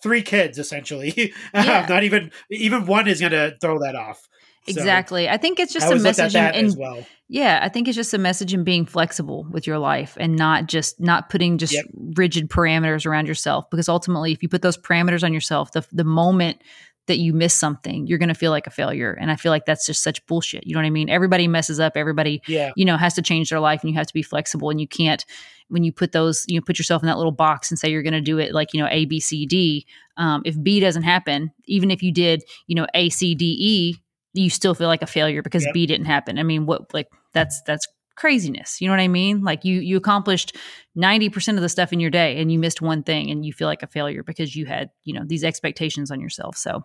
three 0.03 0.23
kids 0.23 0.59
essentially 0.59 1.33
Yeah. 1.55 1.87
not 1.89 2.03
even 2.05 2.33
even 2.51 2.87
one 2.87 3.07
is 3.09 3.21
going 3.21 3.33
to 3.33 3.57
throw 3.61 3.79
that 3.81 3.95
off 3.95 4.27
So, 4.67 4.71
Exactly. 4.71 5.29
I 5.29 5.37
think 5.37 5.61
it's 5.61 5.73
just 5.73 5.85
a 5.85 5.89
always 5.89 6.05
looked 6.05 6.19
at 6.19 6.23
message 6.25 6.33
that 6.35 6.55
in, 6.57 6.67
as 6.67 6.75
in 6.75 6.81
well 6.81 7.07
yeah, 7.29 7.61
I 7.63 7.71
think 7.71 7.89
it's 7.89 7.97
just 7.97 8.13
a 8.13 8.19
message 8.19 8.53
in 8.53 8.65
being 8.65 8.85
flexible 8.85 9.47
with 9.51 9.67
your 9.67 9.79
life 9.79 10.17
and 10.21 10.37
not 10.37 10.67
just 10.67 11.01
not 11.01 11.31
putting 11.31 11.57
just 11.57 11.73
Yep. 11.73 11.85
rigid 12.17 12.51
parameters 12.51 13.07
around 13.07 13.27
yourself 13.27 13.69
because 13.71 13.89
ultimately 13.89 14.33
if 14.33 14.43
you 14.43 14.49
put 14.49 14.63
those 14.63 14.77
parameters 14.77 15.25
on 15.25 15.33
yourself, 15.33 15.73
the 15.73 15.87
the 15.91 16.05
moment 16.05 16.63
that 17.07 17.19
you 17.19 17.33
miss 17.35 17.53
something, 17.53 18.07
you're 18.07 18.19
going 18.19 18.31
to 18.31 18.35
feel 18.35 18.51
like 18.51 18.67
a 18.67 18.71
failure 18.71 19.13
and 19.13 19.31
I 19.31 19.37
feel 19.37 19.51
like 19.51 19.65
that's 19.67 19.87
just 19.87 20.03
such 20.03 20.25
bullshit. 20.27 20.67
You 20.67 20.75
know 20.75 20.81
what 20.81 20.87
I 20.87 20.91
mean? 20.91 21.09
Everybody 21.11 21.49
messes 21.49 21.81
up, 21.81 21.95
everybody 21.97 22.43
yeah 22.47 22.73
you 22.77 22.85
know 22.85 22.97
has 22.97 23.15
to 23.15 23.23
change 23.23 23.51
their 23.51 23.61
life 23.61 23.83
and 23.83 23.91
you 23.91 23.97
have 23.97 24.07
to 24.07 24.15
be 24.15 24.23
flexible 24.23 24.71
and 24.71 24.81
you 24.81 24.87
can't 24.89 25.25
when 25.69 25.83
you 25.83 25.93
put 25.93 26.13
those 26.13 26.45
you 26.47 26.59
know 26.59 26.65
put 26.65 26.79
yourself 26.79 27.03
in 27.03 27.07
that 27.07 27.17
little 27.17 27.33
box 27.33 27.71
and 27.71 27.79
say 27.79 27.91
you're 27.91 28.03
going 28.03 28.13
to 28.13 28.21
do 28.21 28.39
it 28.39 28.53
like 28.53 28.75
you 28.75 28.81
know 28.81 28.89
a 28.91 29.07
b 29.07 29.19
c 29.19 29.47
d 29.47 29.87
um, 30.19 30.43
if 30.45 30.63
b 30.63 30.79
doesn't 30.79 31.03
happen 31.05 31.51
even 31.65 31.91
if 31.91 32.03
you 32.03 32.13
did 32.13 32.45
you 32.67 32.75
know 32.75 32.87
a 32.95 33.09
c 33.09 33.35
d 33.35 33.57
e 33.59 34.04
you 34.35 34.51
still 34.51 34.75
feel 34.75 34.89
like 34.89 35.03
a 35.03 35.07
failure 35.07 35.43
because 35.43 35.65
Yep. 35.65 35.75
B 35.75 35.87
didn't 35.87 36.07
happen. 36.07 36.39
I 36.39 36.43
mean, 36.43 36.67
what 36.67 36.93
like 36.93 37.09
that's 37.33 37.63
that's 37.63 37.87
craziness. 38.17 38.81
You 38.81 38.89
know 38.89 38.93
what 38.93 39.01
I 39.01 39.09
mean? 39.09 39.43
Like 39.43 39.65
you 39.65 39.81
you 39.81 39.97
accomplished 39.97 40.57
90% 40.97 41.57
of 41.57 41.63
the 41.63 41.69
stuff 41.69 41.93
in 41.93 42.01
your 42.01 42.11
day 42.11 42.41
and 42.41 42.53
you 42.53 42.59
missed 42.59 42.83
one 42.83 43.03
thing 43.03 43.31
and 43.31 43.45
you 43.45 43.53
feel 43.53 43.67
like 43.67 43.83
a 43.83 43.87
failure 43.89 44.23
because 44.23 44.55
you 44.55 44.67
had, 44.67 44.91
you 45.05 45.15
know, 45.15 45.23
these 45.25 45.45
expectations 45.45 46.11
on 46.11 46.21
yourself. 46.21 46.57
So, 46.57 46.85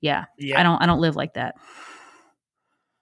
yeah, 0.00 0.26
Yeah. 0.38 0.60
I 0.60 0.62
don't 0.62 0.82
I 0.82 0.86
don't 0.86 1.00
live 1.00 1.16
like 1.16 1.34
that. 1.34 1.54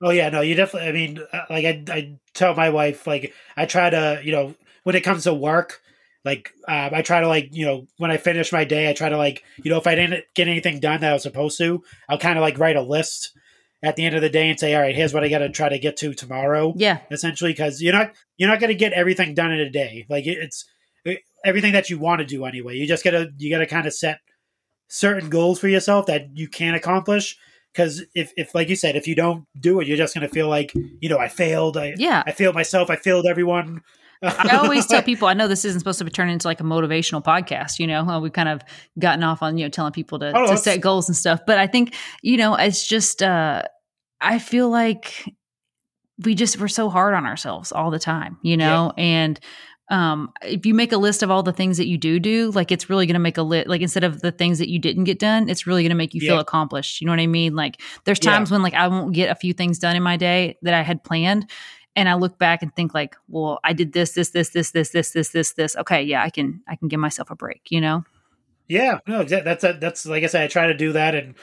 Oh 0.02 0.10
yeah, 0.10 0.30
no, 0.30 0.40
you 0.40 0.54
definitely. 0.54 0.88
I 0.88 0.92
mean, 0.92 1.20
uh, 1.32 1.42
like 1.50 1.64
I, 1.66 1.84
I 1.88 2.18
tell 2.32 2.54
my 2.54 2.70
wife, 2.70 3.06
like 3.06 3.34
I 3.56 3.66
try 3.66 3.90
to, 3.90 4.20
you 4.24 4.32
know, 4.32 4.54
when 4.84 4.96
it 4.96 5.02
comes 5.02 5.24
to 5.24 5.34
work, 5.34 5.82
like 6.24 6.52
um, 6.66 6.90
I 6.94 7.02
try 7.02 7.20
to, 7.20 7.28
like, 7.28 7.50
you 7.52 7.66
know, 7.66 7.86
when 7.98 8.10
I 8.10 8.16
finish 8.16 8.50
my 8.50 8.64
day, 8.64 8.88
I 8.88 8.94
try 8.94 9.10
to, 9.10 9.18
like, 9.18 9.42
you 9.62 9.70
know, 9.70 9.76
if 9.76 9.86
I 9.86 9.94
didn't 9.94 10.24
get 10.34 10.48
anything 10.48 10.80
done 10.80 11.00
that 11.00 11.10
I 11.10 11.12
was 11.12 11.22
supposed 11.22 11.58
to, 11.58 11.82
I'll 12.08 12.18
kind 12.18 12.38
of 12.38 12.42
like 12.42 12.58
write 12.58 12.76
a 12.76 12.82
list 12.82 13.32
at 13.82 13.96
the 13.96 14.04
end 14.04 14.14
of 14.14 14.20
the 14.22 14.28
day 14.28 14.48
and 14.50 14.60
say, 14.60 14.74
all 14.74 14.82
right, 14.82 14.94
here's 14.94 15.14
what 15.14 15.24
I 15.24 15.28
got 15.28 15.38
to 15.38 15.48
try 15.48 15.68
to 15.68 15.78
get 15.78 15.96
to 15.98 16.12
tomorrow, 16.14 16.74
Yeah. 16.76 16.98
essentially, 17.10 17.52
because 17.52 17.80
you're 17.80 17.92
not 17.94 18.12
you're 18.36 18.48
not 18.50 18.60
going 18.60 18.68
to 18.68 18.74
get 18.78 18.92
everything 18.92 19.34
done 19.34 19.52
in 19.52 19.60
a 19.60 19.70
day. 19.70 20.06
Like 20.10 20.26
it- 20.26 20.38
it's 20.38 20.64
it, 21.04 21.20
everything 21.44 21.72
that 21.72 21.88
you 21.88 21.98
want 21.98 22.20
to 22.20 22.26
do 22.26 22.44
anyway. 22.44 22.76
You 22.76 22.86
just 22.86 23.04
gotta 23.04 23.30
you 23.38 23.50
gotta 23.50 23.66
kind 23.66 23.86
of 23.86 23.94
set 23.94 24.18
certain 24.88 25.30
goals 25.30 25.58
for 25.60 25.68
yourself 25.68 26.06
that 26.06 26.26
you 26.34 26.48
can 26.48 26.74
accomplish 26.74 27.36
because 27.72 28.02
if, 28.14 28.32
if 28.36 28.54
like 28.54 28.68
you 28.68 28.74
said 28.74 28.96
if 28.96 29.06
you 29.06 29.14
don't 29.14 29.44
do 29.58 29.78
it 29.80 29.86
you're 29.86 29.96
just 29.96 30.12
going 30.14 30.26
to 30.26 30.34
feel 30.34 30.48
like 30.48 30.72
you 31.00 31.08
know 31.08 31.16
i 31.18 31.28
failed 31.28 31.76
i 31.76 31.94
Yeah. 31.96 32.24
i 32.26 32.32
failed 32.32 32.56
myself 32.56 32.90
i 32.90 32.96
failed 32.96 33.24
everyone 33.24 33.82
I 34.22 34.56
always 34.56 34.86
tell 34.86 35.02
people, 35.02 35.28
I 35.28 35.34
know 35.34 35.48
this 35.48 35.64
isn't 35.64 35.80
supposed 35.80 35.98
to 35.98 36.04
be 36.04 36.10
turned 36.10 36.30
into 36.30 36.46
like 36.46 36.60
a 36.60 36.64
motivational 36.64 37.24
podcast, 37.24 37.78
you 37.78 37.86
know, 37.86 38.18
we've 38.20 38.32
kind 38.32 38.48
of 38.48 38.60
gotten 38.98 39.22
off 39.24 39.42
on, 39.42 39.56
you 39.56 39.64
know, 39.64 39.70
telling 39.70 39.92
people 39.92 40.18
to, 40.18 40.32
Oh, 40.36 40.46
to 40.50 40.56
set 40.58 40.80
goals 40.80 41.08
and 41.08 41.16
stuff. 41.16 41.40
But 41.46 41.58
I 41.58 41.66
think, 41.66 41.94
you 42.22 42.36
know, 42.36 42.54
it's 42.54 42.86
just, 42.86 43.22
uh, 43.22 43.62
I 44.20 44.38
feel 44.38 44.68
like 44.68 45.24
we 46.24 46.34
just, 46.34 46.60
we're 46.60 46.68
so 46.68 46.90
hard 46.90 47.14
on 47.14 47.24
ourselves 47.24 47.72
all 47.72 47.90
the 47.90 47.98
time, 47.98 48.36
you 48.42 48.56
know, 48.58 48.92
and, 48.98 49.40
um, 49.90 50.30
if 50.44 50.66
you 50.66 50.72
make 50.74 50.92
a 50.92 50.96
list 50.98 51.24
of 51.24 51.32
all 51.32 51.42
the 51.42 51.52
things 51.52 51.76
that 51.78 51.88
you 51.88 51.98
do 51.98 52.20
do, 52.20 52.52
like 52.52 52.70
it's 52.70 52.88
really 52.88 53.06
going 53.06 53.14
to 53.14 53.18
make 53.18 53.38
a 53.38 53.42
list. 53.42 53.66
like 53.66 53.80
instead 53.80 54.04
of 54.04 54.20
the 54.20 54.30
things 54.30 54.60
that 54.60 54.68
you 54.68 54.78
didn't 54.78 55.02
get 55.02 55.18
done, 55.18 55.48
it's 55.48 55.66
really 55.66 55.82
going 55.82 55.90
to 55.90 55.96
make 55.96 56.14
you 56.14 56.20
feel 56.20 56.38
accomplished. 56.38 57.00
You 57.00 57.08
know 57.08 57.12
what 57.12 57.18
I 57.18 57.26
mean? 57.26 57.56
Like 57.56 57.80
there's 58.04 58.20
Yeah. 58.22 58.30
times 58.30 58.52
when 58.52 58.62
like 58.62 58.74
I 58.74 58.86
won't 58.86 59.14
get 59.14 59.30
a 59.30 59.34
few 59.34 59.52
things 59.52 59.80
done 59.80 59.96
in 59.96 60.02
my 60.04 60.16
day 60.16 60.56
that 60.62 60.74
I 60.74 60.82
had 60.82 61.02
planned 61.02 61.50
and 61.96 62.08
I 62.08 62.14
look 62.14 62.38
back 62.38 62.62
and 62.62 62.74
think 62.74 62.94
like, 62.94 63.16
well, 63.28 63.60
I 63.64 63.72
did 63.72 63.92
this, 63.92 64.12
this, 64.12 64.30
this, 64.30 64.50
this, 64.50 64.70
this, 64.70 64.90
this, 64.90 65.10
this, 65.10 65.28
this, 65.30 65.52
this. 65.52 65.76
Okay, 65.76 66.02
yeah, 66.02 66.22
I 66.22 66.30
can, 66.30 66.62
I 66.68 66.76
can 66.76 66.88
give 66.88 67.00
myself 67.00 67.30
a 67.30 67.34
break. 67.36 67.62
You 67.70 67.80
know? 67.80 68.04
yeah 68.70 69.00
no 69.08 69.24
that's 69.24 69.62
that's 69.80 70.06
like 70.06 70.22
i 70.22 70.26
said 70.26 70.44
i 70.44 70.46
try 70.46 70.68
to 70.68 70.74
do 70.74 70.92
that 70.92 71.16
and 71.16 71.34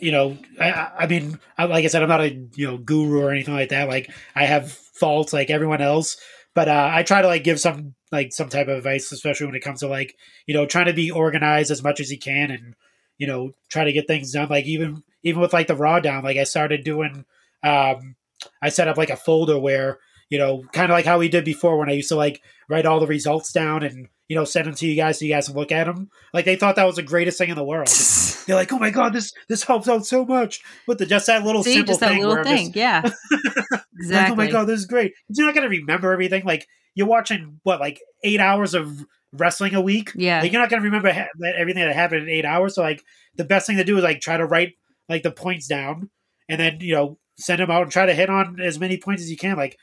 you 0.00 0.10
know 0.10 0.38
i 0.58 0.70
I- 0.70 0.92
i 1.00 1.06
mean 1.06 1.38
I, 1.58 1.66
like 1.66 1.84
i 1.84 1.88
said 1.88 2.02
i'm 2.02 2.08
not 2.08 2.22
a 2.22 2.30
you 2.54 2.66
know 2.66 2.78
guru 2.78 3.20
or 3.20 3.30
anything 3.30 3.52
like 3.52 3.68
that 3.68 3.88
like 3.88 4.10
i 4.34 4.46
have 4.46 4.72
faults 4.72 5.34
like 5.34 5.50
everyone 5.50 5.82
else 5.82 6.16
but 6.54 6.68
uh, 6.68 6.90
i 6.90 7.02
try 7.02 7.20
to 7.20 7.28
like 7.28 7.44
give 7.44 7.60
some 7.60 7.94
like 8.10 8.32
some 8.32 8.48
type 8.48 8.68
of 8.68 8.78
advice 8.78 9.12
especially 9.12 9.46
when 9.48 9.54
it 9.54 9.60
comes 9.60 9.80
to 9.80 9.86
like 9.86 10.16
you 10.46 10.54
know 10.54 10.64
trying 10.64 10.86
to 10.86 10.94
be 10.94 11.10
organized 11.10 11.70
as 11.70 11.82
much 11.82 12.00
as 12.00 12.10
you 12.10 12.18
can 12.18 12.50
and 12.50 12.74
you 13.18 13.26
know 13.26 13.50
try 13.68 13.84
to 13.84 13.92
get 13.92 14.06
things 14.06 14.32
done 14.32 14.48
like 14.48 14.64
even 14.64 15.02
even 15.22 15.42
with 15.42 15.52
like 15.52 15.66
the 15.66 15.76
raw 15.76 16.00
down 16.00 16.24
like 16.24 16.38
i 16.38 16.44
started 16.44 16.84
doing 16.84 17.26
um 17.62 18.16
i 18.62 18.68
set 18.68 18.88
up 18.88 18.96
like 18.96 19.10
a 19.10 19.16
folder 19.16 19.58
where 19.58 19.98
you 20.30 20.38
know 20.38 20.62
kind 20.72 20.90
of 20.90 20.94
like 20.94 21.04
how 21.04 21.18
we 21.18 21.28
did 21.28 21.44
before 21.44 21.78
when 21.78 21.88
i 21.88 21.92
used 21.92 22.08
to 22.08 22.16
like 22.16 22.40
write 22.68 22.86
all 22.86 23.00
the 23.00 23.06
results 23.06 23.52
down 23.52 23.82
and 23.82 24.08
you 24.28 24.36
know 24.36 24.44
send 24.44 24.66
them 24.66 24.74
to 24.74 24.86
you 24.86 24.96
guys 24.96 25.18
so 25.18 25.24
you 25.24 25.32
guys 25.32 25.46
can 25.48 25.56
look 25.56 25.72
at 25.72 25.84
them 25.84 26.08
like 26.32 26.44
they 26.44 26.56
thought 26.56 26.76
that 26.76 26.86
was 26.86 26.96
the 26.96 27.02
greatest 27.02 27.38
thing 27.38 27.50
in 27.50 27.56
the 27.56 27.64
world 27.64 27.88
they're 28.46 28.56
like 28.56 28.72
oh 28.72 28.78
my 28.78 28.90
god 28.90 29.12
this 29.12 29.32
this 29.48 29.64
helps 29.64 29.88
out 29.88 30.06
so 30.06 30.24
much 30.24 30.60
with 30.86 30.98
the 30.98 31.06
just 31.06 31.26
that 31.26 31.44
little 31.44 31.62
See, 31.62 31.74
simple 31.74 31.88
just 31.92 32.00
that 32.00 32.10
thing 32.10 32.24
little 32.24 32.44
thing. 32.44 32.72
just- 32.72 32.76
yeah, 32.76 33.02
like, 33.30 33.82
exactly. 33.98 34.32
oh 34.32 34.36
my 34.36 34.50
god, 34.50 34.64
this 34.64 34.80
is 34.80 34.86
great. 34.86 35.12
You're 35.28 35.46
not 35.46 35.54
gonna 35.54 35.68
remember 35.68 36.12
everything. 36.12 36.44
Like 36.44 36.66
you're 36.94 37.06
watching 37.06 37.60
what, 37.62 37.78
like 37.80 38.00
eight 38.24 38.40
hours 38.40 38.74
of 38.74 39.04
wrestling 39.32 39.74
a 39.74 39.80
week. 39.80 40.12
Yeah. 40.14 40.40
like, 40.40 40.52
you're 40.52 40.60
not 40.60 40.70
gonna 40.70 40.82
remember 40.82 41.12
ha- 41.12 41.28
that 41.38 41.54
everything 41.56 41.84
that 41.84 41.94
happened 41.94 42.24
in 42.24 42.28
eight 42.28 42.44
hours. 42.44 42.74
So 42.74 42.82
like 42.82 43.02
the 43.36 43.44
best 43.44 43.66
thing 43.66 43.76
to 43.76 43.84
do 43.84 43.96
is 43.96 44.02
like 44.04 44.20
try 44.20 44.36
to 44.36 44.44
write 44.46 44.72
like 45.08 45.22
the 45.22 45.30
points 45.30 45.66
down, 45.68 46.10
and 46.48 46.58
then 46.60 46.78
you 46.80 46.94
know 46.94 47.18
send 47.38 47.60
them 47.60 47.70
out 47.70 47.82
and 47.82 47.92
try 47.92 48.06
to 48.06 48.14
hit 48.14 48.30
on 48.30 48.60
as 48.60 48.78
many 48.78 48.96
points 48.98 49.22
as 49.22 49.30
you 49.30 49.36
can. 49.36 49.56
Like 49.56 49.78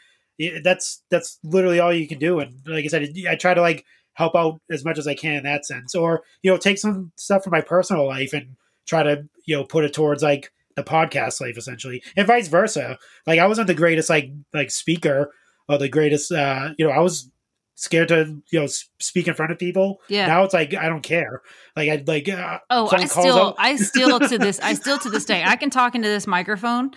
that's 0.64 1.04
that's 1.10 1.40
literally 1.44 1.80
all 1.80 1.94
you 1.94 2.08
can 2.08 2.20
do. 2.20 2.40
And 2.40 2.60
like 2.66 2.86
I 2.86 2.88
said, 2.88 3.10
I 3.30 3.36
try 3.36 3.54
to 3.54 3.62
like 3.62 3.86
help 4.14 4.36
out 4.36 4.60
as 4.72 4.84
much 4.86 4.98
as 4.98 5.08
I 5.08 5.16
can 5.16 5.38
in 5.38 5.44
that 5.44 5.66
sense, 5.66 5.96
or 5.96 6.24
you 6.44 6.52
know 6.52 6.58
take 6.58 6.78
some 6.78 7.12
stuff 7.16 7.44
from 7.44 7.52
my 7.52 7.62
personal 7.62 8.08
life 8.08 8.34
and 8.34 8.56
try 8.88 9.04
to 9.04 9.28
you 9.46 9.56
know 9.56 9.64
put 9.64 9.84
it 9.84 9.94
towards 9.94 10.24
like 10.24 10.52
the 10.76 10.84
podcast 10.84 11.42
life 11.42 11.58
essentially 11.58 12.02
and 12.16 12.26
vice 12.26 12.48
versa 12.48 12.98
like 13.28 13.38
i 13.38 13.46
wasn't 13.46 13.68
the 13.68 13.74
greatest 13.74 14.10
like 14.10 14.32
like 14.54 14.72
speaker 14.72 15.30
or 15.68 15.78
the 15.78 15.90
greatest 15.90 16.32
uh 16.32 16.70
you 16.78 16.86
know 16.88 16.92
i 16.92 17.00
was 17.00 17.30
scared 17.76 18.08
to 18.08 18.42
you 18.52 18.60
know 18.60 18.66
speak 19.00 19.28
in 19.28 19.34
front 19.34 19.52
of 19.52 19.60
people 19.60 20.00
Yeah. 20.08 20.28
now 20.28 20.44
it's 20.44 20.54
like 20.54 20.74
i 20.74 20.88
don't 20.88 21.02
care 21.04 21.42
like 21.76 21.90
i 21.90 22.02
like 22.08 22.30
uh, 22.30 22.60
Oh, 22.70 22.88
I 22.92 23.06
still, 23.06 23.56
I 23.58 23.76
still 23.76 24.20
to 24.20 24.38
this, 24.38 24.60
I 24.62 24.74
still 24.74 24.98
to 25.00 25.10
this 25.10 25.26
day, 25.26 25.44
I 25.46 25.56
can 25.56 25.70
talk 25.70 25.96
into 25.96 26.08
this 26.08 26.26
microphone. 26.28 26.92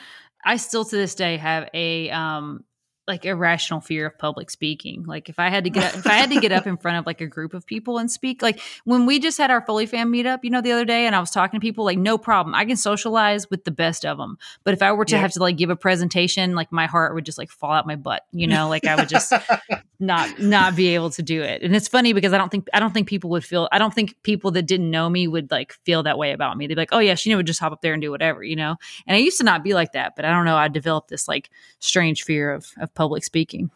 I 0.45 0.57
still 0.57 0.85
to 0.85 0.97
this 0.97 1.15
day 1.15 1.37
have 1.37 1.69
a 1.75 2.11
um 2.11 2.65
like 3.09 3.25
irrational 3.25 3.81
fear 3.81 4.07
of 4.07 4.17
public 4.17 4.49
speaking. 4.49 5.03
Like 5.05 5.29
if 5.29 5.39
I 5.39 5.49
had 5.49 5.65
to 5.65 5.71
get 5.71 5.95
if 5.95 6.07
I 6.07 6.15
had 6.15 6.31
to 6.31 6.41
get 6.41 6.53
up 6.53 6.67
in 6.69 6.77
front 6.77 6.99
of 6.99 7.07
like 7.07 7.21
a 7.21 7.27
group 7.27 7.53
of 7.53 7.67
people 7.67 7.99
and 7.99 8.11
speak, 8.11 8.43
like 8.43 8.61
when 8.85 9.07
we 9.07 9.19
just 9.19 9.39
had 9.39 9.51
our 9.51 9.61
Foley 9.61 9.87
fam 9.87 10.13
meetup, 10.13 10.41
you 10.45 10.51
know, 10.51 10.61
the 10.61 10.71
other 10.73 10.85
day, 10.85 11.07
and 11.07 11.17
I 11.17 11.21
was 11.21 11.31
talking 11.31 11.59
to 11.59 11.65
people, 11.65 11.85
like 11.85 11.99
no 11.99 12.17
problem, 12.17 12.55
I 12.55 12.65
can 12.65 12.77
socialize 12.77 13.51
with 13.51 13.65
the 13.65 13.73
best 13.73 14.07
of 14.07 14.19
them. 14.19 14.39
But 14.63 14.75
if 14.75 14.83
I 14.83 14.93
were 14.93 15.05
to 15.07 15.17
Yeah. 15.17 15.21
have 15.21 15.33
to 15.33 15.41
like 15.41 15.57
give 15.57 15.69
a 15.71 15.77
presentation, 15.77 16.55
like 16.55 16.71
my 16.71 16.87
heart 16.87 17.15
would 17.15 17.25
just 17.25 17.39
like 17.39 17.51
fall 17.51 17.73
out 17.73 17.87
my 17.89 17.97
butt, 17.97 18.23
you 18.31 18.47
know, 18.47 18.69
like 18.69 18.87
I 18.87 18.95
would 18.97 19.09
just 19.09 19.33
not 19.99 20.39
not 20.41 20.77
be 20.77 20.95
able 20.95 21.11
to 21.11 21.23
do 21.23 21.43
it. 21.43 21.63
And 21.63 21.75
it's 21.75 21.89
funny 21.89 22.13
because 22.13 22.33
I 22.33 22.39
don't 22.39 22.51
think 22.51 22.69
I 22.73 22.79
don't 22.81 22.93
think 22.95 23.09
people 23.09 23.31
would 23.31 23.45
feel 23.45 23.69
I 23.73 23.79
don't 23.79 23.93
think 23.95 24.15
people 24.23 24.53
that 24.53 24.63
didn't 24.63 24.91
know 24.91 25.09
me 25.11 25.27
would 25.27 25.51
like 25.51 25.73
feel 25.85 26.03
that 26.05 26.19
way 26.19 26.33
about 26.33 26.57
me. 26.57 26.67
They'd 26.67 26.75
be 26.75 26.81
like, 26.81 26.93
"Oh 26.93 26.99
yeah, 27.01 27.15
she 27.15 27.35
would 27.35 27.47
just 27.47 27.61
hop 27.61 27.73
up 27.73 27.83
there 27.83 27.93
and 27.95 28.03
do 28.03 28.11
whatever," 28.11 28.43
you 28.45 28.57
know. 28.57 28.77
And 29.07 29.17
I 29.17 29.19
used 29.19 29.39
to 29.39 29.45
not 29.45 29.65
be 29.65 29.75
like 29.75 29.93
that, 29.93 30.15
but 30.15 30.25
I 30.25 30.31
don't 30.31 30.45
know. 30.45 30.57
I 30.57 30.69
developed 30.69 31.09
this 31.09 31.27
like 31.29 31.51
strange 31.81 32.23
fear 32.23 32.53
of 32.53 32.67
of 32.79 32.92
public 32.95 33.25
speaking. 33.25 33.71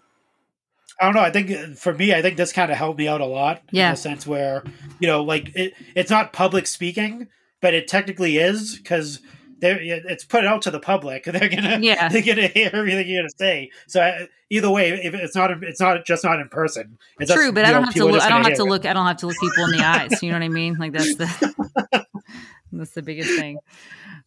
I 1.00 1.04
don't 1.04 1.14
know. 1.14 1.20
I 1.20 1.30
think 1.30 1.50
uh, 1.50 1.74
for 1.74 1.92
me, 1.92 2.14
I 2.14 2.22
think 2.22 2.36
this 2.36 2.52
kind 2.52 2.70
of 2.70 2.78
helped 2.78 2.98
me 2.98 3.06
out 3.08 3.20
a 3.20 3.26
lot. 3.26 3.60
Yeah. 3.70 3.88
In 3.88 3.92
the 3.92 3.96
sense 3.98 4.26
where, 4.26 4.62
you 4.98 5.06
know, 5.06 5.22
like 5.22 5.54
it, 5.54 5.74
it's 5.94 6.10
not 6.10 6.32
public 6.32 6.66
speaking, 6.66 7.28
but 7.60 7.74
it 7.74 7.86
technically 7.86 8.38
is 8.38 8.76
because 8.76 9.20
they're 9.58 9.78
it's 9.80 10.24
put 10.24 10.46
out 10.46 10.62
to 10.62 10.70
the 10.70 10.80
public. 10.80 11.24
They're 11.26 11.48
gonna 11.48 11.78
Yeah. 11.80 12.08
they're 12.08 12.22
gonna 12.22 12.46
hear 12.48 12.70
everything 12.72 13.08
you're 13.08 13.20
gonna 13.22 13.30
say. 13.38 13.70
So 13.88 14.02
I, 14.02 14.28
either 14.50 14.70
way, 14.70 14.90
if 14.90 15.14
it's 15.14 15.34
not 15.34 15.50
it's 15.62 15.80
not 15.80 16.04
just 16.06 16.24
not 16.24 16.40
in 16.40 16.48
person. 16.48 16.98
It's 17.20 17.32
True, 17.32 17.44
just, 17.44 17.54
but 17.54 17.64
I 17.64 17.72
don't 17.72 17.84
have 17.84 17.94
to 17.94 18.04
look. 18.04 18.22
I 18.22 18.28
don't 18.28 18.44
have 18.44 18.54
to 18.54 18.62
hear 18.62 18.66
it. 18.66 18.70
look. 18.70 18.84
I 18.86 18.92
don't 18.92 19.06
have 19.06 19.16
to 19.18 19.26
look 19.26 19.36
people 19.40 19.64
in 19.64 19.70
the 19.72 19.78
eyes. 19.84 20.22
You 20.22 20.30
know 20.30 20.36
what 20.36 20.44
I 20.44 20.48
mean? 20.48 20.76
Like 20.78 20.92
that's 20.92 21.14
the 21.16 22.06
that's 22.72 22.92
the 22.92 23.02
biggest 23.02 23.30
thing. 23.38 23.58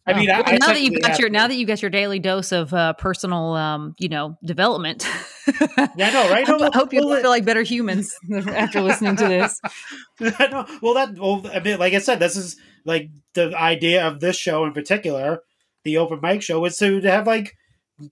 I 0.06 0.14
mean, 0.18 0.30
Oh, 0.30 0.34
I- 0.34 0.36
well, 0.40 0.48
I 0.48 0.56
now 0.58 0.66
that 0.68 0.80
you've 0.82 1.00
got 1.00 1.18
your 1.18 1.28
now 1.28 1.46
that 1.46 1.54
you've 1.54 1.68
got 1.68 1.82
your 1.82 1.90
daily 1.90 2.18
dose 2.18 2.52
of 2.52 2.72
uh, 2.74 2.94
personal, 2.94 3.54
um, 3.54 3.94
you 3.98 4.08
know, 4.08 4.36
development. 4.44 5.06
Yeah, 5.46 6.08
I 6.08 6.10
know, 6.10 6.30
right? 6.30 6.48
I 6.48 6.50
hope, 6.50 6.60
No, 6.60 6.70
I 6.72 6.76
hope 6.76 6.92
you 6.92 7.00
feel 7.00 7.30
like 7.30 7.44
better 7.44 7.62
humans 7.62 8.14
after 8.48 8.80
listening 8.80 9.16
to 9.16 9.28
this. 9.28 9.60
I 10.20 10.46
know. 10.48 10.66
Well, 10.82 10.94
that 10.94 11.18
well, 11.18 11.44
I 11.52 11.60
mean, 11.60 11.78
like 11.78 11.92
I 11.94 11.98
said, 11.98 12.18
this 12.18 12.36
is 12.36 12.56
like 12.84 13.10
the 13.34 13.54
idea 13.56 14.06
of 14.06 14.20
this 14.20 14.36
show 14.36 14.64
in 14.64 14.72
particular, 14.72 15.40
the 15.84 15.98
open 15.98 16.20
mic 16.22 16.42
show, 16.42 16.64
is 16.64 16.76
to, 16.78 17.00
to 17.00 17.10
have 17.10 17.26
like 17.26 17.54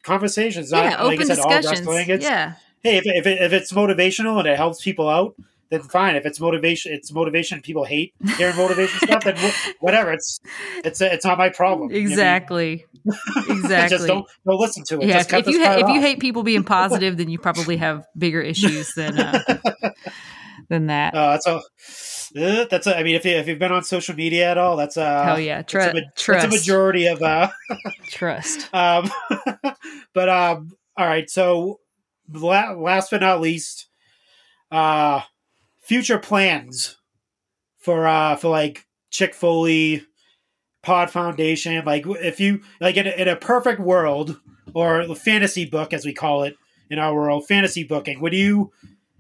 conversations. 0.03 0.71
Yeah, 0.71 0.91
not, 0.91 1.05
like 1.07 1.19
I 1.21 1.23
open 1.23 1.27
said, 1.27 1.39
all 1.39 1.51
discussions. 1.51 1.87
wrestling. 1.87 2.09
It's, 2.11 2.25
Yeah, 2.25 2.55
Hey, 2.83 2.99
if 2.99 3.05
if, 3.07 3.27
it, 3.27 3.41
if 3.43 3.53
it's 3.53 3.73
motivational 3.73 4.39
and 4.39 4.47
it 4.47 4.57
helps 4.57 4.83
people 4.83 5.09
out, 5.09 5.35
then 5.71 5.83
fine. 5.83 6.17
If 6.17 6.25
it's 6.25 6.41
motivation, 6.41 6.93
it's 6.93 7.13
motivation. 7.13 7.61
People 7.61 7.85
hate 7.85 8.15
hearing 8.37 8.57
motivation 8.57 9.01
stuff. 9.01 9.25
Then 9.25 9.37
whatever. 9.81 10.13
It's 10.13 10.41
it's 10.85 11.01
it's 11.01 11.25
not 11.25 11.39
my 11.39 11.51
problem. 11.51 11.91
I 11.91 11.95
mean, 11.95 12.03
exactly, 12.03 12.87
exactly. 13.49 13.89
just 13.97 14.07
don't 14.07 14.27
don't 14.47 14.61
listen 14.61 14.85
to 14.85 15.01
it. 15.01 15.07
yeah, 15.07 15.25
if, 15.29 15.47
you 15.47 15.65
ha- 15.65 15.77
if 15.77 15.89
you 15.89 16.01
hate 16.01 16.21
people 16.21 16.43
being 16.43 16.65
positive, 16.65 17.17
then 17.17 17.29
you 17.29 17.39
probably 17.39 17.77
have 17.77 18.07
bigger 18.17 18.41
issues 18.41 18.95
than 18.95 19.19
uh, 19.19 19.43
than 20.69 20.87
that. 20.87 21.15
Uh, 21.15 21.33
that's 21.33 21.47
a. 21.47 21.61
Uh, 22.37 22.67
that's 22.71 22.87
a, 22.87 22.95
I 22.95 23.03
mean, 23.05 23.15
if 23.15 23.25
you 23.25 23.33
if 23.37 23.49
you've 23.49 23.59
been 23.59 23.73
on 23.73 23.85
social 23.85 24.15
media 24.15 24.51
at 24.51 24.59
all, 24.59 24.77
that's 24.77 24.99
a 24.99 25.25
Hell 25.25 25.41
yeah, 25.41 25.63
that's, 25.63 25.73
a, 25.73 26.03
trust, 26.15 26.43
that's 26.43 26.45
a 26.45 26.59
majority 26.59 27.07
of 27.07 27.23
uh, 27.23 27.49
trust. 28.09 28.69
Um, 28.75 29.11
but 30.13 30.29
um, 30.29 30.73
all 30.95 31.07
right. 31.07 31.29
So 31.31 31.81
la- 32.31 32.73
last 32.73 33.11
but 33.11 33.23
not 33.23 33.41
least, 33.41 33.89
uh, 34.71 35.23
future 35.89 36.19
plans 36.19 36.99
for 37.79 38.07
uh 38.07 38.37
for 38.37 38.49
like 38.51 38.87
Chick 39.11 39.35
Foley, 39.35 40.05
Pod 40.83 41.11
Foundation. 41.11 41.83
Like 41.85 42.05
if 42.07 42.39
you 42.41 42.61
like 42.81 42.97
in 42.99 43.07
a, 43.07 43.11
in 43.11 43.27
a 43.29 43.37
perfect 43.37 43.81
world 43.81 44.39
or 44.75 45.07
the 45.07 45.17
fantasy 45.17 45.65
book 45.65 45.93
as 45.95 46.05
we 46.05 46.13
call 46.13 46.43
it 46.43 46.55
in 46.91 46.99
our 46.99 47.15
world, 47.15 47.47
fantasy 47.49 47.85
booking. 47.85 48.21
What 48.21 48.33
do 48.33 48.39
you 48.39 48.71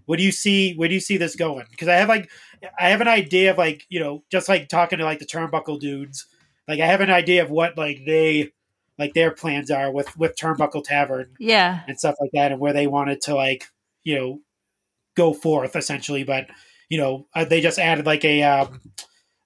what 0.05 0.19
do 0.19 0.25
you 0.25 0.33
see? 0.33 0.75
Where 0.75 0.89
do 0.89 0.95
you 0.95 1.01
see 1.01 1.17
this 1.17 1.37
going? 1.37 1.67
Because 1.71 1.89
I 1.89 1.95
have 1.95 2.09
like 2.09 2.31
I 2.79 2.91
have 2.91 3.01
an 3.01 3.09
idea 3.09 3.51
of 3.51 3.59
like 3.59 3.87
you 3.89 4.01
know 4.01 4.23
just 4.31 4.49
like 4.49 4.69
talking 4.69 4.99
to 4.99 5.05
like 5.05 5.21
the 5.21 5.27
turnbuckle 5.27 5.81
dudes. 5.81 6.27
Like 6.67 6.81
I 6.81 6.87
have 6.87 7.01
an 7.01 7.11
idea 7.11 7.43
of 7.43 7.51
what 7.51 7.79
like 7.79 8.01
they 8.07 8.53
like 8.99 9.15
their 9.15 9.31
plans 9.31 9.71
are 9.71 9.91
with 9.91 10.15
with 10.19 10.37
Turnbuckle 10.37 10.85
Tavern 10.85 11.31
Yeah. 11.39 11.81
and 11.89 11.99
stuff 11.99 12.17
like 12.21 12.31
that, 12.35 12.53
and 12.53 12.61
where 12.61 12.73
they 12.75 12.87
wanted 12.87 13.23
to 13.23 13.35
like 13.35 13.69
you 14.05 14.17
know 14.19 14.41
go 15.19 15.35
forth 15.35 15.77
essentially. 15.77 16.25
But 16.25 16.47
you 16.89 16.97
know 16.99 17.27
uh, 17.35 17.45
they 17.45 17.61
just 17.61 17.79
added 17.79 18.07
like 18.07 18.25
a 18.25 18.43
um, 18.45 18.81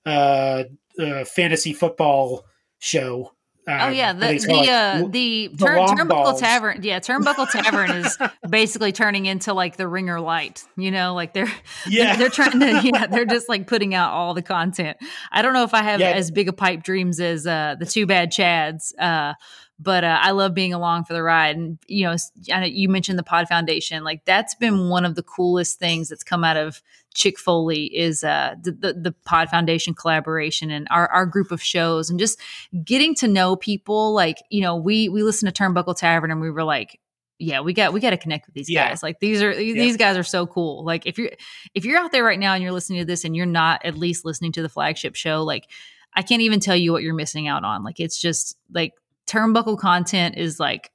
uh, 0.07 0.65
uh, 1.01 1.25
fantasy 1.25 1.73
football 1.73 2.45
show. 2.79 3.33
Uh, 3.67 3.79
Oh 3.83 3.89
yeah, 3.91 4.13
the 4.13 4.19
the 4.27 4.61
it, 4.65 4.69
uh, 4.69 5.07
the, 5.09 5.47
the 5.47 5.65
turn, 5.65 5.79
Turnbuckle 5.87 6.09
balls. 6.09 6.41
Tavern. 6.41 6.81
Yeah, 6.83 6.99
Turnbuckle 6.99 7.49
Tavern 7.49 7.93
is 7.93 8.19
basically 8.51 8.91
turning 8.91 9.27
into 9.27 9.55
like 9.55 9.77
the 9.77 9.87
Ringer 9.87 10.21
Light. 10.21 10.65
You 10.77 10.91
know, 10.91 11.15
like 11.15 11.33
they're 11.33 11.47
yeah, 11.87 12.17
they're 12.17 12.29
trying 12.29 12.59
to 12.59 12.81
yeah 12.93 13.07
they're 13.07 13.25
just 13.25 13.49
like 13.49 13.69
putting 13.69 13.95
out 13.95 14.11
all 14.13 14.35
the 14.35 14.43
content. 14.43 14.97
I 15.31 15.43
don't 15.43 15.53
know 15.53 15.63
if 15.63 15.75
I 15.75 15.83
have 15.85 16.01
Yeah. 16.01 16.11
as 16.11 16.33
big 16.33 16.49
a 16.49 16.53
pipe 16.53 16.83
dreams 16.83 17.21
as 17.21 17.47
uh, 17.47 17.77
the 17.79 17.87
two 17.87 18.05
bad 18.05 18.33
Chads. 18.33 18.93
Uh, 18.99 19.35
but 19.83 20.05
uh, 20.05 20.19
I 20.21 20.31
love 20.31 20.55
being 20.55 20.73
along 20.73 21.05
for 21.05 21.13
the 21.13 21.23
ride, 21.23 21.57
and 21.57 21.79
you 21.87 22.05
know, 22.05 22.17
know 22.49 22.65
you 22.65 22.89
mentioned 22.89 23.19
the 23.19 23.23
Pod 23.23 23.49
Foundation. 23.49 24.05
Like 24.05 24.25
that's 24.25 24.55
been 24.55 24.89
one 24.89 25.05
of 25.05 25.15
the 25.15 25.23
coolest 25.23 25.79
things 25.79 26.09
that's 26.09 26.25
come 26.25 26.45
out 26.45 26.57
of 26.57 26.81
Chick 27.15 27.39
Foley 27.39 27.85
is 27.87 28.23
uh, 28.25 28.55
the, 28.63 28.73
the 28.73 28.93
the 28.95 29.13
Pod 29.25 29.49
Foundation 29.49 29.95
collaboration 29.95 30.71
and 30.71 30.87
our 30.91 31.09
our 31.09 31.27
group 31.27 31.51
of 31.51 31.63
shows, 31.63 32.11
and 32.11 32.19
just 32.19 32.39
getting 32.85 33.15
to 33.17 33.29
know 33.29 33.57
people. 33.57 34.15
Like 34.15 34.39
you 34.51 34.61
know, 34.63 34.77
we 34.77 35.09
we 35.09 35.23
listened 35.23 35.55
to 35.55 35.63
Turnbuckle 35.63 35.97
Tavern, 35.97 36.31
and 36.31 36.41
we 36.41 36.51
were 36.51 36.65
like, 36.65 37.01
yeah, 37.39 37.61
we 37.61 37.73
got 37.73 37.93
we 37.93 38.01
got 38.01 38.11
to 38.11 38.17
connect 38.17 38.47
with 38.47 38.55
these 38.55 38.71
Yeah. 38.71 38.89
guys. 38.91 39.03
Like 39.03 39.19
these 39.21 39.43
are 39.43 39.55
these 39.55 39.97
guys 39.97 40.17
are 40.17 40.23
so 40.23 40.47
cool. 40.47 40.85
Like 40.85 41.07
if 41.07 41.19
you're 41.19 41.31
if 41.75 41.85
you're 41.85 41.99
out 41.99 42.13
there 42.13 42.25
right 42.25 42.39
now 42.39 42.55
and 42.55 42.63
you're 42.63 42.73
listening 42.73 43.01
to 43.01 43.05
this 43.05 43.25
and 43.25 43.35
you're 43.35 43.47
not 43.47 43.85
at 43.85 43.97
least 43.97 44.25
listening 44.25 44.53
to 44.53 44.63
the 44.63 44.69
flagship 44.69 45.15
show, 45.17 45.43
like 45.43 45.69
I 46.15 46.23
can't 46.23 46.43
even 46.43 46.61
tell 46.61 46.77
you 46.77 46.93
what 46.93 47.03
you're 47.03 47.15
missing 47.15 47.49
out 47.49 47.65
on. 47.65 47.83
Like 47.83 47.99
it's 47.99 48.21
just 48.21 48.57
like 48.73 48.93
turnbuckle 49.27 49.79
content 49.79 50.37
is 50.37 50.59
like 50.61 50.91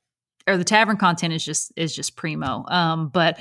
or 0.48 0.58
the 0.58 0.64
tavern 0.64 0.98
content 0.98 1.34
is 1.34 1.44
just 1.44 1.72
is 1.76 1.96
just 1.96 2.16
primo. 2.16 2.66
Um 2.68 3.10
but 3.10 3.40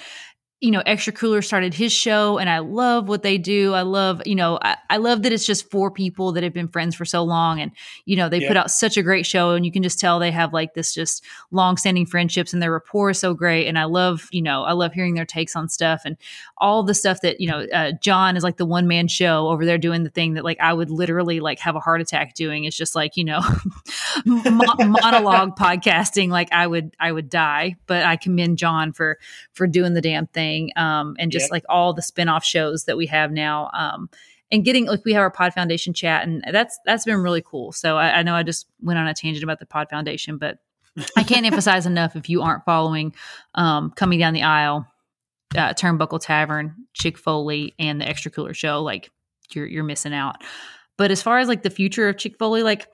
you 0.62 0.70
know, 0.70 0.82
Extra 0.86 1.12
Cooler 1.12 1.42
started 1.42 1.74
his 1.74 1.92
show 1.92 2.38
and 2.38 2.48
I 2.48 2.60
love 2.60 3.08
what 3.08 3.22
they 3.22 3.36
do. 3.36 3.74
I 3.74 3.82
love, 3.82 4.22
you 4.24 4.34
know, 4.34 4.58
I, 4.62 4.78
I 4.88 4.96
love 4.96 5.22
that 5.24 5.32
it's 5.32 5.44
just 5.44 5.70
four 5.70 5.90
people 5.90 6.32
that 6.32 6.42
have 6.42 6.54
been 6.54 6.68
friends 6.68 6.94
for 6.96 7.04
so 7.04 7.22
long 7.24 7.60
and, 7.60 7.72
you 8.06 8.16
know, 8.16 8.30
they 8.30 8.40
Yeah. 8.40 8.48
put 8.48 8.56
out 8.56 8.70
such 8.70 8.96
a 8.96 9.02
great 9.02 9.26
show 9.26 9.50
and 9.50 9.66
you 9.66 9.70
can 9.70 9.82
just 9.82 10.00
tell 10.00 10.18
they 10.18 10.30
have 10.30 10.54
like 10.54 10.72
this 10.72 10.94
just 10.94 11.22
long 11.50 11.76
standing 11.76 12.06
friendships 12.06 12.54
and 12.54 12.62
their 12.62 12.72
rapport 12.72 13.10
is 13.10 13.18
so 13.18 13.34
great. 13.34 13.66
And 13.66 13.78
I 13.78 13.84
love, 13.84 14.28
you 14.32 14.40
know, 14.40 14.62
I 14.62 14.72
love 14.72 14.94
hearing 14.94 15.12
their 15.12 15.26
takes 15.26 15.54
on 15.54 15.68
stuff 15.68 16.02
and 16.06 16.16
all 16.56 16.82
the 16.82 16.94
stuff 16.94 17.20
that, 17.20 17.38
you 17.38 17.48
know, 17.50 17.66
uh, 17.74 17.92
John 18.00 18.34
is 18.34 18.42
like 18.42 18.56
the 18.56 18.64
one 18.64 18.88
man 18.88 19.08
show 19.08 19.48
over 19.48 19.66
there 19.66 19.76
doing 19.76 20.04
the 20.04 20.10
thing 20.10 20.34
that 20.34 20.44
like 20.44 20.58
I 20.58 20.72
would 20.72 20.88
literally 20.90 21.38
like 21.38 21.58
have 21.58 21.76
a 21.76 21.80
heart 21.80 22.00
attack 22.00 22.32
doing. 22.32 22.64
It's 22.64 22.76
just 22.78 22.94
like, 22.94 23.18
you 23.18 23.24
know, 23.24 23.40
mo- 24.24 24.64
monologue 24.78 25.54
podcasting. 25.58 26.30
Like 26.30 26.50
I 26.50 26.66
would, 26.66 26.96
I 26.98 27.12
would 27.12 27.28
die, 27.28 27.76
but 27.86 28.04
I 28.06 28.16
commend 28.16 28.56
John 28.56 28.94
for, 28.94 29.18
for 29.52 29.66
doing 29.66 29.92
the 29.92 30.00
damn 30.00 30.26
thing. 30.28 30.45
Um, 30.76 31.16
and 31.18 31.30
just 31.32 31.44
Yep. 31.44 31.50
like 31.52 31.64
all 31.68 31.92
the 31.92 32.02
spin-off 32.02 32.44
shows 32.44 32.84
that 32.84 32.96
we 32.96 33.06
have 33.06 33.30
now. 33.32 33.70
Um, 33.72 34.08
and 34.50 34.64
getting 34.64 34.86
like 34.86 35.04
we 35.04 35.12
have 35.12 35.22
our 35.22 35.30
Pod 35.30 35.52
Foundation 35.54 35.92
chat, 35.92 36.22
and 36.22 36.44
that's 36.52 36.78
that's 36.84 37.04
been 37.04 37.18
really 37.18 37.42
cool. 37.44 37.72
So 37.72 37.96
I, 37.96 38.18
I 38.18 38.22
know 38.22 38.34
I 38.34 38.42
just 38.44 38.66
went 38.80 38.98
on 38.98 39.08
a 39.08 39.14
tangent 39.14 39.42
about 39.42 39.58
the 39.58 39.66
Pod 39.66 39.88
Foundation, 39.90 40.38
but 40.38 40.58
I 41.16 41.24
can't 41.24 41.44
emphasize 41.50 41.84
enough 41.86 42.14
if 42.14 42.28
you 42.30 42.42
aren't 42.42 42.64
following 42.64 43.12
um, 43.54 43.90
coming 43.96 44.18
down 44.20 44.34
the 44.34 44.44
aisle, 44.44 44.86
uh, 45.56 45.74
Turnbuckle 45.74 46.20
Tavern, 46.20 46.74
Chick 46.94 47.18
Foley, 47.18 47.74
and 47.78 48.00
the 48.00 48.08
Extra 48.08 48.30
Cooler 48.30 48.54
Show, 48.54 48.82
like 48.82 49.10
you're 49.52 49.66
you're 49.66 49.84
missing 49.84 50.14
out. 50.14 50.36
But 50.96 51.10
as 51.10 51.22
far 51.22 51.38
as 51.40 51.48
like 51.48 51.62
the 51.62 51.70
future 51.70 52.08
of 52.08 52.16
Chick 52.16 52.38
Foley, 52.38 52.62
like 52.62 52.86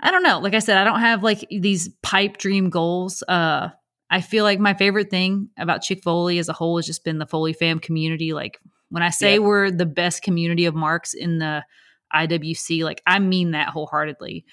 I 0.00 0.10
don't 0.10 0.22
know. 0.22 0.38
Like 0.40 0.54
I 0.54 0.58
said, 0.60 0.76
I 0.76 0.84
don't 0.84 1.00
have 1.00 1.22
like 1.22 1.46
these 1.50 1.88
pipe 2.02 2.36
dream 2.36 2.68
goals. 2.70 3.22
Uh, 3.26 3.70
I 4.10 4.20
feel 4.20 4.44
like 4.44 4.58
my 4.58 4.74
favorite 4.74 5.10
thing 5.10 5.50
about 5.58 5.82
Chick 5.82 6.02
Foley 6.02 6.38
as 6.38 6.48
a 6.48 6.52
whole 6.54 6.76
has 6.78 6.86
just 6.86 7.04
been 7.04 7.18
the 7.18 7.26
Foley 7.26 7.52
fam 7.52 7.78
community. 7.78 8.32
Like 8.32 8.58
when 8.88 9.02
I 9.02 9.10
say 9.10 9.34
Yeah. 9.34 9.38
we're 9.40 9.70
the 9.70 9.86
best 9.86 10.22
community 10.22 10.64
of 10.64 10.74
marks 10.74 11.12
in 11.14 11.38
the 11.38 11.62
IWC, 12.14 12.84
like 12.84 13.02
I 13.06 13.18
mean 13.18 13.50
that 13.52 13.68
wholeheartedly. 13.68 14.44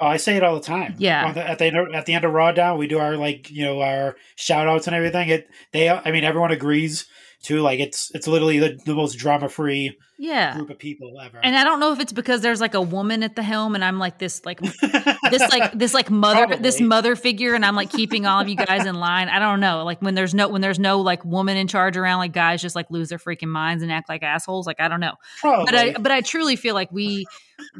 Oh, 0.00 0.06
I 0.06 0.16
say 0.16 0.36
it 0.36 0.42
all 0.42 0.54
the 0.54 0.60
time. 0.60 0.94
Yeah. 0.98 1.26
On 1.26 1.34
the- 1.34 1.48
at 1.48 1.58
the 1.58 1.66
end 1.66 1.76
of, 1.76 1.94
at 1.94 2.06
the 2.06 2.14
end 2.14 2.24
of 2.24 2.32
Raw 2.32 2.52
Down, 2.52 2.78
we 2.78 2.86
do 2.86 2.98
our 2.98 3.16
like 3.16 3.50
you 3.50 3.64
know 3.64 3.80
our 3.80 4.16
shout 4.36 4.68
outs 4.68 4.86
and 4.86 4.96
everything. 4.96 5.28
It 5.28 5.48
they 5.72 5.88
I 5.88 6.10
mean 6.10 6.24
everyone 6.24 6.50
agrees 6.52 7.06
too. 7.42 7.60
Like 7.60 7.80
it's 7.80 8.10
it's 8.14 8.26
literally 8.28 8.58
the, 8.58 8.78
the 8.84 8.94
most 8.94 9.14
drama 9.18 9.48
free 9.48 9.96
Yeah. 10.22 10.54
group 10.54 10.70
of 10.70 10.78
people 10.78 11.20
ever. 11.20 11.40
And 11.42 11.56
I 11.56 11.64
don't 11.64 11.80
know 11.80 11.92
if 11.92 11.98
it's 11.98 12.12
because 12.12 12.42
there's 12.42 12.60
like 12.60 12.74
a 12.74 12.80
woman 12.80 13.24
at 13.24 13.34
the 13.34 13.42
helm 13.42 13.74
and 13.74 13.84
I'm 13.84 13.98
like 13.98 14.18
this 14.18 14.44
like 14.46 14.60
this 15.30 15.42
like 15.50 15.72
this 15.72 15.92
like 15.94 16.10
mother 16.10 16.56
this 16.56 16.80
mother 16.80 17.16
figure 17.16 17.54
and 17.54 17.64
I'm 17.64 17.74
like 17.74 17.90
keeping 17.90 18.24
all 18.24 18.40
of 18.40 18.48
you 18.48 18.54
guys 18.54 18.86
in 18.86 18.94
line. 18.94 19.28
I 19.28 19.40
don't 19.40 19.58
know. 19.58 19.82
Like 19.84 20.00
when 20.00 20.14
there's 20.14 20.32
no 20.34 20.48
when 20.48 20.60
there's 20.60 20.78
no 20.78 21.00
like 21.00 21.24
woman 21.24 21.56
in 21.56 21.66
charge 21.66 21.96
around 21.96 22.18
like 22.18 22.32
guys 22.32 22.62
just 22.62 22.76
like 22.76 22.88
lose 22.90 23.08
their 23.08 23.18
freaking 23.18 23.48
minds 23.48 23.82
and 23.82 23.90
act 23.90 24.08
like 24.08 24.22
assholes. 24.22 24.66
Like 24.66 24.80
I 24.80 24.86
don't 24.88 25.00
know. 25.00 25.14
probably. 25.40 25.64
But 25.64 25.74
I 25.74 25.92
but 25.94 26.12
I 26.12 26.20
truly 26.20 26.54
feel 26.54 26.74
like 26.74 26.92
we 26.92 27.26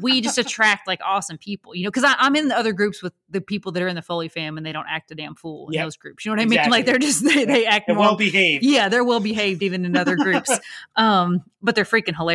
we 0.01 0.21
just 0.21 0.37
attract 0.37 0.87
like 0.87 0.99
awesome 1.05 1.37
people, 1.37 1.75
you 1.75 1.83
know, 1.83 1.91
because 1.91 2.05
I'm 2.17 2.35
in 2.37 2.47
the 2.47 2.57
other 2.57 2.71
groups 2.71 3.03
with 3.03 3.11
the 3.29 3.41
people 3.41 3.71
that 3.73 3.83
are 3.83 3.87
in 3.87 3.95
the 3.95 4.01
Foley 4.01 4.29
fam 4.29 4.55
and 4.57 4.65
they 4.65 4.71
don't 4.71 4.85
act 4.89 5.11
a 5.11 5.15
damn 5.15 5.35
fool 5.35 5.67
in 5.67 5.73
Yep. 5.73 5.85
those 5.85 5.97
groups. 5.97 6.25
You 6.25 6.29
know 6.31 6.37
what 6.41 6.43
I 6.43 6.45
mean? 6.63 6.69
Like 6.69 6.85
they're 6.85 6.99
just 6.99 7.23
they, 7.23 7.45
they 7.45 7.65
act 7.65 7.89
well 7.89 8.15
behaved. 8.15 8.63
yeah 8.63 8.89
they're 8.89 9.03
well 9.03 9.19
behaved 9.19 9.61
even 9.61 9.85
in 9.85 9.95
other 9.97 10.15
groups 10.15 10.49
um 10.95 11.41
but 11.61 11.75
they're 11.75 11.83
freaking 11.85 12.15
hilarious 12.15 12.32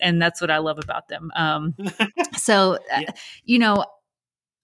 and 0.00 0.20
that's 0.20 0.40
what 0.40 0.50
i 0.50 0.58
love 0.58 0.78
about 0.78 1.08
them 1.08 1.30
um 1.34 1.74
so 2.36 2.78
uh, 2.92 3.02
you 3.44 3.58
know 3.58 3.84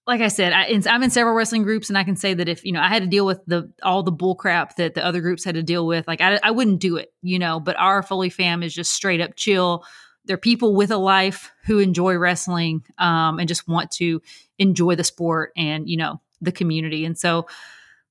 like 0.05 0.21
i 0.21 0.27
said 0.27 0.53
I, 0.53 0.65
in- 0.65 0.87
i'm 0.87 1.03
in 1.03 1.09
several 1.09 1.35
wrestling 1.35 1.63
groups 1.63 1.89
and 1.89 1.97
i 1.97 2.03
can 2.03 2.15
say 2.15 2.33
that 2.33 2.49
if 2.49 2.65
you 2.65 2.71
know 2.71 2.81
i 2.81 2.87
had 2.87 3.03
to 3.03 3.07
deal 3.07 3.25
with 3.25 3.39
the 3.45 3.71
all 3.83 4.03
the 4.03 4.11
bull 4.11 4.35
crap 4.35 4.75
that 4.77 4.93
the 4.93 5.05
other 5.05 5.21
groups 5.21 5.43
had 5.43 5.55
to 5.55 5.63
deal 5.63 5.85
with 5.85 6.07
like 6.07 6.21
i, 6.21 6.39
I 6.41 6.51
wouldn't 6.51 6.79
do 6.79 6.97
it 6.97 7.13
you 7.21 7.39
know 7.39 7.59
but 7.59 7.75
our 7.77 8.01
Foley 8.01 8.29
fam 8.29 8.63
is 8.63 8.73
just 8.73 8.91
straight 8.93 9.21
up 9.21 9.35
chill. 9.35 9.83
They're 10.25 10.37
people 10.37 10.75
with 10.75 10.91
a 10.91 10.97
life 10.97 11.51
who 11.63 11.79
enjoy 11.79 12.17
wrestling 12.17 12.83
um, 12.97 13.39
and 13.39 13.47
just 13.47 13.65
want 13.65 13.91
to 13.91 14.21
enjoy 14.59 14.95
the 14.95 15.05
sport 15.05 15.53
and 15.55 15.89
you 15.89 15.95
know 15.95 16.19
the 16.41 16.51
community 16.51 17.05
and 17.05 17.17
so 17.17 17.47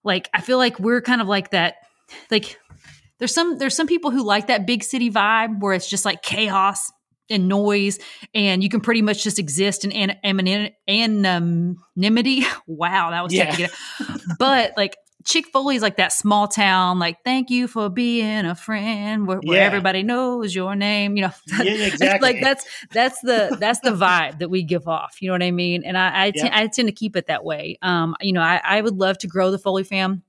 like 0.02 0.28
i 0.32 0.40
feel 0.40 0.58
like 0.58 0.80
we're 0.80 1.02
kind 1.02 1.20
of 1.20 1.28
like 1.28 1.50
that 1.50 1.76
like 2.30 2.58
there's 3.18 3.32
some 3.34 3.58
there's 3.58 3.74
some 3.76 3.86
people 3.86 4.10
who 4.10 4.22
like 4.24 4.46
that 4.48 4.66
big 4.66 4.82
city 4.84 5.10
vibe 5.10 5.60
where 5.60 5.72
it's 5.74 5.88
just 5.88 6.04
like 6.04 6.22
chaos 6.22 6.90
and 7.28 7.48
noise 7.48 7.98
and 8.34 8.62
you 8.62 8.68
can 8.68 8.80
pretty 8.80 9.02
much 9.02 9.24
just 9.24 9.38
exist 9.38 9.84
in 9.84 9.90
an- 9.92 10.16
anon- 10.22 10.70
anonymity 10.86 12.42
wow 12.66 13.10
that 13.10 13.22
was 13.22 13.32
tough 13.32 13.44
Yeah. 13.46 13.50
to 13.50 13.56
get 13.56 13.70
out. 14.10 14.20
but 14.38 14.72
like 14.76 14.96
chick 15.24 15.46
foley's 15.52 15.82
like 15.82 15.96
that 15.96 16.12
small 16.12 16.46
town 16.46 17.00
like 17.00 17.16
thank 17.24 17.50
you 17.50 17.66
for 17.66 17.88
being 17.88 18.44
a 18.46 18.54
friend 18.54 19.26
where, 19.26 19.38
where 19.38 19.58
Yeah. 19.58 19.64
everybody 19.66 20.04
knows 20.04 20.54
your 20.54 20.76
name 20.76 21.16
you 21.16 21.22
know 21.22 21.32
Yeah, 21.64 21.86
exactly. 21.86 22.20
like 22.32 22.40
that's 22.40 22.64
that's 22.92 23.20
the 23.22 23.56
that's 23.58 23.80
the 23.80 23.90
vibe 23.90 24.38
that 24.38 24.50
we 24.50 24.62
give 24.62 24.86
off 24.86 25.16
you 25.20 25.26
know 25.28 25.34
what 25.34 25.42
i 25.42 25.50
mean 25.50 25.82
and 25.84 25.98
i 25.98 26.26
I, 26.26 26.32
Yeah. 26.32 26.50
I 26.52 26.68
tend 26.68 26.86
to 26.86 26.92
keep 26.92 27.16
it 27.16 27.26
that 27.26 27.44
way 27.44 27.76
um 27.82 28.14
you 28.20 28.32
know 28.32 28.40
I, 28.42 28.60
I 28.62 28.80
would 28.80 28.94
love 28.94 29.18
to 29.18 29.26
grow 29.26 29.50
the 29.50 29.58
foley 29.58 29.82
fam 29.82 30.22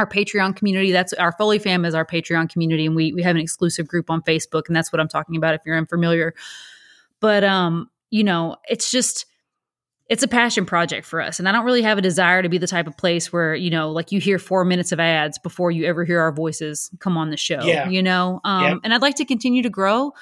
our 0.00 0.06
patreon 0.06 0.56
community 0.56 0.90
that's 0.92 1.12
our 1.14 1.32
foley 1.32 1.58
fam 1.58 1.84
is 1.84 1.94
our 1.94 2.04
patreon 2.06 2.48
community 2.50 2.86
and 2.86 2.96
we 2.96 3.12
we 3.12 3.22
have 3.22 3.36
an 3.36 3.42
exclusive 3.42 3.86
group 3.86 4.08
on 4.10 4.22
facebook 4.22 4.62
and 4.66 4.74
that's 4.74 4.90
what 4.92 4.98
i'm 4.98 5.08
talking 5.08 5.36
about 5.36 5.54
if 5.54 5.60
you're 5.66 5.76
unfamiliar 5.76 6.34
but 7.20 7.44
um 7.44 7.88
you 8.10 8.24
know 8.24 8.56
it's 8.68 8.90
just 8.90 9.26
it's 10.08 10.22
a 10.22 10.28
passion 10.28 10.64
project 10.64 11.06
for 11.06 11.20
us 11.20 11.38
and 11.38 11.48
i 11.48 11.52
don't 11.52 11.64
really 11.66 11.82
have 11.82 11.98
a 11.98 12.00
desire 12.02 12.42
to 12.42 12.48
be 12.48 12.58
the 12.58 12.66
type 12.66 12.86
of 12.86 12.96
place 12.96 13.30
where 13.32 13.54
you 13.54 13.70
know 13.70 13.90
like 13.90 14.10
you 14.10 14.18
hear 14.20 14.38
four 14.38 14.64
minutes 14.64 14.90
of 14.90 14.98
ads 14.98 15.38
before 15.38 15.70
you 15.70 15.84
ever 15.84 16.04
hear 16.04 16.20
our 16.20 16.32
voices 16.32 16.90
come 16.98 17.16
on 17.18 17.30
the 17.30 17.36
show 17.36 17.60
Yeah. 17.62 17.88
you 17.88 18.02
know 18.02 18.40
um 18.44 18.64
Yep. 18.64 18.78
and 18.84 18.94
i'd 18.94 19.02
like 19.02 19.16
to 19.16 19.24
continue 19.26 19.62
to 19.62 19.70
grow 19.70 20.12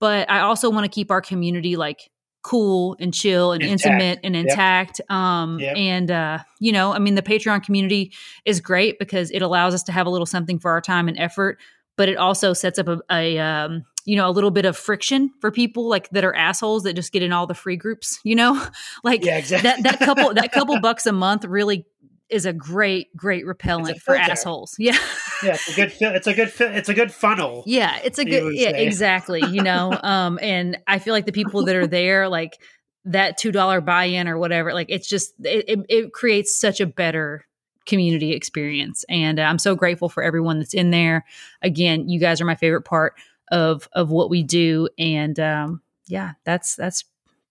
but 0.00 0.28
i 0.30 0.40
also 0.40 0.68
want 0.70 0.84
to 0.84 0.90
keep 0.90 1.10
our 1.10 1.20
community 1.22 1.76
like 1.76 2.10
cool 2.42 2.96
and 3.00 3.12
chill 3.12 3.52
and 3.52 3.62
Intact. 3.62 3.84
intimate 3.86 4.20
and 4.24 4.34
Yep. 4.34 4.44
intact 4.46 5.00
um 5.10 5.58
Yep. 5.58 5.76
and 5.76 6.10
uh 6.10 6.38
you 6.58 6.72
know 6.72 6.92
i 6.92 6.98
mean 6.98 7.14
the 7.14 7.22
patreon 7.22 7.62
community 7.62 8.12
is 8.46 8.60
great 8.60 8.98
because 8.98 9.30
it 9.30 9.42
allows 9.42 9.74
us 9.74 9.82
to 9.84 9.92
have 9.92 10.06
a 10.06 10.10
little 10.10 10.26
something 10.26 10.58
for 10.58 10.70
our 10.70 10.80
time 10.80 11.06
and 11.08 11.18
effort 11.18 11.58
but 11.96 12.08
it 12.08 12.16
also 12.16 12.54
sets 12.54 12.78
up 12.78 12.88
a, 12.88 12.98
a 13.10 13.38
um, 13.38 13.84
you 14.06 14.16
know 14.16 14.26
a 14.26 14.32
little 14.32 14.50
bit 14.50 14.64
of 14.64 14.74
friction 14.74 15.30
for 15.42 15.50
people 15.50 15.86
like 15.86 16.08
that 16.10 16.24
are 16.24 16.34
assholes 16.34 16.84
that 16.84 16.94
just 16.94 17.12
get 17.12 17.22
in 17.22 17.30
all 17.32 17.46
the 17.46 17.52
free 17.54 17.76
groups 17.76 18.18
you 18.24 18.34
know 18.34 18.66
like 19.04 19.22
yeah, 19.22 19.36
exactly. 19.36 19.68
that 19.68 19.82
that 19.82 19.98
couple 20.06 20.32
that 20.32 20.50
couple 20.50 20.80
bucks 20.82 21.04
a 21.04 21.12
month 21.12 21.44
really 21.44 21.84
is 22.30 22.46
a 22.46 22.52
great 22.52 23.14
great 23.16 23.46
repellent 23.46 24.00
for 24.00 24.14
assholes 24.14 24.74
yeah 24.78 24.96
yeah, 25.42 25.54
it's 25.54 25.68
a 25.68 25.74
good. 25.74 25.92
It's 26.00 26.26
a 26.26 26.34
good. 26.34 26.52
It's 26.58 26.88
a 26.88 26.94
good 26.94 27.12
funnel. 27.12 27.62
yeah 27.66 27.98
it's 28.04 28.18
a 28.18 28.24
good 28.24 28.54
yeah 28.54 28.70
say. 28.70 28.86
exactly 28.86 29.42
you 29.46 29.62
know 29.62 29.98
um 30.02 30.38
and 30.42 30.78
i 30.86 30.98
feel 30.98 31.12
like 31.12 31.26
the 31.26 31.32
people 31.32 31.64
that 31.64 31.76
are 31.76 31.86
there 31.86 32.28
like 32.28 32.58
that 33.04 33.38
two 33.38 33.50
dollar 33.52 33.80
buy-in 33.80 34.28
or 34.28 34.38
whatever 34.38 34.74
like 34.74 34.88
it's 34.90 35.08
just 35.08 35.32
it, 35.42 35.64
it, 35.68 35.78
it 35.88 36.12
creates 36.12 36.58
such 36.58 36.80
a 36.80 36.86
better 36.86 37.46
community 37.86 38.32
experience 38.32 39.04
and 39.08 39.40
uh, 39.40 39.42
i'm 39.42 39.58
so 39.58 39.74
grateful 39.74 40.08
for 40.08 40.22
everyone 40.22 40.58
that's 40.58 40.74
in 40.74 40.90
there 40.90 41.24
again 41.62 42.08
you 42.08 42.20
guys 42.20 42.40
are 42.40 42.44
my 42.44 42.54
favorite 42.54 42.84
part 42.84 43.14
of 43.50 43.88
of 43.94 44.10
what 44.10 44.28
we 44.28 44.42
do 44.42 44.86
and 44.98 45.40
um 45.40 45.80
yeah 46.06 46.32
that's 46.44 46.76
that's 46.76 47.04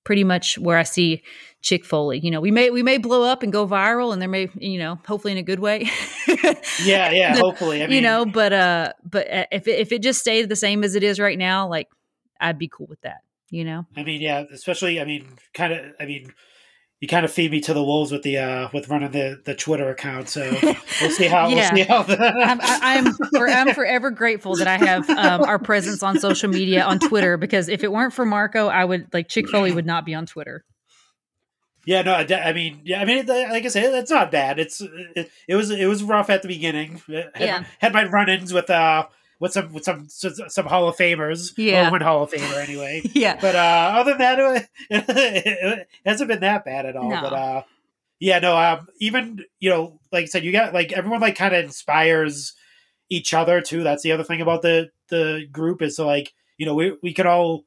pretty 0.03 0.23
much 0.23 0.57
where 0.57 0.77
I 0.77 0.83
see 0.83 1.23
Chick 1.61 1.85
Foley. 1.85 2.19
You 2.19 2.31
know, 2.31 2.41
we 2.41 2.51
may 2.51 2.69
we 2.69 2.83
may 2.83 2.97
blow 2.97 3.23
up 3.23 3.43
and 3.43 3.51
go 3.51 3.67
viral, 3.67 4.13
and 4.13 4.21
there 4.21 4.29
may 4.29 4.49
you 4.55 4.79
know 4.79 4.99
hopefully 5.07 5.33
in 5.33 5.37
a 5.37 5.43
good 5.43 5.59
way. 5.59 5.89
yeah, 6.83 7.11
yeah, 7.11 7.37
hopefully. 7.37 7.83
I 7.83 7.87
mean, 7.87 7.95
you 7.95 8.01
know, 8.01 8.25
but 8.25 8.53
uh, 8.53 8.93
but 9.03 9.31
uh, 9.31 9.45
if 9.51 9.67
it, 9.67 9.79
if 9.79 9.91
it 9.91 10.01
just 10.01 10.19
stayed 10.19 10.49
the 10.49 10.55
same 10.55 10.83
as 10.83 10.95
it 10.95 11.03
is 11.03 11.19
right 11.19 11.37
now, 11.37 11.67
like 11.67 11.87
I'd 12.39 12.57
be 12.57 12.69
cool 12.69 12.87
with 12.87 13.01
that. 13.01 13.21
You 13.49 13.65
know, 13.65 13.85
I 13.97 14.03
mean, 14.03 14.21
yeah, 14.21 14.43
especially 14.51 15.01
I 15.01 15.05
mean, 15.05 15.37
kind 15.53 15.73
of, 15.73 15.85
I 15.99 16.05
mean 16.05 16.33
you 16.99 17.07
kind 17.07 17.23
of 17.23 17.31
feed 17.31 17.51
me 17.51 17.61
to 17.61 17.73
the 17.73 17.83
wolves 17.83 18.11
with 18.11 18.23
the 18.23 18.37
uh 18.37 18.69
with 18.73 18.89
running 18.89 19.11
the 19.11 19.41
the 19.45 19.55
Twitter 19.55 19.89
account. 19.89 20.29
So 20.29 20.41
we'll 21.01 21.11
see 21.11 21.27
how 21.27 21.47
yeah. 21.47 21.73
we'll 21.73 21.75
see 21.75 21.83
how. 21.83 22.03
The- 22.03 22.19
I'm, 22.19 22.59
I'm, 22.61 23.13
for, 23.13 23.47
I'm 23.47 23.73
forever 23.73 24.11
grateful 24.11 24.55
that 24.55 24.67
I 24.67 24.77
have 24.77 25.09
um, 25.09 25.41
our 25.41 25.59
presence 25.59 26.03
on 26.03 26.19
social 26.19 26.49
media 26.49 26.83
on 26.83 26.99
Twitter 26.99 27.37
because 27.37 27.69
if 27.69 27.83
it 27.83 27.91
weren't 27.91 28.13
for 28.13 28.25
Marco, 28.25 28.67
I 28.67 28.83
would 28.83 29.13
like 29.13 29.29
Chick 29.29 29.49
Foley 29.49 29.71
would 29.71 29.85
not 29.85 30.05
be 30.05 30.13
on 30.13 30.25
Twitter. 30.25 30.65
Yeah, 31.85 32.01
no, 32.03 32.13
I 32.13 32.53
mean, 32.53 32.81
yeah, 32.83 33.01
I 33.01 33.05
mean, 33.05 33.25
like 33.25 33.65
I 33.65 33.67
said, 33.69 33.93
it's 33.95 34.11
not 34.11 34.31
bad. 34.31 34.59
It's 34.59 34.81
it, 34.81 35.31
it 35.47 35.55
was 35.55 35.71
it 35.71 35.87
was 35.87 36.03
rough 36.03 36.29
at 36.29 36.41
the 36.41 36.47
beginning. 36.47 37.01
Had, 37.07 37.31
yeah, 37.39 37.63
had 37.79 37.93
my 37.93 38.03
run-ins 38.03 38.53
with 38.53 38.69
uh 38.69 39.07
with 39.39 39.53
some 39.53 39.73
with 39.73 39.83
some 39.83 40.07
some 40.09 40.65
Hall 40.65 40.87
of 40.87 40.97
Famers. 40.97 41.53
Yeah, 41.57 41.89
one 41.89 42.01
Hall 42.01 42.23
of 42.23 42.31
Famer 42.31 42.63
anyway. 42.63 43.01
yeah, 43.13 43.37
but 43.39 43.55
uh, 43.55 43.93
other 43.97 44.11
than 44.11 44.19
that, 44.19 44.69
it, 44.89 45.05
it, 45.09 45.87
hasn't 46.05 46.27
been 46.27 46.41
that 46.41 46.65
bad 46.65 46.85
at 46.85 46.95
all. 46.95 47.09
No. 47.09 47.21
But 47.21 47.33
uh, 47.33 47.63
yeah, 48.19 48.39
no, 48.39 48.57
um, 48.57 48.87
even 48.99 49.43
you 49.59 49.69
know, 49.69 49.99
like 50.11 50.23
I 50.23 50.25
said, 50.25 50.43
you 50.43 50.51
got 50.51 50.73
like 50.73 50.91
everyone 50.91 51.21
like 51.21 51.35
kind 51.35 51.55
of 51.55 51.63
inspires 51.63 52.53
each 53.09 53.33
other 53.33 53.61
too. 53.61 53.83
That's 53.83 54.03
the 54.03 54.11
other 54.11 54.23
thing 54.23 54.41
about 54.41 54.61
the 54.61 54.89
the 55.09 55.47
group 55.51 55.81
is 55.81 55.95
so 55.95 56.05
like 56.05 56.33
you 56.57 56.65
know 56.65 56.75
we 56.75 56.97
we 57.01 57.13
can 57.13 57.27
all 57.27 57.63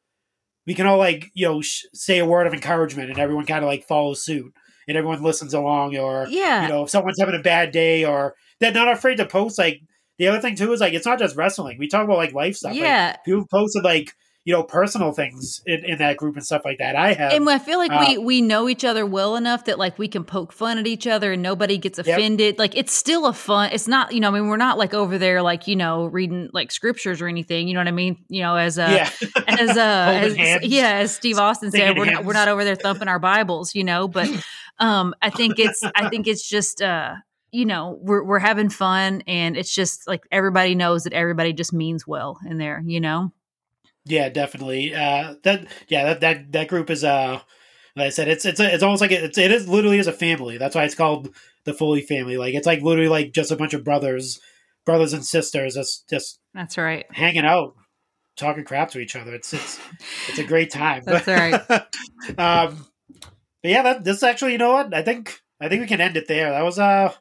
we 0.66 0.74
can 0.74 0.86
all 0.86 0.98
like 0.98 1.30
you 1.34 1.46
know 1.46 1.60
sh- 1.60 1.84
say 1.92 2.18
a 2.18 2.26
word 2.26 2.46
of 2.46 2.54
encouragement 2.54 3.10
and 3.10 3.18
everyone 3.18 3.46
kind 3.46 3.64
of 3.64 3.68
like 3.68 3.84
follows 3.84 4.24
suit 4.24 4.52
and 4.86 4.96
everyone 4.96 5.22
listens 5.22 5.54
along 5.54 5.96
or 5.96 6.26
yeah 6.28 6.62
you 6.62 6.68
know 6.68 6.84
if 6.84 6.90
someone's 6.90 7.18
having 7.18 7.34
a 7.34 7.42
bad 7.42 7.72
day 7.72 8.04
or 8.04 8.34
they're 8.60 8.72
not 8.72 8.92
afraid 8.92 9.16
to 9.16 9.26
post 9.26 9.58
like 9.58 9.80
the 10.22 10.28
other 10.28 10.40
thing 10.40 10.54
too 10.54 10.72
is 10.72 10.80
like 10.80 10.92
it's 10.92 11.04
not 11.04 11.18
just 11.18 11.34
wrestling. 11.34 11.78
We 11.78 11.88
talk 11.88 12.04
about 12.04 12.16
like 12.16 12.32
life 12.32 12.54
stuff. 12.54 12.76
Yeah, 12.76 13.08
like, 13.08 13.24
people 13.24 13.44
posted 13.50 13.82
like 13.82 14.14
you 14.44 14.54
know 14.54 14.62
personal 14.62 15.10
things 15.10 15.60
in, 15.66 15.84
in 15.84 15.98
that 15.98 16.16
group 16.16 16.36
and 16.36 16.46
stuff 16.46 16.62
like 16.64 16.78
that. 16.78 16.94
I 16.94 17.12
have, 17.12 17.32
and 17.32 17.50
I 17.50 17.58
feel 17.58 17.78
like 17.78 17.90
uh, 17.90 18.04
we 18.06 18.18
we 18.18 18.40
know 18.40 18.68
each 18.68 18.84
other 18.84 19.04
well 19.04 19.34
enough 19.34 19.64
that 19.64 19.80
like 19.80 19.98
we 19.98 20.06
can 20.06 20.22
poke 20.22 20.52
fun 20.52 20.78
at 20.78 20.86
each 20.86 21.08
other 21.08 21.32
and 21.32 21.42
nobody 21.42 21.76
gets 21.76 21.98
offended. 21.98 22.54
Yep. 22.54 22.58
Like 22.60 22.76
it's 22.76 22.92
still 22.92 23.26
a 23.26 23.32
fun. 23.32 23.70
It's 23.72 23.88
not 23.88 24.14
you 24.14 24.20
know 24.20 24.28
I 24.28 24.30
mean 24.30 24.46
we're 24.46 24.56
not 24.58 24.78
like 24.78 24.94
over 24.94 25.18
there 25.18 25.42
like 25.42 25.66
you 25.66 25.74
know 25.74 26.04
reading 26.04 26.50
like 26.52 26.70
scriptures 26.70 27.20
or 27.20 27.26
anything. 27.26 27.66
You 27.66 27.74
know 27.74 27.80
what 27.80 27.88
I 27.88 27.90
mean? 27.90 28.24
You 28.28 28.42
know 28.42 28.54
as 28.54 28.78
a 28.78 28.92
yeah. 28.92 29.10
as 29.48 29.76
uh 29.76 30.36
as, 30.38 30.62
yeah 30.62 30.98
as 30.98 31.16
Steve 31.16 31.38
Austin 31.38 31.72
said 31.72 31.98
we're 31.98 32.04
not, 32.04 32.24
we're 32.24 32.32
not 32.32 32.46
over 32.46 32.62
there 32.62 32.76
thumping 32.76 33.08
our 33.08 33.18
Bibles. 33.18 33.74
You 33.74 33.82
know, 33.82 34.06
but 34.06 34.28
um 34.78 35.16
I 35.20 35.30
think 35.30 35.58
it's 35.58 35.82
I 35.96 36.08
think 36.10 36.28
it's 36.28 36.48
just 36.48 36.80
uh 36.80 37.16
you 37.52 37.66
know 37.66 37.98
we're 38.00 38.24
we're 38.24 38.38
having 38.38 38.70
fun 38.70 39.22
and 39.26 39.56
it's 39.56 39.72
just 39.72 40.08
like 40.08 40.24
everybody 40.32 40.74
knows 40.74 41.04
that 41.04 41.12
everybody 41.12 41.52
just 41.52 41.72
means 41.72 42.06
well 42.06 42.38
in 42.48 42.58
there 42.58 42.82
you 42.84 43.00
know? 43.00 43.32
Yeah 44.04 44.28
definitely. 44.30 44.94
Uh 44.94 45.34
that 45.44 45.66
yeah 45.88 46.04
that 46.04 46.20
that, 46.20 46.52
that 46.52 46.68
group 46.68 46.90
is 46.90 47.04
uh 47.04 47.40
like 47.94 48.06
i 48.06 48.08
said 48.08 48.26
it's 48.26 48.44
it's 48.44 48.58
it's 48.58 48.82
almost 48.82 49.00
like 49.00 49.12
it's 49.12 49.38
it 49.38 49.52
is 49.52 49.68
literally 49.68 49.98
as 49.98 50.06
a 50.06 50.12
family. 50.12 50.58
That's 50.58 50.74
why 50.74 50.84
it's 50.84 50.94
called 50.94 51.34
the 51.64 51.74
foley 51.74 52.02
family. 52.02 52.36
Like 52.36 52.54
it's 52.54 52.66
like 52.66 52.82
literally 52.82 53.08
like 53.08 53.32
just 53.32 53.52
a 53.52 53.56
bunch 53.56 53.74
of 53.74 53.84
brothers 53.84 54.40
brothers 54.84 55.12
and 55.12 55.24
sisters 55.24 55.74
just 55.74 56.08
just 56.08 56.40
that's 56.54 56.76
right. 56.76 57.06
hanging 57.12 57.44
out 57.44 57.74
talking 58.36 58.64
crap 58.64 58.90
to 58.90 58.98
each 58.98 59.14
other. 59.14 59.34
It's 59.34 59.52
it's 59.52 59.78
it's 60.28 60.38
a 60.38 60.44
great 60.44 60.70
time. 60.70 61.02
That's 61.04 61.26
right. 61.28 61.60
Um 62.38 62.86
but 63.62 63.70
yeah 63.70 63.82
that 63.82 64.04
this 64.04 64.22
actually 64.22 64.52
you 64.52 64.58
know 64.58 64.72
what? 64.72 64.94
I 64.94 65.02
think 65.02 65.40
i 65.60 65.68
think 65.68 65.80
we 65.80 65.86
can 65.86 66.00
end 66.00 66.16
it 66.16 66.26
there. 66.28 66.50
That 66.50 66.64
was 66.64 66.78
uh 66.78 67.12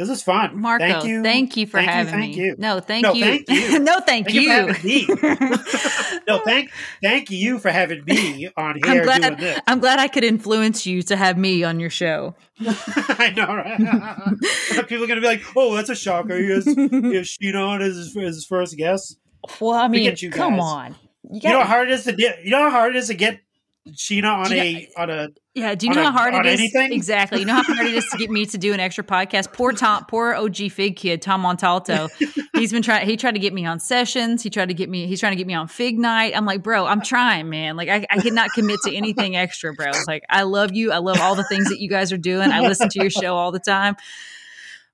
this 0.00 0.08
is 0.08 0.22
fun. 0.22 0.58
Marco, 0.58 0.82
thank 0.82 1.04
you. 1.04 1.22
Thank 1.22 1.56
you 1.58 1.66
for 1.66 1.76
thank 1.76 1.90
having 1.90 2.14
you, 2.14 2.20
thank 2.20 2.36
me. 2.36 2.42
You. 2.42 2.54
No, 2.56 2.80
thank 2.80 3.02
no, 3.02 3.12
you. 3.12 3.22
Thank 3.22 3.50
you. 3.50 3.78
no, 3.80 4.00
thank, 4.00 4.28
thank 4.28 4.34
you. 4.34 4.74
you 4.82 5.06
no, 6.26 6.38
thank 6.38 6.70
thank 7.02 7.30
you 7.30 7.58
for 7.58 7.70
having 7.70 8.02
me 8.06 8.48
on 8.56 8.76
here 8.82 8.84
I'm 8.86 9.02
glad, 9.02 9.20
doing 9.20 9.36
this. 9.36 9.60
I'm 9.66 9.78
glad 9.78 9.98
I 9.98 10.08
could 10.08 10.24
influence 10.24 10.86
you 10.86 11.02
to 11.02 11.16
have 11.16 11.36
me 11.36 11.64
on 11.64 11.80
your 11.80 11.90
show. 11.90 12.34
I 12.60 13.34
know, 13.36 13.54
right? 13.54 14.88
People 14.88 15.04
are 15.04 15.06
gonna 15.06 15.20
be 15.20 15.26
like, 15.26 15.42
"Oh, 15.54 15.76
that's 15.76 15.90
a 15.90 15.94
shocker." 15.94 16.38
He 16.38 16.48
has, 16.48 16.64
he 16.64 16.72
has 17.16 17.36
Sheena 17.38 17.68
on 17.68 17.82
as 17.82 17.96
his, 17.96 18.14
his 18.14 18.46
first 18.46 18.78
guest. 18.78 19.18
Well, 19.60 19.72
I 19.72 19.88
mean, 19.88 20.16
come 20.30 20.60
on. 20.60 20.96
You, 21.30 21.40
you 21.42 21.50
know 21.50 21.60
how 21.60 21.66
hard 21.66 21.90
it 21.90 21.94
is 21.94 22.04
to 22.04 22.12
get. 22.12 22.42
You 22.42 22.52
know 22.52 22.62
how 22.62 22.70
hard 22.70 22.96
it 22.96 22.98
is 22.98 23.08
to 23.08 23.14
get 23.14 23.40
Sheena 23.88 24.44
on 24.44 24.52
a 24.52 24.88
on 24.96 25.10
a 25.10 25.28
yeah. 25.54 25.74
Do 25.74 25.86
you 25.86 25.94
know 25.94 26.04
how 26.04 26.12
hard 26.12 26.34
it 26.34 26.46
is? 26.46 26.60
Anything? 26.60 26.92
Exactly. 26.92 27.40
You 27.40 27.46
know 27.46 27.54
how 27.54 27.62
hard 27.62 27.86
it 27.86 27.94
is 27.94 28.06
to 28.10 28.18
get 28.18 28.30
me 28.30 28.44
to 28.46 28.58
do 28.58 28.74
an 28.74 28.80
extra 28.80 29.02
podcast. 29.02 29.54
Poor 29.54 29.72
Tom, 29.72 30.04
poor 30.04 30.34
OG 30.34 30.70
Fig 30.70 30.96
kid, 30.96 31.22
Tom 31.22 31.42
Montalto. 31.42 32.10
he's 32.54 32.72
been 32.72 32.82
trying. 32.82 33.06
He 33.06 33.16
tried 33.16 33.32
to 33.32 33.38
get 33.38 33.54
me 33.54 33.64
on 33.64 33.80
sessions. 33.80 34.42
He 34.42 34.50
tried 34.50 34.68
to 34.68 34.74
get 34.74 34.90
me. 34.90 35.06
He's 35.06 35.18
trying 35.18 35.32
to 35.32 35.36
get 35.36 35.46
me 35.46 35.54
on 35.54 35.66
Fig 35.66 35.98
Night. 35.98 36.36
I'm 36.36 36.44
like, 36.44 36.62
bro, 36.62 36.84
I'm 36.84 37.00
trying, 37.00 37.48
man. 37.48 37.76
Like, 37.76 37.88
I, 37.88 38.06
I 38.10 38.20
cannot 38.20 38.50
commit 38.54 38.80
to 38.84 38.94
anything 38.94 39.34
extra, 39.34 39.72
bro. 39.72 39.88
It's 39.88 40.06
like, 40.06 40.24
I 40.28 40.42
love 40.42 40.72
you. 40.74 40.92
I 40.92 40.98
love 40.98 41.18
all 41.20 41.34
the 41.34 41.44
things 41.44 41.70
that 41.70 41.80
you 41.80 41.88
guys 41.88 42.12
are 42.12 42.18
doing. 42.18 42.52
I 42.52 42.60
listen 42.60 42.90
to 42.90 43.00
your 43.00 43.10
show 43.10 43.34
all 43.34 43.50
the 43.50 43.60
time. 43.60 43.96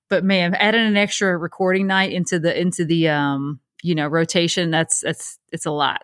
But 0.09 0.23
man, 0.23 0.55
adding 0.55 0.87
an 0.87 0.97
extra 0.97 1.37
recording 1.37 1.89
night 1.89 2.13
into 2.13 2.39
the 2.39 2.59
into 2.59 2.85
the 2.85 3.09
um 3.09 3.59
you 3.83 3.95
know 3.95 4.07
rotation 4.07 4.71
that's 4.71 5.01
that's 5.01 5.39
it's 5.53 5.67
a 5.67 5.71
lot 5.71 6.03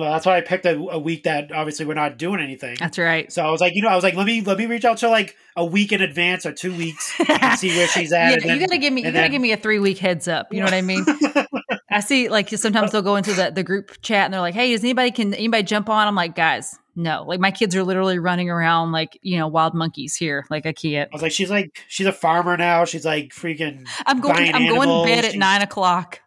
well, 0.00 0.12
that's 0.12 0.24
why 0.24 0.38
I 0.38 0.40
picked 0.40 0.64
a, 0.64 0.76
a, 0.76 0.98
week 0.98 1.24
that 1.24 1.52
obviously 1.52 1.84
we're 1.84 1.94
not 1.94 2.16
doing 2.16 2.40
anything. 2.40 2.76
That's 2.80 2.98
right. 2.98 3.30
So 3.30 3.44
I 3.44 3.50
was 3.50 3.60
like, 3.60 3.74
you 3.74 3.82
know, 3.82 3.88
I 3.88 3.94
was 3.94 4.02
like, 4.02 4.14
let 4.14 4.26
me 4.26 4.40
let 4.40 4.56
me 4.56 4.66
reach 4.66 4.84
out 4.84 4.98
to 4.98 5.08
like 5.08 5.36
a 5.56 5.64
week 5.64 5.92
in 5.92 6.00
advance 6.00 6.46
or 6.46 6.52
two 6.52 6.74
weeks 6.74 7.12
and 7.28 7.58
see 7.58 7.68
where 7.76 7.86
she's 7.86 8.12
at. 8.14 8.30
yeah, 8.30 8.36
then, 8.42 8.60
you 8.60 8.66
gotta 8.66 8.78
give 8.78 8.92
me 8.92 9.04
you 9.04 9.12
gotta 9.12 9.28
give 9.28 9.42
me 9.42 9.52
a 9.52 9.56
three 9.56 9.78
week 9.78 9.98
heads 9.98 10.26
up. 10.26 10.52
You 10.52 10.60
know 10.60 10.64
what 10.64 10.74
I 10.74 10.80
mean? 10.80 11.04
I 11.90 12.00
see 12.00 12.28
like 12.28 12.48
sometimes 12.48 12.92
they'll 12.92 13.02
go 13.02 13.16
into 13.16 13.34
the, 13.34 13.50
the 13.50 13.62
group 13.62 14.00
chat 14.00 14.24
and 14.24 14.32
they're 14.34 14.40
like, 14.40 14.54
Hey, 14.54 14.72
does 14.72 14.82
anybody 14.82 15.10
can 15.10 15.34
anybody 15.34 15.62
jump 15.64 15.88
on? 15.88 16.08
I'm 16.08 16.14
like, 16.14 16.34
guys, 16.34 16.78
no. 16.96 17.24
Like 17.26 17.40
my 17.40 17.50
kids 17.50 17.76
are 17.76 17.82
literally 17.84 18.18
running 18.18 18.48
around 18.48 18.92
like, 18.92 19.18
you 19.22 19.38
know, 19.38 19.48
wild 19.48 19.74
monkeys 19.74 20.14
here. 20.14 20.46
Like 20.50 20.66
I 20.66 20.72
can't. 20.72 21.10
I 21.12 21.14
was 21.14 21.22
like, 21.22 21.32
she's 21.32 21.50
like 21.50 21.84
she's 21.88 22.06
a 22.06 22.12
farmer 22.12 22.56
now. 22.56 22.84
She's 22.84 23.04
like 23.04 23.30
freaking 23.30 23.86
I'm 24.06 24.20
going 24.20 24.54
I'm 24.54 24.62
animals. 24.62 24.86
going 24.86 25.06
to 25.06 25.14
bed 25.14 25.24
at 25.24 25.32
she's, 25.32 25.40
nine 25.40 25.62
o'clock. 25.62 26.20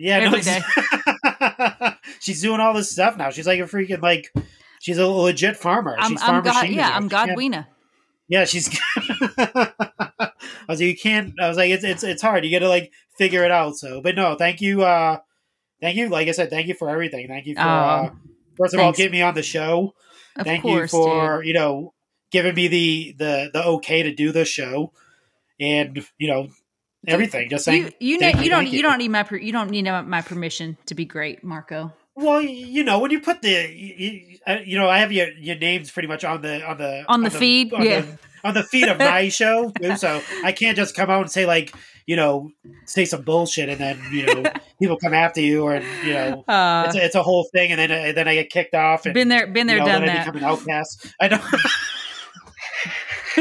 Yeah, 0.00 0.16
every 0.16 0.38
no, 0.38 0.44
day. 0.44 1.92
she's 2.20 2.42
doing 2.42 2.60
all 2.60 2.74
this 2.74 2.90
stuff 2.90 3.16
now. 3.16 3.30
She's 3.30 3.46
like 3.46 3.60
a 3.60 3.64
freaking 3.64 4.02
like 4.02 4.32
she's 4.80 4.98
a 4.98 5.06
legit 5.06 5.56
farmer. 5.56 5.96
I'm, 5.98 6.12
she's 6.12 6.22
I'm 6.22 6.26
farmer 6.26 6.42
God, 6.42 6.68
yeah, 6.68 6.90
I'm 6.92 7.08
Godwina. 7.08 7.66
Yeah, 8.28 8.44
she's. 8.44 8.70
I 8.96 10.32
was 10.68 10.80
like, 10.80 10.88
you 10.88 10.96
can't. 10.96 11.34
I 11.40 11.48
was 11.48 11.56
like, 11.56 11.70
it's 11.70 11.84
it's 11.84 12.02
it's 12.02 12.22
hard. 12.22 12.44
You 12.44 12.50
got 12.50 12.64
to 12.64 12.68
like 12.68 12.92
figure 13.18 13.44
it 13.44 13.50
out. 13.50 13.76
So, 13.76 14.00
but 14.00 14.16
no, 14.16 14.36
thank 14.36 14.60
you. 14.60 14.82
uh 14.82 15.18
Thank 15.80 15.96
you. 15.96 16.08
Like 16.08 16.28
I 16.28 16.32
said, 16.32 16.50
thank 16.50 16.68
you 16.68 16.74
for 16.74 16.90
everything. 16.90 17.26
Thank 17.28 17.46
you 17.46 17.54
for 17.54 17.62
uh, 17.62 18.02
um, 18.02 18.20
first 18.56 18.74
of 18.74 18.78
thanks. 18.78 18.84
all 18.84 18.92
getting 18.92 19.12
me 19.12 19.22
on 19.22 19.34
the 19.34 19.42
show. 19.42 19.94
Of 20.36 20.44
thank 20.44 20.62
course, 20.62 20.92
you 20.92 20.98
for 20.98 21.38
dude. 21.38 21.48
you 21.48 21.54
know 21.54 21.94
giving 22.30 22.54
me 22.54 22.68
the 22.68 23.14
the 23.18 23.50
the 23.52 23.64
okay 23.64 24.02
to 24.02 24.14
do 24.14 24.30
this 24.30 24.48
show, 24.48 24.92
and 25.58 26.04
you 26.18 26.28
know 26.28 26.48
everything. 27.06 27.48
Just 27.48 27.64
saying, 27.64 27.92
you 27.98 28.14
you, 28.14 28.18
know, 28.18 28.28
you, 28.28 28.42
you 28.42 28.50
don't 28.50 28.66
you. 28.66 28.72
you 28.72 28.82
don't 28.82 28.98
need 28.98 29.08
my 29.08 29.22
per, 29.22 29.36
you 29.36 29.52
don't 29.52 29.70
need 29.70 29.84
my 29.84 30.22
permission 30.22 30.76
to 30.86 30.94
be 30.94 31.04
great, 31.04 31.42
Marco. 31.42 31.92
Well, 32.14 32.42
you 32.42 32.84
know 32.84 32.98
when 32.98 33.10
you 33.10 33.20
put 33.20 33.40
the 33.40 33.50
you, 33.72 34.38
you 34.64 34.78
know 34.78 34.88
I 34.88 34.98
have 34.98 35.12
your 35.12 35.28
your 35.32 35.56
names 35.56 35.90
pretty 35.90 36.08
much 36.08 36.24
on 36.24 36.42
the 36.42 36.62
on 36.64 36.76
the 36.78 37.04
on 37.08 37.22
the 37.22 37.30
feed, 37.30 37.72
on 37.72 37.82
yeah. 37.82 38.00
The, 38.02 38.18
on 38.42 38.54
the 38.54 38.62
feed 38.62 38.88
of 38.88 38.98
my 38.98 39.28
show, 39.30 39.70
too, 39.70 39.96
so 39.96 40.22
I 40.42 40.52
can't 40.52 40.76
just 40.76 40.94
come 40.94 41.10
out 41.10 41.22
and 41.22 41.30
say 41.30 41.46
like 41.46 41.74
you 42.06 42.16
know 42.16 42.50
say 42.86 43.04
some 43.04 43.22
bullshit 43.22 43.68
and 43.68 43.80
then 43.80 44.02
you 44.10 44.26
know 44.26 44.50
people 44.80 44.96
come 44.96 45.14
after 45.14 45.40
you 45.40 45.62
or 45.62 45.80
you 46.04 46.12
know 46.12 46.44
uh, 46.48 46.84
it's, 46.86 46.96
a, 46.96 47.04
it's 47.04 47.14
a 47.14 47.22
whole 47.22 47.46
thing 47.54 47.70
and 47.70 47.78
then 47.78 47.90
and 47.90 48.16
then 48.16 48.28
I 48.28 48.34
get 48.34 48.50
kicked 48.50 48.74
off. 48.74 49.06
And, 49.06 49.14
been 49.14 49.28
there, 49.28 49.46
been 49.46 49.66
there, 49.66 49.78
you 49.78 49.84
know, 49.84 49.88
done 49.88 50.06
that. 50.06 50.26
I 50.26 50.30
become 50.30 50.36
an 50.36 50.44
outcast. 50.44 51.14
I 51.20 51.28
don't 51.28 51.52
know. 51.52 51.58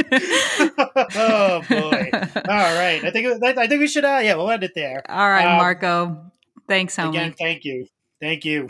oh 1.16 1.62
boy! 1.70 2.10
All 2.14 2.76
right, 2.76 3.04
I 3.04 3.12
think 3.12 3.44
I 3.44 3.68
think 3.68 3.80
we 3.80 3.88
should. 3.88 4.06
Uh, 4.06 4.20
yeah, 4.24 4.36
we'll 4.36 4.50
end 4.50 4.64
it 4.64 4.74
there. 4.76 5.02
All 5.10 5.30
right, 5.30 5.46
Um, 5.46 5.58
Marco. 5.58 6.32
Thanks, 6.68 6.96
homie. 6.96 7.10
Again, 7.10 7.34
thank 7.38 7.66
you, 7.66 7.88
thank 8.22 8.46
you. 8.46 8.70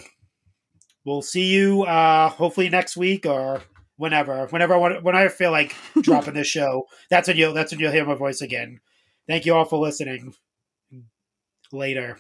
We'll 1.06 1.22
see 1.22 1.48
you 1.48 1.84
uh, 1.84 2.30
hopefully 2.30 2.70
next 2.70 2.96
week 2.96 3.26
or 3.26 3.62
whenever, 3.98 4.46
whenever 4.48 4.74
I 4.74 4.78
want, 4.78 5.04
when 5.04 5.16
I 5.16 5.28
feel 5.28 5.52
like 5.52 5.76
dropping 6.02 6.34
this 6.36 6.48
show. 6.48 6.86
That's 7.10 7.28
when 7.28 7.38
you'll 7.38 7.54
that's 7.54 7.72
when 7.72 7.80
you'll 7.80 7.92
hear 7.92 8.06
my 8.06 8.16
voice 8.16 8.42
again. 8.42 8.80
Thank 9.28 9.46
you 9.46 9.54
all 9.56 9.66
for 9.66 9.78
listening. 9.80 10.34
Later. 11.72 12.18